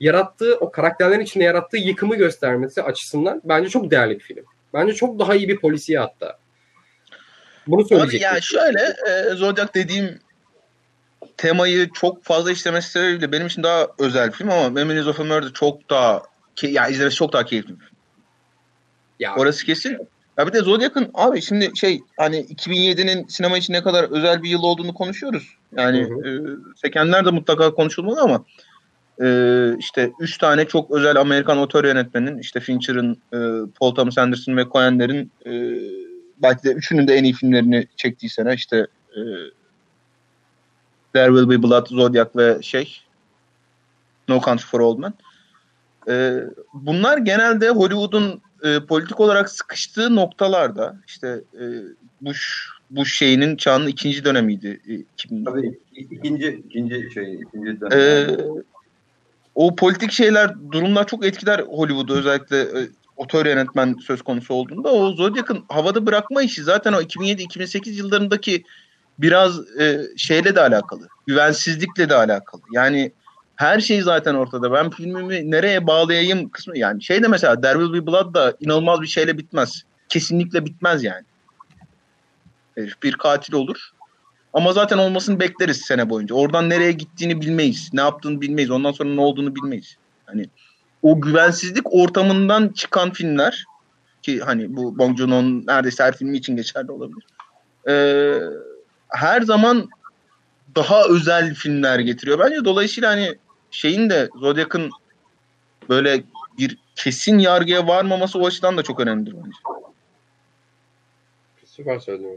yarattığı 0.00 0.56
o 0.56 0.70
karakterlerin 0.70 1.20
içinde 1.20 1.44
yarattığı 1.44 1.76
yıkımı 1.76 2.16
göstermesi 2.16 2.82
açısından 2.82 3.42
bence 3.44 3.68
çok 3.68 3.90
değerli 3.90 4.14
bir 4.14 4.24
film. 4.24 4.44
Bence 4.74 4.94
çok 4.94 5.18
daha 5.18 5.34
iyi 5.34 5.48
bir 5.48 5.56
polisiye 5.56 5.98
hatta. 5.98 6.38
Bunu 7.66 7.84
söyleyecektim. 7.84 8.34
ya 8.34 8.40
şöyle 8.40 8.80
e, 8.80 9.34
Zodiac 9.34 9.74
dediğim 9.74 10.25
temayı 11.36 11.90
çok 11.94 12.24
fazla 12.24 12.52
işlemesi 12.52 12.90
sebebiyle 12.90 13.32
benim 13.32 13.46
için 13.46 13.62
daha 13.62 13.86
özel 13.98 14.30
film 14.30 14.50
ama 14.50 14.68
Memories 14.68 15.06
of 15.06 15.20
a 15.20 15.24
Murder 15.24 15.52
çok 15.52 15.90
daha 15.90 16.22
ya 16.62 16.88
izlemesi 16.88 17.16
çok 17.16 17.32
daha 17.32 17.44
keyifli. 17.44 17.68
bir 17.68 17.84
film. 17.84 17.96
Ya 19.20 19.36
Orası 19.36 19.66
kesin. 19.66 19.98
Ya 20.38 20.46
bir 20.46 20.52
de 20.52 20.58
Zodiac'ın 20.58 21.10
abi 21.14 21.42
şimdi 21.42 21.70
şey 21.76 22.00
hani 22.16 22.36
2007'nin 22.36 23.26
sinema 23.26 23.58
için 23.58 23.72
ne 23.72 23.82
kadar 23.82 24.04
özel 24.04 24.42
bir 24.42 24.50
yıl 24.50 24.62
olduğunu 24.62 24.94
konuşuyoruz. 24.94 25.56
Yani 25.76 26.02
Hı 26.02 26.28
e, 26.28 26.30
Sekenler 26.76 27.24
de 27.24 27.30
mutlaka 27.30 27.74
konuşulmalı 27.74 28.20
ama 28.20 28.44
e, 29.22 29.28
işte 29.78 30.10
üç 30.20 30.38
tane 30.38 30.64
çok 30.64 30.90
özel 30.90 31.16
Amerikan 31.16 31.58
otör 31.58 31.84
yönetmenin 31.84 32.38
işte 32.38 32.60
Fincher'ın, 32.60 33.12
e, 33.32 33.38
Paul 33.80 33.94
Thomas 33.94 34.18
Anderson 34.18 34.56
ve 34.56 34.64
Coen'lerin 34.72 35.30
e, 35.46 35.52
belki 36.42 36.64
de 36.64 36.72
üçünün 36.72 37.08
de 37.08 37.14
en 37.14 37.24
iyi 37.24 37.32
filmlerini 37.32 37.86
çektiği 37.96 38.28
sene 38.28 38.54
işte 38.54 38.86
e, 39.16 39.20
There 41.16 41.28
Will 41.28 41.50
Be 41.50 41.62
Blood, 41.62 41.86
Zodiac 41.86 42.30
ve 42.36 42.62
şey 42.62 43.00
No 44.28 44.40
Country 44.40 44.66
for 44.66 44.80
Old 44.80 44.98
Men. 44.98 45.14
E, 46.08 46.44
bunlar 46.74 47.18
genelde 47.18 47.68
Hollywood'un 47.68 48.40
e, 48.62 48.80
politik 48.80 49.20
olarak 49.20 49.50
sıkıştığı 49.50 50.16
noktalarda 50.16 50.96
işte 51.06 51.40
e, 51.54 51.64
Bush 52.20 52.68
Bush 52.90 53.18
şeyinin 53.18 53.56
çağının 53.56 53.86
ikinci 53.86 54.24
dönemiydi. 54.24 54.80
E, 54.88 54.94
2000 54.94 55.44
Tabii 55.44 55.78
ikinci 55.92 56.62
ikinci 56.68 57.10
şey 57.14 57.34
ikinci 57.34 57.80
dönem. 57.80 57.98
ee, 57.98 58.36
o 59.54 59.76
politik 59.76 60.12
şeyler, 60.12 60.54
durumlar 60.72 61.06
çok 61.06 61.24
etkiler 61.24 61.60
Hollywood'u 61.60 62.14
özellikle 62.14 62.60
e, 62.60 62.88
otör 63.16 63.46
yönetmen 63.46 63.96
söz 64.06 64.22
konusu 64.22 64.54
olduğunda. 64.54 64.92
O 64.92 65.12
Zodiac'ın 65.12 65.64
havada 65.68 66.06
bırakma 66.06 66.42
işi 66.42 66.62
zaten 66.62 66.92
o 66.92 67.00
2007-2008 67.00 67.90
yıllarındaki 67.90 68.64
biraz 69.18 69.78
e, 69.80 70.00
şeyle 70.16 70.54
de 70.54 70.60
alakalı. 70.60 71.08
Güvensizlikle 71.26 72.08
de 72.08 72.14
alakalı. 72.14 72.62
Yani 72.72 73.12
her 73.56 73.80
şey 73.80 74.02
zaten 74.02 74.34
ortada. 74.34 74.72
Ben 74.72 74.90
filmimi 74.90 75.50
nereye 75.50 75.86
bağlayayım 75.86 76.48
kısmı 76.48 76.78
yani 76.78 77.02
şey 77.02 77.22
de 77.22 77.28
mesela 77.28 77.60
There 77.60 77.78
Will 77.78 77.92
Be 77.92 78.06
Blood 78.06 78.34
da 78.34 78.54
inanılmaz 78.60 79.02
bir 79.02 79.06
şeyle 79.06 79.38
bitmez. 79.38 79.82
Kesinlikle 80.08 80.64
bitmez 80.64 81.04
yani. 81.04 81.24
Herif 82.74 83.02
bir 83.02 83.12
katil 83.12 83.54
olur. 83.54 83.90
Ama 84.52 84.72
zaten 84.72 84.98
olmasını 84.98 85.40
bekleriz 85.40 85.80
sene 85.80 86.10
boyunca. 86.10 86.34
Oradan 86.34 86.70
nereye 86.70 86.92
gittiğini 86.92 87.40
bilmeyiz. 87.40 87.90
Ne 87.92 88.00
yaptığını 88.00 88.40
bilmeyiz. 88.40 88.70
Ondan 88.70 88.92
sonra 88.92 89.08
ne 89.08 89.20
olduğunu 89.20 89.54
bilmeyiz. 89.54 89.96
Hani 90.26 90.46
o 91.02 91.20
güvensizlik 91.20 91.94
ortamından 91.94 92.68
çıkan 92.68 93.12
filmler 93.12 93.64
ki 94.22 94.40
hani 94.40 94.76
bu 94.76 94.98
Bong 94.98 95.18
Joon-ho'nun 95.18 95.66
neredeyse 95.66 96.04
her 96.04 96.16
filmi 96.16 96.36
için 96.36 96.56
geçerli 96.56 96.92
olabilir. 96.92 97.26
Ee, 97.88 98.40
her 99.08 99.42
zaman 99.42 99.88
daha 100.76 101.04
özel 101.04 101.54
filmler 101.54 101.98
getiriyor. 101.98 102.38
Bence 102.38 102.64
dolayısıyla 102.64 103.10
hani 103.10 103.34
şeyin 103.70 104.10
de 104.10 104.28
Zodiac'ın 104.36 104.90
böyle 105.88 106.24
bir 106.58 106.78
kesin 106.96 107.38
yargıya 107.38 107.88
varmaması 107.88 108.38
o 108.38 108.46
açıdan 108.46 108.76
da 108.76 108.82
çok 108.82 109.00
önemlidir 109.00 109.34
bence. 109.36 109.56
süper 111.66 111.98
söyledin. 111.98 112.36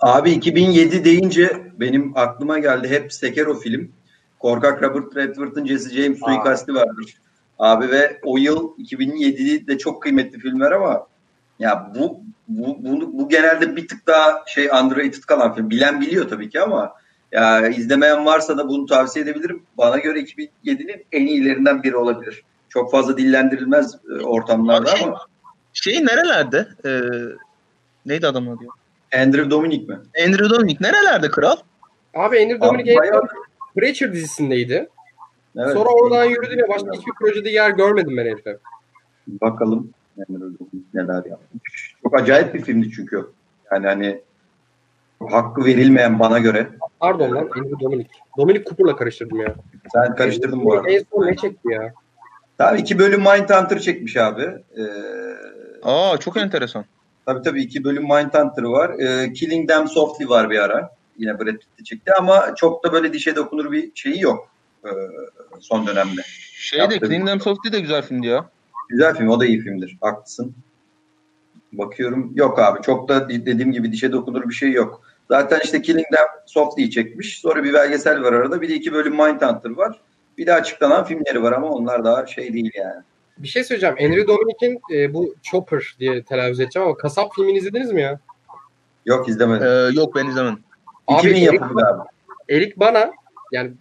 Abi 0.00 0.30
2007 0.30 1.04
deyince 1.04 1.72
benim 1.80 2.12
aklıma 2.16 2.58
geldi 2.58 2.88
hep 2.88 3.12
Sekiro 3.12 3.54
film. 3.54 3.92
Korkak 4.38 4.82
Robert 4.82 5.16
Redford'un 5.16 5.66
Jesse 5.66 6.02
James 6.02 6.22
Aa. 6.22 6.26
suikasti 6.26 6.74
vardır. 6.74 7.14
Abi 7.58 7.90
ve 7.90 8.20
o 8.24 8.38
yıl 8.38 8.70
2007 8.78 9.66
de 9.66 9.78
çok 9.78 10.02
kıymetli 10.02 10.38
filmler 10.38 10.72
ama 10.72 11.06
ya 11.58 11.92
bu 11.94 12.20
bu, 12.50 12.76
bu, 12.84 13.18
bu 13.18 13.28
genelde 13.28 13.76
bir 13.76 13.88
tık 13.88 14.06
daha 14.06 14.42
şey 14.46 14.66
underrated 14.66 15.22
kalan 15.22 15.54
film. 15.54 15.70
Bilen 15.70 16.00
biliyor 16.00 16.28
tabii 16.28 16.50
ki 16.50 16.60
ama 16.60 16.94
ya 17.32 17.68
izlemeyen 17.68 18.26
varsa 18.26 18.58
da 18.58 18.68
bunu 18.68 18.86
tavsiye 18.86 19.24
edebilirim. 19.24 19.62
Bana 19.78 19.98
göre 19.98 20.20
2007'nin 20.20 21.06
en 21.12 21.26
iyilerinden 21.26 21.82
biri 21.82 21.96
olabilir. 21.96 22.42
Çok 22.68 22.90
fazla 22.90 23.16
dillendirilmez 23.18 23.94
e, 23.94 24.22
ortamlarda 24.22 24.90
Abi 24.90 24.98
şey- 24.98 25.08
ama 25.08 25.18
Şey 25.72 26.06
nerelerde? 26.06 26.68
Ee, 26.86 27.00
neydi 28.06 28.26
adamın 28.26 28.56
adı? 28.56 28.64
Andrew 29.22 29.50
Dominic 29.50 29.86
mi? 29.86 29.98
Andrew 30.26 30.50
Dominic 30.50 30.76
nerelerde 30.80 31.30
kral? 31.30 31.56
Abi 32.14 32.42
Andrew 32.42 32.92
en 32.92 32.98
bayağı- 32.98 33.28
Preacher 33.76 34.12
dizisindeydi. 34.12 34.88
Evet. 35.56 35.72
Sonra 35.72 35.88
oradan 35.88 36.24
yürüdü 36.24 36.56
ve 36.56 36.68
başka 36.68 36.92
hiçbir 36.92 37.12
projede 37.20 37.50
yer 37.50 37.70
görmedim 37.70 38.16
ben 38.16 38.26
herife. 38.26 38.58
Bakalım 39.26 39.90
Emre 40.28 40.44
Özdemir 40.44 40.84
neler 40.94 41.24
yapmış. 41.30 41.94
Çok 42.02 42.20
acayip 42.20 42.54
bir 42.54 42.62
filmdi 42.62 42.90
çünkü. 42.90 43.26
Yani 43.72 43.86
hani 43.86 44.20
hakkı 45.30 45.64
verilmeyen 45.64 46.18
bana 46.18 46.38
göre. 46.38 46.68
Pardon 47.00 47.30
lan 47.34 47.48
Andrew 47.56 47.80
Dominic. 47.80 48.08
Dominic 48.38 48.64
Cooper'la 48.64 48.96
karıştırdım 48.96 49.40
ya. 49.40 49.54
Sen 49.92 50.14
karıştırdın 50.14 50.64
bu 50.64 50.72
arada. 50.74 50.90
En 50.90 51.04
son 51.12 51.26
ne 51.26 51.36
çekti 51.36 51.72
ya? 51.72 51.94
Tabii 52.58 52.80
iki 52.80 52.98
bölüm 52.98 53.20
Mindhunter 53.20 53.78
çekmiş 53.78 54.16
abi. 54.16 54.42
Ee, 54.76 54.82
Aa 55.82 56.16
çok 56.16 56.36
enteresan. 56.36 56.84
tabii 57.26 57.42
tabii 57.42 57.62
iki 57.62 57.84
bölüm 57.84 58.02
Mindhunter 58.02 58.62
var. 58.62 58.90
Ee, 58.98 59.32
Killing 59.32 59.68
Them 59.68 59.88
Softly 59.88 60.28
var 60.28 60.50
bir 60.50 60.58
ara. 60.58 60.90
Yine 61.18 61.38
Brad 61.38 61.46
Pitt'te 61.46 61.84
çekti 61.84 62.12
ama 62.14 62.54
çok 62.56 62.84
da 62.84 62.92
böyle 62.92 63.12
dişe 63.12 63.36
dokunur 63.36 63.72
bir 63.72 63.90
şeyi 63.94 64.20
yok 64.20 64.48
ee, 64.84 64.88
son 65.60 65.86
dönemde. 65.86 66.20
Şey 66.52 66.90
de. 66.90 66.98
Killing 66.98 67.26
Them 67.26 67.40
Softly 67.40 67.72
de 67.72 67.80
güzel 67.80 68.02
filmdi 68.02 68.26
ya. 68.26 68.48
Güzel 68.90 69.14
film, 69.14 69.28
o 69.28 69.40
da 69.40 69.46
iyi 69.46 69.60
filmdir. 69.60 69.98
Haklısın. 70.00 70.54
Bakıyorum. 71.72 72.32
Yok 72.34 72.58
abi. 72.58 72.82
Çok 72.82 73.08
da 73.08 73.28
dediğim 73.28 73.72
gibi 73.72 73.92
dişe 73.92 74.12
dokunur 74.12 74.48
bir 74.48 74.54
şey 74.54 74.72
yok. 74.72 75.02
Zaten 75.28 75.60
işte 75.64 75.82
Killing 75.82 76.06
Them 76.06 76.26
Softly'yi 76.46 76.90
çekmiş. 76.90 77.38
Sonra 77.38 77.64
bir 77.64 77.74
belgesel 77.74 78.22
var 78.22 78.32
arada. 78.32 78.62
Bir 78.62 78.68
de 78.68 78.74
iki 78.74 78.92
bölüm 78.92 79.12
Mindhunter 79.12 79.70
var. 79.70 80.00
Bir 80.38 80.46
de 80.46 80.54
açıklanan 80.54 81.04
filmleri 81.04 81.42
var 81.42 81.52
ama 81.52 81.68
onlar 81.68 82.04
daha 82.04 82.26
şey 82.26 82.52
değil 82.52 82.70
yani. 82.74 83.02
Bir 83.38 83.48
şey 83.48 83.64
söyleyeceğim. 83.64 83.96
Andrew 84.00 84.26
Dominic'in 84.28 84.80
e, 84.94 85.14
bu 85.14 85.34
Chopper 85.42 85.96
diye 85.98 86.22
telaffuz 86.22 86.60
edeceğim 86.60 86.88
ama 86.88 86.96
Kasap 86.96 87.34
filmini 87.34 87.58
izlediniz 87.58 87.92
mi 87.92 88.00
ya? 88.00 88.20
Yok 89.06 89.28
izlemedim. 89.28 89.66
Ee, 89.66 90.00
yok 90.00 90.14
ben 90.14 90.26
izlemedim. 90.26 90.58
Abi 91.06 91.18
2000 91.18 91.34
Eric, 91.34 91.56
yapımı 91.56 91.80
abi. 91.80 92.08
Eric 92.48 92.72
Bana 92.76 93.10
yani 93.52 93.72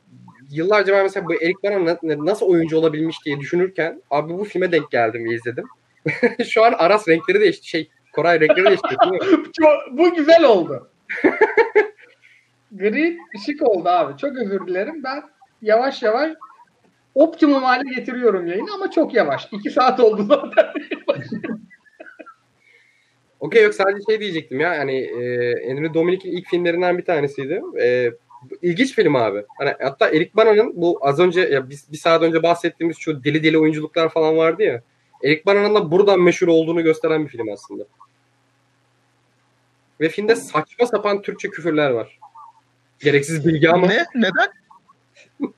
yıllarca 0.52 0.94
ben 0.94 1.04
mesela 1.04 1.26
bu 1.26 1.34
Eric 1.34 1.56
Bana 1.64 1.86
na- 1.86 2.26
nasıl 2.26 2.46
oyuncu 2.46 2.78
olabilmiş 2.78 3.26
diye 3.26 3.40
düşünürken 3.40 4.02
abi 4.12 4.34
bu 4.34 4.44
filme 4.44 4.72
denk 4.72 4.92
geldim 4.92 5.26
ve 5.26 5.36
izledim. 5.36 5.66
Şu 6.50 6.66
an 6.66 6.74
Aras 6.78 7.08
renkleri 7.08 7.40
değişti. 7.40 7.68
Şey 7.70 7.90
Koray 8.14 8.40
renkleri 8.40 8.66
değişti. 8.66 8.96
bu 9.92 10.16
güzel 10.16 10.44
oldu. 10.44 10.90
Gri 12.72 13.18
şık 13.46 13.62
oldu 13.62 13.90
abi. 13.90 14.18
Çok 14.18 14.38
özür 14.38 14.68
dilerim. 14.68 15.04
Ben 15.04 15.24
yavaş 15.62 16.04
yavaş 16.04 16.32
optimum 17.16 17.64
hale 17.64 17.96
getiriyorum 17.96 18.48
yayını 18.48 18.74
ama 18.74 18.92
çok 18.92 19.14
yavaş. 19.14 19.50
İki 19.52 19.70
saat 19.70 20.00
oldu 20.00 20.24
zaten. 20.24 20.66
Okey 23.40 23.64
yok 23.64 23.74
sadece 23.74 24.00
şey 24.10 24.20
diyecektim 24.20 24.60
ya 24.60 24.74
yani 24.74 24.98
e, 24.98 25.52
Andrew 25.72 25.94
Dominic'in 25.94 26.32
ilk 26.32 26.48
filmlerinden 26.48 26.98
bir 26.98 27.06
tanesiydi. 27.06 27.62
E, 27.82 28.12
ilginç 28.62 28.96
film 28.96 29.16
abi. 29.16 29.44
Hani 29.58 29.74
hatta 29.80 30.10
Eric 30.10 30.32
Bana'nın 30.36 30.74
bu 30.76 31.00
az 31.02 31.20
önce 31.20 31.42
ya 31.42 31.70
biz 31.70 31.92
bir 31.92 31.98
saat 31.98 32.22
önce 32.22 32.44
bahsettiğimiz 32.44 32.98
şu 32.98 33.24
deli 33.24 33.44
deli 33.44 33.58
oyunculuklar 33.58 34.10
falan 34.10 34.38
vardı 34.38 34.64
ya. 34.64 34.82
Eric 35.24 35.46
Bana'nın 35.46 35.76
da 35.76 35.92
buradan 35.92 36.22
meşhur 36.22 36.48
olduğunu 36.48 36.84
gösteren 36.84 37.24
bir 37.24 37.30
film 37.30 37.52
aslında. 37.54 37.84
Ve 40.02 40.10
filmde 40.10 40.36
saçma 40.36 40.86
sapan 40.86 41.22
Türkçe 41.22 41.50
küfürler 41.50 41.90
var. 41.90 42.20
Gereksiz 43.00 43.48
bilgi 43.48 43.70
ama. 43.70 43.88
Ne? 43.88 44.06
Neden? 44.16 44.52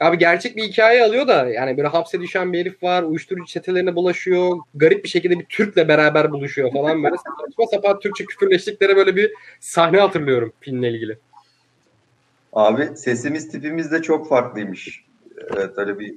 Abi 0.00 0.18
gerçek 0.18 0.56
bir 0.56 0.62
hikaye 0.62 1.04
alıyor 1.04 1.28
da 1.28 1.48
yani 1.48 1.76
böyle 1.76 1.88
hapse 1.88 2.20
düşen 2.20 2.52
bir 2.52 2.60
herif 2.60 2.82
var. 2.82 3.02
Uyuşturucu 3.02 3.46
çetelerine 3.46 3.94
bulaşıyor. 3.94 4.58
Garip 4.74 5.04
bir 5.04 5.08
şekilde 5.08 5.38
bir 5.38 5.44
Türk'le 5.44 5.88
beraber 5.88 6.32
buluşuyor 6.32 6.72
falan 6.72 7.04
böyle. 7.04 7.16
Saçma 7.16 7.66
sapan 7.70 7.98
Türkçe 7.98 8.24
küfürleştikleri 8.24 8.96
böyle 8.96 9.16
bir 9.16 9.32
sahne 9.60 10.00
hatırlıyorum 10.00 10.52
filmle 10.60 10.90
ilgili. 10.90 11.18
Abi 12.54 12.96
sesimiz 12.96 13.48
tipimiz 13.48 13.90
de 13.92 14.02
çok 14.02 14.28
farklıymış. 14.28 15.04
Evet 15.56 15.70
öyle 15.78 15.98
bir 15.98 16.14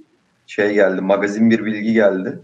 şey 0.47 0.73
geldi. 0.73 1.01
Magazin 1.01 1.49
bir 1.51 1.65
bilgi 1.65 1.93
geldi. 1.93 2.39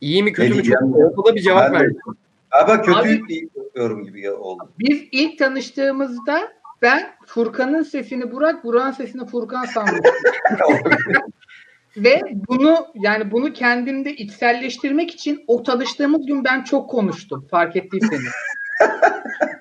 İyi 0.00 0.22
mi 0.22 0.32
kötü 0.32 0.50
Ne 0.52 0.56
mü 0.56 0.62
çok 0.64 0.96
ortada 1.18 1.36
bir 1.36 1.40
cevap 1.40 1.62
Ben 1.72 1.74
de- 1.80 1.84
verdi. 1.84 1.98
Abi 2.50 2.82
kötü 2.82 2.98
Abi- 2.98 3.48
yorum 3.74 4.04
gibi 4.04 4.30
oldu. 4.30 4.68
Biz 4.78 5.02
ilk 5.12 5.38
tanıştığımızda 5.38 6.52
ben 6.82 7.12
Furkan'ın 7.26 7.82
sesini 7.82 8.32
Burak, 8.32 8.64
Burak'ın 8.64 8.90
sesini 8.92 9.26
Furkan 9.26 9.64
sandım. 9.64 10.00
Ve 11.96 12.20
bunu 12.48 12.86
yani 12.94 13.30
bunu 13.30 13.52
kendimde 13.52 14.12
içselleştirmek 14.16 15.10
için 15.10 15.44
o 15.46 15.62
tanıştığımız 15.62 16.26
gün 16.26 16.44
ben 16.44 16.62
çok 16.64 16.90
konuştum. 16.90 17.46
Fark 17.50 17.76
ettiyseniz. 17.76 18.32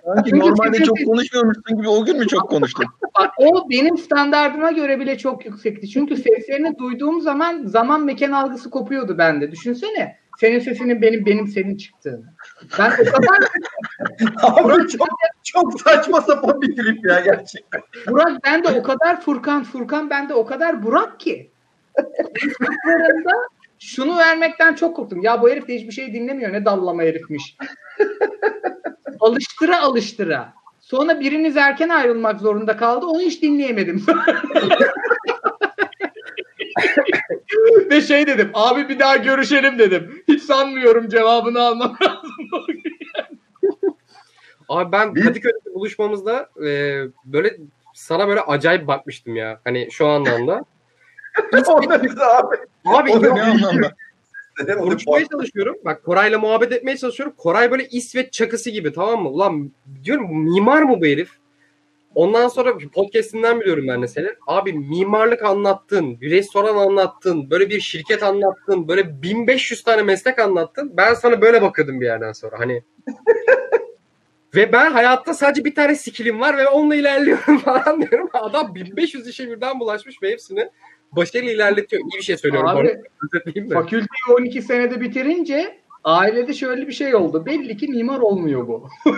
Sanki 0.06 0.40
normalde 0.40 0.84
çok 0.84 0.98
konuşmuyormuşsun 1.06 1.78
gibi 1.78 1.90
o 1.90 2.06
gün 2.06 2.18
mü 2.18 2.28
çok 2.28 2.50
konuştun? 2.50 2.86
Bak, 3.20 3.34
o 3.38 3.70
benim 3.70 3.98
standardıma 3.98 4.72
göre 4.72 5.00
bile 5.00 5.18
çok 5.18 5.46
yüksekti. 5.46 5.90
Çünkü 5.90 6.16
seslerini 6.18 6.78
duyduğum 6.78 7.22
zaman 7.22 7.66
zaman 7.66 8.06
mekan 8.06 8.32
algısı 8.32 8.70
kopuyordu 8.70 9.18
bende. 9.18 9.52
Düşünsene 9.52 10.18
senin 10.40 10.60
sesinin 10.60 11.02
benim 11.02 11.26
benim 11.26 11.48
senin 11.48 11.78
çıktığını. 11.78 12.24
Ben 12.80 12.92
o 12.92 13.12
kadar 13.12 13.40
Abi 14.78 14.88
çok, 14.88 15.08
çok 15.44 15.82
saçma 15.82 16.22
sapan 16.22 16.62
bir 16.62 16.76
trip 16.76 17.06
ya 17.06 17.20
gerçekten. 17.20 17.82
Burak 18.08 18.44
ben 18.44 18.64
de 18.64 18.68
o 18.68 18.84
kadar 18.84 19.22
Furkan, 19.22 19.64
Furkan 19.64 20.10
ben 20.10 20.30
de 20.30 20.34
o 20.34 20.46
kadar 20.46 20.84
Burak 20.84 21.20
ki. 21.20 21.52
şunu 23.82 24.18
vermekten 24.18 24.76
çok 24.76 24.96
korktum. 24.96 25.24
Ya 25.24 25.42
bu 25.42 25.50
herif 25.50 25.68
de 25.68 25.76
hiçbir 25.76 25.92
şey 25.92 26.14
dinlemiyor. 26.14 26.54
Ne 26.54 26.66
dallama 26.66 27.02
herifmiş. 27.02 27.58
alıştıra 29.20 29.82
alıştıra. 29.82 30.54
Sonra 30.80 31.20
biriniz 31.20 31.58
erken 31.58 31.90
ayrılmak 31.90 32.42
zorunda 32.42 32.78
kaldı. 32.78 33.06
Onu 33.06 33.22
hiç 33.22 33.42
dinleyemedim. 33.42 34.06
Ve 37.90 38.02
şey 38.02 38.28
dedim. 38.28 38.52
Abi 38.54 38.90
bir 38.90 39.00
daha 39.00 39.18
görüşelim 39.18 39.80
dedim. 39.80 40.24
Hiç 40.28 40.44
sanmıyorum 40.44 41.10
cevabını 41.10 41.62
almam 41.62 41.98
lazım. 42.02 42.32
Abi 44.70 44.92
ben 44.92 45.14
Kadıköy'deki 45.14 45.74
buluşmamızda 45.74 46.50
e, 46.66 47.02
böyle 47.26 47.58
sana 47.94 48.28
böyle 48.28 48.42
acayip 48.42 48.88
bakmıştım 48.88 49.36
ya. 49.36 49.62
Hani 49.64 49.88
şu 49.92 50.08
anlamda. 50.08 50.66
Bize 51.54 52.26
abi. 52.26 52.56
Abi 52.86 53.22
Ne 53.22 53.42
anlamda? 53.42 53.92
konuşmaya 54.78 55.26
çalışıyorum. 55.26 55.76
Bak 55.86 56.04
Koray'la 56.04 56.40
muhabbet 56.40 56.72
etmeye 56.72 56.98
çalışıyorum. 56.98 57.36
Koray 57.38 57.72
böyle 57.72 57.88
İsveç 57.88 58.34
çakısı 58.34 58.70
gibi 58.70 58.94
tamam 58.94 59.24
mı? 59.24 59.30
Ulan 59.30 59.72
diyorum 60.04 60.44
mimar 60.44 60.82
mı 60.82 61.02
bu 61.02 61.06
herif? 61.06 61.30
Ondan 62.16 62.48
sonra 62.48 62.78
podcastinden 62.94 63.60
biliyorum 63.60 63.88
ben 63.88 64.02
de 64.02 64.08
senin. 64.08 64.32
Abi 64.48 64.74
mimarlık 64.74 65.44
anlattın, 65.44 66.22
bir 66.22 66.32
restoran 66.32 66.76
anlattın, 66.76 67.50
böyle 67.50 67.70
bir 67.70 67.80
şirket 67.80 68.24
anlattın, 68.24 68.88
böyle 68.88 69.22
1500 69.22 69.84
tane 69.84 70.02
meslek 70.02 70.40
anlattın. 70.40 70.94
Ben 70.98 71.14
sana 71.14 71.42
böyle 71.42 71.62
bakıyordum 71.62 72.02
bir 72.02 72.06
yerden 72.06 72.32
sonra. 72.32 72.60
Hani 72.60 72.84
ve 74.56 74.72
ben 74.74 74.92
hayatta 74.92 75.34
sadece 75.34 75.66
bir 75.66 75.76
tane 75.76 75.96
skillim 75.96 76.40
var 76.40 76.58
ve 76.58 76.68
onunla 76.68 76.96
ilerliyorum 76.96 77.58
falan 77.66 78.02
diyorum. 78.02 78.30
Adam 78.34 78.76
1500 78.76 79.28
işe 79.28 79.50
birden 79.50 79.80
bulaşmış 79.80 80.24
ve 80.24 80.32
hepsini 80.32 80.70
başarıyla 81.16 81.54
ilerletiyor. 81.54 82.02
İyi 82.02 82.18
bir 82.18 82.24
şey 82.24 82.38
söylüyorum. 82.38 82.70
Abi. 82.70 83.02
Fakülteyi 83.74 84.38
12 84.38 84.62
senede 84.62 85.02
bitirince 85.02 85.82
ailede 86.04 86.54
şöyle 86.54 86.88
bir 86.88 86.94
şey 86.94 87.16
oldu. 87.16 87.46
Belli 87.46 87.78
ki 87.78 87.88
mimar 87.88 88.20
olmuyor 88.20 88.68
bu. 88.68 88.88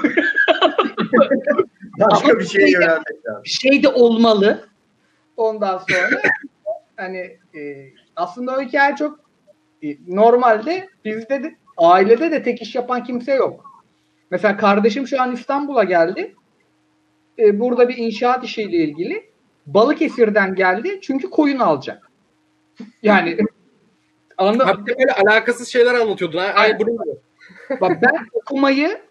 Başka 1.99 2.39
bir 2.39 2.45
şeye 2.45 2.71
yönelmek 2.71 3.25
lazım. 3.25 3.43
Bir 3.43 3.49
şey 3.49 3.83
de 3.83 3.87
olmalı. 3.89 4.67
Ondan 5.37 5.77
sonra 5.77 6.21
hani 6.95 7.37
e, 7.55 7.89
aslında 8.15 8.57
o 8.57 8.61
hikaye 8.61 8.95
çok 8.95 9.19
e, 9.83 9.87
normalde 10.07 10.89
bizde 11.05 11.43
de 11.43 11.55
ailede 11.77 12.31
de 12.31 12.43
tek 12.43 12.61
iş 12.61 12.75
yapan 12.75 13.03
kimse 13.03 13.33
yok. 13.33 13.83
Mesela 14.31 14.57
kardeşim 14.57 15.07
şu 15.07 15.21
an 15.21 15.33
İstanbul'a 15.33 15.83
geldi. 15.83 16.35
E, 17.39 17.59
burada 17.59 17.89
bir 17.89 17.97
inşaat 17.97 18.43
işiyle 18.43 18.77
ilgili. 18.77 19.32
Balıkesir'den 19.65 20.55
geldi 20.55 20.99
çünkü 21.01 21.29
koyun 21.29 21.59
alacak. 21.59 22.11
Yani 23.01 23.37
anladın 24.37 24.67
Abi 24.67 24.85
de 24.85 24.95
böyle 24.99 25.11
alakasız 25.13 25.67
şeyler 25.67 25.93
anlatıyordun. 25.93 26.37
Ay, 26.37 26.51
ay 26.55 26.77
gibi. 26.77 26.91
Bak 27.81 28.01
ben 28.01 28.25
okumayı 28.33 29.01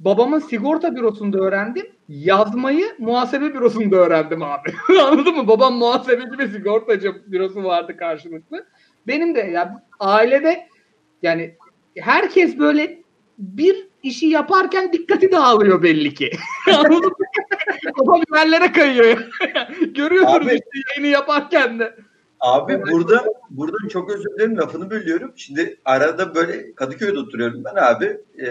babamın 0.00 0.38
sigorta 0.38 0.96
bürosunda 0.96 1.38
öğrendim. 1.38 1.86
Yazmayı 2.08 2.86
muhasebe 2.98 3.54
bürosunda 3.54 3.96
öğrendim 3.96 4.42
abi. 4.42 4.72
Anladın 5.00 5.36
mı? 5.36 5.48
Babam 5.48 5.74
muhasebeci 5.74 6.38
ve 6.38 6.48
sigortacı 6.48 7.22
bürosu 7.26 7.64
vardı 7.64 7.96
karşılıklı. 7.96 8.66
Benim 9.06 9.34
de 9.34 9.40
ya 9.40 9.82
ailede 10.00 10.68
yani 11.22 11.54
herkes 11.96 12.58
böyle 12.58 13.02
bir 13.38 13.88
işi 14.04 14.26
yaparken 14.26 14.92
dikkati 14.92 15.32
dağılıyor 15.32 15.82
belli 15.82 16.14
ki. 16.14 16.30
Babam 17.98 18.22
yerlere 18.34 18.72
kayıyor. 18.72 19.28
Görüyorsunuz 19.94 20.46
Abi- 20.46 20.54
işte 20.54 20.70
yayını 20.88 21.12
yaparken 21.12 21.78
de. 21.78 21.96
Abi 22.40 22.82
burada 22.82 23.24
burada 23.50 23.76
çok 23.92 24.10
özür 24.10 24.30
dilerim 24.30 24.56
lafını 24.58 24.90
bölüyorum. 24.90 25.32
Şimdi 25.36 25.80
arada 25.84 26.34
böyle 26.34 26.74
Kadıköy'de 26.74 27.18
oturuyorum 27.18 27.64
ben 27.64 27.74
abi. 27.82 28.04
E, 28.38 28.46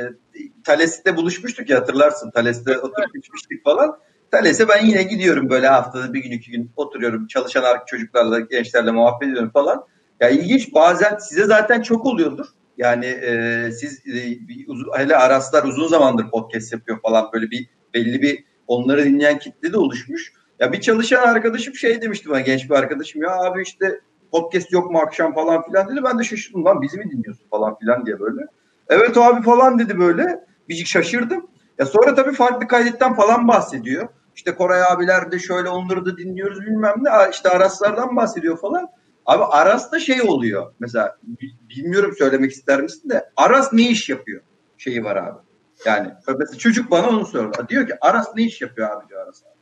Thales'te 0.63 1.17
buluşmuştuk 1.17 1.69
ya 1.69 1.79
hatırlarsın. 1.79 2.31
Thales'te 2.31 2.77
oturup 2.79 3.15
içmiştik 3.15 3.63
falan. 3.63 3.97
Thales'e 4.31 4.67
ben 4.69 4.85
yine 4.85 5.03
gidiyorum 5.03 5.49
böyle 5.49 5.67
haftada 5.67 6.13
bir 6.13 6.19
gün 6.23 6.31
iki 6.31 6.51
gün 6.51 6.71
oturuyorum. 6.75 7.27
Çalışan 7.27 7.63
ar- 7.63 7.85
çocuklarla 7.85 8.39
gençlerle 8.39 8.91
muhabbet 8.91 9.29
ediyorum 9.29 9.51
falan. 9.53 9.85
Ya 10.19 10.29
ilginç 10.29 10.73
bazen 10.73 11.17
size 11.17 11.45
zaten 11.45 11.81
çok 11.81 12.05
oluyordur. 12.05 12.45
Yani 12.77 13.05
e, 13.05 13.71
siz 13.71 14.03
e, 14.07 14.37
uzun, 14.67 14.87
hele 14.97 15.17
Araslar 15.17 15.63
uzun 15.63 15.87
zamandır 15.87 16.29
podcast 16.29 16.73
yapıyor 16.73 17.01
falan 17.01 17.29
böyle 17.33 17.51
bir 17.51 17.69
belli 17.93 18.21
bir 18.21 18.43
onları 18.67 19.05
dinleyen 19.05 19.39
kitle 19.39 19.73
de 19.73 19.77
oluşmuş. 19.77 20.33
Ya 20.59 20.73
bir 20.73 20.81
çalışan 20.81 21.27
arkadaşım 21.27 21.75
şey 21.75 22.01
demişti 22.01 22.29
bana 22.29 22.39
genç 22.39 22.69
bir 22.69 22.75
arkadaşım 22.75 23.21
ya 23.21 23.31
abi 23.31 23.61
işte 23.61 23.99
podcast 24.31 24.71
yok 24.71 24.91
mu 24.91 24.99
akşam 24.99 25.33
falan 25.33 25.63
filan 25.65 25.89
dedi. 25.89 26.03
Ben 26.03 26.19
de 26.19 26.23
şaşırdım 26.23 26.65
lan 26.65 26.81
bizi 26.81 26.97
mi 26.97 27.11
dinliyorsun 27.11 27.47
falan 27.49 27.77
filan 27.79 28.05
diye 28.05 28.19
böyle. 28.19 28.41
Evet 28.89 29.17
abi 29.17 29.41
falan 29.41 29.79
dedi 29.79 29.99
böyle. 29.99 30.45
Bir 30.69 30.85
şaşırdım. 30.85 31.47
Ya 31.79 31.85
sonra 31.85 32.15
tabii 32.15 32.33
farklı 32.33 32.67
kaydetten 32.67 33.13
falan 33.13 33.47
bahsediyor. 33.47 34.07
İşte 34.35 34.55
Koray 34.55 34.81
abiler 34.83 35.31
de 35.31 35.39
şöyle 35.39 35.69
onları 35.69 36.05
da 36.05 36.17
dinliyoruz 36.17 36.61
bilmem 36.61 36.95
ne. 37.01 37.09
İşte 37.31 37.49
Araslardan 37.49 38.15
bahsediyor 38.15 38.57
falan. 38.57 38.89
Abi 39.25 39.43
Aras'ta 39.43 39.99
şey 39.99 40.21
oluyor. 40.21 40.73
Mesela 40.79 41.17
bi- 41.23 41.55
bilmiyorum 41.69 42.15
söylemek 42.17 42.51
ister 42.51 42.81
misin 42.81 43.09
de 43.09 43.29
Aras 43.35 43.73
ne 43.73 43.89
iş 43.89 44.09
yapıyor? 44.09 44.41
Şeyi 44.77 45.03
var 45.03 45.15
abi. 45.15 45.39
Yani 45.85 46.09
mesela 46.27 46.57
çocuk 46.57 46.91
bana 46.91 47.09
onu 47.09 47.25
soruyor. 47.25 47.67
Diyor 47.69 47.87
ki 47.87 47.93
Aras 48.01 48.27
ne 48.35 48.43
iş 48.43 48.61
yapıyor 48.61 48.89
abi 48.89 49.09
diyor 49.09 49.25
Aras 49.25 49.43
abi. 49.43 49.53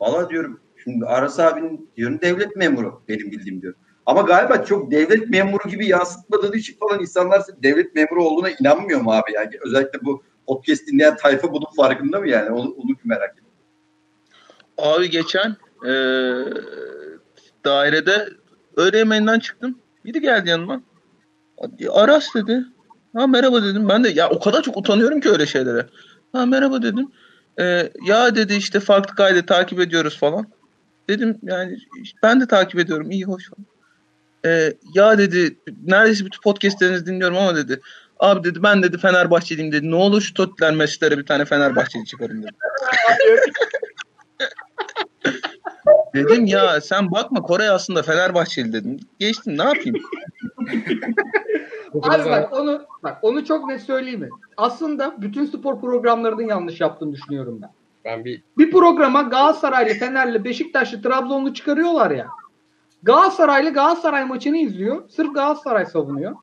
Valla 0.00 0.30
diyorum 0.30 0.60
şimdi 0.84 1.06
Aras 1.06 1.38
abinin 1.38 1.90
diyorum 1.96 2.20
devlet 2.20 2.56
memuru 2.56 3.02
benim 3.08 3.30
bildiğim 3.30 3.62
diyor. 3.62 3.74
Ama 4.06 4.22
galiba 4.22 4.64
çok 4.64 4.90
devlet 4.90 5.28
memuru 5.28 5.68
gibi 5.68 5.86
yansıtmadığı 5.88 6.56
için 6.56 6.76
falan 6.78 7.00
insanlar 7.00 7.42
devlet 7.62 7.94
memuru 7.94 8.24
olduğuna 8.24 8.50
inanmıyor 8.50 9.00
mu 9.00 9.12
abi 9.12 9.32
yani? 9.32 9.50
Özellikle 9.66 10.00
bu 10.02 10.22
podcast 10.46 10.86
dinleyen 10.86 11.16
tayfa 11.16 11.52
bunun 11.52 11.76
farkında 11.76 12.20
mı 12.20 12.28
yani? 12.28 12.50
Onu, 12.50 12.70
onu 12.70 12.96
merak 13.04 13.32
ediyorum. 13.32 13.50
Abi 14.78 15.10
geçen 15.10 15.56
e, 15.86 15.92
dairede 17.64 18.28
öğle 18.80 18.98
yemeğinden 18.98 19.38
çıktım. 19.38 19.78
Biri 20.04 20.20
geldi 20.20 20.48
yanıma. 20.50 20.82
Aras 21.92 22.34
dedi. 22.34 22.64
Ha 23.16 23.26
merhaba 23.26 23.62
dedim. 23.62 23.88
Ben 23.88 24.04
de 24.04 24.08
ya 24.08 24.30
o 24.30 24.40
kadar 24.40 24.62
çok 24.62 24.76
utanıyorum 24.76 25.20
ki 25.20 25.30
öyle 25.30 25.46
şeylere. 25.46 25.86
Ha 26.32 26.46
merhaba 26.46 26.82
dedim. 26.82 27.08
E, 27.60 27.92
ya 28.06 28.34
dedi 28.34 28.54
işte 28.54 28.80
farklı 28.80 29.14
kaydı 29.14 29.46
takip 29.46 29.80
ediyoruz 29.80 30.18
falan. 30.18 30.46
Dedim 31.08 31.38
yani 31.42 31.78
ben 32.22 32.40
de 32.40 32.46
takip 32.46 32.80
ediyorum. 32.80 33.10
iyi 33.10 33.24
hoş 33.24 33.50
falan. 33.50 33.66
E, 34.44 34.74
ya 34.94 35.18
dedi 35.18 35.56
neredeyse 35.86 36.24
bütün 36.24 36.40
podcastlerinizi 36.40 37.06
dinliyorum 37.06 37.36
ama 37.36 37.56
dedi. 37.56 37.80
Abi 38.20 38.44
dedi 38.44 38.62
ben 38.62 38.82
dedi 38.82 38.98
Fenerbahçeliyim 38.98 39.72
dedi. 39.72 39.90
Ne 39.90 39.94
olur 39.94 40.20
şu 40.20 40.34
Tottenham 40.34 40.76
maçlara 40.76 41.18
bir 41.18 41.26
tane 41.26 41.44
Fenerbahçeli 41.44 42.04
çıkarın 42.04 42.42
dedi. 42.42 42.52
Dedim 46.14 46.46
ya 46.46 46.80
sen 46.80 47.10
bakma 47.10 47.42
Kore 47.42 47.70
aslında 47.70 48.02
Fenerbahçeli 48.02 48.72
dedim. 48.72 49.00
Geçtim 49.18 49.58
ne 49.58 49.62
yapayım? 49.62 49.96
Abi 52.02 52.30
bak 52.30 52.52
onu 52.52 52.82
bak 53.02 53.18
onu 53.22 53.44
çok 53.44 53.66
net 53.66 53.80
söyleyeyim 53.80 54.20
mi? 54.20 54.28
Aslında 54.56 55.14
bütün 55.18 55.46
spor 55.46 55.80
programlarının 55.80 56.48
yanlış 56.48 56.80
yaptığını 56.80 57.12
düşünüyorum 57.12 57.58
ben. 57.62 57.70
Ben 58.04 58.24
bir 58.24 58.42
Bir 58.58 58.70
programa 58.70 59.22
Galatasaraylı, 59.22 59.94
Fenerli, 59.94 60.44
Beşiktaşlı, 60.44 61.02
Trabzonlu 61.02 61.54
çıkarıyorlar 61.54 62.10
ya. 62.10 62.26
Galatasaraylı 63.02 63.72
Galatasaray 63.72 64.24
maçını 64.24 64.56
izliyor. 64.56 65.08
Sırf 65.08 65.34
Galatasaray 65.34 65.86
savunuyor. 65.86 66.36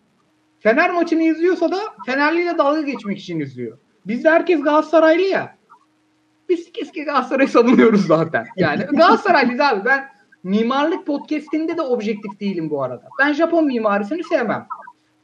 Fener 0.59 0.93
maçını 0.93 1.23
izliyorsa 1.23 1.71
da 1.71 1.79
Fenerli 2.05 2.41
ile 2.41 2.57
dalga 2.57 2.81
geçmek 2.81 3.19
için 3.19 3.39
izliyor. 3.39 3.77
Bizde 4.07 4.29
herkes 4.29 4.63
Galatasaraylı 4.63 5.21
ya. 5.21 5.56
Biz 6.49 6.71
keşke 6.71 7.03
Galatasaray'ı 7.03 7.49
savunuyoruz 7.49 8.07
zaten. 8.07 8.45
Yani 8.55 8.83
Galatasaraylıyız 8.83 9.61
abi. 9.61 9.85
Ben 9.85 10.05
mimarlık 10.43 11.05
podcastinde 11.07 11.77
de 11.77 11.81
objektif 11.81 12.39
değilim 12.39 12.69
bu 12.69 12.83
arada. 12.83 13.03
Ben 13.19 13.33
Japon 13.33 13.65
mimarisini 13.65 14.23
sevmem. 14.23 14.67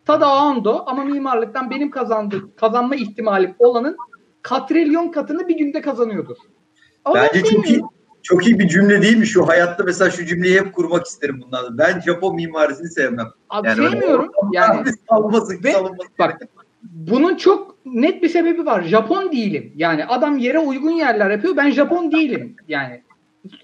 Tadao 0.05 0.29
Ando 0.35 0.83
ama 0.85 1.03
mimarlıktan 1.03 1.69
benim 1.69 1.91
kazandığı, 1.91 2.55
kazanma 2.55 2.95
ihtimalim 2.95 3.55
olanın 3.59 3.97
katrilyon 4.41 5.07
katını 5.11 5.47
bir 5.47 5.57
günde 5.57 5.81
kazanıyordur. 5.81 6.37
Ama 7.05 7.15
ben 7.15 7.29
Bence 7.33 7.43
çok 7.55 7.69
iyi, 7.69 7.81
çok 8.23 8.47
iyi 8.47 8.59
bir 8.59 8.67
cümle 8.67 9.01
değil 9.01 9.17
mi? 9.17 9.27
Şu 9.27 9.47
hayatta 9.47 9.83
mesela 9.83 10.11
şu 10.11 10.25
cümleyi 10.25 10.59
hep 10.59 10.73
kurmak 10.73 11.05
isterim 11.05 11.41
bundan. 11.45 11.77
Ben 11.77 11.99
Japon 12.01 12.35
mimarisini 12.35 12.89
sevmem. 12.89 13.27
Abi 13.49 13.67
Yani 13.67 13.75
sevmiyorum. 13.75 14.31
Yani 14.53 14.89
salınması, 15.09 15.63
Ve- 15.63 15.71
salınması. 15.71 16.09
bak 16.19 16.41
bunun 16.83 17.35
çok 17.35 17.85
net 17.85 18.23
bir 18.23 18.29
sebebi 18.29 18.65
var. 18.65 18.81
Japon 18.81 19.31
değilim. 19.31 19.73
Yani 19.75 20.05
adam 20.05 20.37
yere 20.37 20.59
uygun 20.59 20.91
yerler 20.91 21.31
yapıyor. 21.31 21.57
Ben 21.57 21.71
Japon 21.71 22.11
değilim. 22.11 22.55
Yani 22.67 23.01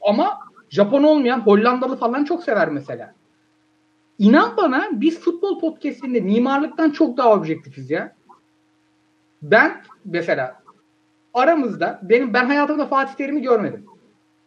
ama 0.01 0.39
Japon 0.69 1.03
olmayan 1.03 1.39
Hollandalı 1.39 1.97
falan 1.97 2.23
çok 2.23 2.43
sever 2.43 2.69
mesela. 2.69 3.13
İnan 4.19 4.57
bana 4.57 4.89
biz 4.91 5.19
futbol 5.19 5.59
podcastinde 5.59 6.19
mimarlıktan 6.19 6.89
çok 6.89 7.17
daha 7.17 7.33
objektifiz 7.33 7.91
ya. 7.91 8.15
Ben 9.41 9.81
mesela 10.05 10.61
aramızda 11.33 11.99
benim 12.03 12.33
ben 12.33 12.45
hayatımda 12.45 12.87
Fatih 12.87 13.13
Terim'i 13.13 13.41
görmedim. 13.41 13.85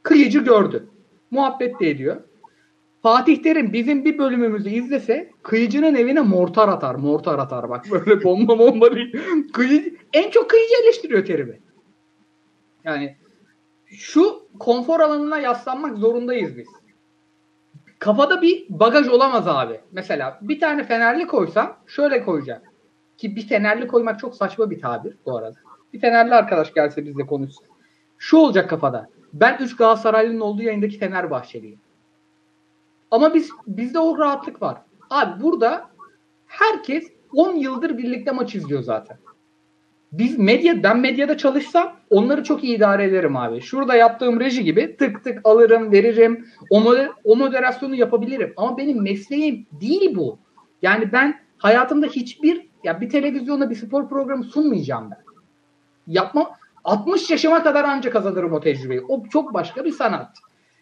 Kıyıcı 0.03 0.39
gördü. 0.39 0.89
Muhabbet 1.31 1.81
de 1.81 1.91
ediyor. 1.91 2.17
Fatih 3.03 3.43
Terim 3.43 3.73
bizim 3.73 4.05
bir 4.05 4.19
bölümümüzü 4.19 4.69
izlese 4.69 5.31
kıyıcının 5.43 5.95
evine 5.95 6.21
mortar 6.21 6.69
atar. 6.69 6.95
Mortar 6.95 7.39
atar 7.39 7.71
bak 7.71 7.85
böyle 7.91 8.25
bomba 8.25 8.59
bomba 8.59 8.95
değil. 8.95 9.17
Kıyı, 9.53 9.97
en 10.13 10.31
çok 10.31 10.51
kıyıcı 10.51 10.75
eleştiriyor 10.83 11.25
Terim'i. 11.25 11.61
Yani 12.85 13.17
şu 13.91 14.43
konfor 14.59 15.01
alanına 15.01 15.39
yaslanmak 15.39 15.99
zorundayız 15.99 16.57
biz. 16.57 16.69
Kafada 17.99 18.43
bir 18.43 18.67
bagaj 18.69 19.09
olamaz 19.09 19.49
abi. 19.49 19.81
Mesela 19.93 20.39
bir 20.43 20.61
tane 20.61 20.85
fenerli 20.85 21.27
koysam 21.27 21.77
şöyle 21.87 22.25
koyacağım. 22.25 22.63
Ki 23.19 23.37
bir 23.37 23.49
fenerli 23.49 23.87
koymak 23.87 24.19
çok 24.19 24.35
saçma 24.35 24.71
bir 24.71 24.81
tabir 24.81 25.17
bu 25.27 25.37
arada. 25.37 25.57
Bir 25.93 26.01
fenerli 26.01 26.35
arkadaş 26.35 26.75
gelse 26.75 27.07
bizle 27.07 27.27
konuşsun. 27.27 27.65
Şu 28.19 28.37
olacak 28.37 28.71
kafada. 28.71 29.09
Ben 29.33 29.59
3 29.61 29.77
Galatasaraylı'nın 29.77 30.41
olduğu 30.41 30.63
yayındaki 30.63 30.99
Fenerbahçeliyim. 30.99 31.79
Ama 33.13 33.35
biz 33.35 33.51
bizde 33.67 33.99
o 33.99 34.19
rahatlık 34.19 34.63
var. 34.63 34.79
Abi 35.11 35.43
burada 35.43 35.91
herkes 36.47 37.13
10 37.33 37.57
yıldır 37.57 37.99
birlikte 37.99 38.31
maç 38.31 38.55
izliyor 38.55 38.83
zaten. 38.83 39.17
Biz 40.13 40.39
medya, 40.39 40.83
ben 40.83 41.01
medyada 41.01 41.37
çalışsam 41.39 41.97
onları 42.11 42.45
çok 42.45 42.65
iyi 42.65 42.77
idare 42.77 43.05
ederim 43.05 43.37
abi. 43.37 43.61
Şurada 43.61 43.95
yaptığım 43.95 44.41
reji 44.41 44.65
gibi 44.65 44.97
tık 44.97 45.25
tık 45.25 45.41
alırım, 45.45 45.93
veririm. 45.93 46.47
O, 46.71 46.81
moder, 46.81 47.11
o 47.25 47.37
moderasyonu 47.37 47.95
yapabilirim. 47.95 48.53
Ama 48.57 48.77
benim 48.77 49.03
mesleğim 49.03 49.67
değil 49.73 50.17
bu. 50.17 50.39
Yani 50.83 51.13
ben 51.13 51.41
hayatımda 51.59 52.07
hiçbir 52.07 52.67
ya 52.85 53.01
bir 53.01 53.11
televizyonda 53.11 53.71
bir 53.71 53.77
spor 53.77 54.09
programı 54.09 54.45
sunmayacağım 54.45 55.11
ben. 55.11 55.19
Yapma 56.07 56.51
60 56.85 57.31
yaşıma 57.31 57.63
kadar 57.63 57.85
ancak 57.85 58.13
kazanırım 58.13 58.53
o 58.53 58.61
tecrübeyi. 58.61 59.01
O 59.09 59.23
çok 59.29 59.55
başka 59.55 59.85
bir 59.85 59.93
sanat. 59.93 60.37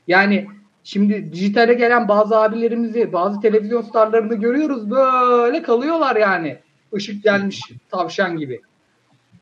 Yani 0.07 0.47
şimdi 0.85 1.33
dijitale 1.33 1.75
gelen 1.75 2.09
bazı 2.09 2.39
abilerimizi, 2.39 3.13
bazı 3.13 3.41
televizyon 3.41 3.83
starlarını 3.83 4.35
görüyoruz. 4.35 4.91
Böyle 4.91 5.63
kalıyorlar 5.63 6.17
yani. 6.17 6.59
Işık 6.93 7.25
gelmiş 7.25 7.63
tavşan 7.91 8.37
gibi. 8.37 8.61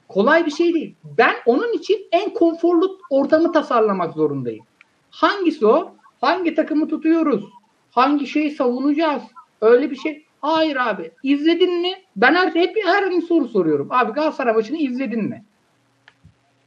Kolay 0.08 0.46
bir 0.46 0.50
şey 0.50 0.74
değil. 0.74 0.94
Ben 1.18 1.34
onun 1.46 1.72
için 1.72 2.08
en 2.12 2.34
konforlu 2.34 2.98
ortamı 3.10 3.52
tasarlamak 3.52 4.14
zorundayım. 4.14 4.64
Hangisi 5.10 5.66
o? 5.66 5.94
Hangi 6.20 6.54
takımı 6.54 6.88
tutuyoruz? 6.88 7.44
Hangi 7.90 8.26
şeyi 8.26 8.50
savunacağız? 8.50 9.22
Öyle 9.60 9.90
bir 9.90 9.96
şey. 9.96 10.24
Hayır 10.40 10.76
abi. 10.76 11.10
İzledin 11.22 11.80
mi? 11.80 11.92
Ben 12.16 12.34
her, 12.34 12.54
hep 12.54 12.76
her 12.84 13.06
gün 13.06 13.20
soru 13.20 13.48
soruyorum. 13.48 13.88
Abi 13.90 14.12
Galatasaray 14.12 14.54
maçını 14.54 14.76
izledin 14.76 15.24
mi? 15.24 15.44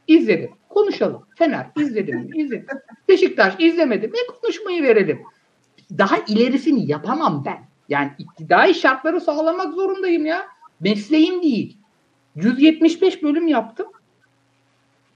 İzledim. 0.06 0.50
Konuşalım. 0.74 1.22
Fener 1.38 1.66
izledim 1.76 2.16
mi? 2.16 2.30
İzledim. 2.34 2.66
Beşiktaş 3.08 3.54
izlemedim 3.58 4.10
mi? 4.10 4.18
Konuşmayı 4.40 4.82
verelim. 4.82 5.22
Daha 5.98 6.16
ilerisini 6.28 6.90
yapamam 6.90 7.42
ben. 7.46 7.58
Yani 7.88 8.10
iktidai 8.18 8.74
şartları 8.74 9.20
sağlamak 9.20 9.74
zorundayım 9.74 10.26
ya. 10.26 10.46
Mesleğim 10.80 11.42
değil. 11.42 11.76
175 12.36 13.22
bölüm 13.22 13.48
yaptım. 13.48 13.86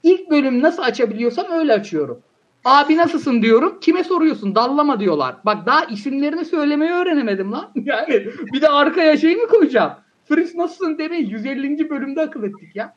İlk 0.03 0.31
bölüm 0.31 0.63
nasıl 0.63 0.83
açabiliyorsam 0.83 1.47
öyle 1.51 1.73
açıyorum. 1.73 2.21
Abi 2.65 2.97
nasılsın 2.97 3.43
diyorum. 3.43 3.81
Kime 3.81 4.05
soruyorsun? 4.05 4.55
Dallama 4.55 5.01
diyorlar. 5.01 5.37
Bak 5.45 5.67
daha 5.67 5.85
isimlerini 5.85 6.45
söylemeyi 6.45 6.93
öğrenemedim 6.93 7.53
lan. 7.53 7.71
Yani 7.85 8.27
bir 8.53 8.61
de 8.61 8.69
arkaya 8.69 9.17
şey 9.17 9.37
mi 9.37 9.47
koyacağım? 9.47 9.93
Fritz 10.25 10.55
nasılsın 10.55 10.99
demeyi 10.99 11.31
150. 11.31 11.91
bölümde 11.91 12.21
akıl 12.21 12.43
ettik 12.43 12.77
ya. 12.77 12.95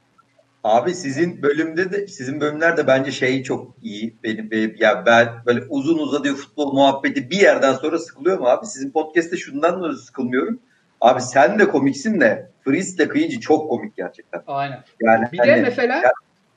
Abi 0.64 0.94
sizin 0.94 1.41
bölümde 1.41 1.91
de 1.91 2.07
sizin 2.07 2.41
bölümlerde 2.41 2.88
bence 2.88 3.11
şey 3.11 3.44
çok 3.44 3.76
iyi. 3.81 4.15
Benim, 4.23 4.52
benim 4.52 4.76
ya 4.80 5.06
ben 5.06 5.27
böyle 5.45 5.64
uzun 5.69 5.98
uzadığı 5.98 6.34
futbol 6.34 6.73
muhabbeti 6.73 7.30
bir 7.30 7.40
yerden 7.40 7.73
sonra 7.73 7.99
sıkılıyor 7.99 8.40
mu 8.40 8.48
abi? 8.48 8.65
Sizin 8.65 8.91
podcast'te 8.91 9.38
şundan 9.38 9.80
dolayı 9.80 9.94
sıkılmıyorum. 9.94 10.60
Abi 11.02 11.22
sen 11.22 11.60
de 11.60 11.68
komiksin 11.68 12.22
de 12.22 12.49
Fritz 12.64 12.98
de 12.98 13.07
Kıyıcı 13.07 13.40
çok 13.40 13.69
komik 13.69 13.98
gerçekten. 13.98 14.41
Aynen. 14.48 14.84
Yani 15.02 15.26
Bir 15.31 15.38
hani, 15.38 15.49
de 15.49 15.61
mesela 15.61 15.95
ya, 15.95 16.11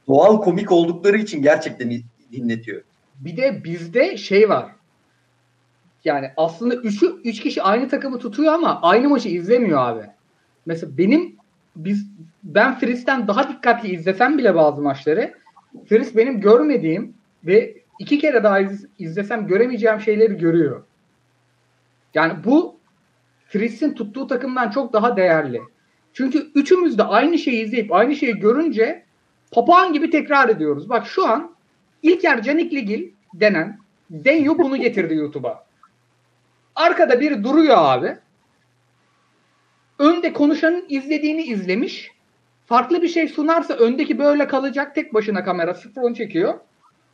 doğal 0.09 0.41
komik 0.41 0.73
oldukları 0.73 1.19
için 1.19 1.43
gerçekten 1.43 1.93
dinletiyor. 2.33 2.83
Bir 3.21 3.37
de 3.37 3.65
bizde 3.65 4.17
şey 4.17 4.49
var. 4.49 4.67
Yani 6.05 6.31
aslında 6.37 6.75
üçü, 6.75 7.07
üç 7.25 7.41
kişi 7.41 7.63
aynı 7.63 7.89
takımı 7.89 8.19
tutuyor 8.19 8.53
ama 8.53 8.83
aynı 8.83 9.09
maçı 9.09 9.29
izlemiyor 9.29 9.79
abi. 9.79 10.03
Mesela 10.67 10.99
benim 10.99 11.37
biz 11.77 12.07
ben 12.43 12.79
Fritz'ten 12.79 13.29
daha 13.29 13.49
dikkatli 13.49 13.89
izlesem 13.89 14.39
bile 14.39 14.55
bazı 14.55 14.83
maçları 14.83 15.35
Fritz 15.89 16.17
benim 16.17 16.41
görmediğim 16.41 17.15
ve 17.45 17.75
iki 17.99 18.19
kere 18.19 18.43
daha 18.43 18.61
iz, 18.61 18.87
izlesem 18.99 19.47
göremeyeceğim 19.47 20.01
şeyleri 20.01 20.39
görüyor. 20.39 20.83
Yani 22.15 22.33
bu 22.45 22.77
Fritz'in 23.49 23.95
tuttuğu 23.95 24.27
takımdan 24.27 24.71
çok 24.71 24.93
daha 24.93 25.17
değerli. 25.17 25.61
Çünkü 26.13 26.51
üçümüz 26.55 26.99
de 26.99 27.03
aynı 27.03 27.39
şeyi 27.39 27.65
izleyip 27.65 27.93
aynı 27.93 28.17
şeyi 28.17 28.39
görünce 28.39 29.05
papağan 29.53 29.93
gibi 29.93 30.11
tekrar 30.11 30.49
ediyoruz. 30.49 30.89
Bak 30.89 31.07
şu 31.07 31.27
an 31.27 31.55
İlker 32.03 32.43
Canikligil 32.43 33.09
denen 33.35 33.79
Denyo 34.11 34.59
bunu 34.59 34.77
getirdi 34.77 35.15
YouTube'a. 35.15 35.65
Arkada 36.75 37.21
biri 37.21 37.45
duruyor 37.45 37.77
abi. 37.79 38.17
Önde 39.99 40.33
konuşanın 40.33 40.85
izlediğini 40.89 41.43
izlemiş. 41.43 42.12
Farklı 42.73 43.03
bir 43.03 43.09
şey 43.09 43.29
sunarsa 43.29 43.75
öndeki 43.75 44.19
böyle 44.19 44.47
kalacak 44.47 44.95
tek 44.95 45.15
başına 45.15 45.45
kamera 45.45 45.75
sıfır 45.75 46.15
çekiyor. 46.15 46.55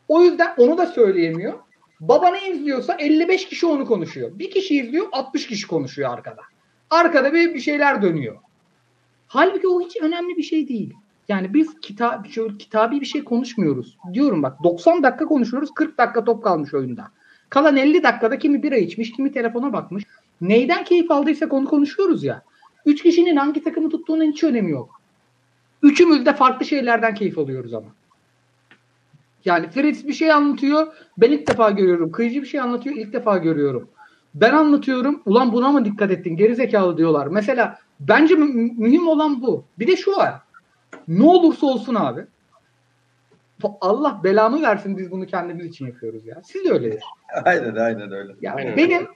O 0.09 0.23
yüzden 0.23 0.55
onu 0.59 0.79
da 0.79 0.87
söyleyemiyor. 0.87 1.59
Baba 2.01 2.31
ne 2.31 2.51
izliyorsa 2.51 2.97
55 2.99 3.49
kişi 3.49 3.67
onu 3.67 3.87
konuşuyor. 3.87 4.39
Bir 4.39 4.51
kişi 4.51 4.77
izliyor 4.77 5.07
60 5.13 5.47
kişi 5.47 5.67
konuşuyor 5.67 6.11
arkada. 6.13 6.43
Arkada 6.91 7.33
bir, 7.33 7.55
bir 7.55 7.61
şeyler 7.61 8.03
dönüyor. 8.03 8.37
Halbuki 9.27 9.69
o 9.69 9.81
hiç 9.81 9.97
önemli 9.97 10.37
bir 10.37 10.43
şey 10.43 10.69
değil. 10.69 10.95
Yani 11.29 11.55
biz 11.55 11.81
kitap, 11.81 12.31
şöyle, 12.31 12.59
kitabi 12.59 13.01
bir 13.01 13.07
şey 13.07 13.25
konuşmuyoruz. 13.25 13.99
Diyorum 14.13 14.43
bak 14.43 14.65
90 14.65 15.03
dakika 15.03 15.25
konuşuyoruz 15.25 15.71
40 15.75 15.99
dakika 15.99 16.25
top 16.25 16.45
kalmış 16.45 16.75
oyunda. 16.75 17.09
Kalan 17.51 17.77
50 17.77 18.03
dakikada 18.03 18.39
kimi 18.39 18.63
bira 18.63 18.77
içmiş 18.77 19.13
kimi 19.13 19.33
telefona 19.33 19.73
bakmış. 19.73 20.05
Neyden 20.41 20.85
keyif 20.85 21.11
aldıysak 21.11 21.53
onu 21.53 21.69
konuşuyoruz 21.69 22.25
ya. 22.25 22.43
Üç 22.87 23.03
kişinin 23.03 23.37
hangi 23.37 23.65
takımı 23.65 23.91
tuttuğunun 23.91 24.33
hiç 24.33 24.45
önemi 24.45 24.71
yok. 24.71 24.99
Üçümüz 25.83 26.27
de 26.27 26.35
farklı 26.35 26.67
şeylerden 26.67 27.15
keyif 27.15 27.39
alıyoruz 27.39 27.75
ama. 27.75 27.87
Yani 29.45 29.71
Fritz 29.71 30.07
bir 30.09 30.13
şey 30.13 30.33
anlatıyor. 30.33 30.87
Ben 31.19 31.33
ilk 31.33 31.49
defa 31.49 31.71
görüyorum. 31.71 32.13
Kıyıcı 32.13 32.43
bir 32.43 32.47
şey 32.47 32.61
anlatıyor. 32.61 32.97
ilk 32.97 33.13
defa 33.13 33.39
görüyorum. 33.39 33.89
Ben 34.35 34.53
anlatıyorum. 34.53 35.23
Ulan 35.27 35.53
buna 35.53 35.73
mı 35.73 35.85
dikkat 35.85 36.11
ettin? 36.11 36.37
Geri 36.37 36.55
zekalı 36.55 36.97
diyorlar. 36.97 37.27
Mesela 37.27 37.79
bence 38.01 38.35
mü- 38.35 38.73
mühim 38.77 39.09
olan 39.09 39.43
bu. 39.43 39.65
Bir 39.79 39.87
de 39.87 39.97
şu 39.97 40.13
var. 40.13 40.35
Ne 41.09 41.25
olursa 41.25 41.67
olsun 41.67 41.95
abi. 41.95 42.25
Allah 43.81 44.21
belamı 44.25 44.63
versin 44.63 44.99
biz 44.99 45.11
bunu 45.11 45.27
kendimiz 45.27 45.67
için 45.67 45.87
yapıyoruz 45.87 46.27
ya. 46.27 46.43
Siz 46.45 46.65
de 46.65 46.73
öyledir. 46.73 47.03
Aynen 47.45 47.75
aynen 47.75 48.13
öyle. 48.13 48.33
Yani 48.43 48.57
Aynen 48.57 48.77
benim 48.77 49.07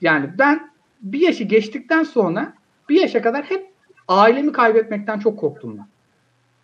yani 0.00 0.30
ben 0.38 0.70
bir 1.02 1.20
yaşı 1.20 1.44
geçtikten 1.44 2.02
sonra 2.02 2.52
bir 2.88 3.00
yaşa 3.00 3.22
kadar 3.22 3.44
hep 3.44 3.70
ailemi 4.08 4.52
kaybetmekten 4.52 5.18
çok 5.18 5.38
korktum 5.38 5.78
ben. 5.78 5.86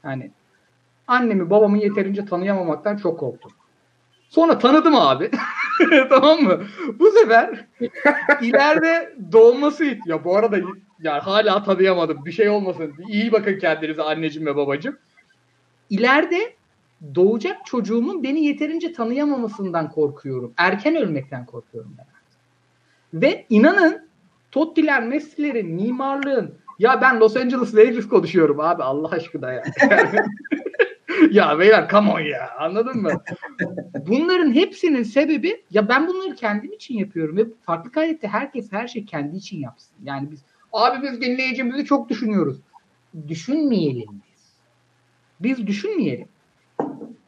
Yani 0.04 0.30
annemi 1.06 1.50
babamı 1.50 1.78
yeterince 1.78 2.24
tanıyamamaktan 2.24 2.96
çok 2.96 3.20
korktum. 3.20 3.52
Sonra 4.28 4.58
tanıdım 4.58 4.94
abi. 4.96 5.30
tamam 6.08 6.42
mı? 6.42 6.60
Bu 6.98 7.10
sefer 7.10 7.66
ileride 8.40 9.14
doğması 9.32 9.84
ya 10.06 10.24
bu 10.24 10.36
arada 10.36 10.58
yani 11.00 11.20
hala 11.20 11.62
tanıyamadım. 11.62 12.24
Bir 12.24 12.32
şey 12.32 12.48
olmasın. 12.48 12.94
İyi 13.08 13.32
bakın 13.32 13.58
kendinize 13.58 14.02
anneciğim 14.02 14.46
ve 14.46 14.56
babacığım. 14.56 14.98
İleride 15.90 16.56
doğacak 17.14 17.66
çocuğumun 17.66 18.22
beni 18.22 18.44
yeterince 18.44 18.92
tanıyamamasından 18.92 19.90
korkuyorum. 19.90 20.52
Erken 20.56 20.96
ölmekten 20.96 21.46
korkuyorum 21.46 21.94
ben. 21.98 22.06
Ve 23.20 23.46
inanın 23.50 24.08
Totti'ler, 24.50 25.02
Messi'lerin, 25.02 25.68
mimarlığın 25.68 26.54
ya 26.78 27.00
ben 27.00 27.20
Los 27.20 27.36
Angeles 27.36 27.74
Lakers 27.74 28.08
konuşuyorum 28.08 28.60
abi 28.60 28.82
Allah 28.82 29.08
aşkına 29.08 29.52
ya. 29.52 29.62
ya 31.30 31.58
beyler 31.58 31.88
come 31.90 32.10
on 32.10 32.20
ya 32.20 32.50
anladın 32.58 33.02
mı? 33.02 33.10
Bunların 34.06 34.54
hepsinin 34.54 35.02
sebebi 35.02 35.64
ya 35.70 35.88
ben 35.88 36.08
bunları 36.08 36.34
kendim 36.34 36.72
için 36.72 36.98
yapıyorum 36.98 37.36
ve 37.36 37.44
farklı 37.62 37.90
gayrette 37.90 38.28
herkes 38.28 38.72
her 38.72 38.88
şey 38.88 39.04
kendi 39.04 39.36
için 39.36 39.60
yapsın. 39.60 39.96
Yani 40.02 40.30
biz 40.30 40.40
abi 40.72 41.02
biz 41.02 41.20
dinleyicimizi 41.20 41.84
çok 41.84 42.08
düşünüyoruz. 42.08 42.56
Düşünmeyelim 43.28 44.08
biz. 44.10 44.42
Biz 45.40 45.66
düşünmeyelim. 45.66 46.28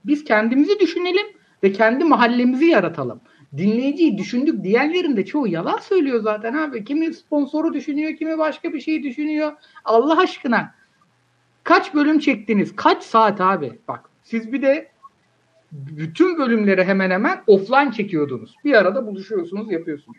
Biz 0.05 0.25
kendimizi 0.25 0.81
düşünelim 0.81 1.27
ve 1.63 1.73
kendi 1.73 2.05
mahallemizi 2.05 2.65
yaratalım. 2.65 3.21
Dinleyiciyi 3.57 4.19
düşündük. 4.19 4.65
Diğerlerinde 4.65 5.25
çoğu 5.25 5.49
yalan 5.49 5.79
söylüyor 5.79 6.23
zaten 6.23 6.55
abi. 6.55 6.85
Kimi 6.85 7.15
sponsoru 7.15 7.75
düşünüyor, 7.75 8.17
kimi 8.17 8.39
başka 8.39 8.73
bir 8.73 8.81
şey 8.81 9.03
düşünüyor. 9.03 9.53
Allah 9.85 10.19
aşkına. 10.19 10.75
Kaç 11.65 11.95
bölüm 11.95 12.19
çektiniz? 12.19 12.77
Kaç 12.77 13.03
saat 13.03 13.41
abi? 13.41 13.79
Bak 13.89 14.11
siz 14.23 14.53
bir 14.53 14.63
de 14.63 14.89
bütün 15.73 16.39
bölümleri 16.39 16.85
hemen 16.85 17.11
hemen 17.11 17.43
offline 17.47 17.93
çekiyordunuz. 17.93 18.55
Bir 18.65 18.75
arada 18.75 19.07
buluşuyorsunuz, 19.07 19.73
yapıyorsunuz. 19.73 20.19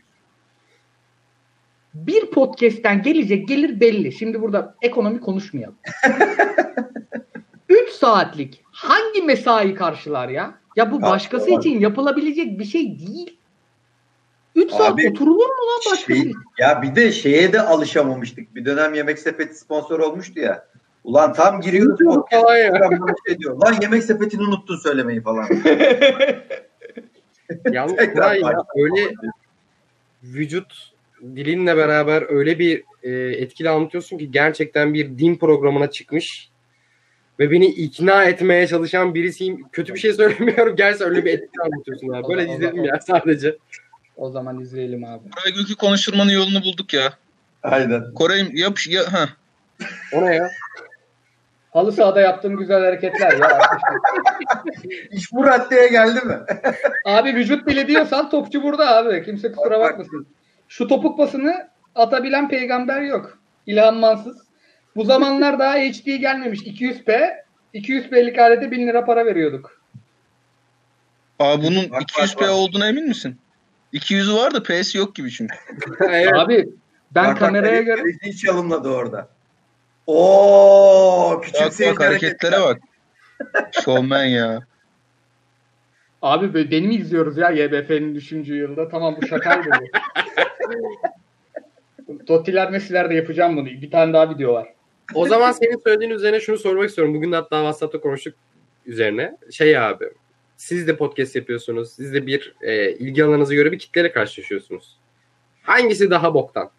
Bir 1.94 2.32
podcast'ten 2.32 3.02
gelecek 3.02 3.48
gelir 3.48 3.80
belli. 3.80 4.12
Şimdi 4.12 4.42
burada 4.42 4.76
ekonomi 4.82 5.20
konuşmayalım. 5.20 5.76
3 7.70 7.90
saatlik 7.90 8.64
hangi 8.72 9.22
mesai 9.22 9.76
karşılar 9.76 10.30
ya? 10.30 10.54
Ya 10.76 10.92
bu 10.92 11.02
başkası 11.02 11.46
Abi. 11.46 11.56
için 11.56 11.80
yapılabilecek 11.80 12.60
bir 12.60 12.66
şey 12.66 13.00
değil. 13.00 13.38
3 14.56 14.72
saat 14.72 14.94
Abi, 14.94 15.10
oturulur 15.10 15.46
mu 15.46 15.66
lan 15.68 15.80
başkası 15.92 16.06
Şey, 16.06 16.20
için? 16.20 16.34
ya 16.58 16.82
bir 16.82 16.96
de 16.96 17.12
şeye 17.12 17.54
de 17.54 17.62
alışamamıştık. 17.62 18.56
Bir 18.56 18.66
dönem 18.66 18.94
Yemek 18.94 19.20
Sepeti 19.20 19.56
sponsor 19.56 20.00
olmuştu 20.00 20.40
ya. 20.40 20.68
Ulan 21.04 21.34
tam 21.34 21.62
giriyoruz 21.62 22.00
falan 22.32 22.58
ya. 22.58 22.90
şey 23.28 23.40
diyor. 23.40 23.58
Lan 23.66 23.76
Yemek 23.82 24.04
Sepeti'ni 24.04 24.42
unuttun 24.42 24.78
söylemeyi 24.78 25.22
falan. 25.22 25.48
Tekrar 27.64 28.14
Koray 28.14 28.42
ya 28.42 28.66
öyle 28.76 29.14
vücut 30.24 30.94
dilinle 31.36 31.78
beraber 31.78 32.26
öyle 32.30 32.60
bir 32.60 32.84
e, 33.04 33.12
etkili 33.12 33.70
anlatıyorsun 33.70 34.18
ki 34.18 34.32
gerçekten 34.32 34.94
bir 34.94 35.18
din 35.18 35.36
programına 35.36 35.92
çıkmış 35.92 36.50
ve 37.40 37.52
beni 37.52 37.66
ikna 37.66 38.24
etmeye 38.24 38.68
çalışan 38.68 39.16
birisiyim. 39.16 39.70
Kötü 39.72 39.94
bir 39.94 40.00
şey 40.00 40.14
söylemiyorum. 40.14 40.76
Gerçekten 40.78 41.10
öyle 41.10 41.26
bir 41.26 41.34
etkili 41.34 41.62
anlatıyorsun 41.64 42.10
abi. 42.10 42.28
Böyle 42.30 42.42
zaman- 42.42 42.56
izledim 42.56 42.84
ya 42.84 43.00
sadece. 43.08 43.58
O 44.18 44.30
zaman 44.30 44.60
izleyelim 44.60 45.04
abi. 45.04 45.30
Koray 45.30 45.54
Gök'ü 45.54 45.76
konuşturmanın 45.76 46.32
yolunu 46.32 46.64
bulduk 46.64 46.94
ya. 46.94 47.14
Aynen. 47.64 48.14
Koray'ım 48.14 48.56
yap 48.56 48.78
ya 48.90 49.14
ha. 49.14 49.30
O 50.14 50.26
ne 50.26 50.36
ya? 50.36 50.50
Halı 51.74 51.92
sahada 51.92 52.22
yaptığım 52.22 52.58
güzel 52.58 52.84
hareketler 52.84 53.38
ya. 53.38 53.60
İş 55.12 55.34
bu 55.34 55.44
raddeye 55.44 55.88
geldi 55.88 56.26
mi? 56.26 56.38
abi 57.06 57.36
vücut 57.36 57.68
dili 57.70 57.88
diyorsan 57.88 58.30
topçu 58.30 58.64
burada 58.64 58.96
abi. 58.98 59.24
Kimse 59.26 59.52
kusura 59.52 59.80
bakmasın. 59.80 60.28
Şu 60.68 60.88
topuk 60.88 61.18
pasını 61.18 61.68
atabilen 61.96 62.50
peygamber 62.50 63.02
yok. 63.02 63.38
İlhan 63.66 63.96
Mansız. 63.96 64.45
Bu 64.96 65.06
zamanlar 65.06 65.60
daha 65.60 65.74
HD 65.76 66.06
gelmemiş. 66.18 66.60
200p. 66.62 67.36
200p'lik 67.74 68.40
alete 68.40 68.72
1000 68.72 68.88
lira 68.88 69.06
para 69.06 69.26
veriyorduk. 69.26 69.82
Aa 71.40 71.64
bunun 71.64 71.84
Bak, 71.84 71.92
bak, 71.92 72.02
200p 72.02 72.42
bak. 72.42 72.50
olduğuna 72.50 72.88
emin 72.90 73.08
misin? 73.08 73.38
200'ü 73.94 74.34
var 74.36 74.54
da 74.54 74.64
P'si 74.64 74.98
yok 74.98 75.16
gibi 75.16 75.32
çünkü. 75.32 75.56
evet. 76.10 76.34
Abi 76.34 76.70
ben 77.16 77.24
Bak, 77.26 77.32
bak, 77.32 77.40
kameraya 77.40 77.72
kaleci- 77.72 77.86
göre 77.86 78.02
hiç 78.24 78.50
alınmadı 78.50 78.90
orada. 78.90 79.28
Oo, 80.08 81.42
küçük 81.42 81.62
Bak 81.62 81.72
bak 81.80 82.00
hareketlere 82.00 82.62
bak. 82.62 82.80
Showman 83.84 84.24
ya. 84.24 84.60
abi 86.22 86.54
böyle 86.54 86.72
beni 86.72 86.88
mi 86.88 86.96
izliyoruz 86.96 87.38
ya 87.38 87.50
YBF'nin 87.50 88.16
3. 88.16 88.32
yılda? 88.32 88.90
Tamam 88.90 89.18
bu 89.22 89.28
şakaydı 89.28 89.70
bu. 89.70 89.86
Tottiler 92.26 92.72
Messi'ler 92.72 93.10
de 93.10 93.14
yapacağım 93.14 93.58
bunu. 93.58 93.66
Bir 93.66 93.92
tane 93.92 94.14
daha 94.14 94.30
video 94.30 94.54
var. 94.54 94.75
O 95.14 95.28
zaman 95.28 95.52
senin 95.52 95.78
söylediğin 95.78 96.12
üzerine 96.12 96.40
şunu 96.40 96.58
sormak 96.58 96.90
istiyorum. 96.90 97.14
Bugün 97.14 97.32
de 97.32 97.36
hatta 97.36 97.58
WhatsApp'ta 97.58 98.00
konuştuk 98.02 98.34
üzerine. 98.86 99.38
Şey 99.52 99.78
abi, 99.78 100.06
siz 100.58 100.88
de 100.88 100.98
podcast 100.98 101.36
yapıyorsunuz. 101.36 101.92
Siz 101.92 102.14
de 102.14 102.28
bir 102.28 102.56
e, 102.62 102.92
ilgi 102.92 103.24
alanınıza 103.24 103.54
göre 103.54 103.72
bir 103.72 103.80
kitleyle 103.80 104.12
karşılaşıyorsunuz. 104.12 104.98
Hangisi 105.64 106.10
daha 106.10 106.34
boktan? 106.34 106.70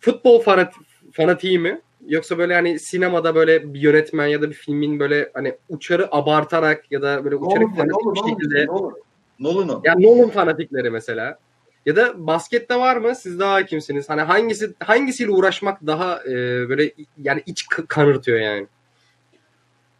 Futbol 0.00 0.40
fanat 0.40 0.74
fanatiği 1.12 1.58
mi? 1.58 1.80
Yoksa 2.06 2.38
böyle 2.38 2.54
hani 2.54 2.78
sinemada 2.78 3.34
böyle 3.34 3.74
bir 3.74 3.80
yönetmen 3.80 4.26
ya 4.26 4.42
da 4.42 4.50
bir 4.50 4.54
filmin 4.54 5.00
böyle 5.00 5.30
hani 5.34 5.56
uçarı 5.68 6.14
abartarak 6.14 6.92
ya 6.92 7.02
da 7.02 7.24
böyle 7.24 7.36
uçarı 7.36 7.66
fanatik 7.66 8.04
Nolan, 8.04 8.14
bir 8.14 8.30
şekilde 8.30 8.66
Nolan. 8.66 8.94
Nolan'ı. 9.38 9.80
ya 9.84 9.94
Nolan 9.98 10.30
fanatikleri 10.30 10.90
mesela. 10.90 11.38
Ya 11.86 11.96
da 11.96 12.26
baskette 12.26 12.76
var 12.76 12.96
mı? 12.96 13.14
Siz 13.14 13.38
daha 13.38 13.54
hakimsiniz. 13.54 14.08
Hani 14.08 14.20
hangisi 14.20 14.74
hangisiyle 14.80 15.30
uğraşmak 15.30 15.86
daha 15.86 16.24
e, 16.24 16.32
böyle 16.68 16.92
yani 17.18 17.42
iç 17.46 17.66
kanırtıyor 17.66 18.38
yani. 18.38 18.66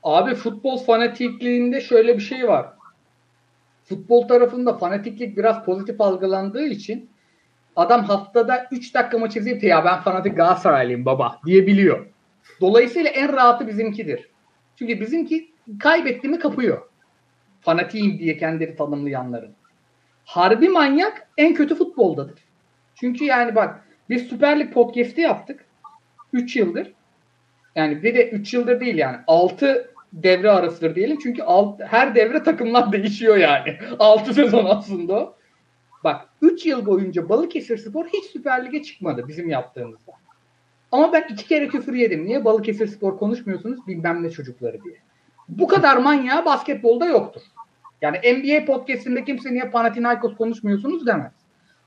Abi 0.03 0.35
futbol 0.35 0.79
fanatikliğinde 0.79 1.81
şöyle 1.81 2.17
bir 2.17 2.23
şey 2.23 2.49
var. 2.49 2.67
Futbol 3.85 4.29
tarafında 4.29 4.79
fanatiklik 4.79 5.37
biraz 5.37 5.65
pozitif 5.65 6.01
algılandığı 6.01 6.67
için 6.67 7.11
adam 7.77 8.05
haftada 8.05 8.69
3 8.71 8.95
dakika 8.95 9.19
maç 9.19 9.37
izleyip 9.37 9.65
ya 9.65 9.85
ben 9.85 10.01
fanatik 10.01 10.37
Galatasaraylıyım 10.37 11.05
baba 11.05 11.39
diyebiliyor. 11.47 12.07
Dolayısıyla 12.61 13.11
en 13.11 13.33
rahatı 13.33 13.69
bizimkidir. 13.69 14.31
Çünkü 14.77 15.01
bizimki 15.01 15.51
kaybetti 15.79 16.29
mi 16.29 16.39
kapıyor. 16.39 16.83
Fanatiyim 17.61 18.19
diye 18.19 18.37
kendileri 18.37 18.77
tanımlayanların. 18.77 19.55
Harbi 20.31 20.69
manyak 20.69 21.29
en 21.39 21.55
kötü 21.55 21.75
futboldadır. 21.75 22.41
Çünkü 22.95 23.25
yani 23.25 23.55
bak 23.55 23.85
biz 24.11 24.23
Süper 24.23 24.61
Lig 24.61 24.73
podcast'i 24.73 25.21
yaptık. 25.21 25.65
3 26.33 26.57
yıldır. 26.57 26.93
Yani 27.77 28.03
bir 28.03 28.15
de 28.15 28.31
3 28.31 28.55
yıldır 28.55 28.81
değil 28.81 28.95
yani 28.95 29.17
6 29.27 29.91
devre 30.13 30.51
arasıdır 30.51 30.95
diyelim. 30.95 31.19
Çünkü 31.23 31.43
alt, 31.43 31.81
her 31.81 32.15
devre 32.15 32.43
takımlar 32.43 32.93
değişiyor 32.93 33.37
yani. 33.37 33.77
6 33.99 34.35
sezon 34.35 34.65
aslında 34.65 35.15
o. 35.15 35.35
Bak 36.05 36.29
3 36.43 36.67
yıl 36.67 36.87
boyunca 36.87 37.29
Balıkesir 37.29 37.79
Spor 37.79 38.07
hiç 38.07 38.25
Süper 38.25 38.65
Lig'e 38.65 38.83
çıkmadı 38.83 39.29
bizim 39.29 39.49
yaptığımızda. 39.49 40.13
Ama 40.93 41.13
ben 41.13 41.27
iki 41.31 41.49
kere 41.49 41.69
küfür 41.69 41.95
yedim. 41.95 42.25
Niye 42.25 42.45
Balıkesir 42.45 42.87
Spor 42.87 43.19
konuşmuyorsunuz 43.19 43.87
bilmem 43.87 44.23
ne 44.23 44.31
çocukları 44.31 44.85
diye. 44.85 44.97
Bu 45.49 45.69
kadar 45.69 45.97
manyağı 45.97 46.45
basketbolda 46.45 47.07
yoktur. 47.07 47.43
Yani 48.03 48.17
NBA 48.17 48.65
podcastinde 48.65 49.25
kimse 49.25 49.53
niye 49.53 49.71
Panathinaikos 49.71 50.37
konuşmuyorsunuz 50.37 51.07
demez. 51.07 51.33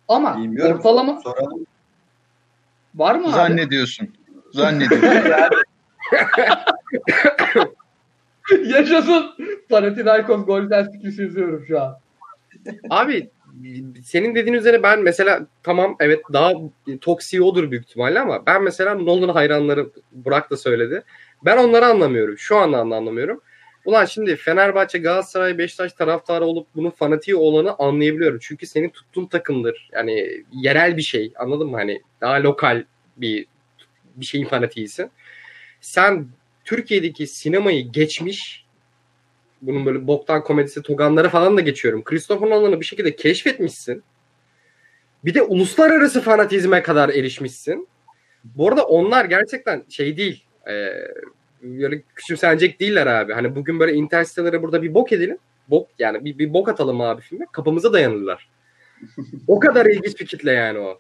Ama 0.08 0.38
Bilmiyorum. 0.38 0.78
ortalama 0.78 1.22
Soralım. 1.22 1.66
var 2.96 3.16
mı 3.16 3.26
abi? 3.26 3.32
Zannediyorsun. 3.32 4.10
Zannediyorsun. 4.54 5.10
Yaşasın. 8.66 9.26
Panathinaikos 9.70 10.46
Golden 10.46 10.84
Stickles'i 10.84 11.26
izliyorum 11.26 11.66
şu 11.68 11.82
an. 11.82 11.98
Abi 12.90 13.30
senin 14.04 14.36
dediğin 14.36 14.56
üzerine 14.56 14.84
ben 14.84 15.02
mesela 15.02 15.48
tamam 15.64 15.96
evet 16.00 16.22
daha 16.34 16.54
toksiği 17.02 17.42
odur 17.42 17.72
büyük 17.72 17.86
ihtimalle 17.86 18.20
ama 18.20 18.46
ben 18.46 18.64
mesela 18.64 18.96
Nolan 18.96 19.34
hayranları 19.34 19.90
Burak 20.12 20.52
da 20.52 20.58
söyledi. 20.58 21.04
Ben 21.46 21.58
onları 21.58 21.86
anlamıyorum. 21.86 22.38
Şu 22.38 22.58
anda 22.58 22.78
anlamıyorum. 22.78 23.42
Ulan 23.86 24.06
şimdi 24.06 24.36
Fenerbahçe, 24.36 24.98
Galatasaray, 24.98 25.58
Beşiktaş 25.58 25.94
taraftarı 25.94 26.46
olup 26.46 26.68
bunun 26.76 26.90
fanatiği 26.90 27.36
olanı 27.36 27.76
anlayabiliyorum. 27.80 28.40
Çünkü 28.42 28.68
senin 28.68 28.90
tuttuğun 28.90 29.26
takımdır. 29.26 29.90
Yani 29.92 30.44
yerel 30.52 30.98
bir 30.98 31.02
şey. 31.02 31.34
Anladın 31.36 31.68
mı? 31.68 31.78
Hani 31.78 32.02
daha 32.22 32.44
lokal 32.44 32.84
bir 33.18 33.46
bir 34.16 34.26
şeyin 34.26 34.46
fanatiğisin. 34.46 35.12
Sen 35.82 36.28
Türkiye'deki 36.66 37.28
sinemayı 37.28 37.92
geçmiş 37.92 38.66
bunun 39.62 39.86
böyle 39.86 40.08
boktan 40.08 40.44
komedisi 40.44 40.82
Toganları 40.82 41.30
falan 41.30 41.58
da 41.58 41.62
geçiyorum. 41.62 42.04
Christopher 42.04 42.50
Nolan'ı 42.50 42.80
bir 42.80 42.86
şekilde 42.86 43.16
keşfetmişsin. 43.16 44.04
Bir 45.26 45.34
de 45.34 45.42
uluslararası 45.42 46.22
fanatizme 46.22 46.84
kadar 46.84 47.10
erişmişsin. 47.10 47.88
Bu 48.44 48.68
arada 48.68 48.86
onlar 48.86 49.26
gerçekten 49.26 49.84
şey 49.90 50.18
değil. 50.18 50.46
E, 50.68 50.90
böyle 51.64 52.02
küçümsenecek 52.16 52.80
değiller 52.80 53.08
abi. 53.08 53.34
Hani 53.34 53.56
bugün 53.56 53.80
böyle 53.80 53.94
Interstellar'ı 53.94 54.64
burada 54.64 54.82
bir 54.82 54.94
bok 54.94 55.12
edelim. 55.12 55.38
Bok 55.68 55.88
yani 56.00 56.26
bir, 56.26 56.38
bir 56.38 56.54
bok 56.54 56.70
atalım 56.70 57.02
abi 57.02 57.22
filme. 57.22 57.46
Kapımıza 57.52 57.94
dayanırlar. 57.94 58.50
o 59.48 59.60
kadar 59.60 59.86
ilginç 59.86 60.20
bir 60.20 60.26
kitle 60.26 60.52
yani 60.52 60.80
o. 60.80 61.00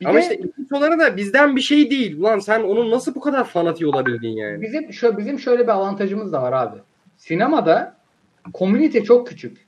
Bir 0.00 0.06
Ama 0.06 0.14
de 0.14 0.22
işte 0.22 0.36
ilginç 0.36 0.72
olanı 0.72 0.98
da 0.98 1.16
bizden 1.16 1.56
bir 1.56 1.60
şey 1.60 1.90
değil. 1.90 2.18
Ulan 2.18 2.38
sen 2.38 2.60
onun 2.60 2.90
nasıl 2.90 3.14
bu 3.14 3.20
kadar 3.20 3.44
fanatiği 3.44 3.90
olabildin 3.90 4.28
yani? 4.28 4.62
bizim 4.62 4.92
şöyle, 4.92 5.18
bizim 5.18 5.38
şöyle 5.38 5.62
bir 5.62 5.68
avantajımız 5.68 6.32
da 6.32 6.42
var 6.42 6.52
abi. 6.52 6.78
Sinemada 7.16 7.96
komünite 8.52 9.04
çok 9.04 9.28
küçük. 9.28 9.58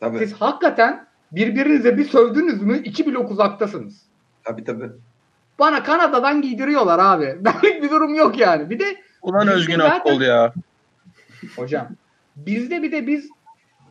Tabii. 0.00 0.18
Siz 0.18 0.32
hakikaten 0.32 1.06
birbirinize 1.32 1.98
bir 1.98 2.04
sövdünüz 2.04 2.62
mü 2.62 2.78
iki 2.84 3.06
blok 3.06 3.30
uzaktasınız. 3.30 4.02
Tabii 4.44 4.64
tabii. 4.64 4.90
Bana 5.58 5.82
Kanada'dan 5.82 6.42
giydiriyorlar 6.42 6.98
abi. 6.98 7.36
Benlik 7.44 7.82
bir 7.82 7.90
durum 7.90 8.14
yok 8.14 8.38
yani. 8.38 8.70
Bir 8.70 8.78
de 8.78 8.96
Ulan 9.24 9.46
Biz 9.46 9.54
Özgün 9.54 9.76
zaten- 9.76 9.96
Akkol 9.96 10.20
ya. 10.20 10.54
hocam 11.56 11.88
bizde 12.36 12.82
bir 12.82 12.92
de 12.92 13.06
biz 13.06 13.30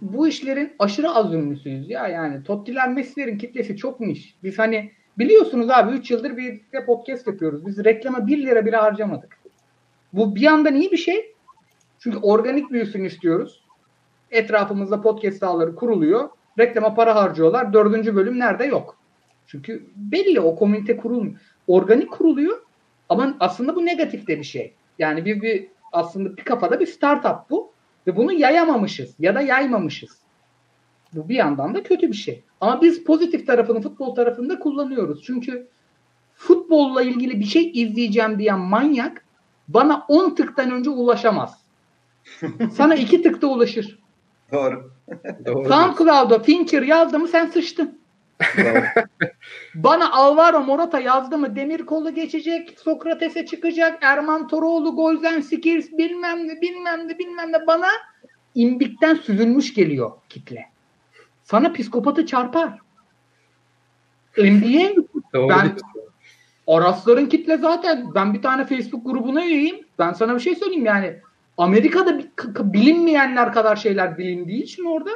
bu 0.01 0.27
işlerin 0.27 0.73
aşırı 0.79 1.09
az 1.09 1.33
ünlüsüyüz 1.33 1.89
ya 1.89 2.07
yani. 2.07 2.43
Tottiler 2.43 2.89
Messi'lerin 2.89 3.37
kitlesi 3.37 3.77
çok 3.77 3.99
niş. 3.99 4.35
Biz 4.43 4.59
hani 4.59 4.91
biliyorsunuz 5.17 5.69
abi 5.69 5.97
3 5.97 6.11
yıldır 6.11 6.37
birlikte 6.37 6.85
podcast 6.85 7.27
yapıyoruz. 7.27 7.65
Biz 7.65 7.83
reklama 7.85 8.27
1 8.27 8.45
lira 8.45 8.65
bile 8.65 8.77
harcamadık. 8.77 9.37
Bu 10.13 10.35
bir 10.35 10.41
yandan 10.41 10.75
iyi 10.75 10.91
bir 10.91 10.97
şey. 10.97 11.33
Çünkü 11.99 12.17
organik 12.17 12.71
büyüsün 12.71 13.03
istiyoruz. 13.03 13.63
Etrafımızda 14.31 15.01
podcast 15.01 15.43
ağları 15.43 15.75
kuruluyor. 15.75 16.29
Reklama 16.59 16.95
para 16.95 17.15
harcıyorlar. 17.15 17.73
Dördüncü 17.73 18.15
bölüm 18.15 18.39
nerede? 18.39 18.65
Yok. 18.65 18.97
Çünkü 19.47 19.85
belli 19.95 20.39
o 20.39 20.55
komünite 20.55 20.97
kurulmuyor. 20.97 21.35
Organik 21.67 22.11
kuruluyor 22.11 22.61
ama 23.09 23.37
aslında 23.39 23.75
bu 23.75 23.85
negatif 23.85 24.27
de 24.27 24.39
bir 24.39 24.43
şey. 24.43 24.73
Yani 24.99 25.25
bir, 25.25 25.41
bir 25.41 25.67
aslında 25.91 26.37
bir 26.37 26.43
kafada 26.43 26.79
bir 26.79 26.87
startup 26.87 27.49
bu. 27.49 27.73
Ve 28.07 28.15
bunu 28.15 28.31
yayamamışız 28.31 29.15
ya 29.19 29.35
da 29.35 29.41
yaymamışız. 29.41 30.17
Bu 31.13 31.29
bir 31.29 31.35
yandan 31.35 31.75
da 31.75 31.83
kötü 31.83 32.07
bir 32.07 32.13
şey. 32.13 32.43
Ama 32.61 32.81
biz 32.81 33.03
pozitif 33.03 33.47
tarafını 33.47 33.81
futbol 33.81 34.15
tarafında 34.15 34.59
kullanıyoruz. 34.59 35.23
Çünkü 35.25 35.67
futbolla 36.35 37.01
ilgili 37.01 37.39
bir 37.39 37.45
şey 37.45 37.71
izleyeceğim 37.73 38.39
diyen 38.39 38.59
manyak 38.59 39.25
bana 39.67 40.05
10 40.07 40.35
tıktan 40.35 40.71
önce 40.71 40.89
ulaşamaz. 40.89 41.63
Sana 42.73 42.95
2 42.95 43.21
tıkta 43.21 43.47
ulaşır. 43.47 43.99
Doğru. 44.51 44.91
Doğru. 45.45 45.69
SoundCloud'a 45.69 46.39
Fincher 46.39 46.81
yazdı 46.81 47.19
mı 47.19 47.27
sen 47.27 47.45
sıçtın. 47.45 47.99
Bana 49.75 50.11
Alvaro 50.11 50.63
Morata 50.63 50.99
yazdı 50.99 51.37
mı 51.37 51.55
demir 51.55 51.85
kolu 51.85 52.15
geçecek, 52.15 52.79
Sokrates'e 52.79 53.45
çıkacak, 53.45 53.97
Erman 54.01 54.47
Toroğlu, 54.47 54.95
Golden 54.95 55.41
Skills 55.41 55.91
bilmem 55.91 56.47
ne 56.47 56.61
bilmem 56.61 57.07
ne 57.07 57.19
bilmem 57.19 57.51
ne 57.51 57.67
bana 57.67 57.87
imbikten 58.55 59.15
süzülmüş 59.15 59.73
geliyor 59.73 60.11
kitle. 60.29 60.65
Sana 61.43 61.73
psikopatı 61.73 62.25
çarpar. 62.25 62.79
NBA 64.37 65.03
Ben-. 65.33 65.77
Arasların 66.67 67.25
kitle 67.25 67.57
zaten 67.57 68.15
ben 68.15 68.33
bir 68.33 68.41
tane 68.41 68.65
Facebook 68.65 69.05
grubuna 69.05 69.45
üyeyim. 69.45 69.85
Ben 69.99 70.13
sana 70.13 70.35
bir 70.35 70.39
şey 70.39 70.55
söyleyeyim 70.55 70.85
yani 70.85 71.19
Amerika'da 71.57 72.19
bilinmeyenler 72.73 73.53
kadar 73.53 73.75
şeyler 73.75 74.17
bilindiği 74.17 74.63
için 74.63 74.85
orada 74.85 75.11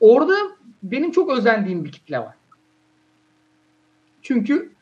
orada 0.00 0.34
benim 0.84 1.10
çok 1.10 1.30
özendiğim 1.30 1.84
bir 1.84 1.92
kitle 1.92 2.18
var. 2.18 2.34
Çünkü 4.22 4.72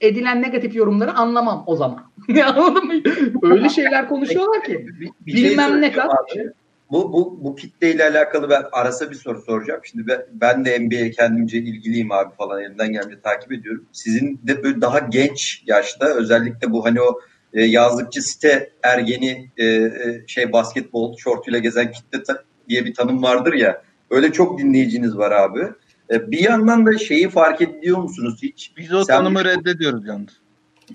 edilen 0.00 0.42
negatif 0.42 0.74
yorumları 0.74 1.12
anlamam 1.12 1.64
o 1.66 1.76
zaman. 1.76 2.10
Anladın 2.44 2.86
mı? 2.86 2.94
Öyle 3.42 3.68
şeyler 3.68 4.08
konuşuyorlar 4.08 4.64
ki. 4.64 4.86
Bir, 5.00 5.10
bir 5.26 5.32
şey 5.36 5.50
Bilmem 5.50 5.68
ne 5.68 5.72
söyleyeceğim 5.72 6.08
kadar. 6.08 6.42
abi. 6.42 6.52
Bu, 6.90 7.12
bu, 7.12 7.38
bu 7.44 7.56
kitleyle 7.56 8.04
alakalı 8.04 8.50
ben 8.50 8.62
arasa 8.72 9.10
bir 9.10 9.14
soru 9.14 9.42
soracağım. 9.42 9.80
Şimdi 9.84 10.06
ben, 10.06 10.22
ben 10.32 10.64
de 10.64 10.78
NBA'ye 10.80 11.10
kendimce 11.10 11.58
ilgiliyim 11.58 12.12
abi 12.12 12.34
falan 12.34 12.62
elimden 12.62 12.92
gelince 12.92 13.20
takip 13.20 13.52
ediyorum. 13.52 13.86
Sizin 13.92 14.40
de 14.42 14.62
böyle 14.62 14.80
daha 14.80 14.98
genç 14.98 15.62
yaşta 15.66 16.06
özellikle 16.06 16.70
bu 16.72 16.84
hani 16.84 17.00
o 17.00 17.20
e, 17.52 17.64
yazlıkçı 17.64 18.22
site 18.22 18.72
ergeni 18.82 19.50
e, 19.56 19.64
e, 19.66 20.24
şey 20.26 20.52
basketbol 20.52 21.16
şortuyla 21.16 21.58
gezen 21.58 21.92
kitle 21.92 22.22
ta- 22.22 22.44
diye 22.68 22.84
bir 22.84 22.94
tanım 22.94 23.22
vardır 23.22 23.52
ya. 23.52 23.82
Öyle 24.10 24.32
çok 24.32 24.58
dinleyiciniz 24.58 25.16
var 25.16 25.30
abi. 25.32 25.68
E, 26.10 26.30
bir 26.30 26.38
yandan 26.38 26.86
da 26.86 26.98
şeyi 26.98 27.30
fark 27.30 27.60
ediyor 27.62 27.98
musunuz 27.98 28.38
hiç? 28.42 28.72
Biz 28.76 28.94
o 28.94 29.04
Sen- 29.04 29.16
tanımı 29.16 29.44
reddediyoruz 29.44 30.06
yalnız. 30.06 30.32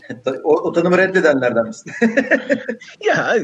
O, 0.44 0.56
o 0.56 0.72
tanımı 0.72 0.98
reddedenlerden 0.98 1.68
misin? 1.68 1.92
Ya 3.06 3.36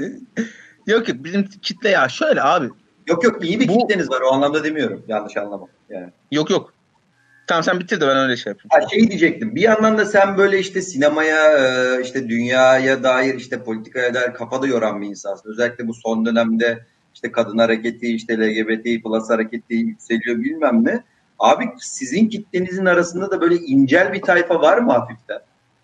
yok 0.87 1.07
yok 1.09 1.23
bizim 1.23 1.43
kitle 1.61 1.89
ya 1.89 2.09
şöyle 2.09 2.41
abi. 2.41 2.69
yok 3.07 3.23
yok 3.23 3.43
iyi 3.45 3.59
bir 3.59 3.67
Bu- 3.67 3.77
kitleniz 3.79 4.09
var 4.09 4.21
o 4.21 4.33
anlamda 4.33 4.63
demiyorum. 4.63 5.03
Yanlış 5.07 5.37
anlama. 5.37 5.67
Yani. 5.89 6.09
Yok 6.31 6.49
yok. 6.49 6.73
Tamam 7.47 7.63
sen 7.63 7.79
bitir 7.79 8.01
de 8.01 8.07
ben 8.07 8.17
öyle 8.17 8.37
şey 8.37 8.51
yapayım. 8.51 8.69
Ha, 8.71 8.89
şey 8.89 9.07
diyecektim. 9.09 9.55
Bir 9.55 9.61
yandan 9.61 9.97
da 9.97 10.05
sen 10.05 10.37
böyle 10.37 10.59
işte 10.59 10.81
sinemaya, 10.81 11.57
e, 11.57 12.01
işte 12.01 12.29
dünyaya 12.29 13.03
dair, 13.03 13.35
işte 13.35 13.63
politikaya 13.63 14.13
dair 14.13 14.33
kafada 14.33 14.67
yoran 14.67 15.01
bir 15.01 15.07
insansın. 15.07 15.49
Özellikle 15.51 15.87
bu 15.87 15.93
son 15.93 16.25
dönemde 16.25 16.85
işte 17.19 17.31
kadın 17.31 17.57
hareketi, 17.57 18.15
işte 18.15 18.37
LGBT 18.37 19.03
plus 19.03 19.29
hareketi 19.29 19.73
yükseliyor 19.73 20.37
bilmem 20.37 20.85
ne. 20.85 21.03
Abi 21.39 21.69
sizin 21.79 22.29
kitlenizin 22.29 22.85
arasında 22.85 23.31
da 23.31 23.41
böyle 23.41 23.55
incel 23.55 24.13
bir 24.13 24.21
tayfa 24.21 24.61
var 24.61 24.77
mı 24.77 24.91
hafiften? 24.91 25.39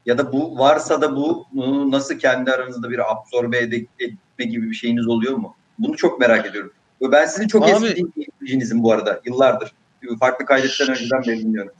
Ya 0.06 0.18
da 0.18 0.34
bu 0.34 0.60
varsa 0.60 1.02
da 1.02 1.16
bu 1.16 1.45
nasıl 1.91 2.20
kendi 2.20 2.52
aranızda 2.52 2.90
bir 2.90 3.12
absorbe 3.12 3.57
etme 3.57 4.45
gibi 4.45 4.70
bir 4.70 4.76
şeyiniz 4.76 5.07
oluyor 5.07 5.34
mu? 5.34 5.56
Bunu 5.80 5.98
çok 5.98 6.20
merak 6.20 6.45
ediyorum. 6.45 6.72
Ben 7.02 7.26
sizin 7.26 7.48
çok 7.48 7.64
Abi- 7.64 7.86
eski 7.86 8.06
dinleyicinizim 8.16 8.84
bu 8.84 8.91
arada. 8.91 9.22
Yıllardır. 9.26 9.72
Farklı 10.20 10.45
kaydetten 10.45 10.90
önceden 10.90 11.24
beri 11.28 11.40
dinliyorum. 11.40 11.72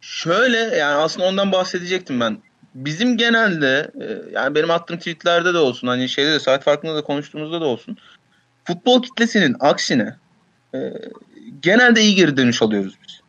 Şöyle 0.00 0.58
yani 0.58 0.94
aslında 0.94 1.26
ondan 1.26 1.52
bahsedecektim 1.52 2.20
ben. 2.20 2.38
Bizim 2.74 3.16
genelde 3.16 3.90
e, 4.00 4.32
yani 4.32 4.54
benim 4.54 4.70
attığım 4.70 4.98
tweetlerde 4.98 5.54
de 5.54 5.58
olsun 5.58 5.88
hani 5.88 6.08
şeyde 6.08 6.32
de 6.32 6.40
saat 6.40 6.64
farkında 6.64 6.94
da 6.94 7.02
konuştuğumuzda 7.02 7.60
da 7.60 7.64
olsun. 7.64 7.98
Futbol 8.68 9.02
kitlesinin 9.02 9.56
aksine 9.60 10.16
e, 10.74 10.78
genelde 11.62 12.00
iyi 12.00 12.14
geri 12.14 12.36
dönüş 12.36 12.62
alıyoruz 12.62 12.94
biz. 13.06 13.20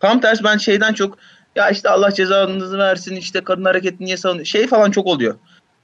Tam 0.00 0.20
tersi 0.20 0.44
ben 0.44 0.56
şeyden 0.56 0.92
çok 0.92 1.18
ya 1.56 1.70
işte 1.70 1.88
Allah 1.88 2.12
cezanızı 2.12 2.78
versin 2.78 3.16
işte 3.16 3.44
kadın 3.44 3.64
hareketi 3.64 4.04
niye 4.04 4.16
savunuyor 4.16 4.44
şey 4.44 4.66
falan 4.66 4.90
çok 4.90 5.06
oluyor. 5.06 5.34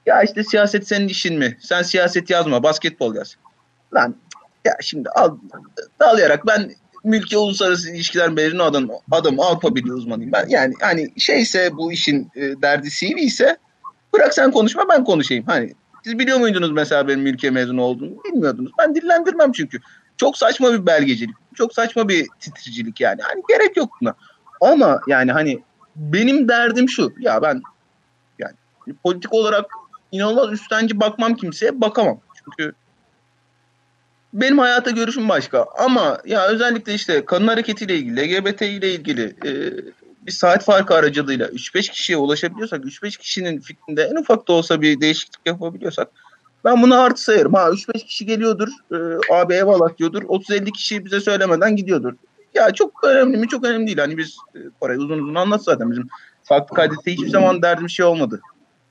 Ya 0.07 0.23
işte 0.23 0.45
siyaset 0.45 0.89
senin 0.89 1.09
işin 1.09 1.39
mi? 1.39 1.57
Sen 1.61 1.83
siyaset 1.83 2.31
yazma 2.31 2.63
basketbol 2.63 3.15
yaz. 3.15 3.37
Lan 3.95 4.15
ya 4.65 4.77
şimdi 4.81 5.09
al, 5.09 5.37
dalayarak 6.01 6.47
ben 6.47 6.71
mülki 7.05 7.39
uluslararası 7.39 7.91
ilişkiler 7.91 8.29
mezunu 8.29 8.63
adam, 8.63 8.89
adam 9.11 9.41
Avrupa 9.41 9.75
Birliği 9.75 9.93
uzmanıyım. 9.93 10.33
Ben 10.33 10.49
yani 10.49 10.75
hani 10.81 11.21
şeyse 11.21 11.77
bu 11.77 11.93
işin 11.93 12.31
e, 12.37 12.41
derdi 12.41 12.89
CV 12.91 13.19
ise 13.19 13.57
bırak 14.15 14.35
sen 14.35 14.51
konuşma 14.51 14.89
ben 14.89 15.05
konuşayım. 15.05 15.45
Hani 15.47 15.73
siz 16.09 16.19
biliyor 16.19 16.39
muydunuz 16.39 16.71
mesela 16.71 17.09
benim 17.09 17.27
ülke 17.27 17.51
mezunu 17.51 17.83
olduğumu? 17.83 18.25
Bilmiyordunuz. 18.25 18.73
Ben 18.79 18.95
dillendirmem 18.95 19.53
çünkü. 19.53 19.81
Çok 20.17 20.37
saçma 20.37 20.73
bir 20.73 20.87
belgecilik. 20.87 21.35
Çok 21.55 21.75
saçma 21.75 22.09
bir 22.09 22.29
titricilik 22.41 23.01
yani. 23.01 23.23
Hani 23.23 23.43
gerek 23.49 23.77
yok 23.77 23.91
buna. 24.01 24.15
Ama 24.61 25.01
yani 25.07 25.33
hani 25.33 25.63
benim 25.97 26.49
derdim 26.49 26.89
şu. 26.89 27.13
Ya 27.19 27.43
ben 27.43 27.63
yani 28.39 28.55
politik 29.03 29.33
olarak 29.33 29.71
inanılmaz 30.13 30.53
üstenci 30.53 31.01
bakmam 31.01 31.35
kimseye 31.35 31.81
bakamam. 31.81 32.21
Çünkü 32.35 32.73
benim 34.33 34.59
hayata 34.59 34.91
görüşüm 34.91 35.29
başka. 35.29 35.67
Ama 35.79 36.19
ya 36.25 36.47
özellikle 36.47 36.95
işte 36.95 37.25
kadın 37.25 37.49
hareketiyle 37.49 37.97
ilgili, 37.97 38.21
LGBT 38.21 38.63
ile 38.63 38.93
ilgili 38.95 39.37
e, 39.45 39.51
bir 40.29 40.33
saat 40.33 40.65
farkı 40.65 40.95
aracılığıyla 40.95 41.47
3-5 41.47 41.91
kişiye 41.91 42.19
ulaşabiliyorsak, 42.19 42.85
3-5 42.85 43.19
kişinin 43.19 43.61
fikrinde 43.61 44.03
en 44.03 44.17
ufak 44.17 44.49
da 44.49 44.53
olsa 44.53 44.81
bir 44.81 45.01
değişiklik 45.01 45.47
yapabiliyorsak 45.47 46.09
ben 46.65 46.83
bunu 46.83 47.01
artı 47.01 47.23
sayarım. 47.23 47.55
Ha 47.55 47.69
3-5 47.69 48.05
kişi 48.05 48.27
geliyordur, 48.27 48.69
e, 48.93 48.97
abi 49.35 49.55
eyvallah 49.55 49.99
diyordur. 49.99 50.23
30-50 50.23 50.73
kişi 50.73 51.05
bize 51.05 51.21
söylemeden 51.21 51.77
gidiyordur. 51.77 52.13
Ya 52.55 52.71
çok 52.71 53.05
önemli 53.05 53.37
mi? 53.37 53.49
Çok 53.49 53.65
önemli 53.65 53.87
değil. 53.87 53.99
Hani 53.99 54.19
biz 54.19 54.37
e, 54.55 54.59
parayı 54.81 54.99
uzun 54.99 55.19
uzun 55.19 55.35
anlat 55.35 55.65
zaten. 55.65 55.91
Bizim 55.91 56.09
farklı 56.43 56.77
kaydette 56.77 57.13
hiçbir 57.13 57.29
zaman 57.29 57.63
derdim 57.63 57.91
şey 57.91 58.07
olmadı. 58.07 58.41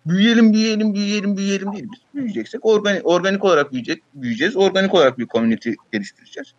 Büyüyelim, 0.06 0.54
büyüyelim, 0.54 0.94
büyüyelim, 0.94 1.38
büyüyelim 1.38 1.74
değil. 1.74 1.88
Biz 1.92 2.00
büyüyeceksek 2.14 2.66
organik, 2.66 3.06
organik 3.06 3.44
olarak 3.44 3.72
büyüyecek, 3.72 4.04
büyüyeceğiz. 4.14 4.58
Organik 4.58 4.94
olarak 4.94 5.20
bir 5.20 5.28
community 5.28 5.72
geliştireceğiz. 5.92 6.54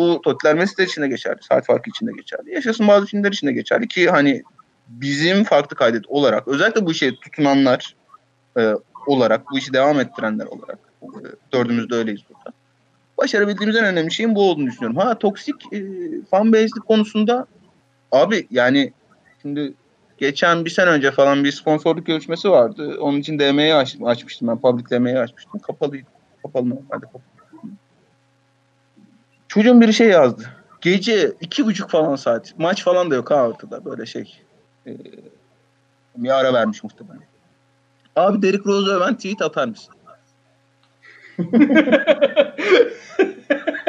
Bu 0.00 0.20
Totiler 0.22 0.54
Mesutlar 0.54 0.84
için 0.84 1.02
de 1.02 1.08
geçerli. 1.08 1.38
Saat 1.42 1.66
farkı 1.66 1.90
için 1.90 2.06
de 2.06 2.12
geçerli. 2.12 2.54
Yaşasın 2.54 2.88
bazı 2.88 3.06
filmler 3.06 3.32
için 3.32 3.46
de 3.46 3.52
geçerli 3.52 3.88
ki 3.88 4.10
hani 4.10 4.42
bizim 4.88 5.44
farklı 5.44 5.76
kaydet 5.76 6.06
olarak 6.08 6.48
özellikle 6.48 6.86
bu 6.86 6.92
işe 6.92 7.14
tutunanlar 7.14 7.96
e, 8.58 8.74
olarak, 9.06 9.42
bu 9.52 9.58
işi 9.58 9.72
devam 9.72 10.00
ettirenler 10.00 10.46
olarak 10.46 10.78
e, 11.02 11.18
dördümüz 11.52 11.90
de 11.90 11.94
öyleyiz 11.94 12.20
burada. 12.28 12.56
Başarabildiğimiz 13.18 13.76
en 13.76 13.84
önemli 13.84 14.12
şeyin 14.12 14.34
bu 14.34 14.50
olduğunu 14.50 14.66
düşünüyorum. 14.66 14.96
Ha 14.96 15.18
toksik 15.18 15.72
e, 15.72 15.84
fan 16.30 16.52
base'lik 16.52 16.86
konusunda 16.86 17.46
abi 18.12 18.46
yani 18.50 18.92
şimdi 19.42 19.74
geçen 20.18 20.64
bir 20.64 20.70
sene 20.70 20.90
önce 20.90 21.10
falan 21.10 21.44
bir 21.44 21.52
sponsorluk 21.52 22.06
görüşmesi 22.06 22.50
vardı. 22.50 22.96
Onun 23.00 23.18
için 23.18 23.38
DM'yi 23.38 23.74
aç, 23.74 23.96
açmıştım 24.04 24.48
ben. 24.48 24.60
Public 24.60 24.84
DM'yi 24.90 25.18
açmıştım. 25.18 25.60
Kapalıydı. 25.60 26.06
Kapalı 26.42 26.70
normalde 26.70 27.06
kapalı. 27.06 27.22
Çocuğun 29.50 29.80
biri 29.80 29.94
şey 29.94 30.08
yazdı. 30.08 30.42
Gece 30.80 31.32
iki 31.40 31.66
buçuk 31.66 31.90
falan 31.90 32.16
saat. 32.16 32.58
Maç 32.58 32.84
falan 32.84 33.10
da 33.10 33.14
yok 33.14 33.30
ha 33.30 33.48
ortada. 33.48 33.84
Böyle 33.84 34.06
şey. 34.06 34.40
Ee, 34.86 34.96
bir 36.16 36.38
ara 36.38 36.54
vermiş 36.54 36.84
muhtemelen. 36.84 37.22
Abi 38.16 38.42
Derrick 38.42 38.64
Rose'a 38.64 38.94
öven 38.96 39.16
tweet 39.16 39.42
atar 39.42 39.68
mısın? 39.68 39.94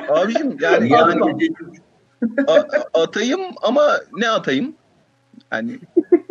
Abicim 0.10 0.58
yani, 0.62 0.90
yani 0.92 1.22
Yani 1.22 1.50
a- 2.48 3.02
atayım 3.02 3.42
ama 3.62 4.00
ne 4.18 4.30
atayım? 4.30 4.76
Hani 5.50 5.80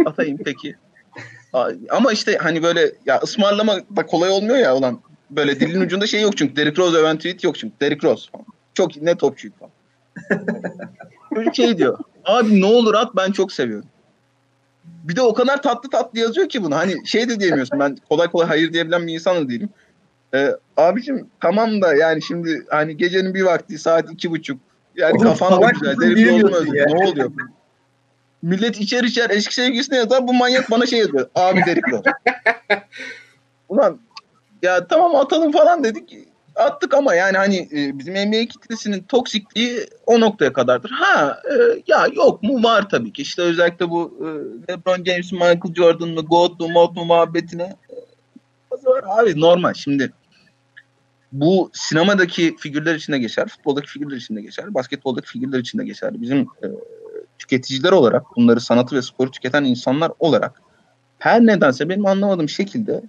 atayım 0.06 0.38
peki. 0.44 0.76
Ama 1.90 2.12
işte 2.12 2.36
hani 2.36 2.62
böyle 2.62 2.92
ya 3.06 3.18
ısmarlama 3.22 3.76
da 3.96 4.06
kolay 4.06 4.30
olmuyor 4.30 4.56
ya 4.56 4.76
ulan. 4.76 5.00
Böyle 5.30 5.60
dilin 5.60 5.80
ucunda 5.80 6.06
şey 6.06 6.20
yok 6.22 6.36
çünkü. 6.36 6.56
Derrick 6.56 6.82
Rose 6.82 6.96
öven 6.96 7.16
tweet 7.16 7.44
yok 7.44 7.58
çünkü. 7.58 7.74
Derrick 7.80 8.08
Rose 8.08 8.30
falan. 8.30 8.46
Çok 8.80 9.02
ne 9.02 9.16
topçuydu 9.16 9.54
falan. 9.58 9.72
Çocuk 11.34 11.54
şey 11.56 11.78
diyor. 11.78 11.98
Abi 12.24 12.60
ne 12.60 12.66
olur 12.66 12.94
at 12.94 13.16
ben 13.16 13.32
çok 13.32 13.52
seviyorum. 13.52 13.88
Bir 14.84 15.16
de 15.16 15.22
o 15.22 15.34
kadar 15.34 15.62
tatlı 15.62 15.90
tatlı 15.90 16.18
yazıyor 16.18 16.48
ki 16.48 16.62
bunu. 16.62 16.76
Hani 16.76 17.06
şey 17.06 17.28
de 17.28 17.40
diyemiyorsun. 17.40 17.80
Ben 17.80 17.96
kolay 18.08 18.30
kolay 18.30 18.46
hayır 18.46 18.72
diyebilen 18.72 19.06
bir 19.06 19.14
insan 19.14 19.36
da 19.36 19.48
değilim. 19.48 19.68
Ee, 20.34 20.50
abicim 20.76 21.26
tamam 21.40 21.82
da 21.82 21.94
yani 21.94 22.22
şimdi 22.22 22.66
hani 22.70 22.96
gecenin 22.96 23.34
bir 23.34 23.42
vakti 23.42 23.78
saat 23.78 24.12
iki 24.12 24.30
buçuk. 24.30 24.60
Yani 24.96 25.12
Oğlum, 25.12 25.24
kafan 25.24 25.62
da 25.62 25.70
güzel. 25.70 25.90
özledim. 25.90 26.74
ya. 26.74 26.86
Ne 26.86 27.08
oluyor? 27.08 27.32
Millet 28.42 28.80
içer 28.80 29.04
içer 29.04 29.30
eski 29.30 29.54
sevgilisine 29.54 29.96
yazar. 29.96 30.28
Bu 30.28 30.34
manyak 30.34 30.70
bana 30.70 30.86
şey 30.86 30.98
yazıyor. 30.98 31.30
Abi 31.34 31.60
Rose. 31.60 32.10
Ulan 33.68 33.98
ya 34.62 34.86
tamam 34.86 35.16
atalım 35.16 35.52
falan 35.52 35.84
dedik. 35.84 36.29
Attık 36.60 36.94
ama 36.94 37.14
yani 37.14 37.36
hani 37.36 37.68
e, 37.72 37.98
bizim 37.98 38.14
NBA 38.14 38.44
kitlesinin 38.44 39.02
toksikliği 39.02 39.86
o 40.06 40.20
noktaya 40.20 40.52
kadardır. 40.52 40.90
Ha 40.90 41.42
e, 41.50 41.82
ya 41.86 42.06
yok 42.16 42.42
mu 42.42 42.62
var 42.62 42.88
tabii 42.88 43.12
ki. 43.12 43.22
İşte 43.22 43.42
özellikle 43.42 43.90
bu 43.90 44.18
e, 44.20 44.28
LeBron 44.72 45.04
James, 45.04 45.32
Michael 45.32 45.74
Jordan 45.76 46.08
mı, 46.08 46.20
GOAT 46.20 46.60
mu, 46.60 46.68
MOT 46.68 46.96
mu 46.96 47.04
muhabbetine 47.04 47.76
e, 47.90 48.86
var 48.86 49.04
abi 49.06 49.40
normal. 49.40 49.74
Şimdi 49.74 50.12
bu 51.32 51.70
sinemadaki 51.72 52.56
figürler 52.56 52.94
içinde 52.94 53.18
geçer, 53.18 53.48
futboldaki 53.48 53.88
figürler 53.88 54.16
içinde 54.16 54.42
geçer, 54.42 54.74
basketboldaki 54.74 55.28
figürler 55.28 55.58
içinde 55.58 55.84
geçer. 55.84 56.22
Bizim 56.22 56.38
e, 56.38 56.66
tüketiciler 57.38 57.92
olarak, 57.92 58.22
bunları 58.36 58.60
sanatı 58.60 58.96
ve 58.96 59.02
sporu 59.02 59.30
tüketen 59.30 59.64
insanlar 59.64 60.12
olarak 60.18 60.62
her 61.18 61.40
nedense 61.40 61.88
benim 61.88 62.06
anlamadığım 62.06 62.48
şekilde 62.48 63.02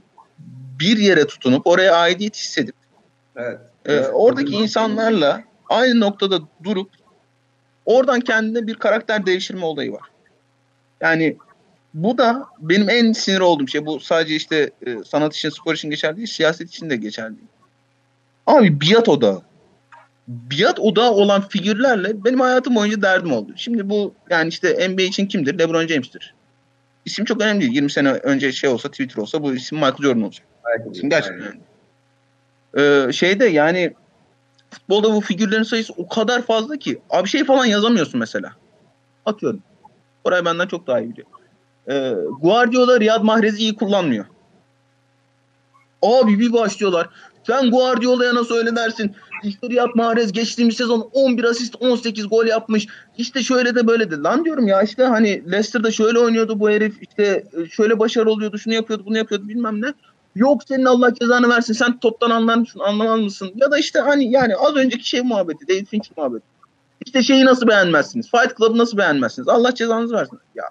bir 0.80 0.98
yere 0.98 1.28
tutunup 1.28 1.68
oraya 1.68 1.96
aidiyet 1.96 2.36
hissedip 2.36 2.81
Evet. 3.86 4.06
e, 4.06 4.08
oradaki 4.08 4.52
insanlarla 4.52 5.44
aynı 5.70 6.00
noktada 6.00 6.40
durup 6.64 6.90
oradan 7.86 8.20
kendine 8.20 8.68
bir 8.68 8.76
karakter 8.76 9.26
devşirme 9.26 9.66
olayı 9.66 9.92
var. 9.92 10.08
Yani 11.02 11.38
bu 11.94 12.18
da 12.18 12.46
benim 12.60 12.90
en 12.90 13.12
sinir 13.12 13.40
olduğum 13.40 13.68
şey. 13.68 13.86
Bu 13.86 14.00
sadece 14.00 14.36
işte 14.36 14.72
e, 14.86 14.98
sanat 15.06 15.36
için, 15.36 15.50
spor 15.50 15.76
için 15.76 15.90
geçerli 15.90 16.18
değil, 16.18 16.28
siyaset 16.28 16.70
için 16.70 16.90
de 16.90 16.96
geçerli. 16.96 17.36
Abi 18.48 18.82
biat 18.82 19.10
odağı. 19.10 19.42
Biat 20.28 20.80
odağı 20.80 21.12
olan 21.12 21.48
figürlerle 21.48 22.24
benim 22.24 22.40
hayatım 22.40 22.76
boyunca 22.76 23.02
derdim 23.02 23.34
oldu. 23.34 23.52
Şimdi 23.56 23.90
bu 23.90 24.14
yani 24.30 24.50
işte 24.50 24.90
NBA 24.90 25.02
için 25.02 25.26
kimdir? 25.26 25.60
LeBron 25.60 25.88
James'tir. 25.88 26.34
İsim 27.06 27.26
çok 27.26 27.42
önemli 27.42 27.62
değil. 27.62 27.74
20 27.74 27.92
sene 27.92 28.12
önce 28.12 28.52
şey 28.52 28.70
olsa 28.70 28.92
Twitter 28.92 29.22
olsa 29.22 29.44
bu 29.44 29.54
isim 29.54 29.78
Michael 29.78 30.02
Jordan 30.02 30.22
olacak. 30.22 30.48
İsim 30.92 31.10
gerçekten 31.10 31.42
önemli. 31.42 31.71
Ee, 32.78 33.08
şeyde 33.14 33.46
yani 33.46 33.94
futbolda 34.72 35.14
bu 35.14 35.22
figürlerin 35.22 35.64
sayısı 35.64 35.94
o 35.98 36.08
kadar 36.08 36.42
fazla 36.42 36.78
ki 36.78 37.02
abi 37.10 37.30
şey 37.30 37.46
falan 37.46 37.66
yazamıyorsun 37.66 38.20
mesela. 38.20 38.54
Atıyorum. 39.26 39.64
Orayı 40.24 40.46
benden 40.46 40.68
çok 40.68 40.88
daha 40.88 41.02
iyi 41.02 41.10
biliyor. 41.12 41.28
Ee, 41.90 42.16
Guardiola 42.42 43.00
Riyad 43.00 43.24
Mahrez'i 43.24 43.58
iyi 43.58 43.76
kullanmıyor. 43.76 44.26
Abi 46.02 46.40
bir 46.40 46.54
başlıyorlar. 46.54 47.10
Sen 47.48 47.72
Guardiola'ya 47.72 48.36
nasıl 48.36 48.56
öyle 48.56 48.76
dersin? 48.76 49.16
İşte 49.44 49.70
Riyad 49.70 49.96
Mahrez 49.96 50.32
geçtiğimiz 50.32 50.78
sezon 50.78 51.10
11 51.14 51.44
asist 51.44 51.76
18 51.80 52.30
gol 52.30 52.46
yapmış. 52.46 52.88
İşte 53.18 53.44
şöyle 53.44 53.76
de 53.76 53.88
böyle 53.88 54.12
de. 54.12 54.16
Lan 54.18 54.46
diyorum 54.46 54.68
ya 54.68 54.82
işte 54.82 55.04
hani 55.04 55.52
Leicester'da 55.52 55.92
şöyle 55.92 56.20
oynuyordu 56.20 56.60
bu 56.60 56.70
herif. 56.70 57.02
İşte 57.02 57.44
şöyle 57.72 58.00
başarılı 58.00 58.32
oluyordu. 58.32 58.58
Şunu 58.58 58.74
yapıyordu 58.74 59.04
bunu 59.06 59.18
yapıyordu 59.18 59.48
bilmem 59.48 59.82
ne. 59.82 59.94
Yok 60.36 60.62
senin 60.68 60.86
Allah 60.86 61.14
cezanı 61.14 61.50
versin. 61.50 61.74
Sen 61.74 62.00
toptan 62.00 62.30
anlar 62.30 62.56
mısın 62.56 62.80
anlamaz 62.80 63.20
mısın? 63.20 63.52
Ya 63.56 63.72
da 63.72 63.78
işte 63.78 64.00
hani 64.00 64.32
yani 64.32 64.56
az 64.56 64.76
önceki 64.76 65.10
şey 65.10 65.22
muhabbeti. 65.22 65.68
David 65.68 65.88
Fincher 65.88 66.14
muhabbeti. 66.18 66.46
İşte 67.06 67.24
şeyi 67.24 67.46
nasıl 67.46 67.68
beğenmezsiniz? 67.68 68.32
Fight 68.32 68.58
Club'ı 68.58 68.78
nasıl 68.78 68.98
beğenmezsiniz? 68.98 69.48
Allah 69.48 69.76
cezanızı 69.76 70.16
versin. 70.16 70.40
Ya 70.56 70.64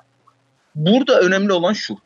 burada 0.75 1.21
önemli 1.21 1.53
olan 1.53 1.73
şu. 1.73 1.97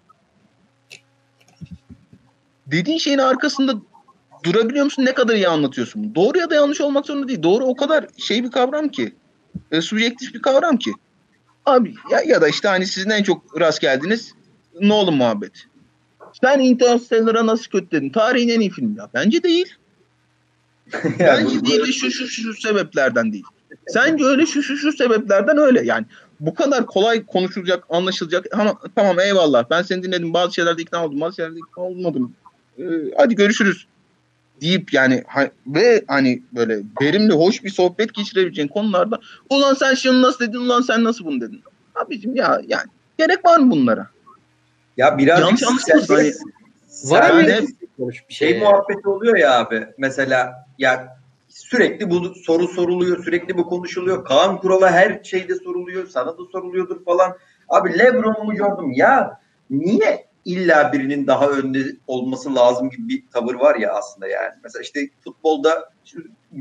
Dediğin 2.67 2.99
şeyin 2.99 3.19
arkasında 3.19 3.75
durabiliyor 4.45 4.85
musun? 4.85 5.05
Ne 5.05 5.15
kadar 5.15 5.35
iyi 5.35 5.49
anlatıyorsun? 5.49 6.15
Doğru 6.15 6.39
ya 6.39 6.51
da 6.51 6.55
yanlış 6.55 6.81
olmak 6.81 7.07
zorunda 7.07 7.29
değil. 7.29 7.43
Doğru 7.43 7.65
o 7.65 7.77
kadar 7.77 8.07
şey 8.19 8.45
bir 8.45 8.51
kavram 8.51 8.89
ki. 8.89 9.15
E, 9.71 9.81
subjektif 9.81 10.35
bir 10.35 10.43
kavram 10.43 10.77
ki. 10.77 10.93
Abi 11.67 11.95
ya, 12.11 12.21
ya 12.21 12.41
da 12.41 12.49
işte 12.49 12.69
hani 12.69 12.87
sizin 12.87 13.11
en 13.11 13.23
çok 13.23 13.61
rast 13.61 13.81
geldiniz 13.81 14.35
Nolan 14.81 15.15
muhabbeti. 15.15 15.61
Sen 16.41 16.61
Interstellar'a 16.61 17.47
nasıl 17.47 17.71
kötü 17.71 17.91
dedin? 17.91 18.11
Tarihin 18.11 18.49
en 18.49 18.61
iyi 18.61 18.71
filmi 18.71 18.99
ya. 18.99 19.09
Bence 19.15 19.43
değil. 19.43 19.75
Bence 21.19 21.65
değil 21.67 21.93
şu 21.93 22.11
şu 22.11 22.29
şu 22.29 22.55
sebeplerden 22.55 23.33
değil. 23.33 23.45
Sence 23.87 24.25
öyle 24.25 24.47
şu 24.47 24.63
şu 24.63 24.77
şu 24.77 24.93
sebeplerden 24.93 25.59
öyle. 25.59 25.85
Yani 25.85 26.07
bu 26.41 26.55
kadar 26.55 26.87
kolay 26.87 27.27
konuşulacak, 27.27 27.85
anlaşılacak. 27.91 28.47
Ama 28.53 28.79
tamam 28.95 29.21
eyvallah. 29.21 29.65
Ben 29.71 29.83
seni 29.83 30.03
dinledim. 30.03 30.35
Bazı 30.35 30.55
şeylerde 30.55 30.83
ikna 30.83 31.07
oldum. 31.07 31.21
Bazı 31.21 31.37
şeylerde 31.37 31.59
ikna 31.59 31.83
olmadım. 31.83 32.33
Ee, 32.79 32.85
hadi 33.17 33.35
görüşürüz 33.35 33.87
deyip 34.61 34.93
yani 34.93 35.25
ha, 35.27 35.51
ve 35.67 36.05
hani 36.09 36.43
böyle 36.53 36.83
verimli, 37.03 37.33
hoş 37.33 37.65
bir 37.65 37.71
sohbet 37.71 38.15
geçirebileceğin 38.15 38.69
konularda 38.69 39.21
ulan 39.51 39.75
sen 39.75 39.95
şunu 39.95 40.23
nasıl 40.23 40.41
dedin, 40.41 40.59
ulan 40.59 40.81
sen 40.81 41.05
nasıl 41.05 41.25
bunu 41.25 41.41
dedin. 41.41 41.63
Abicim 41.95 42.37
ya 42.37 42.61
yani 42.69 42.87
gerek 43.19 43.45
var 43.45 43.59
mı 43.59 43.71
bunlara? 43.71 44.14
Ya 44.97 45.19
biraz 45.19 45.41
Yanlış 45.41 45.63
anlaşılmasın. 45.63 46.15
Hani, 46.15 46.33
Var 47.05 47.31
mı? 47.35 47.51
Yani- 47.51 47.69
Bir 48.29 48.35
şey 48.35 48.59
muhabbeti 48.61 49.09
oluyor 49.09 49.37
ya 49.37 49.59
abi. 49.59 49.87
Mesela 49.99 50.67
ya 50.79 51.17
sürekli 51.49 52.11
bu 52.11 52.35
soru 52.35 52.69
soruluyor, 52.69 53.25
sürekli 53.25 53.59
bu 53.59 53.67
konuşuluyor. 53.69 54.25
Kaan 54.25 54.59
Kural'a 54.59 54.91
her 54.91 55.21
şeyde 55.25 55.55
soruluyor, 55.55 56.07
sana 56.07 56.27
da 56.39 56.43
soruluyordur 56.53 57.05
falan. 57.05 57.37
Abi 57.69 57.99
Lebron 57.99 58.47
mu 58.47 58.57
Jordan 58.57 58.85
mu? 58.87 58.93
Ya 58.97 59.41
niye 59.71 60.27
illa 60.45 60.93
birinin 60.93 61.27
daha 61.27 61.49
önde 61.49 61.79
olması 62.07 62.55
lazım 62.55 62.91
gibi 62.91 63.09
bir 63.09 63.23
tavır 63.33 63.55
var 63.55 63.75
ya 63.77 63.93
aslında 63.93 64.29
yani. 64.29 64.53
Mesela 64.65 64.83
işte 64.83 65.01
futbolda 65.25 65.91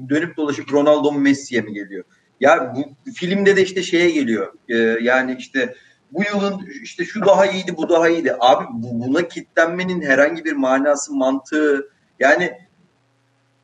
dönüp 0.10 0.38
dolaşıp 0.38 0.73
Ronaldo 0.73 1.11
mu 1.11 1.19
Messi'ye 1.19 1.61
mi 1.61 1.73
geliyor? 1.73 2.03
Ya 2.39 2.73
bu 2.76 3.11
filmde 3.11 3.55
de 3.55 3.61
işte 3.61 3.84
şeye 3.84 4.10
geliyor. 4.10 4.53
Ee, 4.69 4.76
yani 5.01 5.35
işte 5.39 5.76
bu 6.14 6.23
yılın 6.23 6.69
işte 6.84 7.06
şu 7.06 7.26
daha 7.26 7.45
iyiydi, 7.45 7.77
bu 7.77 7.90
daha 7.90 8.10
iyiydi. 8.10 8.35
Abi 8.40 8.65
bu, 8.73 9.07
buna 9.07 9.27
kitlenmenin 9.27 10.02
herhangi 10.02 10.45
bir 10.45 10.53
manası, 10.53 11.14
mantığı 11.14 11.90
yani 12.19 12.57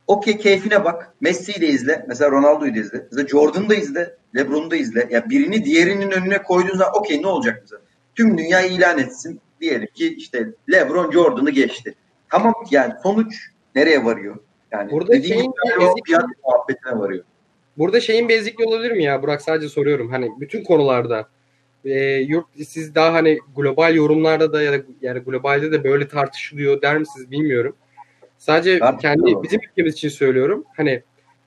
okey 0.07 0.37
keyfine 0.37 0.85
bak. 0.85 1.13
Messi'yi 1.21 1.61
de 1.61 1.67
izle. 1.67 2.05
Mesela 2.07 2.31
Ronaldo'yu 2.31 2.75
da 2.75 2.79
izle. 2.79 3.05
Mesela 3.11 3.27
Jordan'ı 3.27 3.69
da 3.69 3.75
izle. 3.75 4.15
LeBron'u 4.35 4.71
da 4.71 4.75
izle. 4.75 5.07
Ya 5.11 5.29
birini 5.29 5.65
diğerinin 5.65 6.11
önüne 6.11 6.43
koyduğun 6.43 6.77
zaman 6.77 6.97
okey 6.97 7.21
ne 7.21 7.27
olacak 7.27 7.59
mesela? 7.61 7.81
Tüm 8.15 8.37
dünya 8.37 8.61
ilan 8.61 8.99
etsin. 8.99 9.41
Diyelim 9.61 9.87
ki 9.93 10.15
işte 10.15 10.47
LeBron 10.71 11.11
Jordan'ı 11.11 11.49
geçti. 11.49 11.95
Tamam 12.29 12.53
yani 12.71 12.93
sonuç 13.03 13.35
nereye 13.75 14.05
varıyor? 14.05 14.37
Yani 14.71 14.91
Burada 14.91 15.11
dediğin 15.11 15.33
şeyin 15.33 15.53
gibi 15.75 15.85
o 15.85 15.95
fiyat 16.05 16.25
muhabbetine 16.45 16.99
varıyor. 16.99 17.23
Burada 17.77 17.99
şeyin 17.99 18.29
bezikliği 18.29 18.67
olabilir 18.67 18.91
mi 18.91 19.03
ya 19.03 19.23
Burak 19.23 19.41
sadece 19.41 19.69
soruyorum 19.69 20.09
hani 20.09 20.29
bütün 20.39 20.63
konularda 20.63 21.29
e, 21.85 21.99
yurt 22.15 22.45
siz 22.67 22.95
daha 22.95 23.13
hani 23.13 23.39
global 23.55 23.95
yorumlarda 23.95 24.53
da 24.53 24.61
ya 24.61 24.73
da 24.73 24.83
yani 25.01 25.19
globalde 25.19 25.71
de 25.71 25.83
böyle 25.83 26.07
tartışılıyor 26.07 26.81
der 26.81 26.97
misiniz 26.97 27.31
bilmiyorum. 27.31 27.75
Sadece 28.37 28.79
Tartışılıyor. 28.79 29.15
kendi 29.15 29.43
bizim 29.43 29.61
ülkemiz 29.71 29.93
için 29.93 30.09
söylüyorum. 30.09 30.65
Hani 30.77 31.03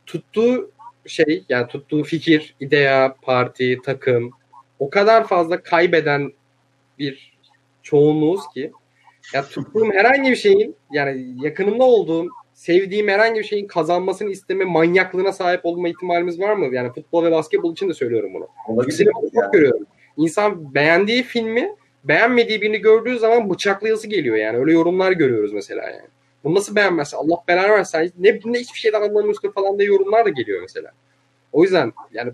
tuttuğu 0.06 0.70
şey 1.06 1.44
yani 1.48 1.66
tuttuğu 1.66 2.02
fikir, 2.02 2.54
idea, 2.60 3.14
parti, 3.22 3.78
takım 3.84 4.30
o 4.78 4.90
kadar 4.90 5.26
fazla 5.26 5.62
kaybeden 5.62 6.32
bir 6.98 7.32
çoğunluğuz 7.82 8.40
ki 8.54 8.72
ya 9.34 9.44
tuttuğum 9.48 9.92
herhangi 9.92 10.30
bir 10.30 10.36
şeyin 10.36 10.76
yani 10.92 11.34
yakınımda 11.44 11.84
olduğum 11.84 12.28
sevdiğim 12.54 13.09
herhangi 13.09 13.40
bir 13.40 13.44
şeyin 13.44 13.66
kazanmasını 13.66 14.30
isteme 14.30 14.64
manyaklığına 14.64 15.32
sahip 15.32 15.60
olma 15.64 15.88
ihtimalimiz 15.88 16.40
var 16.40 16.52
mı? 16.52 16.74
Yani 16.74 16.92
futbol 16.92 17.24
ve 17.24 17.30
basketbol 17.30 17.72
için 17.72 17.88
de 17.88 17.94
söylüyorum 17.94 18.34
bunu. 18.34 18.48
Olabilir. 18.68 18.92
Sinemada 18.92 19.26
çok 19.26 19.34
Yani. 19.34 19.52
görüyorum. 19.52 19.86
İnsan 20.16 20.74
beğendiği 20.74 21.22
filmi 21.22 21.76
beğenmediği 22.05 22.62
birini 22.62 22.78
gördüğü 22.78 23.18
zaman 23.18 23.51
bıçaklayası 23.51 24.09
geliyor 24.09 24.36
yani. 24.36 24.59
Öyle 24.59 24.72
yorumlar 24.72 25.12
görüyoruz 25.12 25.52
mesela 25.52 25.82
yani. 25.82 26.09
Bunu 26.44 26.55
nasıl 26.55 26.76
beğenmezsin? 26.76 27.16
Allah 27.16 27.44
belanı 27.48 27.68
versin. 27.68 28.12
Ne, 28.18 28.40
ne 28.44 28.59
hiçbir 28.59 28.78
şeyden 28.78 29.02
anlamıyorsun 29.02 29.51
falan 29.51 29.78
diye 29.78 29.89
yorumlar 29.89 30.24
da 30.24 30.28
geliyor 30.28 30.62
mesela. 30.62 30.90
O 31.52 31.62
yüzden 31.62 31.93
yani 32.12 32.32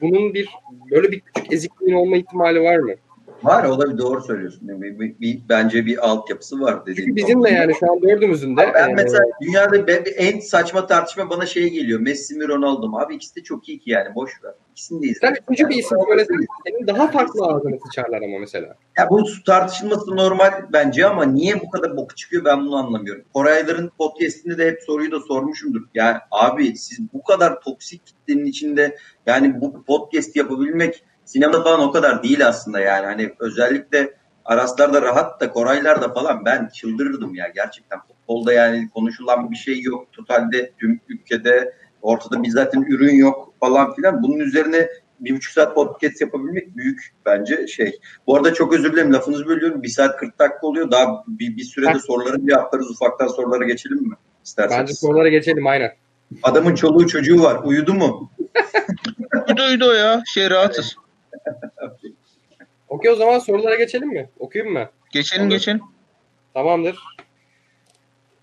bunun 0.00 0.34
bir 0.34 0.48
böyle 0.90 1.12
bir 1.12 1.20
küçük 1.20 1.52
ezikliğin 1.52 1.92
olma 1.92 2.16
ihtimali 2.16 2.62
var 2.62 2.78
mı? 2.78 2.94
Var 3.42 3.64
olabilir 3.64 3.98
doğru 3.98 4.22
söylüyorsun. 4.22 4.68
Bir, 4.68 4.98
bir- 4.98 5.20
bir- 5.20 5.42
bence 5.48 5.86
bir 5.86 6.08
altyapısı 6.08 6.60
var 6.60 6.86
dediğin 6.86 7.16
bizim 7.16 7.44
de 7.44 7.50
yani 7.50 7.74
şu 7.80 7.92
an 7.92 8.02
dördümüzün 8.02 8.56
de 8.56 8.62
Abi 8.62 8.74
ben 8.74 8.94
mesela 8.94 9.24
dünyada 9.42 9.86
ben, 9.86 10.04
en 10.16 10.40
saçma 10.40 10.86
tartışma 10.86 11.30
bana 11.30 11.46
şey 11.46 11.70
geliyor. 11.70 12.00
Messi 12.00 12.34
mi 12.34 12.48
Ronaldo 12.48 12.88
mu? 12.88 12.98
Abi 13.00 13.14
ikisi 13.14 13.36
de 13.36 13.42
çok 13.42 13.68
iyi 13.68 13.78
ki 13.78 13.90
yani 13.90 14.14
boş 14.14 14.44
ver. 14.44 14.52
İkisini 14.72 15.02
de 15.02 15.06
izle. 15.06 15.18
sen 15.20 15.36
üçüncü 15.42 15.68
bir 15.68 15.76
isim 15.76 15.98
söylesen 16.08 16.36
senin 16.66 16.86
daha 16.86 17.10
farklı 17.10 17.46
ağzını 17.46 17.78
sıçarlar 17.86 18.22
ama 18.22 18.38
mesela. 18.38 18.76
Ya 18.98 19.10
bu 19.10 19.24
tartışılması 19.46 20.16
normal 20.16 20.52
bence 20.72 21.06
ama 21.06 21.24
niye 21.24 21.60
bu 21.60 21.70
kadar 21.70 21.96
boku 21.96 22.14
çıkıyor 22.14 22.44
ben 22.44 22.66
bunu 22.66 22.76
anlamıyorum. 22.76 23.24
Korayların 23.34 23.90
podcastinde 23.98 24.58
de 24.58 24.66
hep 24.66 24.82
soruyu 24.82 25.12
da 25.12 25.20
sormuşumdur. 25.20 25.80
Yani 25.94 26.16
abi 26.30 26.76
siz 26.76 26.98
bu 27.12 27.22
kadar 27.22 27.60
toksik 27.60 28.06
kitlenin 28.06 28.44
içinde 28.46 28.96
yani 29.26 29.60
bu 29.60 29.84
podcast 29.84 30.36
yapabilmek 30.36 31.04
sinemada 31.28 31.62
falan 31.62 31.80
o 31.80 31.92
kadar 31.92 32.22
değil 32.22 32.46
aslında 32.46 32.80
yani. 32.80 33.06
Hani 33.06 33.34
özellikle 33.38 34.14
Araslar 34.44 34.92
da 34.92 35.02
rahat 35.02 35.40
da 35.40 35.50
Koraylar 35.50 36.02
da 36.02 36.12
falan 36.12 36.44
ben 36.44 36.68
çıldırırdım 36.74 37.34
ya 37.34 37.48
gerçekten. 37.54 38.00
Futbolda 38.00 38.52
yani 38.52 38.90
konuşulan 38.94 39.50
bir 39.50 39.56
şey 39.56 39.82
yok. 39.82 40.12
Totalde 40.12 40.72
tüm 40.78 41.00
ülkede 41.08 41.74
ortada 42.02 42.42
bir 42.42 42.48
zaten 42.48 42.82
ürün 42.82 43.14
yok 43.14 43.54
falan 43.60 43.94
filan. 43.94 44.22
Bunun 44.22 44.38
üzerine 44.38 44.88
bir 45.20 45.36
buçuk 45.36 45.52
saat 45.52 45.74
podcast 45.74 46.20
yapabilmek 46.20 46.76
büyük 46.76 47.14
bence 47.26 47.66
şey. 47.66 48.00
Bu 48.26 48.36
arada 48.36 48.54
çok 48.54 48.72
özür 48.72 48.92
dilerim 48.92 49.12
lafınızı 49.12 49.46
bölüyorum. 49.46 49.82
Bir 49.82 49.88
saat 49.88 50.16
40 50.16 50.38
dakika 50.38 50.66
oluyor. 50.66 50.90
Daha 50.90 51.24
bir, 51.28 51.56
bir 51.56 51.64
sürede 51.64 51.98
soruları 51.98 52.46
cevaplarız. 52.46 52.90
Ufaktan 52.90 53.28
sorulara 53.28 53.64
geçelim 53.64 54.02
mi? 54.02 54.14
İsterseniz. 54.44 54.80
Bence 54.80 54.94
sorulara 54.94 55.28
geçelim 55.28 55.66
aynen. 55.66 55.92
Adamın 56.42 56.74
çoluğu 56.74 57.06
çocuğu 57.06 57.42
var. 57.42 57.60
Uyudu 57.64 57.94
mu? 57.94 58.30
Uydu 59.48 59.62
uydu 59.70 59.88
o 59.88 59.92
ya. 59.92 60.22
Şey 60.26 60.50
rahatız. 60.50 60.96
Okey 62.88 63.10
o 63.10 63.14
zaman 63.14 63.38
sorulara 63.38 63.74
geçelim 63.74 64.08
mi? 64.08 64.30
Okuyayım 64.38 64.72
mı? 64.72 64.88
Geçelim 65.12 65.46
Olur. 65.46 65.54
geçelim. 65.54 65.80
Tamamdır. 66.54 66.98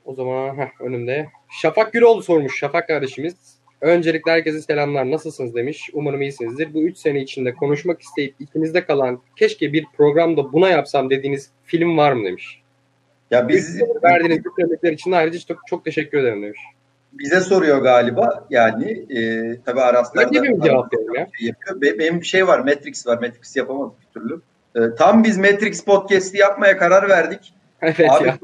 O 0.05 0.13
zaman 0.13 0.57
heh, 0.57 0.81
önümde. 0.81 1.29
Şafak 1.49 1.93
Güloğlu 1.93 2.23
sormuş. 2.23 2.59
Şafak 2.59 2.87
kardeşimiz. 2.87 3.35
Öncelikle 3.81 4.31
herkese 4.31 4.61
selamlar. 4.61 5.11
Nasılsınız 5.11 5.55
demiş. 5.55 5.89
Umarım 5.93 6.21
iyisinizdir. 6.21 6.73
Bu 6.73 6.83
3 6.83 6.97
sene 6.97 7.21
içinde 7.21 7.53
konuşmak 7.53 8.01
isteyip 8.01 8.35
ikinizde 8.39 8.85
kalan 8.85 9.21
keşke 9.35 9.73
bir 9.73 9.85
programda 9.97 10.53
buna 10.53 10.69
yapsam 10.69 11.09
dediğiniz 11.09 11.49
film 11.63 11.97
var 11.97 12.11
mı 12.11 12.25
demiş. 12.25 12.61
Ya 13.31 13.47
biz 13.47 13.81
Verdiğiniz 14.03 14.45
bu 14.45 14.63
örnekler 14.63 14.91
için 14.91 15.11
de 15.11 15.15
ayrıca 15.15 15.39
çok, 15.39 15.57
çok 15.67 15.85
teşekkür 15.85 16.17
ederim 16.17 16.43
demiş. 16.43 16.59
Bize 17.19 17.39
soruyor 17.41 17.77
galiba. 17.77 18.47
Yani 18.49 19.05
e, 19.17 19.61
tabii 19.65 19.81
Araslar 19.81 20.27
Önce 20.27 20.43
bir 20.43 20.61
cevap 20.61 20.93
ya. 20.93 21.27
şey 21.39 21.47
yapıyor. 21.47 21.81
Be- 21.81 21.99
Benim 21.99 22.21
bir 22.21 22.25
şey 22.25 22.47
var. 22.47 22.59
Matrix 22.59 23.07
var. 23.07 23.15
Matrix 23.17 23.55
yapamadık 23.55 24.01
bir 24.01 24.19
türlü. 24.19 24.41
E, 24.75 24.95
tam 24.97 25.23
biz 25.23 25.37
Matrix 25.37 25.83
podcast'i 25.85 26.37
yapmaya 26.37 26.77
karar 26.77 27.09
verdik. 27.09 27.53
Evet 27.81 27.99
Abi 28.09 28.27
ya. 28.27 28.37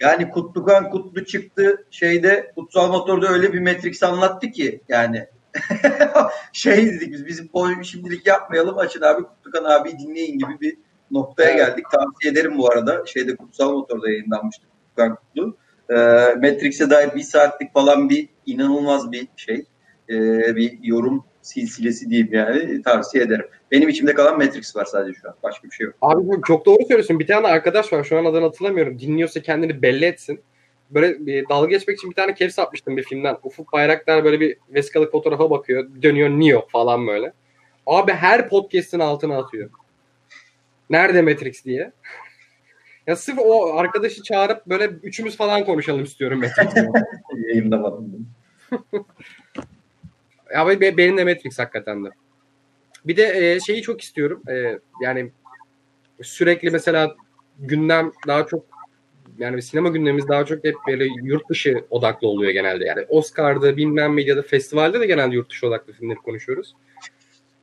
yani 0.00 0.30
Kutlukan 0.30 0.90
Kutlu 0.90 1.24
çıktı 1.24 1.84
şeyde 1.90 2.52
Kutsal 2.56 2.88
Motor'da 2.88 3.28
öyle 3.28 3.52
bir 3.52 3.60
Matrix 3.60 4.02
anlattı 4.02 4.50
ki 4.50 4.80
yani 4.88 5.26
şey 6.52 6.86
dedik 6.86 7.12
biz 7.12 7.26
bizim 7.26 7.48
oyunu 7.52 7.84
şimdilik 7.84 8.26
yapmayalım 8.26 8.78
açın 8.78 9.02
abi 9.02 9.22
Kutlukan 9.22 9.64
abi 9.64 9.98
dinleyin 9.98 10.38
gibi 10.38 10.60
bir 10.60 10.76
noktaya 11.10 11.56
geldik. 11.56 11.84
Tavsiye 11.90 12.32
ederim 12.32 12.58
bu 12.58 12.72
arada. 12.72 13.06
Şeyde 13.06 13.36
Kutsal 13.36 13.72
Motor'da 13.72 14.10
yayınlanmıştı 14.10 14.66
Kutlukan 14.66 15.16
Kutlu. 15.16 15.56
Ee, 15.90 15.94
Matrix'e 16.34 16.90
dair 16.90 17.14
bir 17.14 17.22
saatlik 17.22 17.72
falan 17.74 18.10
bir 18.10 18.28
inanılmaz 18.46 19.12
bir 19.12 19.28
şey. 19.36 19.64
Ee, 20.10 20.56
bir 20.56 20.78
yorum 20.82 21.24
silsilesi 21.42 22.10
diyeyim 22.10 22.28
yani 22.32 22.82
tavsiye 22.82 23.24
ederim. 23.24 23.46
Benim 23.70 23.88
içimde 23.88 24.14
kalan 24.14 24.38
Matrix 24.38 24.76
var 24.76 24.84
sadece 24.84 25.18
şu 25.20 25.28
an. 25.28 25.34
Başka 25.42 25.68
bir 25.68 25.74
şey 25.74 25.86
yok. 25.86 25.94
Abi 26.02 26.40
çok 26.46 26.66
doğru 26.66 26.82
söylüyorsun. 26.82 27.20
Bir 27.20 27.26
tane 27.26 27.46
arkadaş 27.46 27.92
var. 27.92 28.04
Şu 28.04 28.18
an 28.18 28.24
adını 28.24 28.44
hatırlamıyorum. 28.44 28.98
Dinliyorsa 28.98 29.42
kendini 29.42 29.82
belli 29.82 30.04
etsin. 30.04 30.40
Böyle 30.90 31.26
bir 31.26 31.48
dalga 31.48 31.68
geçmek 31.68 31.98
için 31.98 32.10
bir 32.10 32.14
tane 32.14 32.34
kef 32.34 32.52
satmıştım 32.52 32.96
bir 32.96 33.02
filmden. 33.02 33.36
Ufuk 33.42 33.72
Bayraktar 33.72 34.24
böyle 34.24 34.40
bir 34.40 34.56
vesikalık 34.70 35.12
fotoğrafa 35.12 35.50
bakıyor. 35.50 35.88
Dönüyor 36.02 36.28
Neo 36.28 36.66
falan 36.68 37.06
böyle. 37.06 37.32
Abi 37.86 38.12
her 38.12 38.48
podcast'in 38.48 39.00
altına 39.00 39.38
atıyor. 39.38 39.70
Nerede 40.90 41.22
Matrix 41.22 41.64
diye. 41.64 41.92
Ya 43.08 43.16
sırf 43.16 43.38
o 43.38 43.76
arkadaşı 43.78 44.22
çağırıp 44.22 44.66
böyle 44.66 44.84
üçümüz 44.84 45.36
falan 45.36 45.64
konuşalım 45.64 46.04
istiyorum 46.04 46.40
Matrix'te. 46.40 46.88
Yayınlamadım. 47.48 48.28
Ya 50.54 50.66
be- 50.80 50.96
benim 50.96 51.16
de 51.16 51.24
Matrix 51.24 51.58
hakikaten 51.58 52.04
de. 52.04 52.08
Bir 53.04 53.16
de 53.16 53.52
e, 53.52 53.60
şeyi 53.60 53.82
çok 53.82 54.00
istiyorum. 54.00 54.42
E, 54.48 54.78
yani 55.02 55.30
sürekli 56.22 56.70
mesela 56.70 57.16
gündem 57.58 58.12
daha 58.26 58.46
çok 58.46 58.64
yani 59.38 59.62
sinema 59.62 59.88
gündemimiz 59.88 60.28
daha 60.28 60.44
çok 60.44 60.64
hep 60.64 60.74
böyle 60.88 61.06
yurt 61.22 61.48
dışı 61.50 61.84
odaklı 61.90 62.28
oluyor 62.28 62.52
genelde. 62.52 62.84
Yani 62.84 63.06
Oscar'da 63.08 63.76
bilmem 63.76 64.14
medyada 64.14 64.42
festivalde 64.42 65.00
de 65.00 65.06
genelde 65.06 65.34
yurt 65.34 65.50
dışı 65.50 65.66
odaklı 65.66 65.92
filmleri 65.92 66.18
konuşuyoruz. 66.18 66.74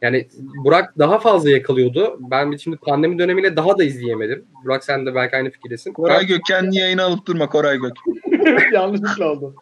Yani 0.05 0.27
Burak 0.63 0.97
daha 0.99 1.19
fazla 1.19 1.49
yakalıyordu. 1.49 2.17
Ben 2.19 2.55
şimdi 2.55 2.77
pandemi 2.77 3.19
dönemine 3.19 3.55
daha 3.55 3.77
da 3.77 3.83
izleyemedim. 3.83 4.45
Burak 4.65 4.83
sen 4.83 5.05
de 5.05 5.15
belki 5.15 5.35
aynı 5.35 5.49
fikirdesin. 5.49 5.93
Koray 5.93 6.25
Gök 6.25 6.41
kendini 6.47 6.77
yayına 6.77 7.03
alıp 7.03 7.25
durma 7.25 7.49
Koray 7.49 7.77
Gök. 7.77 7.93
Yanlışlıkla 8.73 9.31
oldu. 9.31 9.55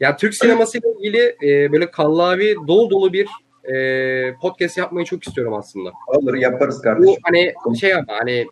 Ya 0.00 0.16
Türk 0.16 0.34
sinemasıyla 0.34 0.90
ilgili 0.98 1.36
e, 1.42 1.72
böyle 1.72 1.90
kallavi 1.90 2.56
dolu 2.68 2.90
dolu 2.90 3.12
bir 3.12 3.28
e, 3.74 4.34
podcast 4.34 4.78
yapmayı 4.78 5.06
çok 5.06 5.26
istiyorum 5.26 5.54
aslında. 5.54 5.92
Olur 6.06 6.34
yaparız 6.34 6.78
Bu 6.78 6.82
kardeşim. 6.82 7.20
hani 7.22 7.52
şey 7.80 7.94
ama 7.94 8.04
hani 8.08 8.46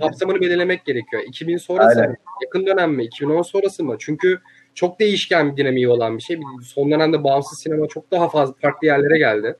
kapsamını 0.00 0.40
belirlemek 0.40 0.84
gerekiyor. 0.84 1.22
2000 1.26 1.56
sonrası 1.56 2.00
Aynen. 2.00 2.10
mı? 2.10 2.16
Yakın 2.44 2.66
dönem 2.66 2.92
mi? 2.92 3.04
2010 3.04 3.42
sonrası 3.42 3.84
mı? 3.84 3.96
Çünkü 3.98 4.38
çok 4.74 5.00
değişken 5.00 5.52
bir 5.52 5.56
dinamiği 5.56 5.88
olan 5.88 6.16
bir 6.16 6.22
şey. 6.22 6.40
Son 6.64 6.90
dönemde 6.90 7.24
bağımsız 7.24 7.58
sinema 7.58 7.88
çok 7.88 8.10
daha 8.10 8.28
fazla 8.28 8.54
farklı 8.60 8.86
yerlere 8.86 9.18
geldi. 9.18 9.56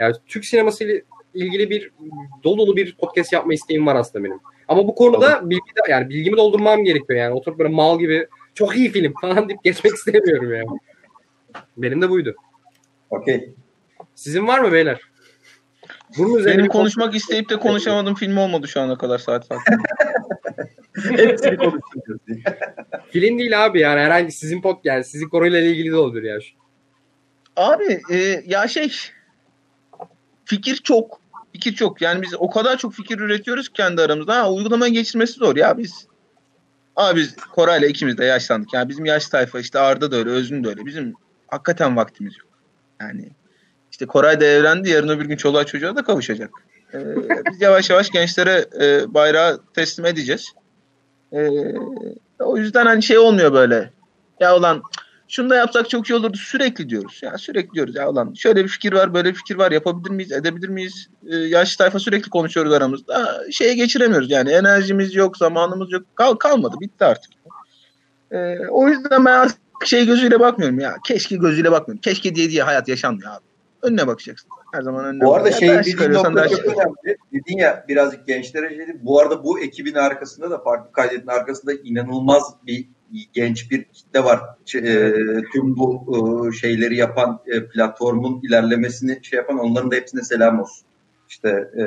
Yani 0.00 0.14
Türk 0.26 0.44
sineması 0.44 0.84
ile 0.84 1.02
ilgili 1.34 1.70
bir 1.70 1.90
dolu 2.44 2.58
dolu 2.58 2.76
bir 2.76 2.96
podcast 2.96 3.32
yapma 3.32 3.54
isteğim 3.54 3.86
var 3.86 3.96
aslında 3.96 4.24
benim. 4.24 4.40
Ama 4.68 4.88
bu 4.88 4.94
konuda 4.94 5.50
bilgi 5.50 5.60
de, 5.76 5.90
yani 5.90 6.08
bilgimi 6.08 6.36
doldurmam 6.36 6.84
gerekiyor 6.84 7.18
yani. 7.18 7.34
Oturup 7.34 7.58
böyle 7.58 7.74
mal 7.74 7.98
gibi 7.98 8.26
çok 8.54 8.76
iyi 8.76 8.90
film 8.92 9.14
falan 9.20 9.48
deyip 9.48 9.64
geçmek 9.64 9.94
istemiyorum 9.94 10.54
yani. 10.54 10.78
Benim 11.76 12.02
de 12.02 12.10
buydu. 12.10 12.34
Okey. 13.10 13.54
Sizin 14.14 14.46
var 14.46 14.60
mı 14.60 14.72
beyler? 14.72 15.00
Bunun 16.18 16.38
üzerine 16.38 16.58
Benim 16.58 16.70
konuşmak 16.70 17.14
isteyip 17.14 17.50
de 17.50 17.56
konuşamadığım 17.56 18.14
film 18.14 18.36
olmadı 18.36 18.68
şu 18.68 18.80
ana 18.80 18.98
kadar 18.98 19.18
saat 19.18 19.48
farkı. 19.48 19.72
Hepsini 21.16 21.56
konuşuyoruz. 21.56 22.20
Film 23.10 23.38
değil 23.38 23.64
abi 23.64 23.80
yani 23.80 24.00
herhangi 24.00 24.32
sizin 24.32 24.62
pod 24.62 24.76
yani 24.84 25.04
sizin 25.04 25.28
konuyla 25.28 25.60
ilgili 25.60 25.90
de 25.90 25.96
olabilir 25.96 26.22
ya. 26.22 26.38
Abi 27.56 28.00
e, 28.10 28.42
ya 28.46 28.68
şey 28.68 28.92
fikir 30.50 30.76
çok. 30.76 31.20
Fikir 31.52 31.74
çok. 31.74 32.02
Yani 32.02 32.22
biz 32.22 32.34
o 32.38 32.50
kadar 32.50 32.78
çok 32.78 32.94
fikir 32.94 33.18
üretiyoruz 33.18 33.68
kendi 33.68 34.02
aramızda. 34.02 34.36
Ha, 34.36 34.52
uygulamaya 34.52 34.92
geçirmesi 34.92 35.32
zor 35.32 35.56
ya 35.56 35.78
biz. 35.78 36.06
Abi 36.96 37.20
biz 37.20 37.36
Koray'la 37.36 37.86
ikimiz 37.88 38.18
de 38.18 38.24
yaşlandık. 38.24 38.72
Yani 38.72 38.88
bizim 38.88 39.04
yaş 39.04 39.28
tayfa 39.28 39.60
işte 39.60 39.78
Arda 39.78 40.10
da 40.10 40.16
öyle, 40.16 40.30
Özün 40.30 40.64
de 40.64 40.68
öyle. 40.68 40.86
Bizim 40.86 41.14
hakikaten 41.48 41.96
vaktimiz 41.96 42.38
yok. 42.38 42.48
Yani 43.00 43.28
işte 43.90 44.06
Koray 44.06 44.40
da 44.40 44.44
evlendi. 44.44 44.90
Yarın 44.90 45.08
öbür 45.08 45.24
gün 45.24 45.36
çoluğa 45.36 45.64
çocuğa 45.64 45.96
da 45.96 46.04
kavuşacak. 46.04 46.50
E, 46.94 46.98
biz 47.50 47.60
yavaş 47.60 47.90
yavaş 47.90 48.10
gençlere 48.10 48.66
e, 48.80 49.14
bayrağı 49.14 49.60
teslim 49.74 50.06
edeceğiz. 50.06 50.52
E, 51.32 51.48
o 52.38 52.56
yüzden 52.56 52.86
hani 52.86 53.02
şey 53.02 53.18
olmuyor 53.18 53.52
böyle. 53.52 53.90
Ya 54.40 54.56
ulan 54.56 54.82
şunu 55.30 55.50
da 55.50 55.56
yapsak 55.56 55.90
çok 55.90 56.10
iyi 56.10 56.14
olurdu 56.14 56.36
sürekli 56.36 56.88
diyoruz. 56.88 57.20
Ya 57.22 57.38
sürekli 57.38 57.74
diyoruz 57.74 57.94
ya 57.94 58.10
ulan 58.10 58.34
şöyle 58.34 58.64
bir 58.64 58.68
fikir 58.68 58.92
var 58.92 59.14
böyle 59.14 59.28
bir 59.28 59.34
fikir 59.34 59.54
var 59.56 59.72
yapabilir 59.72 60.10
miyiz 60.10 60.32
edebilir 60.32 60.68
miyiz? 60.68 61.08
Ee, 61.26 61.36
yaşlı 61.36 61.78
tayfa 61.78 61.98
sürekli 61.98 62.30
konuşuyoruz 62.30 62.72
aramızda. 62.72 63.42
Şeye 63.50 63.74
geçiremiyoruz 63.74 64.30
yani 64.30 64.50
enerjimiz 64.50 65.14
yok 65.14 65.36
zamanımız 65.36 65.92
yok 65.92 66.02
Kal 66.14 66.34
kalmadı 66.34 66.76
bitti 66.80 67.04
artık. 67.04 67.32
Ee, 68.30 68.58
o 68.68 68.88
yüzden 68.88 69.24
ben 69.24 69.32
artık 69.32 69.58
şey 69.84 70.06
gözüyle 70.06 70.40
bakmıyorum 70.40 70.80
ya 70.80 70.96
keşke 71.04 71.36
gözüyle 71.36 71.72
bakmıyorum. 71.72 72.00
Keşke 72.00 72.34
diye 72.34 72.50
diye 72.50 72.62
hayat 72.62 72.88
yaşanmıyor 72.88 73.30
abi. 73.30 73.44
Önüne 73.82 74.06
bakacaksın. 74.06 74.50
Her 74.72 74.82
zaman 74.82 75.04
önüne 75.04 75.24
Bu 75.24 75.34
arada 75.34 75.52
şey 75.52 75.68
dediğin 75.68 76.12
nokta 76.12 76.48
çok 76.48 76.64
önemli. 76.66 77.16
Dedin 77.32 77.58
ya 77.58 77.84
birazcık 77.88 78.26
gençlere 78.26 78.68
şey 78.68 78.78
dedi. 78.78 78.98
Bu 79.02 79.20
arada 79.20 79.44
bu 79.44 79.60
ekibin 79.60 79.94
arkasında 79.94 80.50
da 80.50 80.58
farklı 80.58 80.92
kaydetin 80.92 81.26
arkasında 81.26 81.72
inanılmaz 81.72 82.42
bir 82.66 82.88
genç 83.32 83.70
bir 83.70 83.84
kitle 83.84 84.24
var. 84.24 84.40
E, 84.74 85.12
tüm 85.52 85.76
bu 85.76 86.06
e, 86.48 86.52
şeyleri 86.52 86.96
yapan 86.96 87.40
e, 87.46 87.66
platformun 87.66 88.40
ilerlemesini 88.42 89.18
şey 89.22 89.36
yapan 89.36 89.58
onların 89.58 89.90
da 89.90 89.94
hepsine 89.94 90.22
selam 90.22 90.60
olsun. 90.60 90.86
İşte 91.28 91.48
e, 91.78 91.82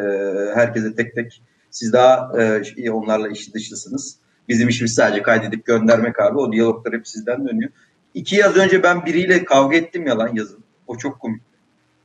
herkese 0.56 0.96
tek 0.96 1.16
tek 1.16 1.42
siz 1.72 1.94
daha 1.94 2.32
e, 2.78 2.92
onlarla 2.92 3.28
iş 3.28 3.54
dışısınız. 3.54 4.18
Bizim 4.50 4.68
işimiz 4.68 4.94
sadece 4.94 5.22
kaydedip 5.22 5.66
göndermek 5.66 6.20
abi. 6.20 6.38
O 6.38 6.52
diyaloglar 6.52 6.94
hep 6.94 7.08
sizden 7.08 7.48
dönüyor. 7.48 7.72
İki 8.14 8.36
yaz 8.36 8.58
önce 8.58 8.84
ben 8.84 9.06
biriyle 9.06 9.46
kavga 9.46 9.78
ettim 9.78 10.08
ya 10.08 10.18
lan 10.18 10.36
yazın. 10.36 10.64
O 10.88 10.98
çok 10.98 11.20
komik. 11.20 11.42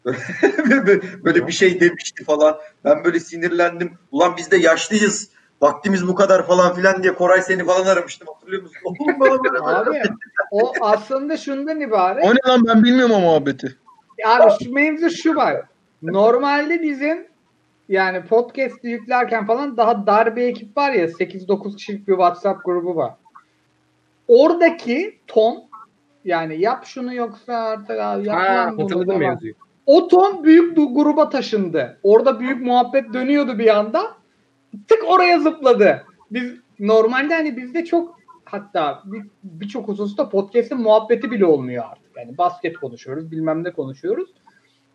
böyle 1.24 1.46
bir 1.46 1.52
şey 1.52 1.80
demişti 1.80 2.24
falan. 2.24 2.56
Ben 2.84 3.04
böyle 3.04 3.20
sinirlendim. 3.20 3.92
Ulan 4.12 4.34
biz 4.36 4.50
de 4.50 4.56
yaşlıyız. 4.56 5.28
Vaktimiz 5.62 6.08
bu 6.08 6.14
kadar 6.14 6.46
falan 6.46 6.74
filan 6.74 7.02
diye 7.02 7.14
Koray 7.14 7.42
seni 7.42 7.64
falan 7.64 7.86
aramıştım. 7.86 8.28
Hatırlıyor 8.34 8.62
musun? 8.62 8.76
Oğlum 8.84 9.20
bana 9.20 9.44
böyle 9.44 9.58
Abi 9.58 10.02
o 10.50 10.72
aslında 10.80 11.36
şundan 11.36 11.80
ibaret. 11.80 12.24
O 12.24 12.30
ne 12.30 12.52
lan 12.52 12.62
ben 12.66 12.84
bilmiyorum 12.84 13.14
o 13.14 13.20
muhabbeti. 13.20 13.76
Abi 14.26 14.64
şu 14.64 14.72
mevzu 14.72 15.10
şu 15.10 15.36
var. 15.36 15.56
Normalde 16.02 16.82
bizim 16.82 17.26
yani 17.88 18.24
podcast'i 18.24 18.88
yüklerken 18.88 19.46
falan 19.46 19.76
daha 19.76 20.06
dar 20.06 20.36
bir 20.36 20.42
ekip 20.42 20.76
var 20.76 20.92
ya 20.92 21.06
8-9 21.06 21.76
kişilik 21.76 22.08
bir 22.08 22.12
WhatsApp 22.12 22.64
grubu 22.64 22.96
var. 22.96 23.12
Oradaki 24.28 25.18
ton 25.26 25.64
yani 26.24 26.60
yap 26.60 26.84
şunu 26.86 27.14
yoksa 27.14 27.54
artık 27.54 28.00
abi 28.00 28.28
Ha, 28.28 28.44
yapmam 28.44 28.76
bunu 28.76 28.84
hatırladım 28.84 29.18
mevzuyu. 29.18 29.54
O 29.86 30.08
ton 30.08 30.44
büyük 30.44 30.76
bu 30.76 30.94
gruba 30.94 31.28
taşındı. 31.28 31.98
Orada 32.02 32.40
büyük 32.40 32.66
muhabbet 32.66 33.12
dönüyordu 33.12 33.58
bir 33.58 33.76
anda. 33.76 34.17
Tık 34.88 34.98
oraya 35.06 35.38
zıpladı. 35.40 36.04
Biz 36.30 36.52
normalde 36.78 37.34
hani 37.34 37.56
bizde 37.56 37.84
çok 37.84 38.18
hatta 38.44 39.02
bir- 39.04 39.26
birçok 39.44 39.88
hususta 39.88 40.28
podcast'in 40.28 40.78
muhabbeti 40.78 41.30
bile 41.30 41.44
olmuyor 41.46 41.84
artık. 41.90 42.16
Yani 42.16 42.38
basket 42.38 42.76
konuşuyoruz, 42.76 43.30
bilmem 43.30 43.64
ne 43.64 43.70
konuşuyoruz. 43.72 44.30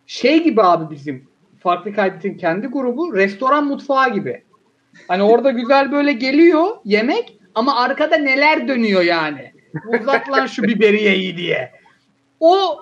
Şey 0.06 0.42
gibi 0.42 0.62
abi 0.62 0.94
bizim 0.94 1.28
Farklı 1.58 1.92
Kaydet'in 1.94 2.34
kendi 2.36 2.66
grubu 2.66 3.14
restoran 3.14 3.66
mutfağı 3.66 4.14
gibi. 4.14 4.42
Hani 5.08 5.22
orada 5.22 5.50
güzel 5.50 5.92
böyle 5.92 6.12
geliyor 6.12 6.66
yemek 6.84 7.38
ama 7.54 7.76
arkada 7.80 8.16
neler 8.16 8.68
dönüyor 8.68 9.02
yani. 9.02 9.52
Uzat 9.88 10.30
lan 10.30 10.46
şu 10.46 10.62
biberiyeyi 10.62 11.36
diye. 11.36 11.72
O 12.40 12.80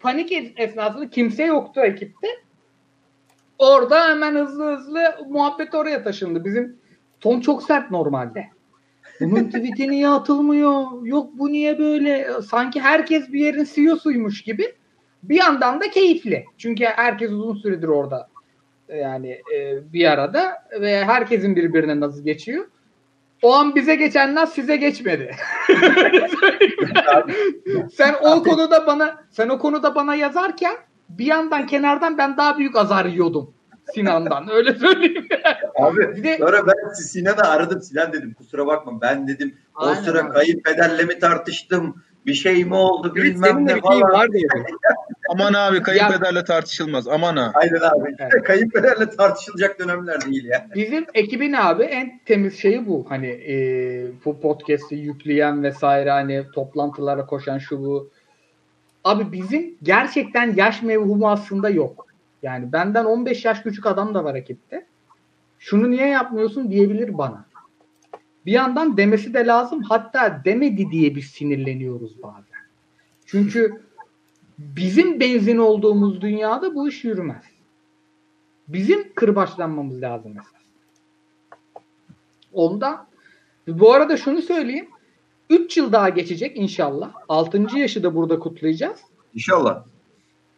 panik 0.00 0.32
es- 0.32 0.52
esnasında 0.56 1.10
kimse 1.10 1.44
yoktu 1.44 1.80
ekipte. 1.80 2.28
Orada 3.60 4.08
hemen 4.08 4.34
hızlı 4.34 4.76
hızlı 4.76 5.00
muhabbet 5.28 5.74
oraya 5.74 6.02
taşındı. 6.02 6.44
Bizim 6.44 6.76
ton 7.20 7.40
çok 7.40 7.62
sert 7.62 7.90
normalde. 7.90 8.46
Bunun 9.20 9.44
tweet'i 9.44 9.90
niye 9.90 10.08
atılmıyor? 10.08 10.84
Yok 11.02 11.30
bu 11.34 11.52
niye 11.52 11.78
böyle? 11.78 12.42
Sanki 12.42 12.80
herkes 12.80 13.32
bir 13.32 13.40
yerin 13.40 13.66
CEO'suymuş 13.74 14.42
gibi. 14.42 14.74
Bir 15.22 15.36
yandan 15.36 15.80
da 15.80 15.90
keyifli. 15.90 16.44
Çünkü 16.58 16.84
herkes 16.84 17.30
uzun 17.30 17.54
süredir 17.54 17.88
orada 17.88 18.28
yani 18.88 19.40
e, 19.54 19.92
bir 19.92 20.12
arada 20.12 20.52
ve 20.80 21.04
herkesin 21.04 21.56
birbirine 21.56 22.00
nasıl 22.00 22.24
geçiyor. 22.24 22.66
O 23.42 23.54
an 23.54 23.74
bize 23.74 23.94
geçenler 23.94 24.46
size 24.46 24.76
geçmedi. 24.76 25.36
sen 27.94 28.14
o 28.22 28.42
konuda 28.42 28.86
bana 28.86 29.24
sen 29.30 29.48
o 29.48 29.58
konuda 29.58 29.94
bana 29.94 30.14
yazarken 30.14 30.76
bir 31.18 31.26
yandan 31.26 31.66
kenardan 31.66 32.18
ben 32.18 32.36
daha 32.36 32.58
büyük 32.58 32.76
azar 32.76 33.04
yiyordum 33.04 33.54
Sinan'dan. 33.94 34.48
Öyle 34.50 34.74
söyleyeyim. 34.74 35.28
Abi 35.80 36.16
Bir 36.16 36.24
de 36.24 36.38
sonra 36.38 36.66
ben 36.66 36.92
Sinan'ı 36.92 37.42
aradım. 37.48 37.80
Sinan 37.80 38.12
dedim 38.12 38.34
kusura 38.34 38.66
bakma 38.66 39.00
ben 39.00 39.28
dedim 39.28 39.54
o 39.80 39.94
sıra 39.94 40.20
abi. 40.20 40.32
kayınpederle 40.32 41.02
mi 41.04 41.18
tartıştım? 41.18 42.02
Bir 42.26 42.34
şey 42.34 42.64
mi 42.64 42.74
oldu 42.74 43.12
Evet, 43.16 43.24
bilmem 43.24 43.66
ne 43.66 43.80
falan. 43.80 44.02
var 44.02 44.32
diye. 44.32 44.46
Aman 45.30 45.52
abi 45.54 45.82
kayınpederle 45.82 46.44
tartışılmaz. 46.44 47.08
Aman 47.08 47.36
ha. 47.36 47.52
Aynen 47.54 47.80
abi. 47.80 48.14
Evet. 48.18 48.42
Kayınpederle 48.44 49.10
tartışılacak 49.10 49.78
dönemler 49.78 50.20
değil 50.20 50.44
ya. 50.44 50.66
Bizim 50.74 51.06
ekibin 51.14 51.52
abi 51.52 51.82
en 51.82 52.20
temiz 52.24 52.58
şeyi 52.58 52.86
bu. 52.86 53.06
Hani 53.08 53.26
e, 53.26 53.54
bu 54.24 54.40
podcast'i 54.40 54.94
yükleyen 54.94 55.62
vesaire 55.62 56.10
hani 56.10 56.44
toplantılara 56.54 57.26
koşan 57.26 57.58
şu 57.58 57.78
bu. 57.80 58.10
Abi 59.04 59.32
bizim 59.32 59.74
gerçekten 59.82 60.54
yaş 60.54 60.82
mevhumu 60.82 61.30
aslında 61.30 61.70
yok. 61.70 62.06
Yani 62.42 62.72
benden 62.72 63.04
15 63.04 63.44
yaş 63.44 63.62
küçük 63.62 63.86
adam 63.86 64.14
da 64.14 64.24
var 64.24 64.34
ekipte. 64.34 64.86
Şunu 65.58 65.90
niye 65.90 66.06
yapmıyorsun 66.06 66.70
diyebilir 66.70 67.18
bana. 67.18 67.44
Bir 68.46 68.52
yandan 68.52 68.96
demesi 68.96 69.34
de 69.34 69.46
lazım. 69.46 69.82
Hatta 69.82 70.42
demedi 70.44 70.90
diye 70.90 71.16
biz 71.16 71.24
sinirleniyoruz 71.24 72.22
bazen. 72.22 72.60
Çünkü 73.26 73.82
bizim 74.58 75.20
benzin 75.20 75.58
olduğumuz 75.58 76.20
dünyada 76.20 76.74
bu 76.74 76.88
iş 76.88 77.04
yürümez. 77.04 77.44
Bizim 78.68 79.14
kırbaçlanmamız 79.14 80.02
lazım 80.02 80.32
esas. 80.32 80.62
Ondan 82.52 83.06
bu 83.68 83.92
arada 83.92 84.16
şunu 84.16 84.42
söyleyeyim. 84.42 84.88
3 85.50 85.76
yıl 85.76 85.92
daha 85.92 86.08
geçecek 86.08 86.56
inşallah. 86.56 87.10
6. 87.28 87.66
yaşı 87.78 88.02
da 88.02 88.14
burada 88.14 88.38
kutlayacağız. 88.38 89.00
İnşallah. 89.34 89.84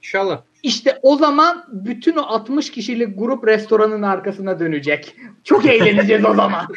İnşallah. 0.02 0.42
İşte 0.62 0.98
o 1.02 1.16
zaman 1.16 1.64
bütün 1.72 2.16
o 2.16 2.22
60 2.22 2.70
kişilik 2.70 3.18
grup 3.18 3.46
restoranın 3.46 4.02
arkasına 4.02 4.60
dönecek. 4.60 5.16
Çok 5.44 5.66
eğleneceğiz 5.66 6.24
o 6.24 6.34
zaman. 6.34 6.66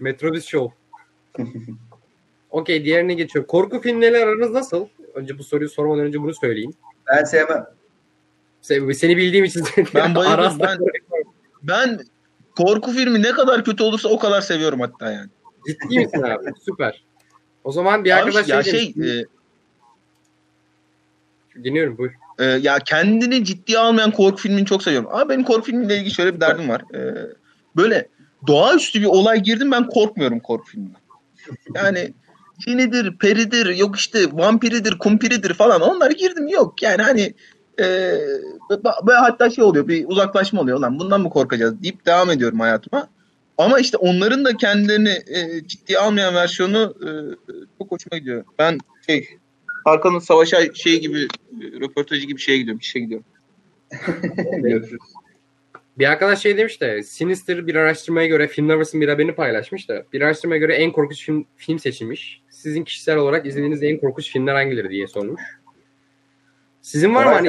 Metrobüs 0.00 0.46
Show. 0.46 0.76
Okey 2.50 2.84
diğerine 2.84 3.14
geçiyorum. 3.14 3.46
Korku 3.48 3.80
filmleri 3.80 4.18
aranız 4.18 4.50
nasıl? 4.50 4.86
Önce 5.14 5.38
bu 5.38 5.44
soruyu 5.44 5.68
sormadan 5.70 6.04
önce 6.04 6.20
bunu 6.22 6.34
söyleyeyim. 6.34 6.72
Ben 7.06 7.24
sevmem. 7.24 7.66
Sen- 8.62 8.90
Seni 8.90 9.16
bildiğim 9.16 9.44
için 9.44 9.64
Ben 9.94 10.14
bayıldım. 10.14 10.58
Ben- 10.60 10.78
Ben 11.62 12.00
korku 12.58 12.92
filmi 12.92 13.22
ne 13.22 13.32
kadar 13.32 13.64
kötü 13.64 13.82
olursa 13.82 14.08
o 14.08 14.18
kadar 14.18 14.40
seviyorum 14.40 14.80
hatta 14.80 15.12
yani. 15.12 15.28
Ciddi 15.66 15.98
misin 15.98 16.22
abi? 16.22 16.50
Süper. 16.64 17.04
O 17.64 17.72
zaman 17.72 18.04
bir 18.04 18.10
Abi, 18.10 18.20
arkadaş 18.20 18.48
ya 18.48 18.62
şey, 18.62 18.94
şey 18.94 19.20
e, 19.20 19.24
Dinliyorum 21.64 21.98
buyur. 21.98 22.12
e, 22.38 22.44
ya 22.44 22.78
kendini 22.78 23.44
ciddiye 23.44 23.78
almayan 23.78 24.10
korku 24.10 24.36
filmini 24.36 24.66
çok 24.66 24.82
seviyorum. 24.82 25.08
Ama 25.12 25.28
benim 25.28 25.44
korku 25.44 25.62
filmiyle 25.62 25.96
ilgili 25.96 26.14
şöyle 26.14 26.34
bir 26.34 26.40
derdim 26.40 26.68
var. 26.68 26.82
E, 26.94 27.00
böyle 27.76 28.08
doğaüstü 28.46 29.00
bir 29.00 29.06
olay 29.06 29.42
girdim 29.42 29.72
ben 29.72 29.86
korkmuyorum 29.86 30.40
korku 30.40 30.66
filminden. 30.66 31.00
Yani 31.74 32.12
cinidir, 32.58 33.18
peridir, 33.18 33.76
yok 33.76 33.96
işte 33.96 34.26
vampiridir, 34.32 34.98
kumpiridir 34.98 35.54
falan 35.54 35.80
onlar 35.80 36.10
girdim 36.10 36.48
yok. 36.48 36.82
Yani 36.82 37.02
hani 37.02 37.34
e, 37.78 37.86
ve 39.08 39.12
hatta 39.12 39.50
şey 39.50 39.64
oluyor 39.64 39.88
bir 39.88 40.04
uzaklaşma 40.08 40.60
oluyor 40.60 40.78
lan 40.78 40.98
bundan 40.98 41.20
mı 41.20 41.30
korkacağız 41.30 41.82
deyip 41.82 42.06
devam 42.06 42.30
ediyorum 42.30 42.60
hayatıma. 42.60 43.08
Ama 43.58 43.78
işte 43.78 43.96
onların 43.96 44.44
da 44.44 44.56
kendilerini 44.56 45.22
e, 45.26 45.66
ciddiye 45.66 45.98
almayan 45.98 46.34
versiyonu 46.34 46.94
e, 47.02 47.08
çok 47.78 47.92
hoşuma 47.92 48.18
gidiyor. 48.18 48.44
Ben 48.58 48.78
şey 49.06 49.28
Hakan'ın 49.84 50.18
Savaş'a 50.18 50.74
şey 50.74 51.00
gibi 51.00 51.22
e, 51.22 51.26
röportajı 51.80 52.26
gibi 52.26 52.40
şeye 52.40 52.58
gidiyorum, 52.58 52.80
işe 52.80 53.00
gidiyorum. 53.00 53.26
Bir 55.98 56.10
arkadaş 56.10 56.42
şey 56.42 56.56
demiş 56.56 56.80
de 56.80 57.02
Sinister 57.02 57.66
bir 57.66 57.74
araştırmaya 57.74 58.26
göre 58.26 58.48
Film 58.48 58.68
Lovers'ın 58.68 59.00
bir 59.00 59.08
haberini 59.08 59.34
paylaşmış 59.34 59.88
da 59.88 60.04
bir 60.12 60.20
araştırmaya 60.20 60.58
göre 60.58 60.74
en 60.74 60.92
korkunç 60.92 61.24
film, 61.24 61.46
film 61.56 61.78
seçilmiş. 61.78 62.42
Sizin 62.50 62.84
kişisel 62.84 63.16
olarak 63.16 63.46
izlediğiniz 63.46 63.82
en 63.82 64.00
korkunç 64.00 64.30
filmler 64.30 64.54
hangileri 64.54 64.90
diye 64.90 65.06
sormuş. 65.06 65.42
Sizin 66.88 67.14
var 67.14 67.26
mı? 67.26 67.32
Hani 67.32 67.48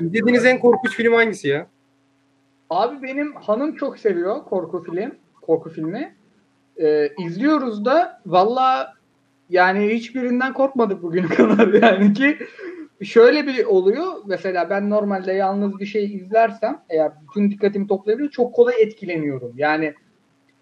izlediğiniz 0.00 0.44
en 0.44 0.58
korkunç 0.58 0.96
film 0.96 1.14
hangisi 1.14 1.48
ya? 1.48 1.66
Abi 2.70 3.02
benim 3.02 3.34
hanım 3.34 3.74
çok 3.74 3.98
seviyor 3.98 4.44
korku 4.44 4.82
film, 4.82 5.14
korku 5.42 5.70
filmi. 5.70 6.14
Ee, 6.76 7.10
izliyoruz 7.18 7.84
da 7.84 8.20
valla 8.26 8.94
yani 9.50 9.88
hiçbirinden 9.88 10.52
korkmadık 10.52 11.02
bugüne 11.02 11.26
kadar 11.36 11.68
yani 11.82 12.12
ki 12.12 12.38
şöyle 13.02 13.46
bir 13.46 13.64
oluyor. 13.64 14.06
Mesela 14.26 14.70
ben 14.70 14.90
normalde 14.90 15.32
yalnız 15.32 15.78
bir 15.78 15.86
şey 15.86 16.14
izlersem 16.14 16.80
eğer 16.88 17.12
bütün 17.22 17.50
dikkatimi 17.50 17.86
toplayabiliyor 17.86 18.30
çok 18.30 18.54
kolay 18.54 18.82
etkileniyorum. 18.82 19.52
Yani 19.56 19.94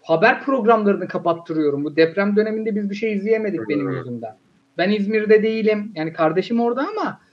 haber 0.01 0.43
programlarını 0.43 1.07
kapattırıyorum. 1.07 1.83
Bu 1.83 1.95
deprem 1.95 2.35
döneminde 2.35 2.75
biz 2.75 2.89
bir 2.89 2.95
şey 2.95 3.13
izleyemedik 3.13 3.69
benim 3.69 3.91
yüzümden. 3.91 4.37
Ben 4.77 4.89
İzmir'de 4.89 5.43
değilim. 5.43 5.91
Yani 5.95 6.13
kardeşim 6.13 6.59
orada 6.59 6.87
ama 6.87 7.26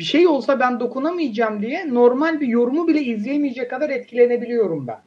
bir 0.00 0.04
şey 0.04 0.26
olsa 0.26 0.60
ben 0.60 0.80
dokunamayacağım 0.80 1.62
diye 1.62 1.94
normal 1.94 2.40
bir 2.40 2.46
yorumu 2.46 2.88
bile 2.88 3.02
izleyemeyecek 3.02 3.70
kadar 3.70 3.90
etkilenebiliyorum 3.90 4.86
ben. 4.86 4.98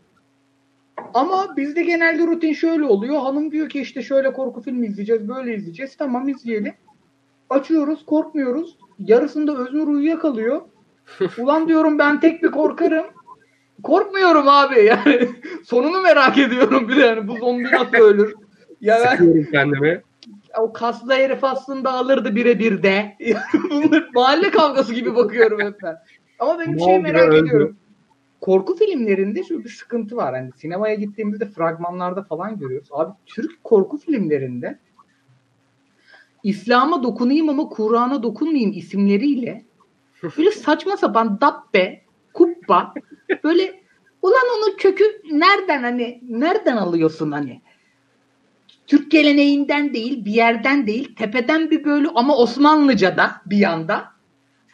Ama 1.13 1.57
bizde 1.57 1.83
genelde 1.83 2.27
rutin 2.27 2.53
şöyle 2.53 2.83
oluyor. 2.83 3.19
Hanım 3.19 3.51
diyor 3.51 3.69
ki 3.69 3.81
işte 3.81 4.01
şöyle 4.01 4.33
korku 4.33 4.61
filmi 4.61 4.87
izleyeceğiz, 4.87 5.29
böyle 5.29 5.55
izleyeceğiz. 5.55 5.95
Tamam 5.95 6.29
izleyelim. 6.29 6.73
Açıyoruz, 7.49 8.05
korkmuyoruz. 8.05 8.77
Yarısında 8.99 9.57
Öznur 9.57 9.87
uyuyakalıyor. 9.87 10.61
Ulan 11.37 11.67
diyorum 11.67 11.99
ben 11.99 12.19
tek 12.19 12.43
bir 12.43 12.51
korkarım. 12.51 13.05
Korkmuyorum 13.83 14.47
abi 14.47 14.85
yani. 14.85 15.29
Sonunu 15.65 16.01
merak 16.01 16.37
ediyorum 16.37 16.89
bir 16.89 16.95
yani 16.95 17.27
bu 17.27 17.37
zombi 17.37 17.63
nasıl 17.63 17.97
ölür? 17.97 18.33
Ya 18.81 18.99
ben 19.05 19.11
Sıkıyorum 19.11 19.51
kendimi. 19.51 20.01
O 20.59 20.73
kaslı 20.73 21.13
herif 21.13 21.43
aslında 21.43 21.91
alırdı 21.91 22.35
birebir 22.35 22.83
de. 22.83 23.17
Bunlar 23.69 24.09
mahalle 24.13 24.51
kavgası 24.51 24.93
gibi 24.93 25.15
bakıyorum 25.15 25.61
hep 25.61 25.75
ben. 25.83 25.97
Ama 26.39 26.59
benim 26.59 26.79
şey 26.79 26.99
merak 26.99 27.33
öldü? 27.33 27.47
ediyorum. 27.47 27.77
Korku 28.41 28.75
filmlerinde 28.75 29.43
şu 29.43 29.63
bir 29.63 29.69
sıkıntı 29.69 30.15
var. 30.15 30.35
Hani 30.35 30.51
sinemaya 30.57 30.95
gittiğimizde 30.95 31.45
fragmanlarda 31.45 32.23
falan 32.23 32.59
görüyoruz. 32.59 32.87
Abi 32.91 33.13
Türk 33.25 33.63
korku 33.63 33.97
filmlerinde 33.97 34.79
İslam'a 36.43 37.03
dokunayım 37.03 37.49
ama 37.49 37.69
Kur'an'a 37.69 38.23
dokunmayayım 38.23 38.71
isimleriyle 38.71 39.65
böyle 40.37 40.51
saçma 40.51 40.97
sapan 40.97 41.41
dabbe, 41.41 42.01
kubba 42.33 42.93
böyle 43.43 43.83
ulan 44.21 44.43
onun 44.57 44.77
kökü 44.77 45.03
nereden 45.31 45.83
hani 45.83 46.19
nereden 46.29 46.77
alıyorsun 46.77 47.31
hani? 47.31 47.61
Türk 48.87 49.11
geleneğinden 49.11 49.93
değil, 49.93 50.25
bir 50.25 50.31
yerden 50.31 50.87
değil, 50.87 51.15
tepeden 51.15 51.71
bir 51.71 51.83
böyle 51.85 52.07
ama 52.15 52.37
Osmanlıca'da 52.37 53.31
bir 53.45 53.57
yanda. 53.57 54.13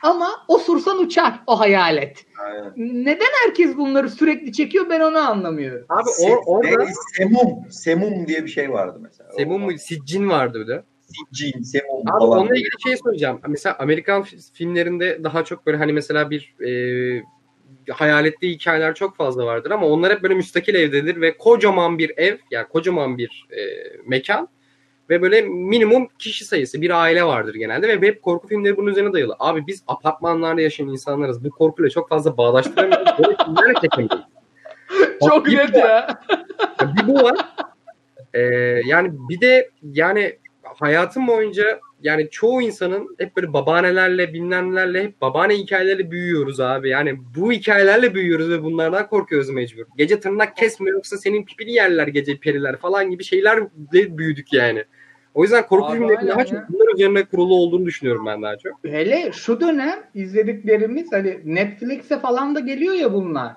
Ama 0.04 0.28
osursan 0.48 1.00
uçar 1.00 1.40
o 1.48 1.60
hayalet. 1.60 2.26
Aynen. 2.46 2.74
Neden 3.06 3.28
herkes 3.46 3.78
bunları 3.78 4.10
sürekli 4.10 4.52
çekiyor 4.54 4.90
ben 4.90 5.00
onu 5.00 5.18
anlamıyorum. 5.18 5.86
Abi 5.90 6.10
Se- 6.10 6.32
or, 6.36 6.38
orada 6.46 6.86
semum. 7.18 7.50
Semum 7.72 8.28
diye 8.28 8.44
bir 8.44 8.50
şey 8.50 8.72
vardı 8.72 8.98
mesela. 9.02 9.32
Semum 9.38 9.62
mu? 9.62 9.72
Siccin 9.78 10.30
vardı 10.30 10.60
bir 10.60 10.68
de. 10.68 10.84
Siccin, 11.02 11.62
semum 11.62 12.00
Abi 12.00 12.20
falan. 12.20 12.40
onunla 12.40 12.56
ilgili 12.56 12.82
şey 12.84 12.98
söyleyeceğim. 12.98 13.40
Mesela 13.48 13.76
Amerikan 13.80 14.22
fi- 14.22 14.54
filmlerinde 14.54 15.24
daha 15.24 15.44
çok 15.44 15.66
böyle 15.66 15.78
hani 15.78 15.94
mesela 15.94 16.30
bir 16.30 16.56
e, 16.60 16.72
hayaletli 17.90 18.50
hikayeler 18.50 18.96
çok 18.96 19.16
fazla 19.16 19.46
vardır 19.46 19.72
ama 19.72 19.88
onlar 19.88 20.14
hep 20.14 20.24
böyle 20.24 20.34
müstakil 20.34 20.76
evdedir 20.76 21.22
ve 21.22 21.38
kocaman 21.38 21.98
bir 21.98 22.14
ev 22.18 22.38
yani 22.52 22.68
kocaman 22.68 23.18
bir 23.18 23.48
e, 23.52 23.62
mekan 24.06 24.48
Ve 25.10 25.22
böyle 25.22 25.42
minimum 25.42 26.08
kişi 26.20 26.46
sayısı 26.46 26.82
bir 26.82 27.02
aile 27.02 27.24
vardır 27.24 27.54
genelde 27.54 28.02
ve 28.02 28.08
hep 28.08 28.22
korku 28.22 28.48
filmleri 28.48 28.78
bunun 28.78 28.92
üzerine 28.92 29.14
dayalı. 29.14 29.36
Abi 29.40 29.68
biz 29.68 29.84
apartmanlarda 29.88 30.62
yaşayan 30.62 30.88
insanlarız. 30.88 31.44
Bu 31.44 31.50
korkuyla 31.50 31.90
çok 31.90 32.10
fazla 32.10 32.38
bağdaştıramıyoruz. 32.38 33.08
Böyle 33.62 33.74
çekemeyiz. 33.82 34.12
Çok 35.30 35.48
net 35.48 35.74
bu- 35.74 35.78
ya. 35.78 36.22
Bir 36.82 37.08
bu 37.08 37.24
var. 37.24 37.38
Ee, 38.34 38.40
yani 38.86 39.12
bir 39.30 39.42
de 39.42 39.70
yani 39.84 40.40
hayatım 40.64 41.28
boyunca 41.28 41.80
yani 42.04 42.30
çoğu 42.30 42.62
insanın 42.62 43.16
hep 43.18 43.36
böyle 43.36 43.54
babaannelerle 43.54 44.34
bilmem 44.34 44.72
nelerle 44.72 45.04
hep 45.04 45.22
babaanne 45.22 45.56
hikayelerle 45.56 46.12
büyüyoruz 46.12 46.60
abi. 46.60 46.90
Yani 46.90 47.18
bu 47.36 47.52
hikayelerle 47.52 48.14
büyüyoruz 48.14 48.50
ve 48.50 48.64
bunlardan 48.64 49.08
korkuyoruz 49.08 49.50
mecbur. 49.50 49.84
Gece 49.98 50.20
tırnak 50.20 50.58
kesme 50.58 50.90
yoksa 50.90 51.18
senin 51.18 51.46
pipini 51.46 51.72
yerler 51.72 52.08
gece 52.08 52.38
periler 52.38 52.78
falan 52.78 53.10
gibi 53.10 53.24
şeylerle 53.24 53.70
büyüdük 54.18 54.54
yani. 54.54 54.84
O 55.34 55.44
yüzden 55.44 55.68
korku 55.68 55.86
Abi 55.86 55.98
filmleri 55.98 56.18
aynen 56.18 56.30
daha 56.30 56.46
çok 56.46 56.60
bunlar 56.70 56.94
üzerine 56.94 57.26
kurulu 57.26 57.56
olduğunu 57.56 57.86
düşünüyorum 57.86 58.26
ben 58.26 58.42
daha 58.42 58.58
çok. 58.58 58.80
Hele 58.86 59.32
şu 59.32 59.62
dönem 59.62 60.00
izlediklerimiz 60.14 61.12
hani 61.12 61.40
Netflix'e 61.46 62.20
falan 62.20 62.56
da 62.56 62.60
geliyor 62.60 62.94
ya 62.94 63.14
bunlar. 63.14 63.52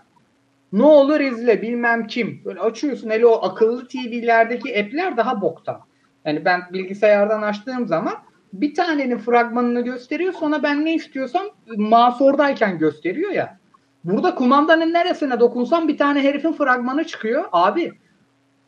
Ne 0.73 0.83
olur 0.83 1.21
izle 1.21 1.63
bilmem 1.63 2.07
kim. 2.07 2.41
Böyle 2.45 2.61
açıyorsun 2.61 3.11
hele 3.11 3.27
o 3.27 3.45
akıllı 3.45 3.89
TV'lerdeki 3.89 4.81
app'ler 4.81 5.17
daha 5.17 5.41
boktan. 5.41 5.81
Yani 6.25 6.45
ben 6.45 6.61
bilgisayardan 6.73 7.43
açtığım 7.43 7.87
zaman 7.87 8.15
bir 8.53 8.75
tanenin 8.75 9.19
fragmanını 9.19 9.81
gösteriyor 9.81 10.33
sonra 10.33 10.63
ben 10.63 10.85
ne 10.85 10.95
istiyorsam 10.95 11.47
masordayken 11.77 12.79
gösteriyor 12.79 13.31
ya. 13.31 13.59
Burada 14.05 14.35
kumandanın 14.35 14.93
neresine 14.93 15.41
dokunsam 15.41 15.89
bir 15.89 15.99
tane 15.99 16.23
herifin 16.23 16.53
fragmanı 16.53 17.05
çıkıyor. 17.05 17.45
Abi 17.53 17.93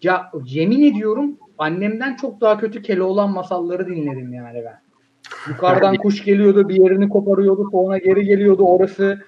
ya 0.02 0.31
yemin 0.44 0.82
ediyorum 0.93 1.39
annemden 1.59 2.16
çok 2.16 2.40
daha 2.40 2.59
kötü 2.59 2.82
Keloğlan 2.82 3.31
masalları 3.31 3.86
dinledim 3.86 4.32
yani 4.32 4.62
ben. 4.65 4.81
Yukarıdan 5.48 5.97
kuş 5.97 6.24
geliyordu 6.24 6.69
bir 6.69 6.82
yerini 6.82 7.09
koparıyordu 7.09 7.69
sonra 7.70 7.98
geri 7.98 8.24
geliyordu 8.24 8.62
orası 8.62 9.19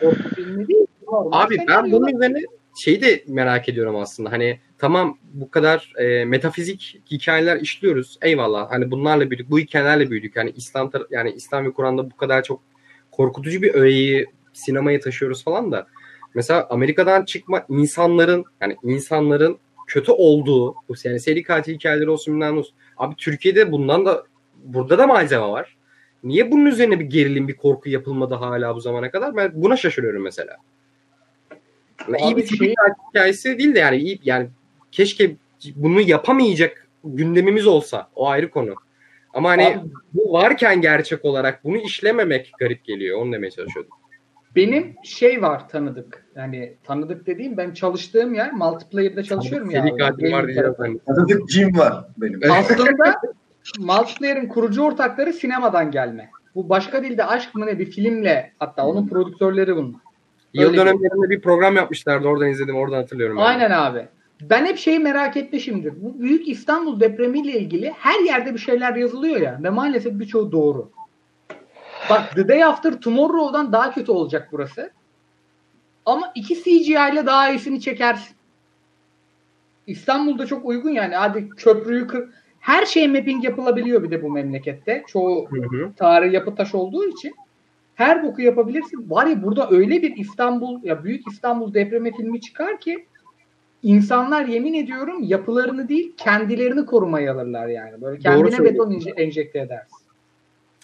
korku 0.00 0.34
filmi 0.34 0.68
değil. 0.68 0.86
normal 1.12 1.44
Abi 1.44 1.56
ben 1.68 1.92
bunun 1.92 2.08
üzerine 2.16 2.38
şeyi 2.78 3.02
de 3.02 3.24
merak 3.26 3.68
ediyorum 3.68 3.96
aslında. 3.96 4.32
Hani 4.32 4.58
tamam 4.78 5.18
bu 5.32 5.50
kadar 5.50 5.92
e, 5.98 6.24
metafizik 6.24 7.00
hikayeler 7.10 7.60
işliyoruz. 7.60 8.18
Eyvallah. 8.22 8.70
Hani 8.70 8.90
bunlarla 8.90 9.30
büyüdük. 9.30 9.50
Bu 9.50 9.58
hikayelerle 9.58 10.10
büyüdük. 10.10 10.36
Yani 10.36 10.52
İslam 10.56 10.90
yani 11.10 11.32
İslam 11.32 11.66
ve 11.66 11.72
Kur'an'da 11.72 12.10
bu 12.10 12.16
kadar 12.16 12.42
çok 12.42 12.60
korkutucu 13.10 13.62
bir 13.62 13.74
öğeyi 13.74 14.26
sinemaya 14.52 15.00
taşıyoruz 15.00 15.44
falan 15.44 15.72
da. 15.72 15.86
Mesela 16.34 16.66
Amerika'dan 16.70 17.24
çıkma 17.24 17.66
insanların 17.68 18.44
yani 18.60 18.76
insanların 18.82 19.58
kötü 19.86 20.12
olduğu 20.12 20.74
bu 20.88 20.94
yani 21.04 21.20
seri 21.20 21.42
katil 21.42 21.74
hikayeleri 21.74 22.10
olsun 22.10 22.34
bilmem 22.34 22.58
olsun. 22.58 22.74
Abi 22.96 23.14
Türkiye'de 23.16 23.72
bundan 23.72 24.06
da 24.06 24.24
burada 24.64 24.98
da 24.98 25.06
malzeme 25.06 25.46
var. 25.46 25.76
Niye 26.24 26.50
bunun 26.50 26.66
üzerine 26.66 27.00
bir 27.00 27.04
gerilim, 27.04 27.48
bir 27.48 27.56
korku 27.56 27.88
yapılmadı 27.88 28.34
hala 28.34 28.74
bu 28.74 28.80
zamana 28.80 29.10
kadar? 29.10 29.36
Ben 29.36 29.50
buna 29.54 29.76
şaşırıyorum 29.76 30.22
mesela. 30.22 30.56
Yani 32.12 32.32
iyi 32.32 32.36
bir 32.36 32.46
şey- 32.46 32.74
hikayesi 33.10 33.58
değil 33.58 33.74
de 33.74 33.78
yani 33.78 33.96
iyi 33.96 34.20
yani 34.24 34.48
keşke 34.92 35.36
bunu 35.76 36.00
yapamayacak 36.00 36.88
gündemimiz 37.04 37.66
olsa 37.66 38.08
o 38.14 38.28
ayrı 38.28 38.50
konu. 38.50 38.74
Ama 39.34 39.50
hani 39.50 39.66
Abi, 39.66 39.78
bu 40.14 40.32
varken 40.32 40.80
gerçek 40.80 41.24
olarak 41.24 41.64
bunu 41.64 41.76
işlememek 41.76 42.52
garip 42.58 42.84
geliyor. 42.84 43.22
Onu 43.22 43.32
demeye 43.32 43.50
çalışıyordum. 43.50 43.92
benim 44.56 44.94
şey 45.04 45.42
var 45.42 45.68
tanıdık. 45.68 46.26
Yani 46.36 46.74
tanıdık 46.84 47.26
dediğim 47.26 47.56
ben 47.56 47.70
çalıştığım 47.70 48.34
yer 48.34 48.52
multiplayer'da 48.52 49.22
çalışıyorum 49.22 49.70
ya. 49.70 49.96
Katil 49.96 50.32
var 50.32 50.46
ben. 50.78 50.98
Tanıdık 51.06 51.50
Jim 51.50 51.78
var 51.78 52.04
benim. 52.16 52.40
Aslında 52.52 53.20
multiplayer'in 53.78 54.48
kurucu 54.48 54.82
ortakları 54.82 55.32
sinemadan 55.32 55.90
gelme. 55.90 56.30
Bu 56.54 56.68
başka 56.68 57.04
dilde 57.04 57.24
aşk 57.24 57.54
mı 57.54 57.66
ne 57.66 57.78
bir 57.78 57.90
filmle 57.90 58.52
hatta 58.58 58.86
onun 58.86 59.08
prodüktörleri 59.08 59.76
bunlar. 59.76 60.00
Yıl 60.54 60.74
dönemlerinde 60.74 61.30
bir 61.30 61.40
program 61.40 61.76
yapmışlardı. 61.76 62.28
Oradan 62.28 62.48
izledim. 62.48 62.76
Oradan 62.76 62.96
hatırlıyorum. 62.96 63.38
Aynen 63.38 63.70
abi. 63.70 64.08
Ben 64.42 64.66
hep 64.66 64.78
şeyi 64.78 64.98
merak 64.98 65.36
etmişimdir. 65.36 65.92
Bu 66.02 66.20
büyük 66.20 66.48
İstanbul 66.48 67.00
depremiyle 67.00 67.58
ilgili 67.58 67.90
her 67.98 68.20
yerde 68.20 68.54
bir 68.54 68.58
şeyler 68.58 68.96
yazılıyor 68.96 69.40
ya 69.40 69.60
ve 69.62 69.70
maalesef 69.70 70.18
birçoğu 70.18 70.52
doğru. 70.52 70.90
Bak 72.10 72.34
The 72.34 72.48
Day 72.48 72.64
After 72.64 73.00
Tomorrow'dan 73.00 73.72
daha 73.72 73.94
kötü 73.94 74.12
olacak 74.12 74.48
burası. 74.52 74.90
Ama 76.06 76.32
iki 76.34 76.54
CGI 76.62 77.12
ile 77.12 77.26
daha 77.26 77.50
iyisini 77.50 77.80
çekersin. 77.80 78.36
İstanbul'da 79.86 80.46
çok 80.46 80.64
uygun 80.64 80.90
yani. 80.90 81.14
Hadi 81.14 81.48
köprüyü 81.48 82.06
kır. 82.06 82.28
Her 82.60 82.86
şey 82.86 83.08
mapping 83.08 83.44
yapılabiliyor 83.44 84.02
bir 84.02 84.10
de 84.10 84.22
bu 84.22 84.30
memlekette. 84.30 85.04
Çoğu 85.06 85.48
tarihi 85.96 86.34
yapı 86.34 86.54
taş 86.54 86.74
olduğu 86.74 87.08
için 87.08 87.34
her 87.98 88.22
boku 88.22 88.42
yapabilirsin. 88.42 89.10
Var 89.10 89.26
ya 89.26 89.42
burada 89.42 89.70
öyle 89.70 90.02
bir 90.02 90.16
İstanbul 90.16 90.84
ya 90.84 91.04
büyük 91.04 91.28
İstanbul 91.32 91.74
depremi 91.74 92.16
filmi 92.16 92.40
çıkar 92.40 92.80
ki 92.80 93.06
insanlar 93.82 94.44
yemin 94.46 94.74
ediyorum 94.74 95.22
yapılarını 95.22 95.88
değil 95.88 96.12
kendilerini 96.16 96.86
korumaya 96.86 97.32
alırlar 97.34 97.68
yani. 97.68 98.02
Böyle 98.02 98.18
kendine 98.18 98.64
beton 98.64 98.90
inje- 98.90 99.20
enjekte 99.20 99.58
edersin. 99.58 99.96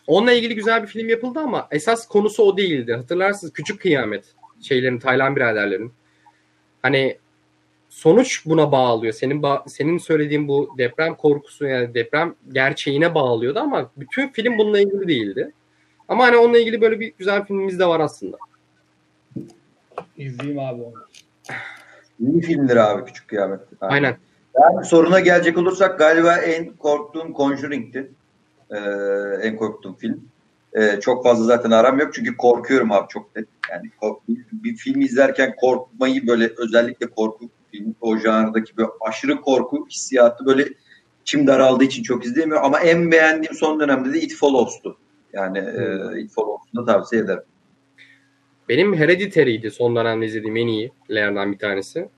Onunla 0.06 0.32
ilgili 0.32 0.54
güzel 0.54 0.82
bir 0.82 0.86
film 0.88 1.08
yapıldı 1.08 1.38
ama 1.38 1.68
esas 1.70 2.08
konusu 2.08 2.42
o 2.42 2.56
değildi. 2.56 2.94
Hatırlarsınız 2.94 3.52
Küçük 3.52 3.80
Kıyamet 3.80 4.24
şeylerin 4.62 4.98
Taylan 4.98 5.36
biraderlerin. 5.36 5.92
Hani 6.82 7.18
sonuç 7.88 8.46
buna 8.46 8.72
bağlıyor. 8.72 9.12
Senin 9.12 9.42
ba- 9.42 9.68
senin 9.68 9.98
söylediğin 9.98 10.48
bu 10.48 10.74
deprem 10.78 11.14
korkusu 11.14 11.66
yani 11.66 11.94
deprem 11.94 12.34
gerçeğine 12.52 13.14
bağlıyordu 13.14 13.58
ama 13.58 13.90
bütün 13.96 14.28
film 14.28 14.58
bununla 14.58 14.80
ilgili 14.80 15.08
değildi. 15.08 15.52
Ama 16.08 16.24
hani 16.24 16.36
onunla 16.36 16.58
ilgili 16.58 16.80
böyle 16.80 17.00
bir 17.00 17.12
güzel 17.18 17.44
filmimiz 17.44 17.78
de 17.78 17.86
var 17.86 18.00
aslında. 18.00 18.36
İzleyeyim 20.16 20.58
abi 20.58 20.82
onu. 20.82 20.94
İyi 22.20 22.40
filmdir 22.40 22.76
abi 22.76 23.04
Küçük 23.04 23.28
Kıyamet. 23.28 23.60
Abi. 23.60 23.92
Aynen. 23.92 24.16
Yani 24.60 24.84
soruna 24.84 25.20
gelecek 25.20 25.58
olursak 25.58 25.98
galiba 25.98 26.36
en 26.36 26.72
korktuğum 26.72 27.32
Conjuring'ti. 27.36 28.10
Ee, 28.70 28.76
en 29.42 29.56
korktuğum 29.56 29.96
film. 29.96 30.28
Ee, 30.74 31.00
çok 31.00 31.24
fazla 31.24 31.44
zaten 31.44 31.70
aram 31.70 31.98
yok 31.98 32.14
çünkü 32.14 32.36
korkuyorum 32.36 32.92
abi 32.92 33.08
çok 33.08 33.36
net. 33.36 33.48
Yani 33.70 33.90
kork- 34.00 34.28
bir, 34.28 34.44
bir 34.52 34.76
film 34.76 35.00
izlerken 35.00 35.56
korkmayı 35.56 36.26
böyle 36.26 36.52
özellikle 36.56 37.06
korku 37.06 37.48
film 37.72 37.94
o 38.00 38.16
janrdaki 38.16 38.76
böyle 38.76 38.88
aşırı 39.00 39.40
korku 39.40 39.86
hissiyatı 39.90 40.46
böyle 40.46 40.68
içim 41.22 41.46
daraldığı 41.46 41.84
için 41.84 42.02
çok 42.02 42.24
izleyemiyorum 42.24 42.66
ama 42.66 42.80
en 42.80 43.12
beğendiğim 43.12 43.54
son 43.54 43.80
dönemde 43.80 44.12
de 44.12 44.20
It 44.20 44.34
Follows'tu. 44.34 44.96
Yani 45.34 45.58
e, 45.58 45.84
Follows'u 46.28 46.76
da 46.76 46.84
tavsiye 46.84 47.22
ederim. 47.22 47.42
Benim 48.68 48.94
Hereditary'di 48.94 49.70
son 49.70 49.96
dönemde 49.96 50.26
izlediğim 50.26 50.56
en 50.56 50.66
iyilerden 50.66 51.52
bir 51.52 51.58
tanesi. 51.58 52.08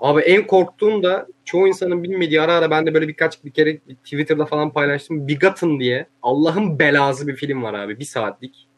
Abi 0.00 0.20
en 0.20 0.46
korktuğum 0.46 1.02
da 1.02 1.26
çoğu 1.44 1.68
insanın 1.68 2.02
bilmediği 2.02 2.40
ara 2.40 2.54
ara 2.54 2.70
ben 2.70 2.86
de 2.86 2.94
böyle 2.94 3.08
birkaç 3.08 3.44
bir 3.44 3.50
kere 3.50 3.78
Twitter'da 3.78 4.46
falan 4.46 4.70
paylaştım. 4.70 5.28
Bigotten 5.28 5.80
diye 5.80 6.06
Allah'ın 6.22 6.78
belası 6.78 7.26
bir 7.26 7.36
film 7.36 7.62
var 7.62 7.74
abi. 7.74 7.98
Bir 7.98 8.04
saatlik. 8.04 8.68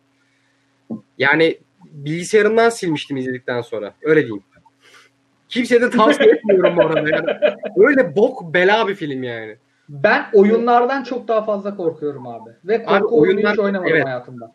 Yani 1.19 1.59
bilgisayarımdan 1.85 2.69
silmiştim 2.69 3.17
izledikten 3.17 3.61
sonra. 3.61 3.95
Öyle 4.03 4.21
diyeyim. 4.21 4.43
Kimseye 5.49 5.81
de 5.81 5.91
tavsiye 5.91 6.31
etmiyorum 6.31 6.77
bu 6.77 6.83
arada. 6.83 7.17
Yani. 7.17 7.27
Öyle 7.77 8.17
bok 8.17 8.55
bela 8.55 8.89
bir 8.89 8.95
film 8.95 9.23
yani. 9.23 9.57
Ben 9.89 10.27
oyunlardan 10.33 11.03
çok 11.03 11.29
daha 11.29 11.45
fazla 11.45 11.77
korkuyorum 11.77 12.27
abi. 12.27 12.51
Ve 12.65 12.79
korku 12.83 12.95
Abi 12.95 13.05
oyunu 13.05 13.37
oyunlar- 13.37 13.53
hiç 13.53 13.59
oynamadım 13.59 13.93
evet. 13.93 14.05
hayatımda. 14.07 14.53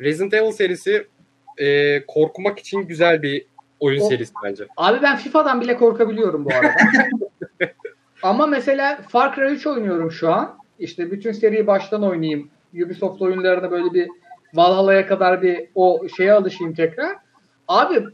Resident 0.00 0.34
Evil 0.34 0.52
serisi 0.52 1.06
e, 1.58 2.06
korkmak 2.06 2.58
için 2.58 2.80
güzel 2.82 3.22
bir 3.22 3.46
oyun 3.80 4.00
O- 4.00 4.08
serisi 4.08 4.32
bence. 4.44 4.66
Abi 4.76 5.02
ben 5.02 5.16
FIFA'dan 5.16 5.60
bile 5.60 5.76
korkabiliyorum 5.76 6.44
bu 6.44 6.48
arada. 6.54 6.74
Ama 8.22 8.46
mesela 8.46 8.98
Far 9.08 9.34
Cry 9.34 9.52
3 9.54 9.66
oynuyorum 9.66 10.10
şu 10.10 10.32
an. 10.32 10.58
İşte 10.78 11.10
bütün 11.10 11.32
seriyi 11.32 11.66
baştan 11.66 12.02
oynayayım. 12.02 12.50
Ubisoft 12.84 13.22
oyunlarına 13.22 13.70
böyle 13.70 13.94
bir 13.94 14.08
Valhalla'ya 14.54 15.06
kadar 15.06 15.42
bir 15.42 15.68
o 15.74 16.08
şeye 16.16 16.32
alışayım 16.32 16.74
tekrar. 16.74 17.16
Abi 17.68 18.04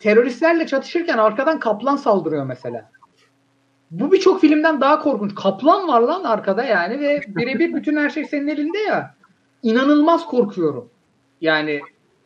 teröristlerle 0.00 0.66
çatışırken 0.66 1.18
arkadan 1.18 1.58
kaplan 1.60 1.96
saldırıyor 1.96 2.44
mesela. 2.44 2.90
Bu 3.90 4.12
birçok 4.12 4.40
filmden 4.40 4.80
daha 4.80 5.00
korkunç. 5.00 5.34
Kaplan 5.34 5.88
var 5.88 6.00
lan 6.00 6.24
arkada 6.24 6.64
yani 6.64 7.00
ve 7.00 7.20
birebir 7.28 7.74
bütün 7.74 7.96
her 7.96 8.10
şey 8.10 8.24
senin 8.24 8.48
elinde 8.48 8.78
ya. 8.78 9.14
İnanılmaz 9.62 10.26
korkuyorum. 10.26 10.88
Yani 11.40 11.80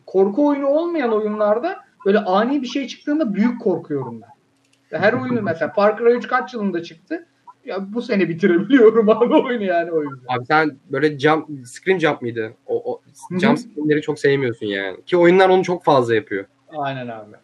korku 0.07 0.47
oyunu 0.47 0.67
olmayan 0.67 1.13
oyunlarda 1.13 1.77
böyle 2.07 2.19
ani 2.19 2.63
bir 2.63 2.67
şey 2.67 2.87
çıktığında 2.87 3.35
büyük 3.35 3.61
korkuyorum 3.61 4.21
ben. 4.23 4.99
Her 4.99 5.13
oyunu 5.13 5.43
mesela 5.43 5.73
Far 5.73 5.99
Cry 5.99 6.17
3 6.17 6.29
kaç 6.29 6.55
yılında 6.55 6.83
çıktı? 6.83 7.27
Ya 7.65 7.93
bu 7.93 8.03
sene 8.03 8.29
bitirebiliyorum 8.29 9.09
abi 9.11 9.35
oyunu 9.35 9.65
yani 9.65 9.93
o 9.93 10.03
yüzden. 10.03 10.27
Abi 10.29 10.45
sen 10.45 10.77
böyle 10.91 11.19
jump, 11.19 11.67
screen 11.67 11.99
jump 11.99 12.23
mıydı? 12.23 12.55
O, 12.67 12.93
o 12.93 13.01
jump 13.41 13.59
screenleri 13.59 14.03
çok 14.03 14.19
sevmiyorsun 14.19 14.67
yani. 14.67 15.05
Ki 15.05 15.17
oyunlar 15.17 15.49
onu 15.49 15.63
çok 15.63 15.85
fazla 15.85 16.15
yapıyor. 16.15 16.45
Aynen 16.77 17.09
abi. 17.09 17.37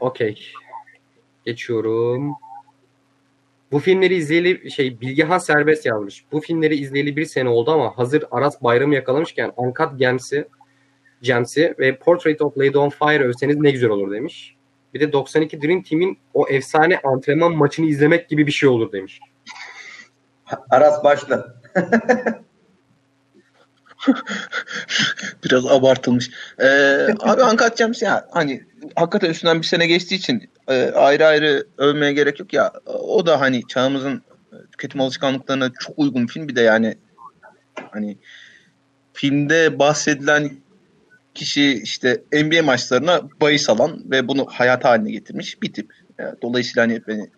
Okey. 0.00 0.52
Geçiyorum. 1.44 2.34
Bu 3.72 3.78
filmleri 3.78 4.14
izleyeli 4.14 4.70
şey 4.70 5.00
Bilgehan 5.00 5.38
Serbest 5.38 5.86
yazmış. 5.86 6.24
Bu 6.32 6.40
filmleri 6.40 6.76
izleyeli 6.76 7.16
bir 7.16 7.24
sene 7.24 7.48
oldu 7.48 7.70
ama 7.70 7.98
hazır 7.98 8.24
Aras 8.30 8.62
bayramı 8.62 8.94
yakalamışken 8.94 9.52
Uncut 9.56 9.98
Gems'i 9.98 10.48
Gems'i 11.22 11.74
ve 11.78 11.98
Portrait 11.98 12.42
of 12.42 12.58
Lady 12.58 12.78
on 12.78 12.88
Fire 12.88 13.24
övseniz 13.24 13.56
ne 13.56 13.70
güzel 13.70 13.90
olur 13.90 14.12
demiş. 14.12 14.56
Bir 14.94 15.00
de 15.00 15.12
92 15.12 15.62
Dream 15.62 15.82
Team'in 15.82 16.18
o 16.34 16.48
efsane 16.48 17.00
antrenman 17.04 17.56
maçını 17.56 17.86
izlemek 17.86 18.28
gibi 18.28 18.46
bir 18.46 18.52
şey 18.52 18.68
olur 18.68 18.92
demiş. 18.92 19.20
Aras 20.70 21.04
başla. 21.04 21.60
Biraz 25.44 25.66
abartılmış. 25.66 26.30
Ee, 26.58 27.06
abi 27.20 27.42
Uncut 27.42 27.76
Gems 27.76 28.02
ya 28.02 28.28
hani 28.30 28.64
hakikaten 28.96 29.30
üstünden 29.30 29.58
bir 29.58 29.66
sene 29.66 29.86
geçtiği 29.86 30.14
için 30.14 30.50
e, 30.70 30.90
ayrı 30.90 31.26
ayrı 31.26 31.66
övmeye 31.78 32.12
gerek 32.12 32.40
yok 32.40 32.52
ya. 32.52 32.72
O 32.86 33.26
da 33.26 33.40
hani 33.40 33.66
çağımızın 33.68 34.22
tüketim 34.72 35.00
alışkanlıklarına 35.00 35.72
çok 35.80 35.98
uygun 35.98 36.28
bir 36.28 36.32
film. 36.32 36.48
Bir 36.48 36.56
de 36.56 36.60
yani 36.60 36.94
hani 37.90 38.18
filmde 39.12 39.78
bahsedilen 39.78 40.50
kişi 41.34 41.82
işte 41.82 42.22
NBA 42.32 42.62
maçlarına 42.62 43.22
bahis 43.40 43.70
alan 43.70 44.10
ve 44.10 44.28
bunu 44.28 44.46
hayat 44.50 44.84
haline 44.84 45.10
getirmiş 45.10 45.62
bir 45.62 45.72
tip. 45.72 45.92
Yani 46.18 46.34
dolayısıyla 46.42 46.82
hani 46.82 47.02
beni 47.08 47.30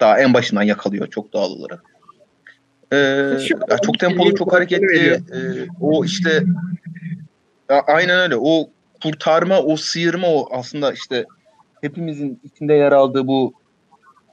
daha 0.00 0.20
en 0.20 0.34
başından 0.34 0.62
yakalıyor 0.62 1.06
çok 1.06 1.32
doğal 1.32 1.50
olarak. 1.50 1.82
Ee, 2.92 2.96
ya 3.70 3.78
çok 3.82 3.98
tempolu, 3.98 4.34
çok 4.34 4.52
hareketli. 4.52 5.08
Ee, 5.08 5.66
o 5.80 6.04
işte 6.04 6.42
ya 7.70 7.80
aynen 7.86 8.18
öyle. 8.18 8.36
O 8.36 8.70
kurtarma, 9.02 9.58
o 9.60 9.76
sıyırma, 9.76 10.28
o 10.28 10.48
aslında 10.52 10.92
işte 10.92 11.24
hepimizin 11.82 12.40
içinde 12.44 12.74
yer 12.74 12.92
aldığı 12.92 13.26
bu 13.26 13.52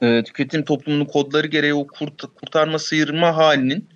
e, 0.02 0.24
tüketim 0.24 0.64
toplumunun 0.64 1.06
kodları 1.06 1.48
gereği 1.48 1.74
o 1.74 1.88
kurt, 1.88 2.22
kurtarma, 2.22 2.80
sıyırma 2.80 3.38
halinin 3.38 3.90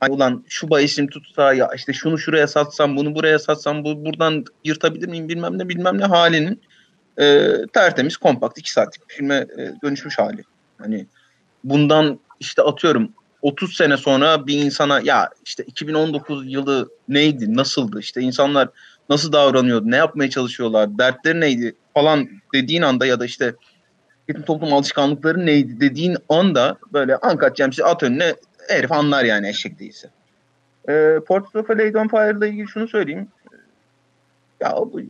hani 0.00 0.12
ulan 0.12 0.44
şu 0.48 0.70
bahisim 0.70 1.06
tutsa 1.06 1.54
ya 1.54 1.70
işte 1.76 1.92
şunu 1.92 2.18
şuraya 2.18 2.46
satsam, 2.46 2.96
bunu 2.96 3.14
buraya 3.14 3.38
satsam, 3.38 3.84
bu 3.84 4.04
buradan 4.04 4.44
yırtabilir 4.64 5.08
miyim 5.08 5.28
bilmem 5.28 5.58
ne 5.58 5.68
bilmem 5.68 5.98
ne 5.98 6.04
halinin 6.04 6.60
e, 7.20 7.52
tertemiz, 7.72 8.16
kompakt, 8.16 8.58
iki 8.58 8.72
saatlik 8.72 9.08
bir 9.08 9.14
filme 9.14 9.34
e, 9.34 9.72
dönüşmüş 9.84 10.18
hali. 10.18 10.42
Hani 10.78 11.06
bundan 11.64 12.20
işte 12.40 12.62
atıyorum 12.62 13.12
30 13.42 13.76
sene 13.76 13.96
sonra 13.96 14.46
bir 14.46 14.64
insana 14.64 15.00
ya 15.00 15.30
işte 15.44 15.64
2019 15.64 16.52
yılı 16.52 16.88
neydi, 17.08 17.56
nasıldı, 17.56 18.00
işte 18.00 18.20
insanlar 18.20 18.68
nasıl 19.10 19.32
davranıyordu, 19.32 19.90
ne 19.90 19.96
yapmaya 19.96 20.30
çalışıyorlar, 20.30 20.98
dertleri 20.98 21.40
neydi 21.40 21.74
falan 21.94 22.28
dediğin 22.54 22.82
anda 22.82 23.06
ya 23.06 23.20
da 23.20 23.24
işte 23.24 23.54
tüketim 24.20 24.44
toplum 24.44 24.72
alışkanlıkları 24.72 25.46
neydi 25.46 25.80
dediğin 25.80 26.16
anda 26.28 26.76
böyle 26.92 27.16
Uncut 27.16 27.56
James'i 27.56 27.84
at 27.84 28.02
önüne 28.02 28.34
herif 28.68 28.92
anlar 28.92 29.24
yani 29.24 29.48
eşek 29.48 29.78
değilse. 29.78 30.10
E, 30.88 31.18
Portrait 31.26 31.56
of 31.56 31.70
a 31.70 31.72
Lady 31.72 31.98
on 31.98 32.08
Fire 32.08 32.38
ile 32.38 32.48
ilgili 32.48 32.68
şunu 32.68 32.88
söyleyeyim. 32.88 33.28
Ya 34.60 34.76
bu 34.76 35.00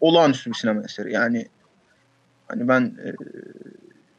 olağanüstü 0.00 0.50
bir 0.50 0.54
sinema 0.54 0.82
eseri. 0.82 1.12
Yani 1.12 1.48
hani 2.48 2.68
ben 2.68 2.82
e, 3.04 3.08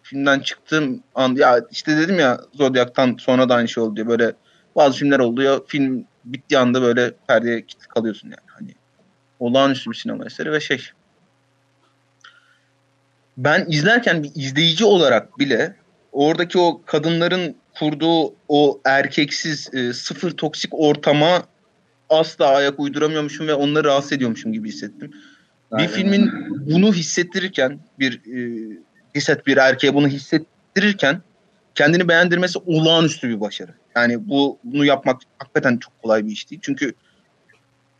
filmden 0.03 0.39
çıktım 0.39 1.03
an 1.15 1.35
ya 1.35 1.61
işte 1.71 1.97
dedim 1.97 2.19
ya 2.19 2.41
Zodiac'tan 2.53 3.15
sonra 3.19 3.49
da 3.49 3.55
aynı 3.55 3.67
şey 3.67 3.83
oldu 3.83 3.95
diye 3.95 4.07
böyle 4.07 4.33
bazı 4.75 4.99
filmler 4.99 5.19
oluyor. 5.19 5.61
Film 5.67 6.05
bittiği 6.25 6.59
anda 6.59 6.81
böyle 6.81 7.13
perdeye 7.27 7.61
kilitli 7.61 7.87
kalıyorsun 7.87 8.27
yani. 8.27 8.46
Olağanüstü 9.39 9.91
bir 9.91 9.95
sinema 9.95 10.25
eseri 10.25 10.51
ve 10.51 10.59
şey 10.59 10.91
ben 13.37 13.65
izlerken 13.69 14.23
bir 14.23 14.31
izleyici 14.35 14.85
olarak 14.85 15.39
bile 15.39 15.75
oradaki 16.11 16.59
o 16.59 16.81
kadınların 16.85 17.55
kurduğu 17.79 18.33
o 18.47 18.81
erkeksiz 18.85 19.73
e, 19.73 19.93
sıfır 19.93 20.31
toksik 20.31 20.73
ortama 20.73 21.43
asla 22.09 22.47
ayak 22.47 22.79
uyduramıyormuşum 22.79 23.47
ve 23.47 23.53
onları 23.53 23.87
rahatsız 23.87 24.13
ediyormuşum 24.13 24.53
gibi 24.53 24.69
hissettim. 24.69 25.11
Aynen. 25.71 25.87
Bir 25.87 25.93
filmin 25.93 26.31
bunu 26.49 26.93
hissettirirken 26.93 27.79
bir 27.99 28.13
e, 28.13 28.77
ciset 29.15 29.47
bir 29.47 29.57
erkeğe 29.57 29.93
bunu 29.93 30.07
hissettirirken 30.07 31.21
kendini 31.75 32.07
beğendirmesi 32.07 32.59
olağanüstü 32.65 33.29
bir 33.29 33.41
başarı. 33.41 33.71
Yani 33.95 34.29
bu 34.29 34.59
bunu 34.63 34.85
yapmak 34.85 35.21
hakikaten 35.37 35.77
çok 35.77 36.01
kolay 36.01 36.25
bir 36.25 36.31
iş 36.31 36.51
değil. 36.51 36.61
Çünkü 36.63 36.93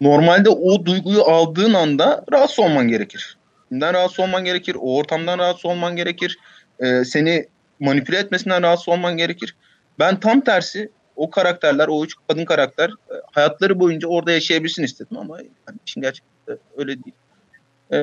normalde 0.02 0.50
o 0.50 0.86
duyguyu 0.86 1.24
aldığın 1.24 1.74
anda 1.74 2.26
rahatsız 2.32 2.60
olman 2.60 2.88
gerekir. 2.88 3.38
Filmden 3.70 3.94
rahatsız 3.94 4.20
olman 4.20 4.46
gerekir. 4.46 4.78
O 4.80 4.98
ortamdan 4.98 5.40
rahatsız 5.40 5.66
olman 5.66 5.96
gerekir. 5.96 6.38
E, 6.80 7.06
seni 7.06 7.46
manipüle 7.80 8.18
etmesinden 8.18 8.64
rahatsız 8.64 8.90
olman 8.90 9.18
gerekir. 9.18 9.56
Ben 10.00 10.20
tam 10.20 10.42
tersi 10.42 10.90
o 11.16 11.30
karakterler, 11.30 11.88
o 11.88 12.04
üç 12.04 12.16
kadın 12.28 12.46
karakter 12.46 12.90
e, 12.90 13.14
hayatları 13.32 13.80
boyunca 13.80 14.08
orada 14.08 14.32
yaşayabilsin 14.32 14.84
istedim 14.84 15.18
ama 15.18 15.38
yani 15.38 15.78
işin 15.86 16.02
gerçekten 16.02 16.58
öyle 16.78 16.96
değil. 17.04 17.16
E, 17.94 17.98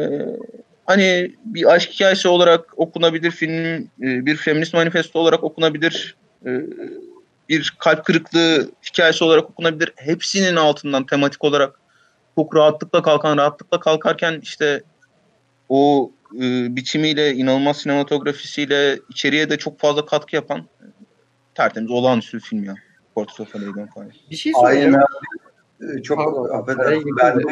hani 0.86 1.32
bir 1.44 1.72
aşk 1.72 1.90
hikayesi 1.90 2.28
olarak 2.28 2.78
okunabilir 2.78 3.30
film, 3.30 3.82
e, 3.84 4.26
bir 4.26 4.36
feminist 4.36 4.74
manifesto 4.74 5.18
olarak 5.18 5.44
okunabilir, 5.44 6.16
e, 6.46 6.50
bir 7.48 7.74
kalp 7.78 8.04
kırıklığı 8.04 8.70
hikayesi 8.86 9.24
olarak 9.24 9.50
okunabilir. 9.50 9.92
Hepsinin 9.96 10.56
altından 10.56 11.06
tematik 11.06 11.44
olarak 11.44 11.80
çok 12.36 12.56
rahatlıkla 12.56 13.02
kalkan, 13.02 13.36
rahatlıkla 13.36 13.80
kalkarken 13.80 14.40
işte 14.42 14.82
o 15.68 16.12
e, 16.34 16.76
biçimiyle, 16.76 17.34
inanılmaz 17.34 17.76
sinematografisiyle 17.76 18.98
içeriye 19.08 19.50
de 19.50 19.58
çok 19.58 19.80
fazla 19.80 20.06
katkı 20.06 20.36
yapan 20.36 20.58
e, 20.58 20.84
tertemiz 21.54 21.90
olağanüstü 21.90 22.36
bir 22.36 22.42
film 22.42 22.64
ya. 22.64 22.74
Portrait 23.14 23.40
of 23.40 23.56
a 23.56 23.58
Lady 23.58 23.80
on 23.80 23.86
Fire. 23.86 24.20
Bir 24.30 24.36
şey 24.36 24.52
soracağım. 24.52 24.94
abi. 24.94 25.04
Ee, 25.80 26.02
Çok 26.02 26.50
affedersin. 26.54 27.16
Ben 27.22 27.38
de 27.38 27.42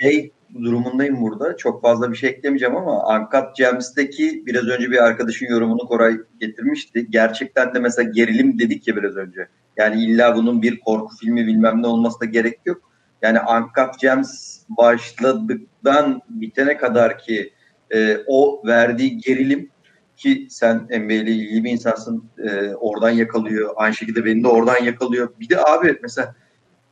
şey 0.00 0.30
durumundayım 0.62 1.20
burada. 1.20 1.56
Çok 1.56 1.82
fazla 1.82 2.12
bir 2.12 2.16
şey 2.16 2.30
eklemeyeceğim 2.30 2.76
ama 2.76 3.16
Uncut 3.16 3.56
Gems'teki 3.56 4.42
biraz 4.46 4.68
önce 4.68 4.90
bir 4.90 5.04
arkadaşın 5.04 5.46
yorumunu 5.46 5.88
Koray 5.88 6.16
getirmişti. 6.40 7.06
Gerçekten 7.10 7.74
de 7.74 7.78
mesela 7.78 8.10
gerilim 8.10 8.58
dedik 8.58 8.88
ya 8.88 8.96
biraz 8.96 9.16
önce. 9.16 9.48
Yani 9.76 10.04
illa 10.04 10.36
bunun 10.36 10.62
bir 10.62 10.80
korku 10.80 11.16
filmi 11.16 11.46
bilmem 11.46 11.82
ne 11.82 11.86
olması 11.86 12.20
da 12.20 12.24
gerek 12.24 12.58
yok. 12.64 12.93
Yani 13.24 13.38
Uncut 13.40 14.00
Gems 14.00 14.58
başladıktan 14.68 16.22
bitene 16.28 16.76
kadar 16.76 17.18
ki 17.18 17.52
e, 17.90 18.18
o 18.26 18.62
verdiği 18.66 19.18
gerilim 19.18 19.70
ki 20.16 20.46
sen 20.50 20.76
NBA 20.76 21.12
ile 21.12 21.30
ilgili 21.30 21.64
bir 21.64 21.70
insansın 21.70 22.24
e, 22.38 22.74
oradan 22.74 23.10
yakalıyor. 23.10 23.70
Aynı 23.76 23.94
şekilde 23.94 24.24
beni 24.24 24.44
de 24.44 24.48
oradan 24.48 24.84
yakalıyor. 24.84 25.28
Bir 25.40 25.48
de 25.48 25.64
abi 25.64 25.98
mesela 26.02 26.34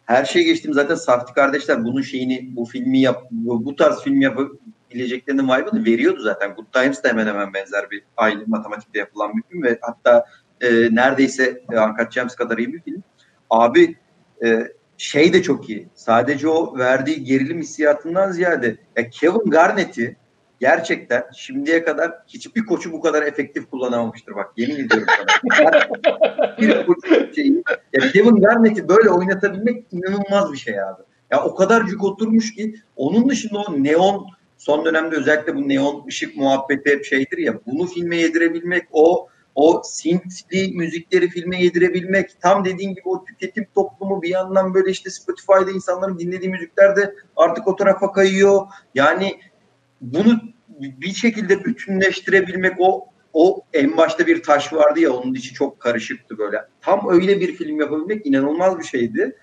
her 0.04 0.24
şey 0.24 0.44
geçtim 0.44 0.74
zaten 0.74 0.94
Safti 0.94 1.34
kardeşler 1.34 1.84
bunun 1.84 2.02
şeyini 2.02 2.56
bu 2.56 2.64
filmi 2.64 3.00
yap 3.00 3.24
bu, 3.30 3.64
bu 3.64 3.76
tarz 3.76 4.02
film 4.02 4.20
yapabileceklerinin 4.20 5.44
vibe'ını 5.44 5.84
veriyordu 5.84 6.20
zaten. 6.20 6.54
Good 6.54 6.72
Times 6.72 7.04
de 7.04 7.08
hemen 7.08 7.26
hemen 7.26 7.54
benzer 7.54 7.90
bir 7.90 8.02
aynı 8.16 8.44
matematikte 8.46 8.98
yapılan 8.98 9.36
bir 9.36 9.42
film 9.42 9.62
ve 9.62 9.78
hatta 9.80 10.26
e, 10.60 10.70
neredeyse 10.94 11.62
e, 11.72 11.80
Uncut 11.80 12.12
Gems 12.12 12.34
kadar 12.34 12.58
iyi 12.58 12.72
bir 12.72 12.80
film. 12.80 13.02
Abi 13.50 13.96
e, 14.44 14.68
şey 15.02 15.32
de 15.32 15.42
çok 15.42 15.70
iyi. 15.70 15.88
Sadece 15.94 16.48
o 16.48 16.78
verdiği 16.78 17.24
gerilim 17.24 17.60
hissiyatından 17.60 18.32
ziyade 18.32 18.76
ya 18.96 19.10
Kevin 19.10 19.50
Garnett'i 19.50 20.16
gerçekten 20.60 21.24
şimdiye 21.36 21.84
kadar 21.84 22.12
hiçbir 22.28 22.66
koçu 22.66 22.92
bu 22.92 23.00
kadar 23.00 23.22
efektif 23.22 23.70
kullanamamıştır. 23.70 24.34
Bak 24.34 24.52
yemin 24.56 24.74
ediyorum 24.74 25.06
sana. 25.16 25.86
bir 26.60 26.86
koçun 26.86 27.32
şeyi. 27.34 27.62
Ya 27.92 28.12
Kevin 28.12 28.36
Garnett'i 28.36 28.88
böyle 28.88 29.10
oynatabilmek 29.10 29.86
inanılmaz 29.92 30.52
bir 30.52 30.58
şey 30.58 30.80
abi. 30.80 31.02
Ya 31.30 31.44
o 31.44 31.54
kadar 31.54 31.86
cuk 31.86 32.04
oturmuş 32.04 32.54
ki 32.54 32.74
onun 32.96 33.28
dışında 33.28 33.58
o 33.58 33.84
neon 33.84 34.26
son 34.58 34.84
dönemde 34.84 35.16
özellikle 35.16 35.56
bu 35.56 35.68
neon 35.68 36.04
ışık 36.08 36.36
muhabbeti 36.36 36.90
hep 36.90 37.04
şeydir 37.04 37.38
ya 37.38 37.54
bunu 37.66 37.86
filme 37.86 38.16
yedirebilmek 38.16 38.84
o 38.92 39.28
o 39.54 39.82
synthli 39.84 40.72
müzikleri 40.74 41.28
filme 41.28 41.62
yedirebilmek 41.62 42.40
tam 42.40 42.64
dediğin 42.64 42.90
gibi 42.90 43.02
o 43.04 43.24
tüketim 43.24 43.66
toplumu 43.74 44.22
bir 44.22 44.28
yandan 44.28 44.74
böyle 44.74 44.90
işte 44.90 45.10
Spotify'da 45.10 45.70
insanların 45.70 46.18
dinlediği 46.18 46.50
müzikler 46.50 46.96
de 46.96 47.14
artık 47.36 47.68
o 47.68 47.76
tarafa 47.76 48.12
kayıyor. 48.12 48.66
Yani 48.94 49.40
bunu 50.00 50.40
bir 50.80 51.12
şekilde 51.14 51.64
bütünleştirebilmek 51.64 52.72
o 52.78 53.06
o 53.32 53.60
en 53.72 53.96
başta 53.96 54.26
bir 54.26 54.42
taş 54.42 54.72
vardı 54.72 55.00
ya 55.00 55.12
onun 55.12 55.34
içi 55.34 55.54
çok 55.54 55.80
karışıktı 55.80 56.38
böyle. 56.38 56.56
Tam 56.80 57.08
öyle 57.08 57.40
bir 57.40 57.56
film 57.56 57.80
yapabilmek 57.80 58.26
inanılmaz 58.26 58.78
bir 58.78 58.84
şeydi. 58.84 59.36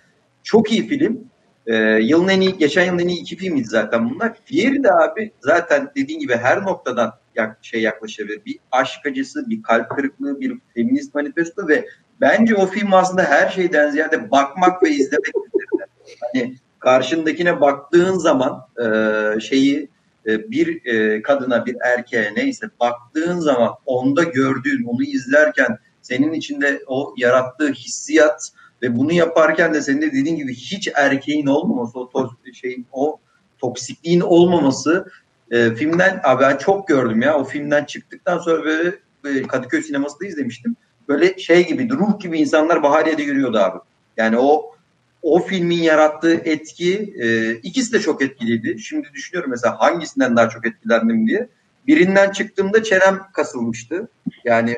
Çok 0.44 0.72
iyi 0.72 0.88
film. 0.88 1.30
Ee, 1.68 1.76
yılın 2.02 2.28
en 2.28 2.42
iyi, 2.42 2.58
geçen 2.58 2.86
yılın 2.86 3.00
en 3.00 3.08
iyi 3.08 3.22
iki 3.22 3.36
filmiydi 3.36 3.68
zaten 3.68 4.10
bunlar. 4.10 4.38
Diğeri 4.48 4.84
de 4.84 4.94
abi 4.94 5.32
zaten 5.42 5.92
dediğin 5.96 6.20
gibi 6.20 6.36
her 6.36 6.64
noktadan 6.64 7.14
yak, 7.40 7.58
şey 7.62 7.82
yaklaşabilir. 7.82 8.46
Bir 8.46 8.60
aşk 8.72 9.06
acısı, 9.06 9.50
bir 9.50 9.64
kalp 9.64 9.90
kırıklığı, 9.90 10.40
bir 10.40 10.54
feminist 10.74 11.16
manifesto 11.16 11.68
ve 11.68 11.86
bence 12.22 12.56
o 12.56 12.66
film 12.66 12.94
aslında 12.94 13.24
her 13.24 13.50
şeyden 13.50 13.92
ziyade 13.92 14.32
bakmak 14.32 14.84
ve 14.84 14.90
izlemek 14.90 15.34
üzerine. 15.36 15.88
Hani 16.22 16.56
karşındakine 16.80 17.62
baktığın 17.62 18.18
zaman 18.18 18.68
e, 18.84 19.40
şeyi 19.40 19.90
e, 20.26 20.52
bir 20.52 20.86
e, 20.86 21.22
kadına 21.22 21.66
bir 21.66 21.76
erkeğe 21.82 22.34
neyse 22.36 22.68
baktığın 22.80 23.40
zaman 23.40 23.72
onda 23.86 24.24
gördüğün 24.24 24.84
onu 24.84 25.04
izlerken 25.04 25.78
senin 26.02 26.34
içinde 26.34 26.82
o 26.88 27.14
yarattığı 27.18 27.72
hissiyat 27.72 28.52
ve 28.82 28.98
bunu 28.98 29.14
yaparken 29.14 29.74
de 29.74 29.82
senin 29.82 30.02
de 30.02 30.12
dediğin 30.12 30.36
gibi 30.36 30.56
hiç 30.56 30.90
erkeğin 30.96 31.46
olmaması, 31.46 32.00
o 32.00 32.04
to- 32.04 32.84
o 32.92 33.20
toksikliğin 33.58 34.22
olmaması 34.22 35.06
e, 35.52 35.76
filmden 35.76 36.22
abi 36.24 36.42
ben 36.42 36.58
çok 36.58 36.88
gördüm 36.88 37.22
ya 37.22 37.38
o 37.38 37.44
filmden 37.44 37.86
çıktıktan 37.86 38.38
sonra 38.38 38.64
böyle, 38.64 38.96
böyle 39.24 39.48
Kadıköy 39.48 39.82
sinemasında 39.82 40.28
izlemiştim. 40.28 40.76
Böyle 41.08 41.38
şey 41.38 41.68
gibi 41.68 41.90
ruh 41.90 42.20
gibi 42.20 42.40
insanlar 42.40 42.84
Bahariye'de 42.84 43.24
yürüyordu 43.24 43.58
abi. 43.58 43.80
Yani 44.18 44.38
o 44.38 44.76
o 45.22 45.40
filmin 45.40 45.84
yarattığı 45.84 46.34
etki 46.34 47.14
e, 47.20 47.52
ikisi 47.54 47.94
de 47.94 48.00
çok 48.00 48.22
etkiliydi. 48.22 48.80
Şimdi 48.80 49.08
düşünüyorum 49.14 49.52
mesela 49.52 49.80
hangisinden 49.80 50.38
daha 50.38 50.50
çok 50.50 50.68
etkilendim 50.68 51.28
diye. 51.28 51.50
Birinden 51.88 52.32
çıktığımda 52.32 52.84
çenem 52.84 53.20
kasılmıştı. 53.34 54.08
Yani 54.44 54.76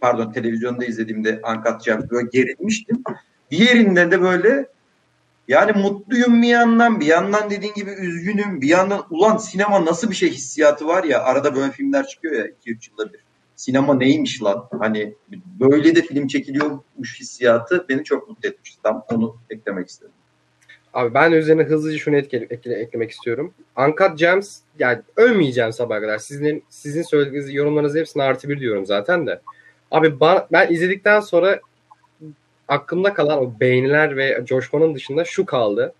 pardon 0.00 0.32
televizyonda 0.32 0.84
izlediğimde 0.84 1.42
Gems 1.84 2.10
böyle 2.10 2.28
gerilmiştim. 2.32 3.02
Diğerinde 3.50 4.10
de 4.10 4.22
böyle 4.22 4.66
yani 5.48 5.72
mutluyum 5.72 6.42
bir 6.42 6.48
yandan 6.48 7.00
bir 7.00 7.06
yandan 7.06 7.50
dediğin 7.50 7.74
gibi 7.74 7.90
üzgünüm 7.90 8.60
bir 8.60 8.68
yandan 8.68 9.06
ulan 9.10 9.36
sinema 9.36 9.84
nasıl 9.84 10.10
bir 10.10 10.14
şey 10.14 10.30
hissiyatı 10.30 10.86
var 10.86 11.04
ya 11.04 11.22
arada 11.22 11.54
böyle 11.54 11.72
filmler 11.72 12.06
çıkıyor 12.06 12.34
ya 12.34 12.46
2-3 12.66 12.90
yılda 12.90 13.12
bir. 13.12 13.20
Sinema 13.56 13.94
neymiş 13.94 14.42
lan? 14.42 14.68
Hani 14.78 15.14
böyle 15.60 15.96
de 15.96 16.02
film 16.02 16.26
çekiliyormuş 16.26 17.20
hissiyatı 17.20 17.86
beni 17.88 18.04
çok 18.04 18.28
mutlu 18.28 18.48
etmişti. 18.48 18.80
Tam 18.82 19.04
onu 19.08 19.36
eklemek 19.50 19.88
istedim. 19.88 20.12
Abi 20.94 21.14
ben 21.14 21.32
üzerine 21.32 21.62
hızlıca 21.62 21.98
şunu 21.98 22.16
etkile, 22.16 22.46
ekle, 22.50 22.74
eklemek 22.74 23.10
istiyorum. 23.10 23.54
Uncut 23.76 24.18
Gems 24.18 24.60
yani 24.78 25.02
övmeyeceğim 25.16 25.72
sabaha 25.72 26.00
kadar. 26.00 26.18
Sizin 26.18 26.64
sizin 26.68 27.02
söylediğiniz 27.02 27.54
yorumlarınızı 27.54 27.98
hepsine 27.98 28.22
artı 28.22 28.48
bir 28.48 28.60
diyorum 28.60 28.86
zaten 28.86 29.26
de. 29.26 29.40
Abi 29.90 30.20
ben, 30.20 30.46
ben 30.52 30.72
izledikten 30.72 31.20
sonra 31.20 31.60
aklımda 32.68 33.14
kalan 33.14 33.38
o 33.38 33.60
beğeniler 33.60 34.16
ve 34.16 34.42
coşmanın 34.44 34.94
dışında 34.94 35.24
şu 35.24 35.46
kaldı. 35.46 35.94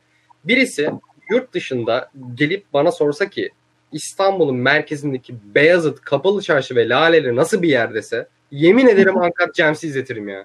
Birisi 0.44 0.90
yurt 1.30 1.52
dışında 1.52 2.10
gelip 2.34 2.64
bana 2.72 2.92
sorsa 2.92 3.28
ki 3.30 3.50
İstanbul'un 3.92 4.56
merkezindeki 4.56 5.34
Beyazıt, 5.54 6.00
Kapalı 6.00 6.42
Çarşı 6.42 6.76
ve 6.76 6.88
Laleli 6.88 7.36
nasıl 7.36 7.62
bir 7.62 7.68
yerdese 7.68 8.28
yemin 8.50 8.86
ederim 8.86 9.16
Uncut 9.20 9.54
Gems'i 9.54 9.86
izletirim 9.86 10.28
ya. 10.28 10.44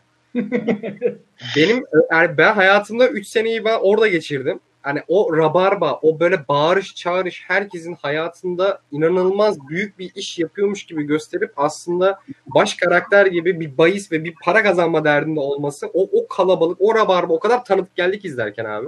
Benim 1.56 1.84
yani 2.12 2.38
ben 2.38 2.54
hayatımda 2.54 3.08
3 3.08 3.28
seneyi 3.28 3.66
ben 3.66 3.78
orada 3.82 4.08
geçirdim. 4.08 4.60
Hani 4.84 5.01
o 5.07 5.38
rabarba, 5.38 5.99
o 6.01 6.19
böyle 6.19 6.47
bağırış 6.47 6.95
çağırış 6.95 7.43
herkesin 7.47 7.93
hayatında 8.01 8.81
inanılmaz 8.91 9.68
büyük 9.68 9.99
bir 9.99 10.11
iş 10.15 10.39
yapıyormuş 10.39 10.85
gibi 10.85 11.03
gösterip 11.03 11.53
aslında 11.57 12.19
baş 12.45 12.73
karakter 12.73 13.26
gibi 13.26 13.60
bir 13.60 13.77
bahis 13.77 14.11
ve 14.11 14.23
bir 14.23 14.35
para 14.43 14.64
kazanma 14.64 15.03
derdinde 15.03 15.39
olması 15.39 15.88
o, 15.93 16.10
o 16.11 16.27
kalabalık, 16.27 16.77
o 16.81 16.95
rabarba 16.95 17.34
o 17.34 17.39
kadar 17.39 17.65
tanıdık 17.65 17.95
geldik 17.95 18.26
izlerken 18.26 18.65
abi. 18.65 18.88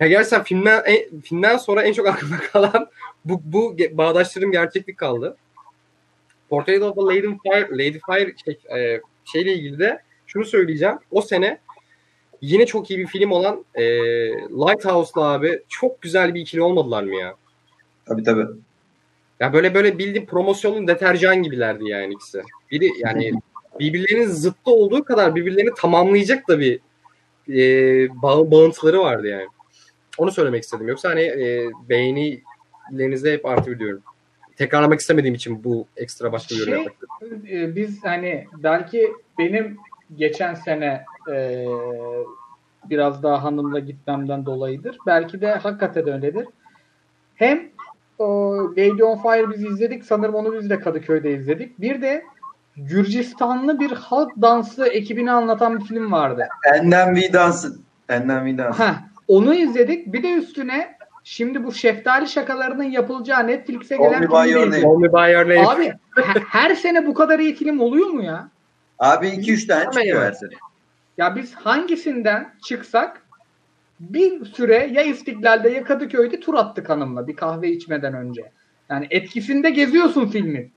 Ya 0.00 0.06
gerçekten 0.08 0.42
filmden, 0.42 0.82
en, 0.84 1.20
filmden 1.20 1.56
sonra 1.56 1.82
en 1.82 1.92
çok 1.92 2.06
aklımda 2.08 2.36
kalan 2.52 2.88
bu, 3.24 3.40
bu 3.44 3.76
bağdaştırım 3.92 4.52
gerçeklik 4.52 4.98
kaldı. 4.98 5.36
Portrait 6.50 6.82
of 6.82 6.98
a 6.98 7.06
Lady 7.06 7.20
Fire, 7.20 7.68
Lady 7.70 7.98
Fire 8.06 8.34
şey, 8.44 8.58
e, 8.78 9.00
şeyle 9.24 9.54
ilgili 9.54 9.78
de 9.78 10.02
şunu 10.26 10.44
söyleyeceğim. 10.44 10.98
O 11.10 11.22
sene 11.22 11.58
yine 12.46 12.66
çok 12.66 12.90
iyi 12.90 12.98
bir 12.98 13.06
film 13.06 13.30
olan 13.30 13.64
e, 13.74 13.84
Lighthouse'la 14.50 15.22
abi 15.32 15.62
çok 15.68 16.02
güzel 16.02 16.34
bir 16.34 16.40
ikili 16.40 16.62
olmadılar 16.62 17.02
mı 17.02 17.14
ya? 17.14 17.34
Tabii 18.06 18.22
tabii. 18.22 18.46
Ya 19.40 19.52
böyle 19.52 19.74
böyle 19.74 19.98
bildiğin 19.98 20.26
promosyonun 20.26 20.86
deterjan 20.88 21.42
gibilerdi 21.42 21.88
yani 21.88 22.14
ikisi. 22.14 22.42
Biri 22.70 22.88
yani 22.98 23.32
birbirlerinin 23.80 24.26
zıttı 24.28 24.70
olduğu 24.70 25.04
kadar 25.04 25.34
birbirlerini 25.34 25.70
tamamlayacak 25.76 26.48
da 26.48 26.60
bir 26.60 26.80
e, 27.48 27.62
bağ, 28.22 28.50
bağıntıları 28.50 29.00
vardı 29.00 29.26
yani. 29.26 29.46
Onu 30.18 30.32
söylemek 30.32 30.62
istedim. 30.62 30.88
Yoksa 30.88 31.08
hani 31.10 31.22
e, 31.22 31.70
beğenilerinizde 31.88 33.32
hep 33.32 33.46
artı 33.46 33.70
biliyorum. 33.70 34.02
Tekrarlamak 34.56 35.00
istemediğim 35.00 35.34
için 35.34 35.64
bu 35.64 35.86
ekstra 35.96 36.32
başka 36.32 36.54
bir 36.54 36.60
yorum 36.60 36.74
Şey, 36.74 36.82
yapmak 36.84 37.10
istedim. 37.22 37.58
e, 37.58 37.76
biz 37.76 38.04
hani 38.04 38.46
belki 38.56 39.12
benim 39.38 39.76
geçen 40.16 40.54
sene 40.54 41.04
e, 41.32 41.66
biraz 42.90 43.22
daha 43.22 43.44
hanımla 43.44 43.78
gitmemden 43.78 44.46
dolayıdır. 44.46 44.98
Belki 45.06 45.40
de 45.40 45.54
hakikaten 45.54 46.08
öyledir. 46.08 46.46
Hem 47.34 47.62
o 48.18 48.52
Lady 48.70 49.02
on 49.02 49.16
Fire 49.22 49.50
biz 49.50 49.64
izledik. 49.64 50.04
Sanırım 50.04 50.34
onu 50.34 50.54
biz 50.54 50.70
de 50.70 50.80
Kadıköy'de 50.80 51.32
izledik. 51.32 51.80
Bir 51.80 52.02
de 52.02 52.24
Gürcistanlı 52.76 53.80
bir 53.80 53.90
halk 53.90 54.32
dansı 54.42 54.86
ekibini 54.86 55.30
anlatan 55.32 55.78
bir 55.78 55.84
film 55.84 56.12
vardı. 56.12 56.48
Enden 56.74 57.14
Vidans'ın. 57.16 57.80
Enden 58.08 58.44
Vidans'ın. 58.44 58.84
Heh, 58.84 58.94
onu 59.28 59.54
izledik. 59.54 60.12
Bir 60.12 60.22
de 60.22 60.32
üstüne 60.32 60.96
şimdi 61.24 61.64
bu 61.64 61.72
şeftali 61.72 62.28
şakalarının 62.28 62.84
yapılacağı 62.84 63.46
Netflix'e 63.46 63.96
gelen 63.96 64.12
filmi. 64.44 64.86
Abi 65.68 65.84
he- 66.16 66.40
her 66.48 66.74
sene 66.74 67.06
bu 67.06 67.14
kadar 67.14 67.38
iyi 67.38 67.54
film 67.54 67.80
oluyor 67.80 68.06
mu 68.06 68.22
ya? 68.24 68.48
Abi 68.98 69.26
2-3 69.28 69.66
tane 69.66 69.84
çıkıyor 69.92 70.22
her 70.22 70.32
sene. 70.32 70.50
Ya 71.18 71.36
biz 71.36 71.54
hangisinden 71.54 72.54
çıksak 72.64 73.22
bir 74.00 74.44
süre 74.44 74.90
ya 74.92 75.02
İstiklal'de 75.02 75.68
ya 75.70 75.84
Kadıköy'de 75.84 76.40
tur 76.40 76.54
attık 76.54 76.88
hanımla 76.88 77.26
bir 77.26 77.36
kahve 77.36 77.70
içmeden 77.70 78.14
önce. 78.14 78.50
Yani 78.90 79.06
etkisinde 79.10 79.70
geziyorsun 79.70 80.26
filmin. 80.26 80.72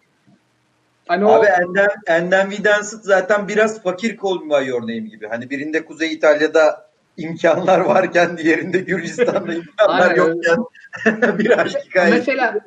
Hani 1.07 1.25
o 1.25 1.29
Abi 1.29 1.45
Enden, 1.45 1.89
Enden 2.07 2.51
Vidans'ın 2.51 2.99
zaten 2.99 3.47
biraz 3.47 3.83
fakir 3.83 4.17
Call 4.17 4.41
Me 4.41 4.59
By 4.59 4.67
Your 4.67 4.81
Name 4.81 4.99
gibi. 4.99 5.27
Hani 5.27 5.49
birinde 5.49 5.85
Kuzey 5.85 6.13
İtalya'da 6.13 6.89
imkanlar 7.17 7.79
varken 7.79 8.37
diğerinde 8.37 8.79
Gürcistan'da 8.79 9.53
imkanlar 9.53 10.15
yokken 10.15 10.57
bir 11.39 11.59
aşk 11.59 11.77
hikayesi. 11.85 12.17
mesela 12.17 12.59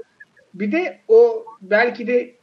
bir 0.54 0.72
de 0.72 0.98
o 1.08 1.44
belki 1.62 2.06
de 2.06 2.34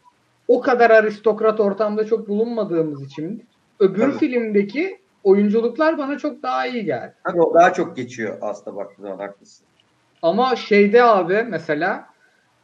o 0.48 0.62
kadar 0.62 0.90
aristokrat 0.92 1.60
ortamda 1.60 2.06
çok 2.06 2.28
bulunmadığımız 2.28 3.04
için 3.04 3.44
öbür 3.80 4.02
Tabii. 4.02 4.18
filmdeki 4.18 5.00
oyunculuklar 5.24 5.98
bana 5.98 6.18
çok 6.18 6.44
daha 6.44 6.68
iyi 6.68 6.86
geldi. 6.86 7.14
Tabii 7.24 7.42
o 7.42 7.54
daha 7.54 7.74
çok 7.74 7.96
geçiyor 7.96 8.38
aslında 8.42 8.78
baktığın 8.78 9.04
zaman 9.04 9.18
haklısın. 9.18 9.66
Ama 10.22 10.56
şeyde 10.56 11.04
abi 11.04 11.46
mesela 11.50 12.10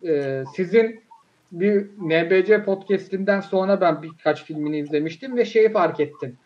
e, 0.08 0.44
sizin 0.56 1.06
bir 1.52 1.88
NBC 1.98 2.64
podcastinden 2.64 3.42
sonra 3.42 3.82
ben 3.82 4.02
birkaç 4.02 4.44
filmini 4.44 4.80
izlemiştim 4.80 5.38
ve 5.38 5.46
şeyi 5.46 5.72
fark 5.72 6.00
ettim. 6.00 6.38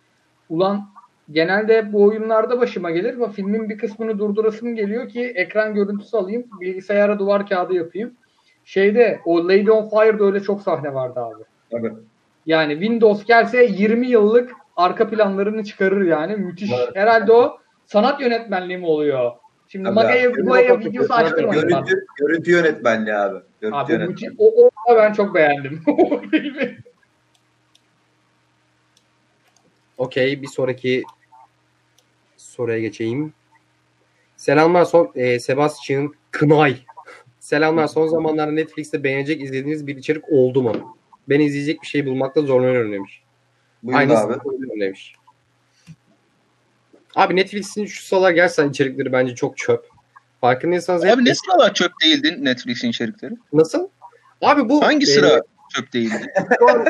Ulan 0.50 0.90
genelde 1.32 1.94
bu 1.94 2.04
oyunlarda 2.04 2.60
başıma 2.60 2.92
gelir 2.92 3.14
ama 3.14 3.30
filmin 3.30 3.70
bir 3.70 3.78
kısmını 3.78 4.20
durdurasım 4.20 4.76
geliyor 4.76 5.10
ki 5.10 5.34
ekran 5.36 5.76
görüntüsü 5.76 6.18
alayım, 6.18 6.44
bilgisayara 6.62 7.20
duvar 7.20 7.48
kağıdı 7.50 7.74
yapayım. 7.74 8.14
Şeyde 8.66 9.20
o 9.26 9.44
Lady 9.46 9.72
on 9.72 9.90
Fire'da 9.90 10.24
öyle 10.24 10.40
çok 10.40 10.62
sahne 10.62 10.94
vardı 10.94 11.20
abi. 11.20 11.44
Tabii. 11.72 11.94
Yani 12.46 12.74
Windows 12.74 13.26
gelse 13.26 13.64
20 13.64 14.08
yıllık 14.08 14.52
arka 14.80 15.10
planlarını 15.10 15.64
çıkarır 15.64 16.06
yani. 16.06 16.36
Müthiş. 16.36 16.72
Evet. 16.78 16.90
Herhalde 16.96 17.32
o 17.32 17.58
sanat 17.86 18.22
yönetmenliği 18.22 18.78
mi 18.78 18.86
oluyor? 18.86 19.32
Şimdi 19.68 19.92
Magaya. 19.92 20.30
Goya 20.30 20.80
videosu 20.80 21.14
açtırmayın. 21.14 21.68
Görüntü, 21.68 22.06
görüntü 22.20 22.52
yönetmenliği 22.52 23.16
abi. 23.16 23.40
Görüntü 23.62 23.78
Abi 23.78 23.92
yönetmenliği. 23.92 24.30
müthiş. 24.30 24.30
O, 24.38 24.66
o 24.66 24.72
da 24.92 24.98
ben 24.98 25.14
çok 25.14 25.36
beğendim. 25.36 25.84
Okey 29.98 30.42
bir 30.42 30.48
sonraki 30.48 31.04
soruya 32.38 32.80
geçeyim. 32.80 33.34
Selamlar 34.36 34.86
son 34.86 35.12
e, 35.16 35.40
Sebastian 35.40 36.14
Kınay. 36.32 36.78
Selamlar 37.40 37.88
son 37.88 38.08
zamanlarda 38.08 38.52
Netflix'te 38.52 39.04
beğenecek 39.04 39.42
izlediğiniz 39.42 39.88
bir 39.88 39.98
içerik 39.98 40.30
oldu 40.30 40.62
mu? 40.62 40.98
Ben 41.30 41.40
izleyecek 41.40 41.82
bir 41.82 41.88
şey 41.88 42.06
bulmakta 42.06 42.42
zorlanıyorum 42.42 42.92
demiş. 42.92 43.24
Buyurun 43.84 44.00
Aynısını 44.00 44.34
abi. 44.34 44.94
Abi 47.16 47.36
Netflix'in 47.36 47.86
şu 47.86 48.04
sıralar 48.04 48.32
gerçekten 48.32 48.70
içerikleri 48.70 49.12
bence 49.12 49.36
çok 49.36 49.58
çöp. 49.58 49.86
Farkındaysanız 50.42 51.06
Abi 51.06 51.26
ne 51.26 51.36
sıralar 51.36 51.74
çöp 51.74 51.92
değildin 52.04 52.46
Netflix'in 52.46 52.90
içerikleri? 52.90 53.34
nasıl? 53.54 53.88
Abi 54.42 54.70
bu 54.70 54.84
Hangi 54.84 55.04
e, 55.04 55.08
sıra 55.14 55.42
çöp 55.76 55.94
değildi? 55.94 56.34
şu 56.60 56.70
an 56.70 56.86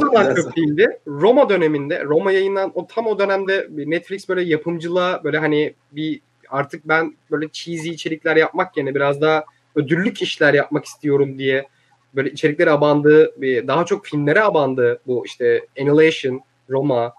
zaman 0.00 0.34
çok 0.34 0.56
değildi. 0.56 0.98
Roma 1.06 1.48
döneminde, 1.48 2.04
Roma 2.04 2.32
yayından 2.32 2.72
o 2.74 2.86
tam 2.86 3.06
o 3.06 3.18
dönemde 3.18 3.66
bir 3.70 3.90
Netflix 3.90 4.28
böyle 4.28 4.42
yapımcılığa 4.42 5.24
böyle 5.24 5.38
hani 5.38 5.74
bir 5.92 6.20
artık 6.48 6.88
ben 6.88 7.16
böyle 7.30 7.48
cheesy 7.52 7.90
içerikler 7.90 8.36
yapmak 8.36 8.76
yerine 8.76 8.94
biraz 8.94 9.20
daha 9.20 9.44
ödüllük 9.74 10.22
işler 10.22 10.54
yapmak 10.54 10.84
istiyorum 10.84 11.38
diye 11.38 11.68
böyle 12.14 12.30
içeriklere 12.30 12.70
abandığı, 12.70 13.34
daha 13.68 13.84
çok 13.84 14.06
filmlere 14.06 14.42
abandığı 14.42 15.00
bu 15.06 15.26
işte 15.26 15.66
Annihilation, 15.80 16.40
Roma 16.70 17.12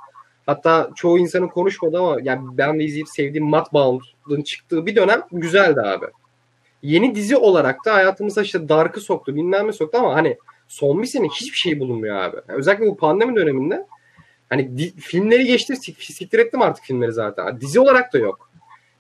hatta 0.46 0.92
çoğu 0.96 1.20
insanın 1.20 1.48
konuşmadı 1.48 2.00
ama 2.00 2.18
yani 2.24 2.42
ben 2.58 2.80
de 2.80 2.84
izleyip 2.84 3.10
sevdiğim 3.10 3.46
Mudbound'un 3.46 4.42
çıktığı 4.42 4.86
bir 4.86 4.96
dönem 4.96 5.22
güzeldi 5.32 5.82
abi. 5.82 6.06
Yeni 6.82 7.16
dizi 7.16 7.38
olarak 7.38 7.86
da 7.86 7.94
hayatımıza 7.94 8.42
işte 8.42 8.70
Dark'ı 8.70 9.02
soktu, 9.02 9.36
bilmem 9.36 9.74
soktu 9.74 9.98
ama 9.98 10.16
hani 10.16 10.38
son 10.68 11.02
bir 11.02 11.08
sene 11.08 11.28
hiçbir 11.28 11.58
şey 11.58 11.80
bulunmuyor 11.80 12.16
abi. 12.16 12.36
Yani 12.48 12.58
özellikle 12.58 12.86
bu 12.86 12.98
pandemi 12.98 13.36
döneminde 13.36 13.88
Hani 14.50 14.78
di- 14.78 14.94
filmleri 15.00 15.46
geçtim 15.46 15.76
sik- 15.76 16.14
siktir 16.14 16.40
ettim 16.40 16.62
artık 16.62 16.84
filmleri 16.84 17.12
zaten. 17.12 17.62
Dizi 17.62 17.80
olarak 17.80 18.14
da 18.14 18.18
yok. 18.18 18.50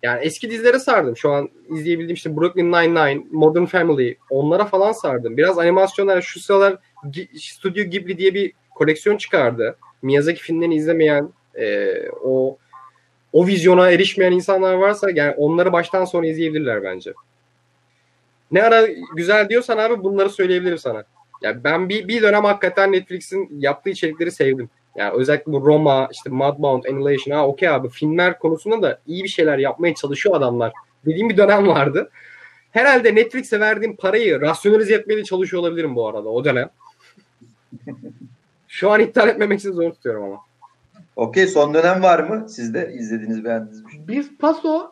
Yani 0.04 0.20
eski 0.24 0.50
dizilere 0.50 0.80
sardım. 0.80 1.18
Şu 1.18 1.32
an 1.32 1.50
izleyebildiğim 1.70 2.16
işte 2.16 2.38
Brooklyn 2.38 2.72
Nine-Nine, 2.72 3.24
Modern 3.32 3.66
Family 3.66 4.16
onlara 4.30 4.66
falan 4.66 4.92
sardım. 4.92 5.38
Biraz 5.38 5.58
animasyonlar 5.58 6.22
şu 6.22 6.40
sıralar 6.40 6.78
Studio 7.38 7.84
Ghibli 7.84 8.18
diye 8.18 8.34
bir 8.34 8.54
koleksiyon 8.76 9.18
çıkardı. 9.18 9.78
Miyazaki 10.02 10.42
filmlerini 10.42 10.76
izlemeyen 10.76 11.30
e, 11.56 11.96
o 12.24 12.58
o 13.34 13.48
vizyona 13.48 13.92
erişmeyen 13.92 14.32
insanlar 14.32 14.74
varsa 14.74 15.10
yani 15.14 15.34
onları 15.38 15.74
baştan 15.74 16.06
sona 16.06 16.26
izleyebilirler 16.26 16.84
bence. 16.84 17.14
Ne 18.52 18.64
ara 18.64 18.88
güzel 19.16 19.50
diyorsan 19.50 19.78
abi 19.78 20.04
bunları 20.04 20.30
söyleyebilirim 20.30 20.78
sana. 20.78 21.04
Ya 21.42 21.64
ben 21.64 21.90
bir, 21.90 22.08
bir 22.08 22.22
dönem 22.22 22.44
hakikaten 22.44 22.92
Netflix'in 22.92 23.50
yaptığı 23.60 23.90
içerikleri 23.90 24.32
sevdim. 24.32 24.70
Yani 24.96 25.14
özellikle 25.14 25.52
bu 25.52 25.66
Roma, 25.66 26.10
işte 26.12 26.30
Mudbound, 26.30 26.84
Annihilation, 26.84 27.38
ha 27.38 27.48
okey 27.48 27.70
abi 27.70 27.90
filmler 27.90 28.40
konusunda 28.40 28.82
da 28.82 29.00
iyi 29.08 29.24
bir 29.24 29.30
şeyler 29.30 29.58
yapmaya 29.58 29.96
çalışıyor 29.96 30.36
adamlar. 30.36 30.74
Dediğim 31.06 31.30
bir 31.30 31.38
dönem 31.38 31.68
vardı. 31.68 32.10
Herhalde 32.72 33.16
Netflix'e 33.16 33.60
verdiğim 33.60 33.96
parayı 33.96 34.42
rasyonalize 34.42 34.94
etmeye 34.94 35.24
çalışıyor 35.24 35.64
olabilirim 35.64 35.96
bu 35.96 36.08
arada 36.08 36.30
o 36.30 36.46
dönem. 36.46 36.70
Şu 38.68 38.92
an 38.92 39.00
iptal 39.00 39.28
etmemek 39.28 39.60
için 39.60 39.72
zor 39.72 39.92
tutuyorum 39.92 40.24
ama. 40.24 40.38
Okey 41.16 41.48
son 41.48 41.74
dönem 41.74 42.04
var 42.04 42.20
mı 42.20 42.50
sizde 42.50 42.94
izlediğiniz 42.94 43.46
beğendiğiniz 43.46 43.88
bir 43.88 43.92
şey? 43.92 44.08
Biz 44.08 44.38
paso 44.38 44.92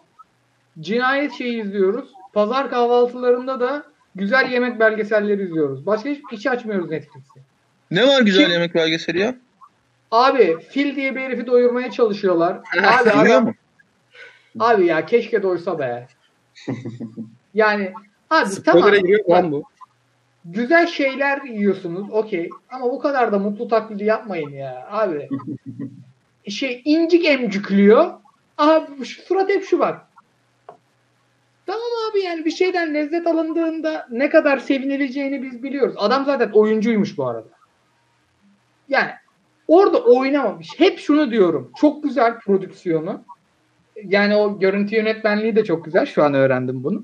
cinayet 0.79 1.33
şeyi 1.33 1.61
izliyoruz. 1.61 2.09
Pazar 2.33 2.69
kahvaltılarında 2.69 3.59
da 3.59 3.83
güzel 4.15 4.51
yemek 4.51 4.79
belgeselleri 4.79 5.43
izliyoruz. 5.43 5.85
Başka 5.85 6.09
hiç, 6.09 6.21
hiç 6.31 6.47
açmıyoruz 6.47 6.89
Netflix'i. 6.89 7.39
Ne 7.91 8.07
var 8.07 8.21
güzel 8.21 8.43
Kim- 8.43 8.51
yemek 8.51 8.75
belgeseli 8.75 9.19
ya? 9.19 9.35
Abi 10.11 10.57
fil 10.59 10.95
diye 10.95 11.15
bir 11.15 11.21
herifi 11.21 11.47
doyurmaya 11.47 11.91
çalışıyorlar. 11.91 12.53
Abi 12.79 13.09
adam, 13.09 13.45
mu? 13.45 13.53
abi 14.59 14.85
ya 14.85 15.05
keşke 15.05 15.43
doysa 15.43 15.79
be. 15.79 16.07
Yani 17.53 17.93
abi 18.29 18.49
Spoiler'a 18.49 18.85
tamam. 18.85 18.99
giriyor 18.99 19.25
mu 19.25 19.33
lan 19.33 19.51
bu. 19.51 19.63
Güzel 20.45 20.87
şeyler 20.87 21.41
yiyorsunuz 21.41 22.11
okey 22.11 22.49
ama 22.69 22.85
bu 22.85 22.99
kadar 22.99 23.31
da 23.31 23.39
mutlu 23.39 23.67
taklidi 23.67 24.03
yapmayın 24.03 24.49
ya 24.49 24.87
abi. 24.91 25.29
şey 26.49 26.81
incik 26.85 27.25
emcüklüyor. 27.25 28.13
Abi 28.57 29.05
şu 29.05 29.21
surat 29.21 29.49
hep 29.49 29.65
şu 29.65 29.79
bak. 29.79 30.07
Tamam 31.65 31.81
abi 32.11 32.19
yani 32.21 32.45
bir 32.45 32.51
şeyden 32.51 32.93
lezzet 32.93 33.27
alındığında 33.27 34.07
ne 34.11 34.29
kadar 34.29 34.57
sevinileceğini 34.57 35.43
biz 35.43 35.63
biliyoruz. 35.63 35.95
Adam 35.97 36.25
zaten 36.25 36.49
oyuncuymuş 36.51 37.17
bu 37.17 37.27
arada. 37.27 37.47
Yani 38.89 39.11
orada 39.71 40.03
oynamamış. 40.03 40.67
Hep 40.77 40.99
şunu 40.99 41.31
diyorum. 41.31 41.71
Çok 41.77 42.03
güzel 42.03 42.39
prodüksiyonu. 42.39 43.23
Yani 44.03 44.35
o 44.35 44.59
görüntü 44.59 44.95
yönetmenliği 44.95 45.55
de 45.55 45.63
çok 45.63 45.85
güzel. 45.85 46.05
Şu 46.05 46.23
an 46.23 46.33
öğrendim 46.33 46.83
bunu. 46.83 47.03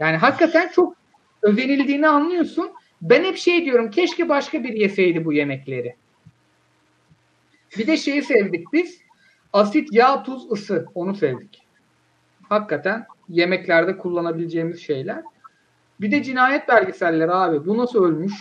Yani 0.00 0.16
hakikaten 0.16 0.68
çok 0.68 0.96
özenildiğini 1.42 2.08
anlıyorsun. 2.08 2.70
Ben 3.02 3.24
hep 3.24 3.36
şey 3.36 3.64
diyorum. 3.64 3.90
Keşke 3.90 4.28
başka 4.28 4.64
biri 4.64 4.80
yeseydi 4.80 5.24
bu 5.24 5.32
yemekleri. 5.32 5.96
Bir 7.78 7.86
de 7.86 7.96
şeyi 7.96 8.22
sevdik 8.22 8.72
biz. 8.72 9.00
Asit, 9.52 9.88
yağ, 9.92 10.22
tuz, 10.22 10.52
ısı. 10.52 10.86
Onu 10.94 11.14
sevdik. 11.14 11.62
Hakikaten 12.48 13.06
yemeklerde 13.28 13.98
kullanabileceğimiz 13.98 14.80
şeyler. 14.80 15.22
Bir 16.00 16.10
de 16.10 16.22
cinayet 16.22 16.68
belgeselleri 16.68 17.32
abi. 17.32 17.66
Bu 17.66 17.78
nasıl 17.78 18.04
ölmüş? 18.04 18.32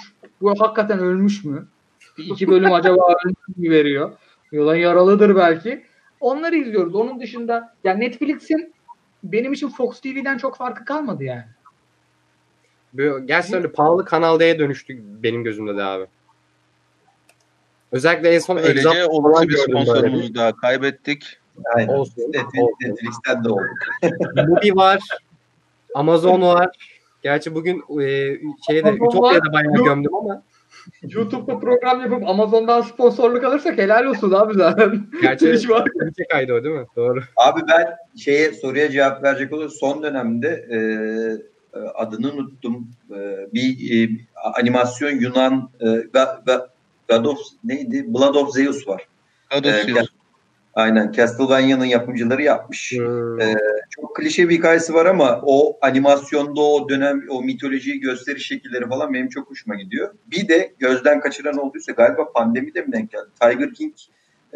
Bu 0.42 0.62
hakikaten 0.62 1.00
ölmüş 1.00 1.46
mü? 1.46 1.68
Bir 2.18 2.26
iki 2.26 2.48
bölüm 2.48 2.74
acaba 2.74 3.16
mü 3.58 3.70
veriyor? 3.70 4.12
Yola 4.52 4.78
yaralıdır 4.78 5.36
belki. 5.36 5.84
Onları 6.20 6.56
izliyoruz. 6.56 6.96
Onun 6.96 7.20
dışında 7.20 7.76
ya 7.84 7.94
Netflix'in 7.94 8.74
benim 9.24 9.54
için 9.54 9.70
Fox 9.70 10.00
TV'den 10.00 10.38
çok 10.38 10.58
farkı 10.58 10.86
kalmadı 10.86 11.24
yani. 11.24 11.46
Böyle, 12.94 13.26
gerçekten 13.26 13.58
öyle 13.58 13.72
pahalı 13.72 14.06
Kanal 14.06 14.40
D'ye 14.40 14.60
dönüştü 14.60 14.98
benim 15.24 15.44
gözümde 15.44 15.78
de 15.78 15.84
abi. 15.84 16.06
Özellikle 17.92 18.30
en 18.30 18.40
son 18.40 18.58
olası 18.58 18.84
falan 19.08 19.48
bir 19.48 19.58
sponsorumuzu 19.58 20.36
daha 20.36 20.56
kaybettik. 20.56 21.38
Aynen. 21.76 21.94
Olsun. 21.94 22.22
Netflix, 22.22 22.64
olsun. 22.64 22.76
Netflix'ten 22.82 23.44
de 23.44 23.50
oldu. 23.50 23.64
Mubi 24.48 24.76
var. 24.76 25.00
Amazon 25.96 26.42
var. 26.42 26.70
Gerçi 27.24 27.56
bugün 27.56 28.02
e, 28.02 28.38
şeyde 28.68 28.90
Ütopya'da 28.90 29.54
bayağı 29.54 29.84
gömdüm 29.84 30.16
ama 30.16 30.44
YouTube'da 31.02 31.60
program 31.60 32.02
yapıp 32.02 32.30
Amazon'dan 32.30 32.82
sponsorluk 32.82 33.44
alırsak 33.44 33.78
helal 33.78 34.06
olsun 34.06 34.32
abi 34.32 34.54
zaten. 34.54 35.08
gerçi 35.22 35.54
Hiç 35.54 35.70
var. 35.70 35.86
bir 36.18 36.36
aydı 36.36 36.54
o 36.54 36.64
değil 36.64 36.76
mi? 36.76 36.86
Doğru. 36.96 37.20
Abi 37.38 37.62
ben 37.70 37.96
şeye 38.18 38.54
soruya 38.54 38.92
cevap 38.92 39.24
verecek 39.24 39.54
olursa 39.54 39.76
son 39.80 40.04
dönemde 40.04 40.48
e, 40.72 40.78
e, 41.80 41.84
adını 41.96 42.32
unuttum. 42.34 42.88
E, 43.16 43.48
bir 43.54 44.04
e, 44.06 44.10
animasyon 44.60 45.12
Yunan 45.12 45.70
e, 45.80 45.86
Ga- 45.86 46.44
Ga- 46.46 46.68
God 47.10 47.26
of 47.26 47.38
neydi? 47.64 48.14
Blood 48.14 48.36
of 48.36 48.54
Zeus 48.54 48.88
var. 48.88 49.08
God 49.52 49.66
of 49.66 49.72
Ee, 49.74 49.84
Zeus. 49.84 50.08
Aynen 50.74 51.12
Castlevania'nın 51.12 51.86
yapımcıları 51.86 52.42
yapmış. 52.42 52.92
Hmm. 52.92 53.42
Ee, 53.42 53.56
Çok 53.90 54.16
klişe 54.16 54.50
bir 54.50 54.58
hikayesi 54.58 54.94
var 54.94 55.06
ama 55.06 55.42
o 55.44 55.78
animasyonda 55.82 56.62
o 56.62 56.90
dönem 56.90 57.24
o 57.30 57.44
mitolojiyi 57.44 58.00
gösteriş 58.00 58.48
şekilleri 58.48 58.88
falan 58.90 59.14
benim 59.14 59.30
çok 59.30 59.50
hoşuma 59.50 59.76
gidiyor. 59.76 60.14
Bir 60.32 60.48
de 60.48 60.74
gözden 60.80 61.20
kaçıran 61.20 61.58
olduysa 61.58 61.92
galiba 61.92 62.32
pandemi 62.32 62.74
de 62.74 62.82
mi 62.82 62.92
denk 62.92 63.12
geldi? 63.12 63.30
Tiger 63.42 63.74
King 63.74 63.94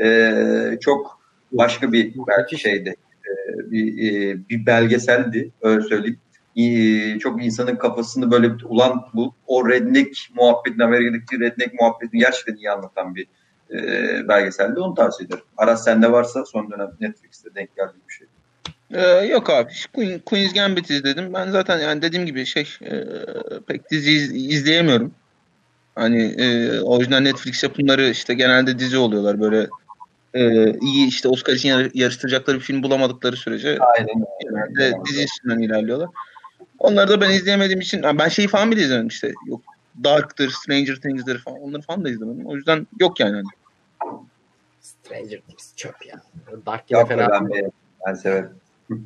e, 0.04 0.78
çok 0.82 1.20
başka 1.52 1.92
bir 1.92 2.14
belki 2.28 2.58
şeydi. 2.58 2.96
E, 3.26 3.32
bir, 3.72 4.12
e, 4.12 4.38
bir 4.50 4.66
belgeseldi 4.66 5.52
öyle 5.62 5.82
söyleyeyim. 5.82 6.20
E, 6.56 7.20
çok 7.20 7.46
insanın 7.46 7.76
kafasını 7.76 8.32
böyle 8.32 8.52
ulan 8.66 9.06
bu 9.14 9.34
o 9.48 9.70
redneck 9.70 10.18
muhabbetin 10.36 10.80
Amerika'daki 10.80 11.40
redneck 11.40 11.74
muhabbetini 11.74 12.20
gerçekten 12.20 12.56
iyi 12.56 12.72
anlatan 12.72 13.16
bir 13.16 13.28
e, 13.74 13.78
belgeseldi. 14.28 14.80
Onu 14.80 14.96
tavsiye 14.96 15.28
ederim. 15.28 15.44
Aras 15.58 15.84
sende 15.84 16.12
varsa 16.12 16.46
son 16.46 16.72
dönem 16.72 16.92
Netflix'te 17.00 17.56
denk 17.56 17.76
geldiği 17.76 18.02
bir 18.08 18.14
şey. 18.14 18.28
Ee, 18.94 19.26
yok 19.26 19.50
abi. 19.50 19.72
Queen, 19.94 20.20
Queen's 20.20 20.54
Gambit 20.54 20.90
izledim. 20.90 21.34
Ben 21.34 21.50
zaten 21.52 21.80
yani 21.80 22.02
dediğim 22.02 22.26
gibi 22.26 22.46
şey 22.46 22.70
e, 22.82 23.04
pek 23.68 23.92
dizi 23.92 24.12
iz- 24.12 24.36
izleyemiyorum. 24.54 25.14
Hani 25.96 26.24
e, 26.24 26.80
orijinal 26.82 27.20
Netflix 27.20 27.64
yapımları 27.64 28.10
işte 28.10 28.34
genelde 28.34 28.80
dizi 28.80 28.98
oluyorlar 28.98 29.42
böyle 29.42 29.68
e, 30.34 30.72
iyi 30.80 31.08
işte 31.08 31.28
Oscar 31.30 31.54
için 31.54 31.70
yar- 31.70 31.92
yarıştıracakları 31.94 32.58
bir 32.58 32.64
film 32.64 32.84
bulamadıkları 32.84 33.36
sürece 33.38 33.78
Aynen. 33.80 34.26
genelde 34.42 34.98
dizi 35.06 35.24
üstünden 35.24 35.60
ilerliyorlar. 35.60 36.10
Onları 36.80 37.10
da 37.10 37.22
ben 37.22 37.30
izleyemediğim 37.30 37.82
için 37.82 38.04
ben 38.04 38.28
şeyi 38.28 38.48
falan 38.48 38.72
bile 38.72 38.82
izlemedim 38.82 39.08
işte. 39.08 39.32
Yok 39.46 39.62
Dark'tır, 40.04 40.50
Stranger 40.50 40.96
Things'dir 40.96 41.38
falan 41.40 41.60
onları 41.60 41.82
falan 41.82 42.06
da 42.06 42.10
izlemedim. 42.10 42.46
O 42.46 42.56
yüzden 42.56 42.88
yok 43.00 43.20
yani. 43.20 43.36
Hani. 43.36 44.18
Stranger 44.82 45.42
Things 45.42 45.76
çöp 45.76 46.06
ya. 46.06 46.22
Dark 46.66 46.84
yine 46.92 47.00
Yok 47.00 47.10
fena. 47.10 47.28
ben, 47.32 47.50
de- 47.50 47.72
ben 48.08 48.14
severim. 48.14 48.50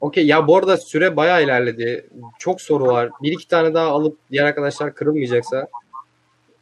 Okey 0.00 0.26
ya 0.26 0.46
bu 0.46 0.56
arada 0.56 0.76
süre 0.76 1.16
bayağı 1.16 1.42
ilerledi. 1.44 2.06
Çok 2.38 2.60
soru 2.60 2.86
var. 2.86 3.10
Bir 3.22 3.32
iki 3.32 3.48
tane 3.48 3.74
daha 3.74 3.86
alıp 3.88 4.18
diğer 4.30 4.44
arkadaşlar 4.44 4.94
kırılmayacaksa. 4.94 5.66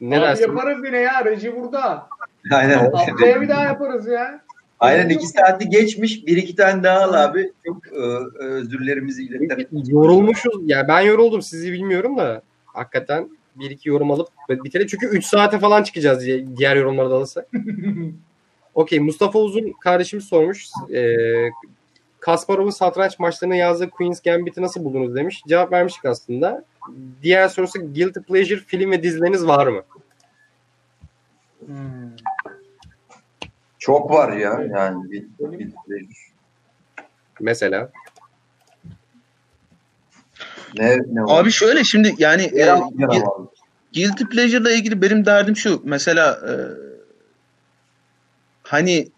Ne 0.00 0.16
Abi 0.18 0.22
dersin? 0.26 0.42
yaparız 0.48 0.84
yine 0.84 0.98
ya. 0.98 1.24
Reji 1.24 1.56
burada. 1.56 2.08
Aynen. 2.52 2.90
Haftaya 2.92 3.40
bir 3.40 3.48
daha 3.48 3.64
yaparız 3.64 4.06
ya. 4.06 4.44
Aynen 4.80 5.08
iki 5.08 5.26
saati 5.26 5.68
geçmiş. 5.68 6.26
Bir 6.26 6.36
iki 6.36 6.56
tane 6.56 6.82
daha 6.82 7.00
al 7.00 7.14
abi. 7.14 7.52
Çok 7.66 7.86
e, 7.92 8.00
özürlerimizi 8.44 9.22
iletelim. 9.22 9.68
Yorulmuşuz. 9.88 10.54
Ya 10.64 10.88
ben 10.88 11.00
yoruldum 11.00 11.42
sizi 11.42 11.72
bilmiyorum 11.72 12.18
da. 12.18 12.42
Hakikaten 12.66 13.30
bir 13.56 13.70
iki 13.70 13.88
yorum 13.88 14.10
alıp 14.10 14.28
bitirelim. 14.48 14.86
Çünkü 14.88 15.06
3 15.06 15.24
saate 15.24 15.58
falan 15.58 15.82
çıkacağız 15.82 16.24
diye- 16.24 16.56
diğer 16.56 16.76
yorumları 16.76 17.10
da 17.10 17.14
alırsak. 17.14 17.48
Okey 18.74 18.98
Mustafa 19.00 19.38
Uzun 19.38 19.72
kardeşimiz 19.80 20.24
sormuş. 20.24 20.66
Ee, 20.94 21.50
Kasparov'un 22.20 22.70
satranç 22.70 23.18
maçlarına 23.18 23.56
yazdığı 23.56 23.90
Queen's 23.90 24.20
Gambit'i 24.20 24.62
nasıl 24.62 24.84
buldunuz 24.84 25.14
demiş. 25.14 25.42
Cevap 25.48 25.72
vermiştik 25.72 26.04
aslında. 26.04 26.64
Diğer 27.22 27.48
sorusu 27.48 27.78
Guilty 27.94 28.20
Pleasure 28.20 28.60
film 28.60 28.90
ve 28.90 29.02
dizileriniz 29.02 29.46
var 29.46 29.66
mı? 29.66 29.82
Hmm. 31.66 31.76
Çok 33.80 34.10
var 34.10 34.32
ya. 34.32 34.60
Yani 34.76 35.10
bir, 35.10 35.24
bir, 35.40 35.58
bir- 35.88 36.06
Mesela. 37.40 37.90
ne, 40.78 40.98
ne 40.98 41.22
var? 41.22 41.40
Abi 41.42 41.52
şöyle 41.52 41.84
şimdi 41.84 42.14
yani 42.18 42.42
e, 42.42 42.70
abi. 42.70 43.22
Guilty 43.94 44.24
Pleasure'la 44.24 44.72
ilgili 44.72 45.02
benim 45.02 45.26
derdim 45.26 45.56
şu. 45.56 45.82
Mesela 45.84 46.40
e, 46.48 46.52
hani 48.62 49.08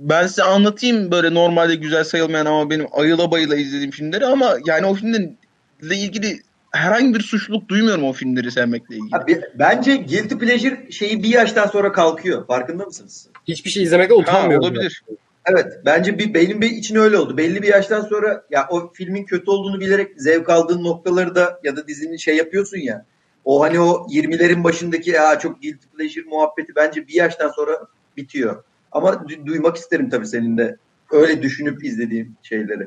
ben 0.00 0.26
size 0.26 0.42
anlatayım 0.42 1.10
böyle 1.10 1.34
normalde 1.34 1.74
güzel 1.74 2.04
sayılmayan 2.04 2.46
ama 2.46 2.70
benim 2.70 2.86
ayıla 2.92 3.30
bayıla 3.30 3.56
izlediğim 3.56 3.90
filmleri 3.90 4.26
ama 4.26 4.56
yani 4.66 4.86
o 4.86 4.94
filmle 4.94 5.36
ilgili 5.82 6.42
herhangi 6.72 7.14
bir 7.14 7.20
suçluluk 7.20 7.68
duymuyorum 7.68 8.04
o 8.04 8.12
filmleri 8.12 8.50
sevmekle 8.50 8.96
ilgili. 8.96 9.16
Abi, 9.16 9.40
bence 9.54 9.96
guilty 9.96 10.34
pleasure 10.34 10.90
şeyi 10.90 11.22
bir 11.22 11.28
yaştan 11.28 11.66
sonra 11.66 11.92
kalkıyor. 11.92 12.46
Farkında 12.46 12.84
mısınız? 12.84 13.28
Hiçbir 13.48 13.70
şey 13.70 13.82
izlemekte 13.82 14.14
Ha, 14.14 14.20
utanmıyorum. 14.20 14.64
olabilir. 14.66 15.02
Evet 15.50 15.72
bence 15.84 16.18
bir 16.18 16.34
benim 16.34 16.60
bir 16.60 16.70
için 16.70 16.96
öyle 16.96 17.18
oldu. 17.18 17.36
Belli 17.36 17.62
bir 17.62 17.68
yaştan 17.68 18.00
sonra 18.00 18.44
ya 18.50 18.66
o 18.70 18.92
filmin 18.92 19.24
kötü 19.24 19.50
olduğunu 19.50 19.80
bilerek 19.80 20.12
zevk 20.16 20.48
aldığın 20.50 20.84
noktaları 20.84 21.34
da 21.34 21.60
ya 21.64 21.76
da 21.76 21.86
dizinin 21.88 22.16
şey 22.16 22.36
yapıyorsun 22.36 22.78
ya. 22.78 23.04
O 23.44 23.60
hani 23.62 23.80
o 23.80 24.06
20'lerin 24.10 24.64
başındaki 24.64 25.10
ya 25.10 25.38
çok 25.38 25.62
guilty 25.62 25.86
pleasure 25.96 26.24
muhabbeti 26.28 26.72
bence 26.76 27.06
bir 27.08 27.14
yaştan 27.14 27.48
sonra 27.48 27.86
bitiyor. 28.16 28.64
Ama 28.92 29.10
du- 29.10 29.46
duymak 29.46 29.76
isterim 29.76 30.10
tabii 30.10 30.26
senin 30.26 30.58
de 30.58 30.76
öyle 31.10 31.42
düşünüp 31.42 31.84
izlediğin 31.84 32.34
şeyleri 32.42 32.86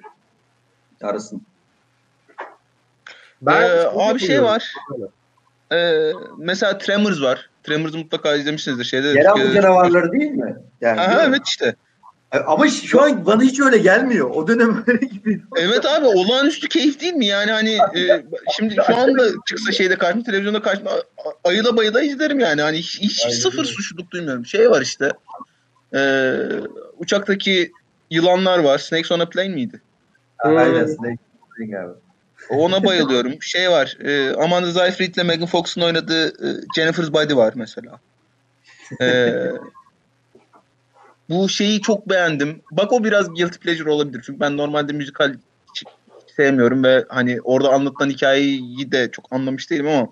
arasın. 1.01 1.41
Ben 3.41 3.61
Ee, 3.61 3.83
abi 3.95 4.19
şey 4.19 4.43
var. 4.43 4.73
Ee, 5.71 6.11
mesela 6.37 6.77
Tremors 6.77 7.21
var. 7.21 7.49
Tremors'u 7.69 7.97
mutlaka 7.97 8.35
izlemişsinizdir. 8.35 8.83
Şeyde 8.85 9.07
Yeraltı 9.07 9.35
Türkiye'de- 9.41 9.61
canavarları 9.61 10.11
değil 10.11 10.31
mi? 10.31 10.55
Yani, 10.81 11.01
Aha, 11.01 11.09
değil 11.11 11.29
mi? 11.29 11.35
evet 11.35 11.47
işte. 11.47 11.75
Ama 12.47 12.67
şu 12.67 13.01
an 13.01 13.25
bana 13.25 13.41
hiç 13.41 13.59
öyle 13.59 13.77
gelmiyor. 13.77 14.29
O 14.29 14.47
dönem 14.47 14.83
öyle 14.87 15.05
gibi. 15.05 15.41
Evet 15.57 15.85
abi 15.85 16.05
olağanüstü 16.05 16.67
keyif 16.67 17.01
değil 17.01 17.13
mi? 17.13 17.25
Yani 17.25 17.51
hani 17.51 17.73
e, 17.95 18.23
şimdi 18.57 18.75
şu 18.87 18.97
anda 18.97 19.23
çıksa 19.47 19.71
şeyde 19.71 19.95
karşıma 19.97 20.23
televizyonda 20.23 20.61
karşıma 20.61 20.91
a- 20.91 21.49
ayıla 21.49 21.77
bayıla 21.77 22.01
izlerim 22.01 22.39
yani. 22.39 22.61
Hani 22.61 22.77
hiç, 22.77 22.99
hiç 23.01 23.25
Aynen 23.25 23.35
sıfır 23.35 23.65
suçluluk 23.65 24.11
duymuyorum. 24.11 24.45
Şey 24.45 24.69
var 24.71 24.81
işte. 24.81 25.11
E, 25.95 25.99
uçaktaki 26.97 27.71
yılanlar 28.11 28.59
var. 28.59 28.77
Snakes 28.77 29.11
on 29.11 29.19
a 29.19 29.29
Plane 29.29 29.49
miydi? 29.49 29.81
Aynen 30.39 30.85
Snake 30.85 31.17
Plissken 31.57 31.77
abi. 31.83 31.93
Ona 32.49 32.83
bayılıyorum. 32.83 33.33
Şey 33.41 33.71
var. 33.71 33.97
E, 34.03 34.33
Amanda 34.35 34.71
Seyfried 34.71 35.15
ile 35.15 35.23
Megan 35.23 35.47
Fox'un 35.47 35.81
oynadığı 35.81 36.27
e, 36.27 36.61
Jennifer's 36.75 37.13
Body 37.13 37.35
var 37.35 37.53
mesela. 37.55 37.99
E, 39.01 39.33
bu 41.29 41.49
şeyi 41.49 41.81
çok 41.81 42.09
beğendim. 42.09 42.61
Bak 42.71 42.93
o 42.93 43.03
biraz 43.03 43.29
guilty 43.29 43.57
pleasure 43.59 43.89
olabilir. 43.91 44.23
Çünkü 44.25 44.39
ben 44.39 44.57
normalde 44.57 44.93
müzikal 44.93 45.33
sevmiyorum 46.37 46.83
ve 46.83 47.05
hani 47.09 47.41
orada 47.41 47.69
anlatılan 47.69 48.09
hikayeyi 48.09 48.91
de 48.91 49.11
çok 49.11 49.25
anlamış 49.31 49.71
değilim 49.71 49.87
ama 49.87 50.09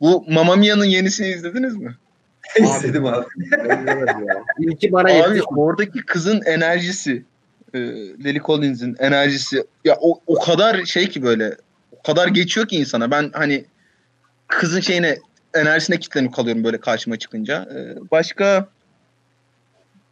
bu 0.00 0.24
Mamma 0.28 0.56
Mia'nın 0.56 0.84
yenisini 0.84 1.28
izlediniz 1.28 1.76
mi? 1.76 1.96
İstedim 2.60 3.06
abi. 3.06 3.26
İlki 4.58 4.92
bana 4.92 5.08
Abi 5.08 5.36
yetti. 5.36 5.44
oradaki 5.56 6.06
kızın 6.06 6.42
enerjisi 6.46 7.24
e, 7.74 7.78
Lily 8.24 8.38
Collins'in 8.38 8.96
enerjisi 8.98 9.64
ya 9.84 9.96
o, 10.00 10.20
o 10.26 10.38
kadar 10.38 10.84
şey 10.84 11.08
ki 11.08 11.22
böyle 11.22 11.56
kadar 12.08 12.28
geçiyor 12.28 12.68
ki 12.68 12.76
insana. 12.76 13.10
Ben 13.10 13.30
hani 13.34 13.64
kızın 14.46 14.80
şeyine 14.80 15.18
enerjisine 15.54 15.98
kilitlenip 15.98 16.34
kalıyorum 16.34 16.64
böyle 16.64 16.80
karşıma 16.80 17.16
çıkınca. 17.16 17.68
E, 17.74 18.10
başka 18.10 18.68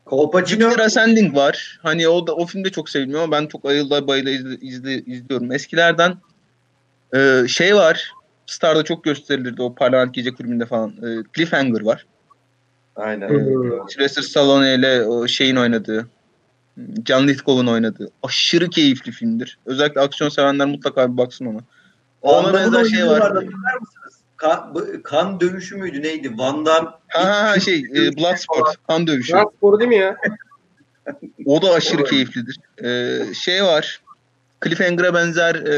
Kolpaçino 0.05 0.61
Jupiter 0.61 0.85
Ascending 0.85 1.37
var. 1.37 1.79
Hani 1.83 2.09
o 2.09 2.27
da 2.27 2.35
o 2.37 2.47
filmde 2.47 2.71
çok 2.71 2.91
sevilmiyor 2.91 3.23
ama 3.23 3.33
ben 3.33 3.47
çok 3.47 3.65
ayılda 3.65 4.07
bayıla 4.07 4.31
izle, 4.31 4.55
izle- 4.55 5.05
izliyorum. 5.05 5.53
Eskilerden 5.53 6.17
e, 7.15 7.43
şey 7.49 7.77
var. 7.77 8.11
Star'da 8.47 8.83
çok 8.83 9.05
gösterilirdi 9.05 9.63
o 9.63 9.75
Parlament 9.75 10.15
Gece 10.15 10.35
Kulübü'nde 10.35 10.67
falan. 10.67 10.91
E, 10.91 11.23
Cliffhanger 11.37 11.81
var. 11.81 12.07
Aynen. 12.97 13.29
Sylvester 13.89 14.23
Stallone 14.23 14.75
ile 14.75 15.03
o 15.03 15.29
şeyin 15.29 15.57
oynadığı, 15.57 16.09
John 17.07 17.29
Lithgow'un 17.29 17.67
oynadığı 17.67 18.11
aşırı 18.23 18.71
keyifli 18.71 19.13
filmdir. 19.13 19.59
Özellikle 19.67 20.01
aksiyon 20.01 20.31
sevenler 20.31 20.67
mutlaka 20.67 21.13
bir 21.13 21.17
baksın 21.17 21.47
ona. 21.47 21.61
Ona 22.27 22.55
benzer 22.55 22.85
şey 22.85 23.07
var. 23.07 23.31
mısınız? 23.31 24.21
Kan, 25.05 25.41
dövüşü 25.41 25.77
müydü 25.77 26.03
neydi? 26.03 26.39
Van 26.39 26.67
Damme 26.67 26.91
Ha 27.09 27.25
ha 27.25 27.51
ha 27.51 27.61
şey 27.61 27.79
e, 27.79 28.17
Bloodsport, 28.17 28.77
kan 28.89 29.07
dövüşü. 29.07 29.33
Sporu 29.57 29.81
değil 29.81 29.89
mi 29.89 29.97
ya? 29.97 30.17
O 31.47 31.63
da 31.63 31.71
aşırı 31.71 32.05
keyiflidir. 32.05 32.59
E, 32.85 33.21
şey 33.35 33.65
var. 33.65 34.01
Cliffhanger'a 34.65 35.15
benzer 35.15 35.55
e, 35.55 35.73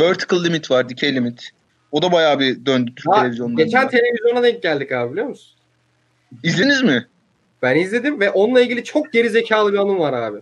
Vertical 0.00 0.44
Limit 0.44 0.70
var, 0.70 0.88
Dikey 0.88 1.14
Limit. 1.14 1.50
O 1.92 2.02
da 2.02 2.12
bayağı 2.12 2.38
bir 2.40 2.66
döndü 2.66 2.92
Türk 2.96 3.06
Ha, 3.14 3.20
televizyonlarında. 3.20 3.62
geçen 3.62 3.88
televizyona 3.88 4.42
denk 4.42 4.62
geldik 4.62 4.92
abi 4.92 5.12
biliyor 5.12 5.26
musun? 5.26 5.52
İzlediniz 6.42 6.82
mi? 6.82 7.06
Ben 7.62 7.76
izledim 7.76 8.20
ve 8.20 8.30
onunla 8.30 8.60
ilgili 8.60 8.84
çok 8.84 9.12
geri 9.12 9.30
zekalı 9.30 9.72
bir 9.72 9.78
anım 9.78 9.98
var 9.98 10.12
abi. 10.12 10.38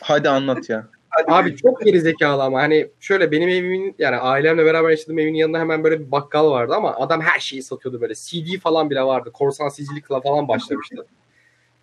Hadi 0.00 0.28
anlat 0.28 0.70
ya. 0.70 0.86
Hadi 1.16 1.32
Abi 1.32 1.56
çok 1.56 1.84
geri 1.84 2.00
zekalı 2.00 2.42
ama 2.42 2.60
hani 2.60 2.88
şöyle 3.00 3.30
benim 3.30 3.48
evimin 3.48 3.94
yani 3.98 4.16
ailemle 4.16 4.64
beraber 4.64 4.90
yaşadığım 4.90 5.18
evin 5.18 5.34
yanında 5.34 5.58
hemen 5.58 5.84
böyle 5.84 6.00
bir 6.00 6.12
bakkal 6.12 6.50
vardı 6.50 6.74
ama 6.76 6.96
adam 6.96 7.20
her 7.20 7.40
şeyi 7.40 7.62
satıyordu 7.62 8.00
böyle. 8.00 8.14
CD 8.14 8.60
falan 8.60 8.90
bile 8.90 9.02
vardı. 9.02 9.30
Korsan 9.32 9.68
CD'likle 9.68 10.20
falan 10.20 10.48
başlamıştı. 10.48 11.06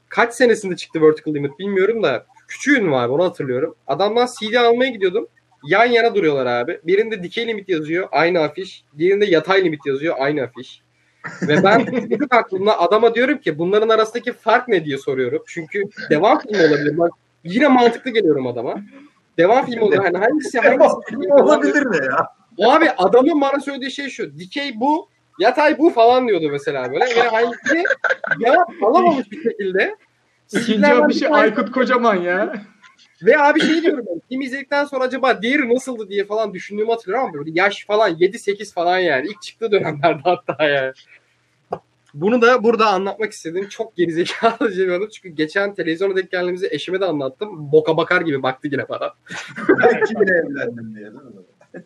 Kaç 0.09 0.33
senesinde 0.33 0.75
çıktı 0.75 1.01
Vertical 1.01 1.35
Limit 1.35 1.59
bilmiyorum 1.59 2.03
da 2.03 2.25
küçüğün 2.47 2.91
var 2.91 3.09
onu 3.09 3.23
hatırlıyorum. 3.23 3.75
Adamdan 3.87 4.27
CD 4.39 4.53
almaya 4.53 4.91
gidiyordum. 4.91 5.27
Yan 5.63 5.85
yana 5.85 6.15
duruyorlar 6.15 6.45
abi. 6.45 6.79
Birinde 6.83 7.23
dikey 7.23 7.47
limit 7.47 7.69
yazıyor 7.69 8.07
aynı 8.11 8.39
afiş. 8.39 8.83
Diğerinde 8.97 9.25
yatay 9.25 9.63
limit 9.63 9.85
yazıyor 9.85 10.15
aynı 10.19 10.41
afiş. 10.41 10.81
Ve 11.41 11.63
ben 11.63 11.85
çocuk 12.09 12.33
aklımda 12.33 12.79
adama 12.79 13.15
diyorum 13.15 13.37
ki 13.37 13.59
bunların 13.59 13.89
arasındaki 13.89 14.33
fark 14.33 14.67
ne 14.67 14.85
diye 14.85 14.97
soruyorum. 14.97 15.43
Çünkü 15.47 15.83
devam 16.09 16.39
filmi 16.39 16.57
olabilir. 16.57 16.97
Bak 16.97 17.11
yine 17.43 17.67
mantıklı 17.67 18.11
geliyorum 18.11 18.47
adama. 18.47 18.75
Devam 19.37 19.65
filmi 19.65 19.83
olabilir. 19.83 20.03
Hani 20.03 20.17
hangisi 20.17 20.59
hangisi 20.59 21.33
olabilir 21.33 21.85
mi 21.85 21.97
ya? 22.05 22.27
o 22.57 22.71
abi 22.71 22.89
adamın 22.97 23.41
bana 23.41 23.59
söylediği 23.59 23.91
şey 23.91 24.09
şu. 24.09 24.39
Dikey 24.39 24.79
bu, 24.79 25.09
yatay 25.39 25.79
bu 25.79 25.89
falan 25.89 26.27
diyordu 26.27 26.49
mesela 26.51 26.91
böyle. 26.91 27.05
Ve 27.05 27.21
hangisi 27.21 27.83
ya 28.39 28.65
alamamış 28.85 29.31
bir 29.31 29.43
şekilde. 29.43 29.95
Afişi 30.55 31.21
bir 31.21 31.29
tane- 31.29 31.35
Aykut 31.41 31.71
Kocaman 31.71 32.15
ya. 32.15 32.53
Ve 33.25 33.39
abi 33.39 33.61
şey 33.61 33.81
diyorum 33.81 34.05
ben. 34.09 34.21
Film 34.29 34.41
izledikten 34.41 34.85
sonra 34.85 35.03
acaba 35.03 35.41
diğeri 35.41 35.75
nasıldı 35.75 36.09
diye 36.09 36.25
falan 36.25 36.53
düşündüğümü 36.53 36.89
hatırlıyorum 36.91 37.25
ama 37.25 37.33
böyle 37.33 37.51
yaş 37.53 37.85
falan 37.85 38.11
7-8 38.11 38.73
falan 38.73 38.99
yani. 38.99 39.27
İlk 39.27 39.41
çıktığı 39.41 39.71
dönemlerde 39.71 40.21
hatta 40.23 40.63
yani. 40.63 40.93
Bunu 42.13 42.41
da 42.41 42.63
burada 42.63 42.87
anlatmak 42.87 43.31
istediğim 43.31 43.69
çok 43.69 43.95
gerizekalı 43.95 44.69
bir 44.69 44.87
anım. 44.87 45.09
Çünkü 45.09 45.29
geçen 45.29 45.75
televizyona 45.75 46.15
denk 46.15 46.31
geldiğimizde 46.31 46.67
eşime 46.71 47.01
de 47.01 47.05
anlattım. 47.05 47.71
Boka 47.71 47.97
bakar 47.97 48.21
gibi 48.21 48.43
baktı 48.43 48.67
yine 48.71 48.89
bana. 48.89 49.13
Ben 49.83 50.03
kiminle 50.03 50.31
evlendim 50.31 50.95
diye 50.95 51.05
değil 51.05 51.23
mi? 51.23 51.83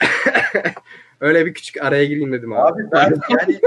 Öyle 1.20 1.46
bir 1.46 1.54
küçük 1.54 1.82
araya 1.82 2.04
gireyim 2.04 2.32
dedim 2.32 2.52
abi. 2.52 2.82
Abi 2.82 2.90
ben 2.92 3.14
yani 3.30 3.60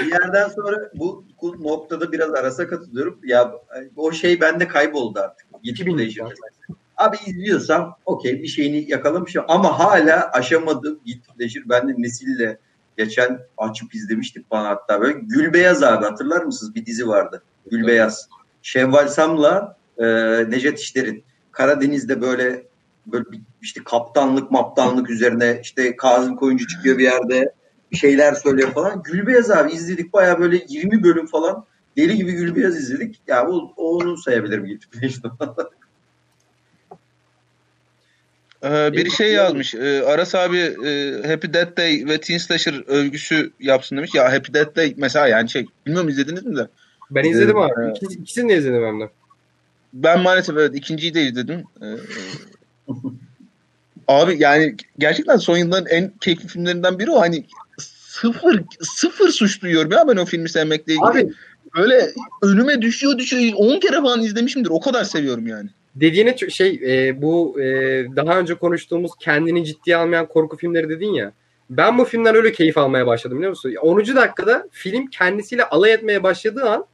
bir 0.00 0.10
yerden 0.10 0.48
sonra 0.48 0.90
bu, 0.94 1.24
noktada 1.60 2.12
biraz 2.12 2.34
arasa 2.34 2.68
katılıyorum. 2.68 3.18
Ya 3.24 3.52
o 3.96 4.12
şey 4.12 4.40
bende 4.40 4.68
kayboldu 4.68 5.20
artık. 5.20 5.46
2000 5.62 5.96
Pleasure. 5.96 6.34
Abi 6.96 7.16
izliyorsam 7.26 7.96
okey 8.04 8.42
bir 8.42 8.48
şeyini 8.48 8.90
yakalamışım 8.90 9.44
ama 9.48 9.78
hala 9.78 10.30
aşamadığım 10.32 11.00
Guilty 11.04 11.32
Pleasure 11.38 11.68
bende 11.68 11.94
nesille 11.98 12.58
geçen 13.04 13.40
açıp 13.58 13.94
izlemiştik 13.94 14.50
bana 14.50 14.68
hatta 14.68 15.00
böyle 15.00 15.18
Gülbeyaz 15.22 15.82
abi 15.82 16.04
hatırlar 16.04 16.42
mısınız? 16.42 16.74
Bir 16.74 16.86
dizi 16.86 17.08
vardı. 17.08 17.42
Gülbeyaz. 17.70 18.28
Şevval 18.62 19.08
Sam'la 19.08 19.76
e, 19.98 20.04
Necdet 20.50 20.78
İşler'in 20.78 21.24
Karadeniz'de 21.52 22.20
böyle 22.20 22.66
böyle 23.06 23.24
işte 23.62 23.84
kaptanlık 23.84 24.50
maptanlık 24.50 25.10
üzerine 25.10 25.58
işte 25.62 25.96
Kazım 25.96 26.36
Koyuncu 26.36 26.66
çıkıyor 26.66 26.98
bir 26.98 27.04
yerde 27.04 27.52
bir 27.92 27.96
şeyler 27.96 28.34
söylüyor 28.34 28.72
falan. 28.72 29.02
Gülbeyaz 29.02 29.50
abi 29.50 29.72
izledik 29.72 30.12
baya 30.12 30.38
böyle 30.38 30.64
20 30.68 31.02
bölüm 31.02 31.26
falan 31.26 31.64
deli 31.96 32.16
gibi 32.16 32.32
Gülbeyaz 32.32 32.76
izledik. 32.76 33.20
Ya 33.26 33.46
bu 33.46 33.72
onu 33.76 34.16
sayabilirim. 34.16 34.80
Ee, 38.64 38.92
biri 38.92 39.10
şey 39.10 39.32
yazmış. 39.32 39.74
E, 39.74 40.02
Aras 40.02 40.34
abi 40.34 40.58
e, 40.58 41.22
Happy 41.26 41.52
Death 41.52 41.76
Day 41.76 42.04
ve 42.08 42.20
Teen 42.20 42.38
Slasher 42.38 42.84
övgüsü 42.86 43.50
yapsın 43.60 43.96
demiş. 43.96 44.14
Ya 44.14 44.32
Happy 44.32 44.52
Death 44.52 44.76
Day 44.76 44.94
mesela 44.96 45.28
yani 45.28 45.50
şey 45.50 45.66
bilmiyorum 45.86 46.08
izlediniz 46.08 46.46
mi 46.46 46.56
de. 46.56 46.68
Ben 47.10 47.24
izledim 47.24 47.56
Ee, 47.56 47.60
abi. 47.60 47.90
İkisi, 47.90 48.20
ikisini 48.20 48.48
de 48.48 48.56
izledim 48.56 48.84
hem 48.86 49.00
de. 49.00 49.10
Ben 49.92 50.20
maalesef 50.20 50.56
evet 50.56 50.76
ikinciyi 50.76 51.14
de 51.14 51.22
izledim. 51.22 51.64
Ee, 51.82 51.86
abi 54.08 54.36
yani 54.38 54.76
gerçekten 54.98 55.36
son 55.36 55.56
yılların 55.56 55.86
en 55.86 56.12
keyifli 56.20 56.48
filmlerinden 56.48 56.98
biri 56.98 57.10
o. 57.10 57.20
Hani 57.20 57.44
sıfır 57.78 58.62
sıfır 58.80 59.28
suç 59.28 59.62
duyuyorum 59.62 59.92
ya 59.92 60.08
ben 60.08 60.16
o 60.16 60.24
filmi 60.24 60.48
sevmekle 60.48 60.92
ilgili. 60.92 61.06
Abi 61.06 61.32
Böyle 61.76 62.12
önüme 62.42 62.82
düşüyor 62.82 63.18
düşüyor 63.18 63.52
10 63.56 63.80
kere 63.80 63.96
falan 63.96 64.22
izlemişimdir. 64.22 64.70
O 64.70 64.80
kadar 64.80 65.04
seviyorum 65.04 65.46
yani. 65.46 65.68
Dediğine 65.94 66.36
şey 66.36 66.80
e, 66.86 67.22
bu 67.22 67.60
e, 67.60 67.64
daha 68.16 68.38
önce 68.38 68.54
konuştuğumuz 68.54 69.12
kendini 69.20 69.64
ciddiye 69.64 69.96
almayan 69.96 70.26
korku 70.26 70.56
filmleri 70.56 70.88
dedin 70.88 71.14
ya. 71.14 71.32
Ben 71.70 71.98
bu 71.98 72.04
filmden 72.04 72.34
öyle 72.34 72.52
keyif 72.52 72.78
almaya 72.78 73.06
başladım 73.06 73.36
biliyor 73.36 73.50
musun? 73.50 73.74
10. 73.82 73.98
dakikada 73.98 74.68
film 74.70 75.06
kendisiyle 75.06 75.64
alay 75.64 75.92
etmeye 75.92 76.22
başladığı 76.22 76.70
an 76.70 76.86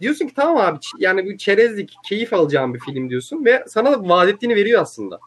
diyorsun 0.00 0.26
ki 0.26 0.34
tamam 0.34 0.56
abi 0.56 0.78
yani 0.98 1.26
bu 1.26 1.36
çerezlik 1.36 1.94
keyif 2.08 2.32
alacağım 2.32 2.74
bir 2.74 2.80
film 2.80 3.10
diyorsun 3.10 3.44
ve 3.44 3.64
sana 3.68 3.92
da 3.92 4.08
vaat 4.08 4.28
ettiğini 4.28 4.56
veriyor 4.56 4.82
aslında. 4.82 5.18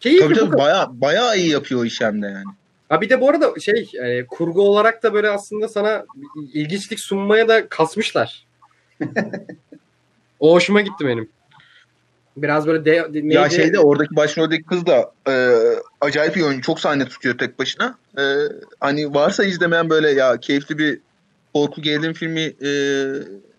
Keyifli 0.00 0.24
Tabii 0.24 0.34
tabii 0.34 0.58
baya, 0.58 0.88
bayağı 0.90 1.38
iyi 1.38 1.50
yapıyor 1.50 1.80
o 1.80 1.84
iş 1.84 2.00
hem 2.00 2.22
de 2.22 2.26
yani. 2.26 2.44
Ha 2.88 3.00
bir 3.00 3.10
de 3.10 3.20
bu 3.20 3.30
arada 3.30 3.60
şey 3.60 3.90
e, 4.02 4.26
kurgu 4.26 4.62
olarak 4.62 5.02
da 5.02 5.14
böyle 5.14 5.30
aslında 5.30 5.68
sana 5.68 6.04
ilginçlik 6.52 7.00
sunmaya 7.00 7.48
da 7.48 7.68
kasmışlar. 7.68 8.46
o 10.40 10.52
hoşuma 10.52 10.80
gitti 10.80 11.06
benim. 11.06 11.28
Biraz 12.36 12.66
böyle 12.66 12.84
de, 12.84 13.14
de- 13.14 13.34
Ya 13.34 13.50
şeyde 13.50 13.78
oradaki 13.78 14.16
başroldeki 14.16 14.62
kız 14.62 14.86
da 14.86 15.12
e, 15.28 15.34
acayip 16.00 16.36
iyi 16.36 16.44
oyuncu. 16.44 16.62
Çok 16.62 16.80
sahne 16.80 17.04
tutuyor 17.04 17.38
tek 17.38 17.58
başına. 17.58 17.98
E, 18.18 18.22
hani 18.80 19.14
varsa 19.14 19.44
izlemeyen 19.44 19.90
böyle 19.90 20.10
ya 20.10 20.36
keyifli 20.40 20.78
bir 20.78 21.00
korku 21.54 21.82
gerilim 21.82 22.12
filmi 22.12 22.40
e, 22.40 22.70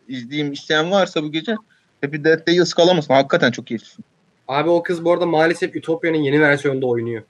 izleyeyim 0.07 0.53
isteyen 0.53 0.91
varsa 0.91 1.23
bu 1.23 1.31
gece 1.31 1.55
Happy 2.01 2.23
Death 2.23 2.47
Day'i 2.47 2.61
ıskalamasın. 2.61 3.13
Hakikaten 3.13 3.51
çok 3.51 3.67
keyifli. 3.67 4.03
Abi 4.47 4.69
o 4.69 4.83
kız 4.83 5.05
bu 5.05 5.11
arada 5.13 5.25
maalesef 5.25 5.75
Ütopya'nın 5.75 6.17
yeni 6.17 6.41
versiyonunda 6.41 6.85
oynuyor. 6.85 7.23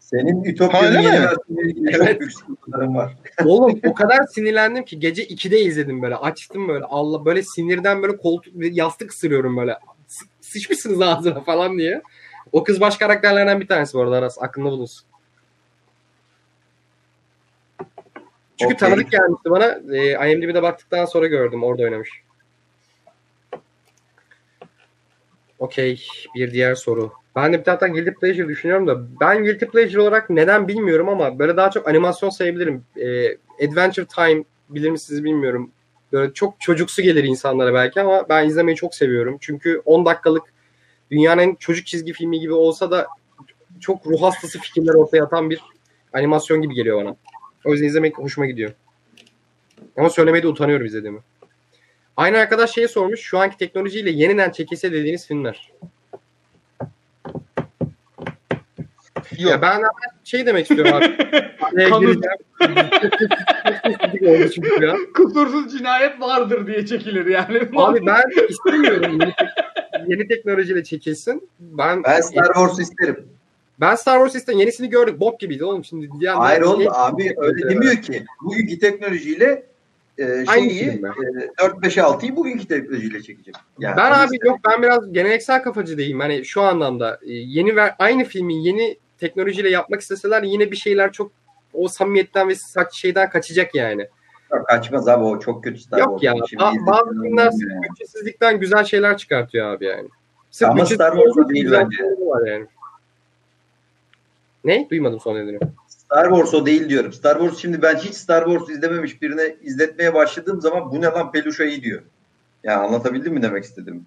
Senin 0.00 0.44
Ütopya'nın 0.44 1.00
yeni 1.00 1.26
ilgili 1.70 1.90
Evet. 1.96 2.22
çok 2.46 2.68
var. 2.68 3.12
Oğlum 3.44 3.80
o 3.86 3.94
kadar 3.94 4.26
sinirlendim 4.26 4.84
ki 4.84 4.98
gece 5.00 5.26
2'de 5.26 5.60
izledim 5.60 6.02
böyle. 6.02 6.16
Açtım 6.16 6.68
böyle. 6.68 6.84
Allah 6.84 7.24
böyle 7.24 7.42
sinirden 7.42 8.02
böyle 8.02 8.16
koltuk 8.16 8.54
yastık 8.56 9.10
ısırıyorum 9.12 9.56
böyle. 9.56 9.78
Sıçmışsınız 10.54 11.02
ağzına 11.02 11.40
falan 11.40 11.78
diye. 11.78 12.02
O 12.52 12.64
kız 12.64 12.80
baş 12.80 12.96
karakterlerden 12.96 13.60
bir 13.60 13.66
tanesi 13.66 13.94
bu 13.94 14.02
arada 14.02 14.16
Aras. 14.16 14.42
Aklında 14.42 14.70
bulunsun. 14.70 15.06
Çünkü 18.56 18.74
Okey. 18.74 18.76
tanıdık 18.76 19.10
gelmişti 19.10 19.50
bana. 19.50 19.96
E, 19.96 20.32
IMDb'de 20.32 20.62
baktıktan 20.62 21.04
sonra 21.04 21.26
gördüm. 21.26 21.62
Orada 21.62 21.82
oynamış. 21.82 22.10
Okey. 25.58 26.06
Bir 26.34 26.52
diğer 26.52 26.74
soru. 26.74 27.12
Ben 27.36 27.52
de 27.52 27.58
bir 27.58 27.64
taraftan 27.64 27.92
Guilty 27.92 28.10
Pleasure 28.10 28.48
düşünüyorum 28.48 28.86
da 28.86 29.20
ben 29.20 29.44
Guilty 29.44 29.64
Pleasure 29.64 30.00
olarak 30.00 30.30
neden 30.30 30.68
bilmiyorum 30.68 31.08
ama 31.08 31.38
böyle 31.38 31.56
daha 31.56 31.70
çok 31.70 31.88
animasyon 31.88 32.30
sayabilirim. 32.30 32.84
Ee, 32.96 33.36
Adventure 33.66 34.06
Time 34.06 34.44
bilir 34.68 34.90
misiniz 34.90 35.24
bilmiyorum. 35.24 35.70
Böyle 36.14 36.32
çok 36.34 36.60
çocuksu 36.60 37.02
gelir 37.02 37.24
insanlara 37.24 37.74
belki 37.74 38.00
ama 38.00 38.28
ben 38.28 38.48
izlemeyi 38.48 38.76
çok 38.76 38.94
seviyorum. 38.94 39.38
Çünkü 39.40 39.82
10 39.84 40.06
dakikalık 40.06 40.42
dünyanın 41.10 41.54
çocuk 41.54 41.86
çizgi 41.86 42.12
filmi 42.12 42.40
gibi 42.40 42.52
olsa 42.52 42.90
da 42.90 43.06
çok 43.80 44.06
ruh 44.06 44.22
hastası 44.22 44.58
fikirler 44.58 44.94
ortaya 44.94 45.24
atan 45.24 45.50
bir 45.50 45.60
animasyon 46.12 46.62
gibi 46.62 46.74
geliyor 46.74 47.04
bana. 47.04 47.16
O 47.64 47.72
yüzden 47.72 47.86
izlemek 47.86 48.18
hoşuma 48.18 48.46
gidiyor. 48.46 48.72
Ama 49.96 50.10
söylemeye 50.10 50.42
de 50.42 50.48
utanıyorum 50.48 50.86
izlediğimi. 50.86 51.20
Aynı 52.16 52.38
arkadaş 52.38 52.74
şeyi 52.74 52.88
sormuş. 52.88 53.20
Şu 53.20 53.38
anki 53.38 53.56
teknolojiyle 53.56 54.10
yeniden 54.10 54.50
çekilse 54.50 54.92
dediğiniz 54.92 55.26
filmler. 55.26 55.72
Yok. 59.38 59.50
Ya 59.52 59.62
ben 59.62 59.82
şey 60.24 60.46
demek 60.46 60.70
istiyorum 60.70 60.92
abi. 60.94 61.16
Çünkü 64.54 64.84
ya. 64.84 64.94
Kusursuz 65.16 65.78
cinayet 65.78 66.20
vardır 66.20 66.66
diye 66.66 66.86
çekilir 66.86 67.26
yani. 67.26 67.58
Abi 67.76 68.06
ben 68.06 68.22
istemiyorum 68.48 69.18
yeni, 69.20 69.32
yeni 70.06 70.28
teknolojiyle 70.28 70.84
çekilsin. 70.84 71.48
Ben 71.60 72.04
Ben 72.04 72.20
Star 72.20 72.44
Wars 72.46 72.78
isterim. 72.78 73.28
ben 73.80 73.94
Star 73.94 74.16
Wars 74.18 74.34
istedim. 74.34 74.58
Yenisini 74.58 74.90
gördük. 74.90 75.20
Bok 75.20 75.40
gibiydi 75.40 75.64
oğlum 75.64 75.84
şimdi. 75.84 76.08
diğer- 76.20 76.34
Hayır 76.34 76.62
oğlum 76.62 76.86
abi 76.92 77.34
öyle 77.36 77.70
demiyor 77.70 77.96
ki. 77.96 78.24
Bugünkü 78.42 78.78
teknolojiyle 78.78 79.62
e, 80.18 80.44
şeyi 80.54 80.68
film 80.70 81.02
mi? 81.02 81.08
e, 81.60 81.64
4-5-6'yı 81.64 82.36
bugünkü 82.36 82.66
teknolojiyle 82.68 83.22
çekeceğim. 83.22 83.56
Yani 83.78 83.96
Ben 83.96 84.12
abi 84.12 84.24
isterim. 84.24 84.46
yok 84.46 84.58
ben 84.68 84.82
biraz 84.82 85.12
geleneksel 85.12 85.62
kafacı 85.62 85.98
değilim. 85.98 86.20
Hani 86.20 86.44
şu 86.44 86.62
anlamda 86.62 87.18
e, 87.22 87.32
yeni 87.32 87.76
ver 87.76 87.94
aynı 87.98 88.24
filmi 88.24 88.66
yeni 88.66 88.96
teknolojiyle 89.18 89.70
yapmak 89.70 90.00
isteseler 90.00 90.42
yine 90.42 90.70
bir 90.70 90.76
şeyler 90.76 91.12
çok 91.12 91.32
o 91.72 91.88
samimiyetten 91.88 92.48
ve 92.48 92.54
saç 92.54 92.94
şeyden 92.94 93.30
kaçacak 93.30 93.74
yani. 93.74 94.08
Yok, 94.52 94.66
kaçmaz 94.68 95.08
abi 95.08 95.24
o 95.24 95.38
çok 95.40 95.64
kötü 95.64 95.80
Star 95.80 95.98
Yok 95.98 96.22
ya. 96.22 96.34
Şimdi 96.48 96.62
ba- 96.62 96.86
bazı 96.86 97.10
filmler 97.10 97.50
bütçesizlikten 97.90 98.60
güzel 98.60 98.84
şeyler 98.84 99.16
çıkartıyor 99.18 99.66
abi 99.66 99.84
yani. 99.84 100.08
Sırf 100.50 100.70
Ama 100.70 100.86
Star 100.86 101.12
Wars 101.12 101.30
olduğu 101.30 101.42
için 101.42 101.54
değil 101.54 101.70
bence. 101.72 102.04
var 102.04 102.46
yani. 102.46 102.66
Ne? 104.64 104.88
Duymadım 104.90 105.20
son 105.20 105.36
dediğini. 105.36 105.58
Star 105.88 106.28
Wars 106.28 106.54
o 106.54 106.66
değil 106.66 106.88
diyorum. 106.88 107.12
Star 107.12 107.38
Wars 107.38 107.58
şimdi 107.58 107.82
ben 107.82 107.96
hiç 107.96 108.14
Star 108.14 108.44
Wars 108.44 108.68
izlememiş 108.70 109.22
birine 109.22 109.56
izletmeye 109.62 110.14
başladığım 110.14 110.60
zaman 110.60 110.90
bu 110.92 111.00
ne 111.00 111.06
lan 111.06 111.32
peluşa 111.32 111.64
iyi 111.64 111.82
diyor. 111.82 112.02
Ya 112.64 112.80
anlatabildim 112.80 113.34
mi 113.34 113.42
demek 113.42 113.64
istedim? 113.64 114.06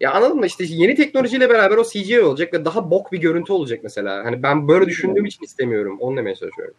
Ya 0.00 0.12
anladın 0.12 0.36
mı 0.36 0.46
işte 0.46 0.64
yeni 0.68 0.94
teknolojiyle 0.94 1.50
beraber 1.50 1.76
o 1.76 1.84
CGI 1.84 2.20
olacak 2.22 2.52
ve 2.54 2.64
daha 2.64 2.90
bok 2.90 3.12
bir 3.12 3.18
görüntü 3.18 3.52
olacak 3.52 3.80
mesela. 3.82 4.24
Hani 4.24 4.42
ben 4.42 4.68
böyle 4.68 4.86
düşündüğüm 4.86 5.24
için 5.26 5.44
istemiyorum. 5.44 5.96
Onu 6.00 6.16
demeye 6.16 6.34
çalışıyorum. 6.36 6.74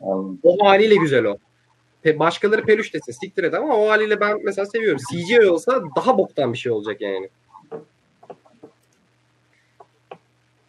Anladım. 0.00 0.38
O 0.42 0.66
haliyle 0.66 0.94
güzel 0.96 1.24
o. 1.24 1.36
Pe- 2.04 2.18
başkaları 2.18 2.64
peluş 2.64 2.94
desin 2.94 3.12
siktir 3.12 3.44
et 3.44 3.54
ama 3.54 3.76
o 3.76 3.88
haliyle 3.88 4.20
ben 4.20 4.40
mesela 4.44 4.66
seviyorum. 4.66 5.00
CGI 5.10 5.50
olsa 5.50 5.82
daha 5.96 6.18
boktan 6.18 6.52
bir 6.52 6.58
şey 6.58 6.72
olacak 6.72 7.00
yani. 7.00 7.28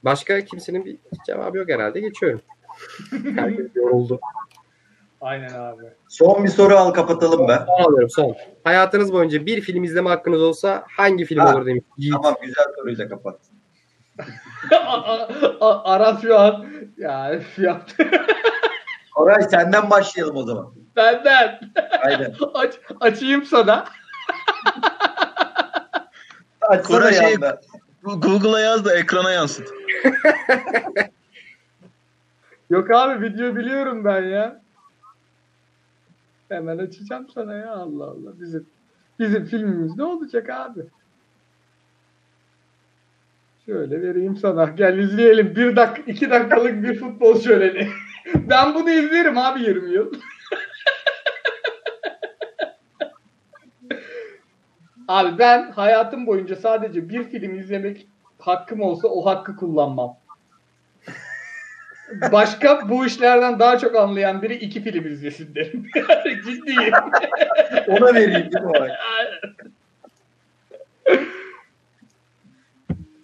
Başka 0.04 0.46
kimsenin 0.46 0.86
bir 0.86 0.98
cevabı 1.28 1.58
yok 1.58 1.70
herhalde. 1.70 2.00
Geçiyorum. 2.00 2.42
Herkes 3.36 3.76
yoruldu. 3.76 4.20
Aynen 5.22 5.50
abi. 5.54 5.84
Son 6.10 6.44
bir 6.44 6.50
soru 6.50 6.76
al 6.76 6.92
kapatalım 6.92 7.48
be. 7.48 7.60
Son 7.68 7.84
alıyorum 7.84 8.10
son. 8.10 8.36
Hayatınız 8.64 9.14
boyunca 9.14 9.46
bir 9.46 9.62
film 9.62 9.84
izleme 9.84 10.10
hakkınız 10.10 10.42
olsa 10.42 10.84
hangi 10.98 11.26
film 11.26 11.40
Ha. 11.40 11.56
olur 11.56 11.66
demiş. 11.66 11.84
Yiğit. 11.98 12.14
Tamam 12.14 12.36
güzel 12.42 12.66
soruyla 12.76 13.10
kapat. 13.10 13.40
Aras 15.62 16.22
şu 16.22 16.40
an 16.40 16.66
ya 16.98 17.40
yaptı. 17.58 18.08
Koray 19.16 19.42
senden 19.44 19.90
başlayalım 19.90 20.36
o 20.36 20.44
zaman. 20.44 20.74
Benden. 20.96 21.60
Aynen. 22.06 22.34
Aç, 22.54 22.74
açayım 23.00 23.46
sana. 23.46 23.86
Açsana 26.62 27.00
Koray 27.00 27.14
şey- 27.14 27.32
yanda. 27.32 27.62
Google'a 28.04 28.60
yaz 28.60 28.86
da 28.86 28.96
ekrana 28.98 29.32
yansıt. 29.32 29.68
Yok 32.70 32.92
abi 32.92 33.22
video 33.26 33.56
biliyorum 33.56 34.06
ben 34.06 34.22
ya. 34.24 34.62
Hemen 36.50 36.77
açacağım 36.77 37.27
sana 37.34 37.53
ya 37.53 37.72
Allah 37.72 38.03
Allah. 38.03 38.40
Bizim 38.40 38.66
bizim 39.19 39.45
filmimiz 39.45 39.98
ne 39.98 40.03
olacak 40.03 40.50
abi? 40.50 40.82
Şöyle 43.66 44.01
vereyim 44.01 44.38
sana. 44.38 44.66
Gel 44.66 44.98
izleyelim. 44.98 45.56
Bir 45.56 45.76
dak 45.76 46.00
iki 46.08 46.30
dakikalık 46.30 46.84
bir 46.84 47.00
futbol 47.00 47.40
şöleni. 47.42 47.88
ben 48.35 48.76
bunu 48.76 48.90
izlerim 48.90 49.38
abi 49.38 49.61
20 49.61 49.92
yıl. 49.92 50.14
abi 55.08 55.40
ben 55.40 55.72
hayatım 55.72 56.27
boyunca 56.27 56.56
sadece 56.56 57.09
bir 57.09 57.24
film 57.24 57.59
izlemek 57.59 58.08
hakkım 58.40 58.82
olsa 58.82 59.08
o 59.08 59.26
hakkı 59.26 59.56
kullanmam. 59.56 60.17
Başka 62.32 62.90
bu 62.90 63.06
işlerden 63.06 63.60
daha 63.60 63.77
çok 63.80 63.95
anlayan 63.95 64.42
biri 64.42 64.56
iki 64.56 64.84
film 64.84 65.08
izlesin 65.08 65.56
derim. 65.56 65.86
Ciddiyim. 66.45 66.94
Ona 67.88 68.14
vereyim 68.14 68.34
değil 68.52 68.64
mi 68.64 68.72
Koray? 68.74 68.90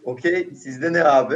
Okey. 0.04 0.50
Sizde 0.56 0.94
ne 0.94 1.04
abi? 1.04 1.36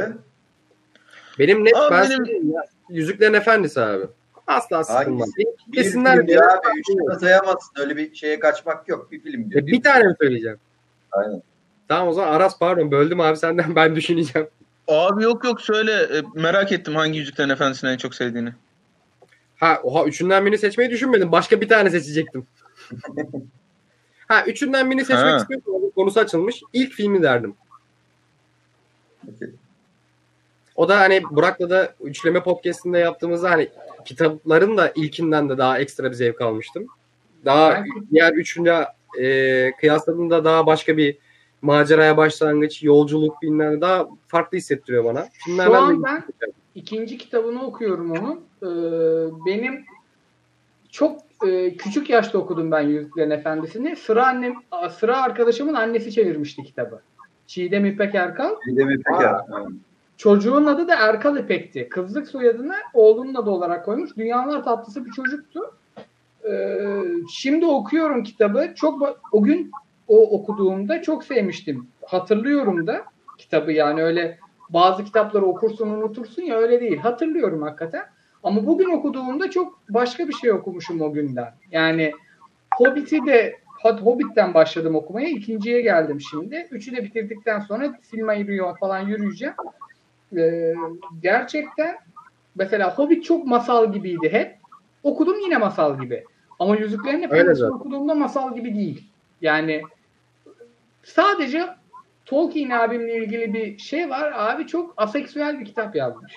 Benim 1.38 1.64
net 1.64 1.76
Abi 1.76 1.94
ben 1.94 2.10
benim- 2.10 2.52
ya, 2.52 2.62
Yüzüklerin 2.90 3.34
Efendisi 3.34 3.80
abi. 3.80 4.04
Asla 4.46 4.84
sıkılmaz. 4.84 5.30
Kesinler 5.74 6.26
bir, 6.26 6.36
abi. 6.36 6.78
Üç 6.78 6.86
tane 6.86 7.18
sayamazsın. 7.20 7.80
Öyle 7.80 7.96
bir 7.96 8.14
şeye 8.14 8.40
kaçmak 8.40 8.88
yok. 8.88 9.12
Bir 9.12 9.20
film 9.20 9.50
diyor. 9.50 9.62
E, 9.62 9.66
bir 9.66 9.82
tane 9.82 10.04
mi 10.04 10.14
söyleyeceğim? 10.20 10.58
Aynen. 11.12 11.42
Tamam 11.88 12.08
o 12.08 12.12
zaman 12.12 12.32
Aras 12.32 12.58
pardon 12.58 12.90
böldüm 12.90 13.20
abi 13.20 13.36
senden 13.36 13.76
ben 13.76 13.96
düşüneceğim. 13.96 14.48
Abi 14.88 15.22
yok 15.24 15.44
yok 15.44 15.60
söyle. 15.60 15.92
E, 15.92 16.22
merak 16.34 16.72
ettim 16.72 16.94
hangi 16.94 17.18
Yüzüklerin 17.18 17.48
Efendisi'ni 17.48 17.90
en 17.90 17.96
çok 17.96 18.14
sevdiğini. 18.14 18.52
Ha 19.56 19.80
oha 19.82 20.04
üçünden 20.04 20.44
birini 20.46 20.58
seçmeyi 20.58 20.90
düşünmedim. 20.90 21.32
Başka 21.32 21.60
bir 21.60 21.68
tane 21.68 21.90
seçecektim. 21.90 22.46
ha 24.28 24.44
üçünden 24.46 24.90
birini 24.90 25.04
seçmek 25.04 25.24
Ha. 25.24 25.36
istiyorsam 25.36 25.74
onun 25.74 25.90
konusu 25.90 26.20
açılmış. 26.20 26.62
İlk 26.72 26.92
filmi 26.92 27.22
derdim. 27.22 27.54
O 30.76 30.88
da 30.88 31.00
hani 31.00 31.22
Burak'la 31.30 31.70
da 31.70 31.94
üçleme 32.00 32.42
podcastinde 32.42 32.98
yaptığımızda 32.98 33.50
hani 33.50 33.68
kitapların 34.04 34.76
da 34.76 34.92
ilkinden 34.96 35.48
de 35.48 35.58
daha 35.58 35.78
ekstra 35.78 36.10
bir 36.10 36.14
zevk 36.14 36.40
almıştım. 36.40 36.86
Daha 37.44 37.84
diğer 38.10 38.32
üçünde 38.32 38.86
e, 39.20 39.72
kıyasladığımda 39.80 40.44
daha 40.44 40.66
başka 40.66 40.96
bir 40.96 41.16
maceraya 41.62 42.16
başlangıç, 42.16 42.82
yolculuk 42.82 43.42
bilmem 43.42 43.80
daha 43.80 44.08
farklı 44.28 44.58
hissettiriyor 44.58 45.04
bana. 45.04 45.28
Şu 45.32 45.44
Filmlerden 45.44 45.72
an 45.72 46.02
ben 46.04 46.24
ikinci 46.74 47.18
kitabını 47.18 47.66
okuyorum 47.66 48.10
onun. 48.10 48.40
Ee, 48.62 48.66
benim 49.46 49.84
çok 50.90 51.20
e, 51.46 51.76
küçük 51.76 52.10
yaşta 52.10 52.38
okudum 52.38 52.70
ben 52.70 52.80
Yüzüklerin 52.80 53.30
Efendisi'ni. 53.30 53.96
Sıra 53.96 54.26
annem, 54.26 54.54
sıra 54.98 55.22
arkadaşımın 55.22 55.74
annesi 55.74 56.12
çevirmişti 56.12 56.64
kitabı. 56.64 57.00
Çiğdem 57.46 57.86
İpek 57.86 58.14
Erkal. 58.14 58.54
Bir 58.66 58.76
de 58.76 58.88
bir 58.88 59.02
peker. 59.02 59.34
Aynen. 59.52 59.78
çocuğun 60.16 60.66
adı 60.66 60.88
da 60.88 60.94
Erkal 60.94 61.36
İpek'ti. 61.36 61.88
Kızlık 61.88 62.28
soyadını 62.28 62.74
oğlunun 62.94 63.34
adı 63.34 63.50
olarak 63.50 63.84
koymuş. 63.84 64.16
Dünyalar 64.16 64.64
tatlısı 64.64 65.04
bir 65.04 65.10
çocuktu. 65.10 65.60
Ee, 66.44 66.78
şimdi 67.30 67.66
okuyorum 67.66 68.24
kitabı. 68.24 68.72
Çok 68.74 69.20
o 69.32 69.42
gün 69.42 69.70
o 70.08 70.38
okuduğumda 70.38 71.02
çok 71.02 71.24
sevmiştim. 71.24 71.86
Hatırlıyorum 72.06 72.86
da 72.86 73.04
kitabı 73.38 73.72
yani 73.72 74.02
öyle 74.02 74.38
bazı 74.70 75.04
kitapları 75.04 75.44
okursun 75.46 75.88
unutursun 75.88 76.42
ya 76.42 76.56
öyle 76.56 76.80
değil. 76.80 76.96
Hatırlıyorum 76.96 77.62
hakikaten. 77.62 78.02
Ama 78.42 78.66
bugün 78.66 78.90
okuduğumda 78.90 79.50
çok 79.50 79.80
başka 79.88 80.28
bir 80.28 80.32
şey 80.32 80.52
okumuşum 80.52 81.00
o 81.00 81.12
günden. 81.12 81.54
Yani 81.70 82.12
Hobbit'i 82.74 83.26
de 83.26 83.56
Hobbit'ten 83.82 84.54
başladım 84.54 84.94
okumaya. 84.94 85.28
ikinciye 85.28 85.80
geldim 85.80 86.20
şimdi. 86.20 86.68
Üçü 86.70 86.96
de 86.96 87.04
bitirdikten 87.04 87.60
sonra 87.60 87.98
Silmarillion 88.02 88.74
falan 88.74 89.00
yürüyeceğim. 89.00 89.54
Ee, 90.36 90.74
gerçekten 91.22 91.96
mesela 92.54 92.98
Hobbit 92.98 93.24
çok 93.24 93.46
masal 93.46 93.92
gibiydi 93.92 94.28
hep. 94.32 94.56
Okudum 95.02 95.40
yine 95.40 95.56
masal 95.56 96.00
gibi. 96.00 96.24
Ama 96.58 96.76
Yüzüklerin 96.76 97.22
Efendisi 97.22 97.64
okuduğumda 97.64 98.14
masal 98.14 98.54
gibi 98.54 98.74
değil. 98.74 99.10
Yani 99.40 99.82
sadece 101.08 101.68
Tolkien 102.26 102.70
abimle 102.70 103.16
ilgili 103.16 103.54
bir 103.54 103.78
şey 103.78 104.10
var. 104.10 104.32
Abi 104.34 104.66
çok 104.66 104.94
aseksüel 104.96 105.60
bir 105.60 105.64
kitap 105.64 105.96
yazmış. 105.96 106.34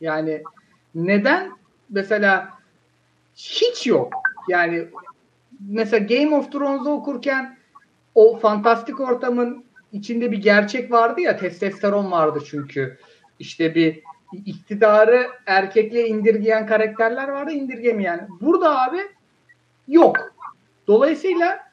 Yani 0.00 0.42
neden 0.94 1.50
mesela 1.90 2.48
hiç 3.36 3.86
yok. 3.86 4.12
Yani 4.48 4.86
mesela 5.68 6.06
Game 6.06 6.36
of 6.36 6.52
Thrones'u 6.52 6.90
okurken 6.90 7.58
o 8.14 8.38
fantastik 8.38 9.00
ortamın 9.00 9.64
içinde 9.92 10.32
bir 10.32 10.42
gerçek 10.42 10.92
vardı 10.92 11.20
ya 11.20 11.36
testosteron 11.36 12.10
vardı 12.10 12.38
çünkü. 12.46 12.98
İşte 13.38 13.74
bir 13.74 14.02
iktidarı 14.46 15.30
erkekliğe 15.46 16.08
indirgeyen 16.08 16.66
karakterler 16.66 17.28
vardı 17.28 17.52
indirgemeyen. 17.52 18.28
Burada 18.40 18.82
abi 18.82 19.00
yok. 19.88 20.16
Dolayısıyla 20.86 21.65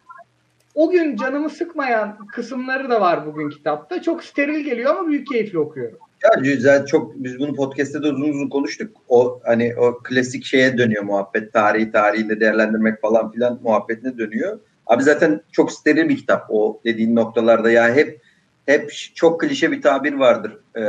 o 0.75 0.89
gün 0.89 1.15
canımı 1.15 1.49
sıkmayan 1.49 2.17
kısımları 2.27 2.89
da 2.89 3.01
var 3.01 3.25
bugün 3.25 3.49
kitapta. 3.49 4.01
Çok 4.01 4.23
steril 4.23 4.59
geliyor 4.59 4.95
ama 4.95 5.09
büyük 5.09 5.27
keyifli 5.27 5.59
okuyorum. 5.59 5.97
Ya 6.23 6.41
güzel 6.41 6.85
çok 6.85 7.15
biz 7.15 7.39
bunu 7.39 7.55
podcast'te 7.55 8.03
de 8.03 8.07
uzun 8.07 8.29
uzun 8.29 8.49
konuştuk. 8.49 8.97
O 9.09 9.39
hani 9.43 9.75
o 9.77 9.97
klasik 10.03 10.45
şeye 10.45 10.77
dönüyor 10.77 11.03
muhabbet. 11.03 11.53
Tarihi 11.53 11.91
tarihinde 11.91 12.39
değerlendirmek 12.39 13.01
falan 13.01 13.31
filan 13.31 13.59
muhabbetine 13.63 14.17
dönüyor. 14.17 14.59
Abi 14.87 15.03
zaten 15.03 15.41
çok 15.51 15.71
steril 15.71 16.09
bir 16.09 16.17
kitap 16.17 16.45
o 16.49 16.81
dediğin 16.85 17.15
noktalarda 17.15 17.71
ya 17.71 17.95
hep 17.95 18.21
hep 18.65 18.91
çok 19.15 19.41
klişe 19.41 19.71
bir 19.71 19.81
tabir 19.81 20.13
vardır. 20.13 20.57
Ee, 20.75 20.81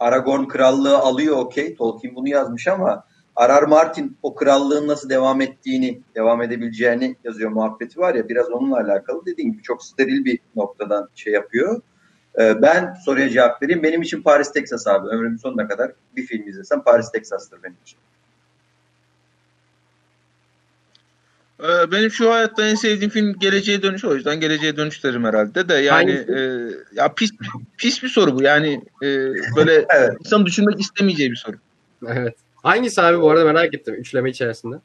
Aragorn 0.00 0.44
krallığı 0.44 0.98
alıyor 0.98 1.36
okey. 1.36 1.74
Tolkien 1.74 2.14
bunu 2.14 2.28
yazmış 2.28 2.68
ama 2.68 3.04
Arar 3.36 3.62
Martin 3.62 4.16
o 4.22 4.34
krallığın 4.34 4.88
nasıl 4.88 5.10
devam 5.10 5.40
ettiğini, 5.40 6.00
devam 6.14 6.42
edebileceğini 6.42 7.16
yazıyor 7.24 7.50
muhabbeti 7.50 8.00
var 8.00 8.14
ya 8.14 8.28
biraz 8.28 8.50
onunla 8.50 8.76
alakalı. 8.76 9.26
Dediğim 9.26 9.52
gibi 9.52 9.62
çok 9.62 9.84
steril 9.84 10.24
bir 10.24 10.38
noktadan 10.56 11.08
şey 11.14 11.32
yapıyor. 11.32 11.80
Ee, 12.38 12.62
ben 12.62 12.94
soruya 13.04 13.28
cevap 13.28 13.62
vereyim. 13.62 13.82
Benim 13.82 14.02
için 14.02 14.22
Paris, 14.22 14.52
Texas 14.52 14.86
abi. 14.86 15.08
Ömrümün 15.08 15.36
sonuna 15.36 15.68
kadar 15.68 15.92
bir 16.16 16.26
film 16.26 16.48
izlesem 16.48 16.82
Paris, 16.82 17.10
Texas'tır 17.12 17.62
benim 17.62 17.76
için. 17.82 17.98
Ee, 21.62 21.92
benim 21.92 22.10
şu 22.10 22.32
hayatta 22.32 22.66
en 22.66 22.74
sevdiğim 22.74 23.10
film 23.10 23.38
Geleceğe 23.38 23.82
Dönüş. 23.82 24.04
O 24.04 24.14
yüzden 24.14 24.40
Geleceğe 24.40 24.76
Dönüş 24.76 25.04
derim 25.04 25.24
herhalde 25.24 25.68
de. 25.68 25.74
Yani 25.74 26.10
e, 26.10 26.68
ya 26.92 27.14
pis 27.14 27.30
pis 27.76 28.02
bir 28.02 28.08
soru 28.08 28.34
bu. 28.34 28.42
Yani 28.42 28.84
e, 29.02 29.08
böyle 29.56 29.74
evet. 29.96 30.16
insan 30.20 30.46
düşünmek 30.46 30.80
istemeyeceği 30.80 31.30
bir 31.30 31.36
soru. 31.36 31.56
Evet. 32.06 32.34
Hangisi 32.62 33.02
abi 33.02 33.20
bu 33.20 33.30
arada 33.30 33.44
merak 33.44 33.74
ettim 33.74 33.94
üçleme 33.94 34.30
içerisinde. 34.30 34.76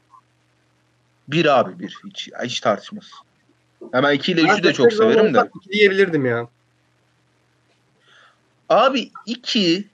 Bir 1.27 1.59
abi 1.59 1.79
bir. 1.79 1.99
Hiç, 2.05 2.29
hiç 2.43 2.59
tartışmaz. 2.59 3.05
Hemen 3.91 4.13
iki 4.13 4.31
ile 4.31 4.41
üçü 4.41 4.63
de 4.63 4.73
çok 4.73 4.93
severim 4.93 5.33
de. 5.33 5.49
İki 5.55 5.69
diyebilirdim 5.69 6.25
ya. 6.25 6.47
Abi 8.69 9.11
iki 9.25 9.87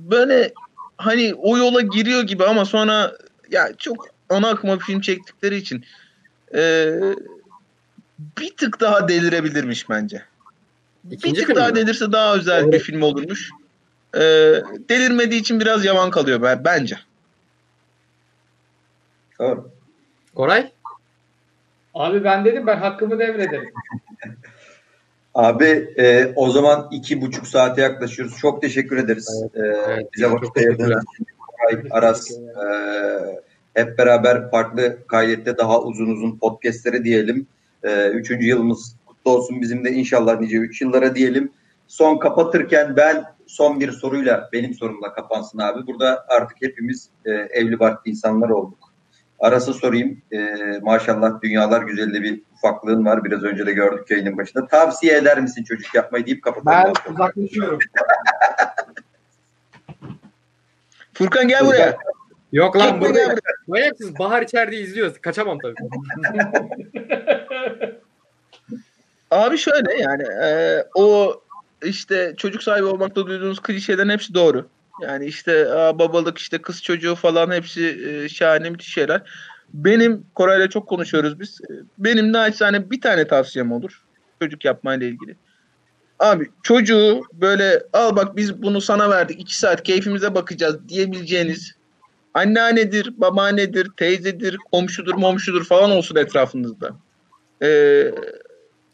böyle 0.00 0.52
hani 0.96 1.34
o 1.34 1.58
yola 1.58 1.80
giriyor 1.80 2.22
gibi 2.22 2.44
ama 2.44 2.64
sonra 2.64 3.16
ya 3.50 3.72
çok 3.78 4.06
ana 4.28 4.48
akıma 4.48 4.78
bir 4.78 4.84
film 4.84 5.00
çektikleri 5.00 5.56
için 5.56 5.84
e, 6.54 6.92
bir 8.38 8.56
tık 8.56 8.80
daha 8.80 9.08
delirebilirmiş 9.08 9.90
bence. 9.90 10.22
İkinci 11.10 11.40
bir 11.40 11.46
tık 11.46 11.56
daha 11.56 11.68
mi? 11.68 11.74
delirse 11.74 12.12
daha 12.12 12.34
özel 12.34 12.62
evet. 12.62 12.72
bir 12.72 12.78
film 12.78 13.02
olurmuş. 13.02 13.50
E, 14.14 14.20
delirmediği 14.88 15.40
için 15.40 15.60
biraz 15.60 15.84
yavan 15.84 16.10
kalıyor 16.10 16.42
ben, 16.42 16.64
bence. 16.64 16.96
Doğru. 19.38 19.70
Koray? 20.34 20.72
Abi 21.94 22.24
ben 22.24 22.44
dedim 22.44 22.66
ben 22.66 22.76
hakkımı 22.76 23.18
devrederim. 23.18 23.72
Abi 25.34 25.94
e, 25.98 26.32
o 26.36 26.50
zaman 26.50 26.88
iki 26.90 27.20
buçuk 27.20 27.46
saate 27.46 27.82
yaklaşıyoruz. 27.82 28.38
Çok 28.38 28.62
teşekkür 28.62 28.96
ederiz. 28.96 29.44
Evet, 29.54 29.76
e, 29.76 29.92
evet, 29.92 30.06
bize 30.14 30.30
vakit 30.30 30.56
ayırdığınız 30.56 31.04
Aras 31.90 32.30
e, 32.30 32.36
hep 33.74 33.98
beraber 33.98 34.50
farklı 34.50 35.06
kaydette 35.06 35.58
daha 35.58 35.82
uzun 35.82 36.06
uzun 36.06 36.38
podcastleri 36.38 37.04
diyelim. 37.04 37.46
E, 37.82 38.08
üçüncü 38.08 38.46
yılımız 38.46 38.96
kutlu 39.06 39.30
olsun 39.30 39.60
bizim 39.60 39.84
de 39.84 39.92
inşallah 39.92 40.40
nice 40.40 40.56
üç 40.56 40.80
yıllara 40.80 41.14
diyelim. 41.14 41.52
Son 41.88 42.18
kapatırken 42.18 42.96
ben 42.96 43.24
son 43.50 43.80
bir 43.80 43.92
soruyla 43.92 44.48
benim 44.52 44.74
sorumla 44.74 45.14
kapansın 45.14 45.58
abi. 45.58 45.86
Burada 45.86 46.26
artık 46.28 46.62
hepimiz 46.62 47.10
e, 47.24 47.30
evli 47.30 47.78
barklı 47.78 48.10
insanlar 48.10 48.48
olduk. 48.48 48.78
Arası 49.38 49.74
sorayım. 49.74 50.22
E, 50.32 50.38
maşallah 50.82 51.42
dünyalar 51.42 51.82
güzelliği 51.82 52.22
bir 52.22 52.42
ufaklığın 52.54 53.04
var. 53.04 53.24
Biraz 53.24 53.42
önce 53.42 53.66
de 53.66 53.72
gördük 53.72 54.10
yayının 54.10 54.38
başında. 54.38 54.66
Tavsiye 54.66 55.16
eder 55.16 55.40
misin 55.40 55.64
çocuk 55.64 55.94
yapmayı 55.94 56.26
deyip 56.26 56.42
kapatalım. 56.42 56.92
Ben 57.06 57.12
uzaklaşıyorum. 57.12 57.78
Furkan 61.14 61.48
gel 61.48 61.66
buraya. 61.66 61.96
Yok 62.52 62.76
lan 62.76 63.00
burada. 63.00 63.34
Manyak 63.66 63.94
siz 63.98 64.18
Bahar 64.18 64.42
içeride 64.42 64.76
izliyoruz. 64.76 65.20
Kaçamam 65.20 65.58
tabii. 65.58 65.74
Abi 69.30 69.58
şöyle 69.58 69.94
yani 69.94 70.22
e, 70.22 70.84
o 70.94 71.40
işte 71.84 72.34
çocuk 72.36 72.62
sahibi 72.62 72.86
olmakta 72.86 73.26
duyduğunuz 73.26 73.60
klişelerin 73.60 74.08
hepsi 74.08 74.34
doğru. 74.34 74.68
Yani 75.02 75.26
işte 75.26 75.66
babalık 75.94 76.38
işte 76.38 76.58
kız 76.58 76.82
çocuğu 76.82 77.14
falan 77.14 77.50
hepsi 77.50 78.00
e, 78.08 78.28
şahane 78.28 78.70
müthiş 78.70 78.92
şeyler. 78.92 79.22
Benim 79.74 80.26
Koray'la 80.34 80.70
çok 80.70 80.88
konuşuyoruz 80.88 81.40
biz. 81.40 81.60
Benim 81.98 82.32
naçizane 82.32 82.90
bir 82.90 83.00
tane 83.00 83.26
tavsiyem 83.26 83.72
olur. 83.72 84.02
Çocuk 84.42 84.64
yapmayla 84.64 85.06
ilgili. 85.06 85.36
Abi 86.18 86.50
çocuğu 86.62 87.22
böyle 87.32 87.82
al 87.92 88.16
bak 88.16 88.36
biz 88.36 88.62
bunu 88.62 88.80
sana 88.80 89.10
verdik. 89.10 89.40
iki 89.40 89.58
saat 89.58 89.82
keyfimize 89.82 90.34
bakacağız 90.34 90.88
diyebileceğiniz 90.88 91.74
anneannedir, 92.34 93.20
babaannedir, 93.20 93.90
teyzedir, 93.96 94.56
komşudur, 94.72 95.14
momşudur 95.14 95.64
falan 95.64 95.90
olsun 95.90 96.16
etrafınızda. 96.16 96.90
Ee, 97.62 98.12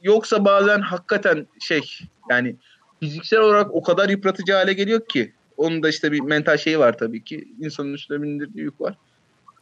yoksa 0.02 0.44
bazen 0.44 0.80
hakikaten 0.80 1.46
şey 1.60 1.82
yani 2.30 2.56
fiziksel 3.00 3.40
olarak 3.40 3.74
o 3.74 3.82
kadar 3.82 4.08
yıpratıcı 4.08 4.52
hale 4.52 4.72
geliyor 4.72 5.06
ki 5.06 5.32
onun 5.56 5.82
da 5.82 5.88
işte 5.88 6.12
bir 6.12 6.20
mental 6.20 6.56
şeyi 6.56 6.78
var 6.78 6.98
tabii 6.98 7.24
ki. 7.24 7.48
İnsanın 7.60 7.94
üstüne 7.94 8.22
bindirdiği 8.22 8.64
yük 8.64 8.80
var. 8.80 8.94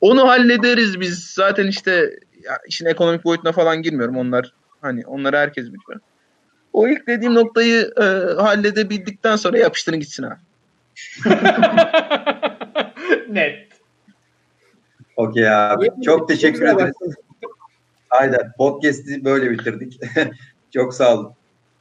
Onu 0.01 0.29
hallederiz 0.29 1.01
biz. 1.01 1.25
Zaten 1.25 1.67
işte 1.67 1.91
ya 2.43 2.59
işin 2.69 2.87
ekonomik 2.87 3.25
boyutuna 3.25 3.53
falan 3.53 3.83
girmiyorum. 3.83 4.17
Onlar 4.17 4.53
hani 4.81 5.07
onları 5.07 5.37
herkes 5.37 5.67
biliyor. 5.67 6.01
O 6.73 6.89
ilk 6.89 7.07
dediğim 7.07 7.35
noktayı 7.35 7.93
e, 7.97 8.05
halledebildikten 8.43 9.37
sonra 9.37 9.59
yapıştırın 9.59 10.01
gitsin 10.01 10.23
abi. 10.23 10.41
Net. 13.29 13.69
Okey 15.17 15.51
abi. 15.51 15.89
Çok 16.05 16.29
teşekkür 16.29 16.63
ederiz. 16.63 16.95
Aynen. 18.11 18.53
Podcast'i 18.59 19.25
böyle 19.25 19.51
bitirdik. 19.51 20.01
Çok 20.75 20.95
sağ 20.95 21.15
olun. 21.15 21.35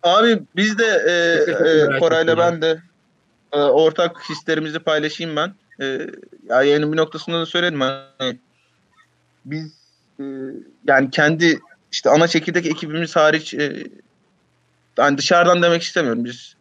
Abi 0.03 0.43
biz 0.55 0.77
de 0.77 0.85
e, 0.85 1.13
e, 1.51 1.99
Koray'la 1.99 2.37
ben 2.37 2.61
de 2.61 2.81
e, 3.51 3.57
ortak 3.57 4.29
hislerimizi 4.29 4.79
paylaşayım 4.79 5.35
ben. 5.35 5.53
E, 5.81 5.85
ya 6.49 6.63
yayının 6.63 6.91
bir 6.91 6.97
noktasında 6.97 7.39
da 7.39 7.45
söyledim. 7.45 7.81
Hani, 7.81 8.39
biz 9.45 9.73
e, 10.19 10.23
yani 10.87 11.11
kendi 11.11 11.59
işte 11.91 12.09
ana 12.09 12.27
çekirdek 12.27 12.65
ekibimiz 12.65 13.15
hariç 13.15 13.53
e, 13.53 13.87
yani 14.97 15.17
dışarıdan 15.17 15.61
demek 15.61 15.81
istemiyorum. 15.81 16.25
Biz 16.25 16.55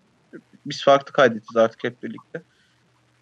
biz 0.66 0.84
farklı 0.84 1.12
kaydetiz 1.12 1.56
artık 1.56 1.84
hep 1.84 2.02
birlikte. 2.02 2.42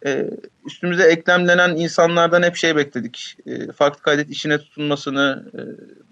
E, 0.06 0.30
üstümüze 0.66 1.02
eklemlenen 1.02 1.76
insanlardan 1.76 2.42
hep 2.42 2.56
şey 2.56 2.76
bekledik. 2.76 3.36
E, 3.46 3.72
farklı 3.72 4.02
kaydet 4.02 4.30
işine 4.30 4.58
tutunmasını, 4.58 5.44
e, 5.54 5.60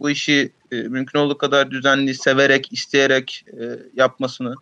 bu 0.00 0.10
işi 0.10 0.52
e, 0.72 0.76
mümkün 0.76 1.18
olduğu 1.18 1.38
kadar 1.38 1.70
düzenli, 1.70 2.14
severek, 2.14 2.72
isteyerek 2.72 3.44
e, 3.60 3.64
yapmasını. 3.96 4.54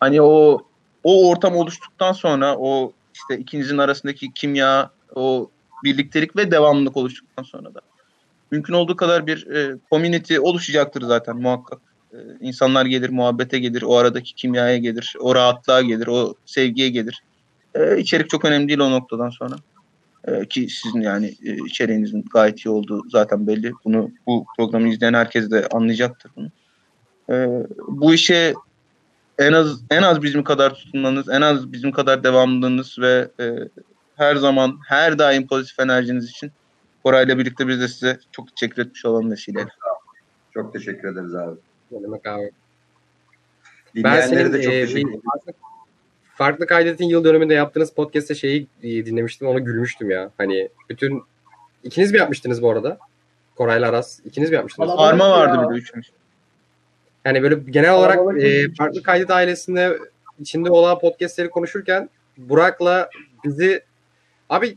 Hani 0.00 0.22
o 0.22 0.66
o 1.04 1.30
ortam 1.30 1.56
oluştuktan 1.56 2.12
sonra 2.12 2.56
o 2.58 2.92
işte 3.14 3.38
ikinizin 3.42 3.78
arasındaki 3.78 4.32
kimya, 4.34 4.90
o 5.14 5.50
birliktelik 5.84 6.36
ve 6.36 6.50
devamlılık 6.50 6.96
oluştuktan 6.96 7.42
sonra 7.42 7.74
da 7.74 7.80
mümkün 8.50 8.74
olduğu 8.74 8.96
kadar 8.96 9.26
bir 9.26 9.46
e, 9.46 9.78
community 9.90 10.38
oluşacaktır 10.38 11.02
zaten 11.02 11.36
muhakkak. 11.36 11.78
E, 12.12 12.16
insanlar 12.40 12.86
gelir, 12.86 13.10
muhabbete 13.10 13.58
gelir, 13.58 13.82
o 13.82 13.96
aradaki 13.96 14.34
kimyaya 14.34 14.76
gelir, 14.76 15.14
o 15.20 15.34
rahatlığa 15.34 15.82
gelir, 15.82 16.06
o 16.06 16.34
sevgiye 16.46 16.88
gelir. 16.88 17.22
E, 17.76 17.98
içerik 17.98 18.30
çok 18.30 18.44
önemli 18.44 18.68
değil 18.68 18.78
o 18.78 18.90
noktadan 18.90 19.30
sonra. 19.30 19.56
E, 20.24 20.46
ki 20.46 20.68
sizin 20.68 21.00
yani 21.00 21.34
e, 21.44 21.54
içeriğinizin 21.66 22.24
gayet 22.32 22.66
iyi 22.66 22.70
olduğu 22.70 23.10
zaten 23.10 23.46
belli. 23.46 23.72
Bunu 23.84 24.10
bu 24.26 24.46
programı 24.56 24.88
izleyen 24.88 25.14
herkes 25.14 25.50
de 25.50 25.68
anlayacaktır 25.72 26.30
bunu. 26.36 26.50
E, 27.30 27.66
bu 27.88 28.14
işe 28.14 28.54
en 29.38 29.52
az 29.52 29.80
en 29.90 30.02
az 30.02 30.22
bizim 30.22 30.44
kadar 30.44 30.74
tutunmanız, 30.74 31.28
en 31.28 31.40
az 31.40 31.72
bizim 31.72 31.92
kadar 31.92 32.24
devamlılığınız 32.24 32.98
ve 32.98 33.28
e, 33.40 33.68
her 34.16 34.36
zaman 34.36 34.78
her 34.88 35.18
daim 35.18 35.46
pozitif 35.46 35.80
enerjiniz 35.80 36.30
için 36.30 36.52
Koray'la 37.04 37.38
birlikte 37.38 37.68
biz 37.68 37.80
de 37.80 37.88
size 37.88 38.18
çok 38.32 38.56
teşekkür 38.56 38.82
etmiş 38.82 39.04
olalım 39.04 39.30
vesileyle. 39.30 39.68
Çok 40.54 40.72
teşekkür 40.72 41.08
ederiz 41.12 41.34
abi. 41.34 41.56
Ne 41.90 42.02
demek 42.02 42.26
abi. 42.26 42.50
Ben 43.94 44.02
Dinleyenlere 44.02 44.28
senin 44.28 44.52
de 44.52 44.62
çok 44.62 44.72
e, 44.72 44.86
teşekkür 44.86 45.08
ederim. 45.08 45.22
Farklı 46.36 46.66
kaydetin 46.66 47.04
yıl 47.04 47.24
dönümünde 47.24 47.54
yaptığınız 47.54 47.92
podcast'te 47.92 48.34
şeyi 48.34 48.66
e, 48.82 49.06
dinlemiştim 49.06 49.48
ona 49.48 49.58
gülmüştüm 49.58 50.10
ya. 50.10 50.30
Hani 50.38 50.68
bütün 50.90 51.22
ikiniz 51.84 52.12
mi 52.12 52.18
yapmıştınız 52.18 52.62
bu 52.62 52.70
arada? 52.70 52.98
Koray'la 53.56 53.88
Aras 53.88 54.20
ikiniz 54.24 54.50
mi 54.50 54.56
yapmıştınız? 54.56 54.88
Kalabalık 54.88 55.12
Arma 55.12 55.30
vardı 55.30 55.56
ya. 55.56 55.70
bir 55.70 55.74
de 55.74 55.78
üçümüz. 55.78 56.10
Yani 57.24 57.42
böyle 57.42 57.54
genel 57.70 57.92
olarak 57.94 58.16
Kalabalık 58.16 58.42
e, 58.44 58.74
farklı 58.78 59.02
kaydet 59.02 59.30
ailesinde 59.30 59.98
içinde 60.40 60.70
olan 60.70 60.98
podcastleri 60.98 61.50
konuşurken 61.50 62.10
Burak'la 62.38 63.10
bizi 63.44 63.82
abi 64.50 64.76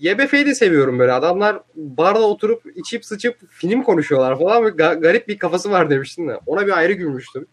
YBF'yi 0.00 0.46
de 0.46 0.54
seviyorum 0.54 0.98
böyle. 0.98 1.12
Adamlar 1.12 1.60
barda 1.76 2.22
oturup 2.22 2.62
içip 2.76 3.04
sıçıp 3.04 3.36
film 3.48 3.82
konuşuyorlar 3.82 4.38
falan. 4.38 4.62
Böyle 4.62 4.76
ga- 4.76 5.00
garip 5.00 5.28
bir 5.28 5.38
kafası 5.38 5.70
var 5.70 5.90
demiştin 5.90 6.28
de. 6.28 6.38
Ona 6.46 6.66
bir 6.66 6.78
ayrı 6.78 6.92
gülmüştüm. 6.92 7.46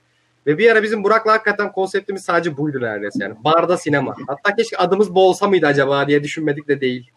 Ve 0.48 0.58
bir 0.58 0.72
ara 0.72 0.84
bizim 0.84 1.04
Burak'la 1.04 1.32
hakikaten 1.32 1.72
konseptimiz 1.72 2.24
sadece 2.24 2.58
buydu 2.58 2.82
neredeyse 2.82 3.24
yani. 3.24 3.36
Barda 3.44 3.78
sinema. 3.78 4.16
Hatta 4.28 4.56
keşke 4.56 4.78
adımız 4.78 5.16
bu 5.16 5.28
olsa 5.28 5.48
mıydı 5.48 5.68
acaba 5.68 6.08
diye 6.08 6.24
düşünmedik 6.24 6.68
de 6.68 6.82
değil. 6.82 7.12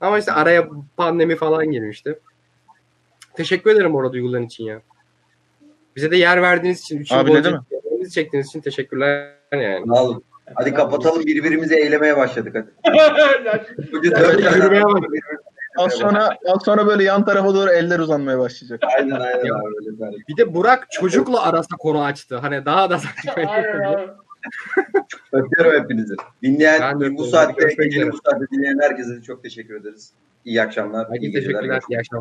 Ama 0.00 0.18
işte 0.18 0.32
araya 0.32 0.68
pandemi 0.96 1.36
falan 1.36 1.70
girmişti. 1.70 2.18
Teşekkür 3.34 3.70
ederim 3.70 3.94
orada 3.94 4.12
duyguların 4.12 4.46
için 4.46 4.64
ya. 4.64 4.80
Bize 5.96 6.10
de 6.10 6.16
yer 6.16 6.42
verdiğiniz 6.42 6.80
için, 6.80 6.98
üç 6.98 7.10
yıl 7.10 7.18
Abi 7.18 7.34
ne 7.34 7.44
demek? 7.44 7.60
çektiğiniz 8.12 8.48
için 8.48 8.60
teşekkürler 8.60 9.34
yani. 9.52 9.86
Sağ 9.94 10.04
olun. 10.04 10.24
Hadi 10.54 10.74
kapatalım 10.74 11.26
birbirimizi 11.26 11.74
eylemeye 11.74 12.16
başladık 12.16 12.54
hadi. 12.56 12.70
Hadi 13.92 14.10
dört 14.10 14.42
tane. 14.42 15.02
Az 15.76 15.92
sonra 15.92 16.36
az 16.46 16.62
sonra 16.64 16.86
böyle 16.86 17.04
yan 17.04 17.24
tarafa 17.24 17.54
doğru 17.54 17.70
eller 17.70 17.98
uzanmaya 17.98 18.38
başlayacak. 18.38 18.80
Aynen 18.98 19.20
aynen 19.20 19.50
abi 19.50 19.74
öyle 19.86 20.16
bir 20.28 20.36
de 20.36 20.54
Burak 20.54 20.86
çocukla 20.90 21.42
arasında 21.42 21.76
konu 21.78 22.04
açtı. 22.04 22.36
Hani 22.36 22.64
daha 22.64 22.90
da 22.90 22.98
saçma. 22.98 23.32
Öpüyorum 25.32 25.82
hepinizi. 25.82 26.14
Dinleyen, 26.42 27.00
Ben 27.00 27.16
bu 27.16 27.24
saatte, 27.24 27.74
gecenin 27.84 28.12
bu 28.12 28.16
saatte 28.24 28.46
dinleyen 28.52 28.78
herkese 28.82 29.22
çok 29.22 29.42
teşekkür 29.42 29.74
ederiz. 29.80 30.12
İyi 30.44 30.62
akşamlar. 30.62 31.06
iyi 31.06 31.10
Herkese 31.10 31.26
geceler. 31.26 31.42
teşekkürler. 31.46 31.82
İyi 31.90 31.98
akşamlar. 31.98 32.04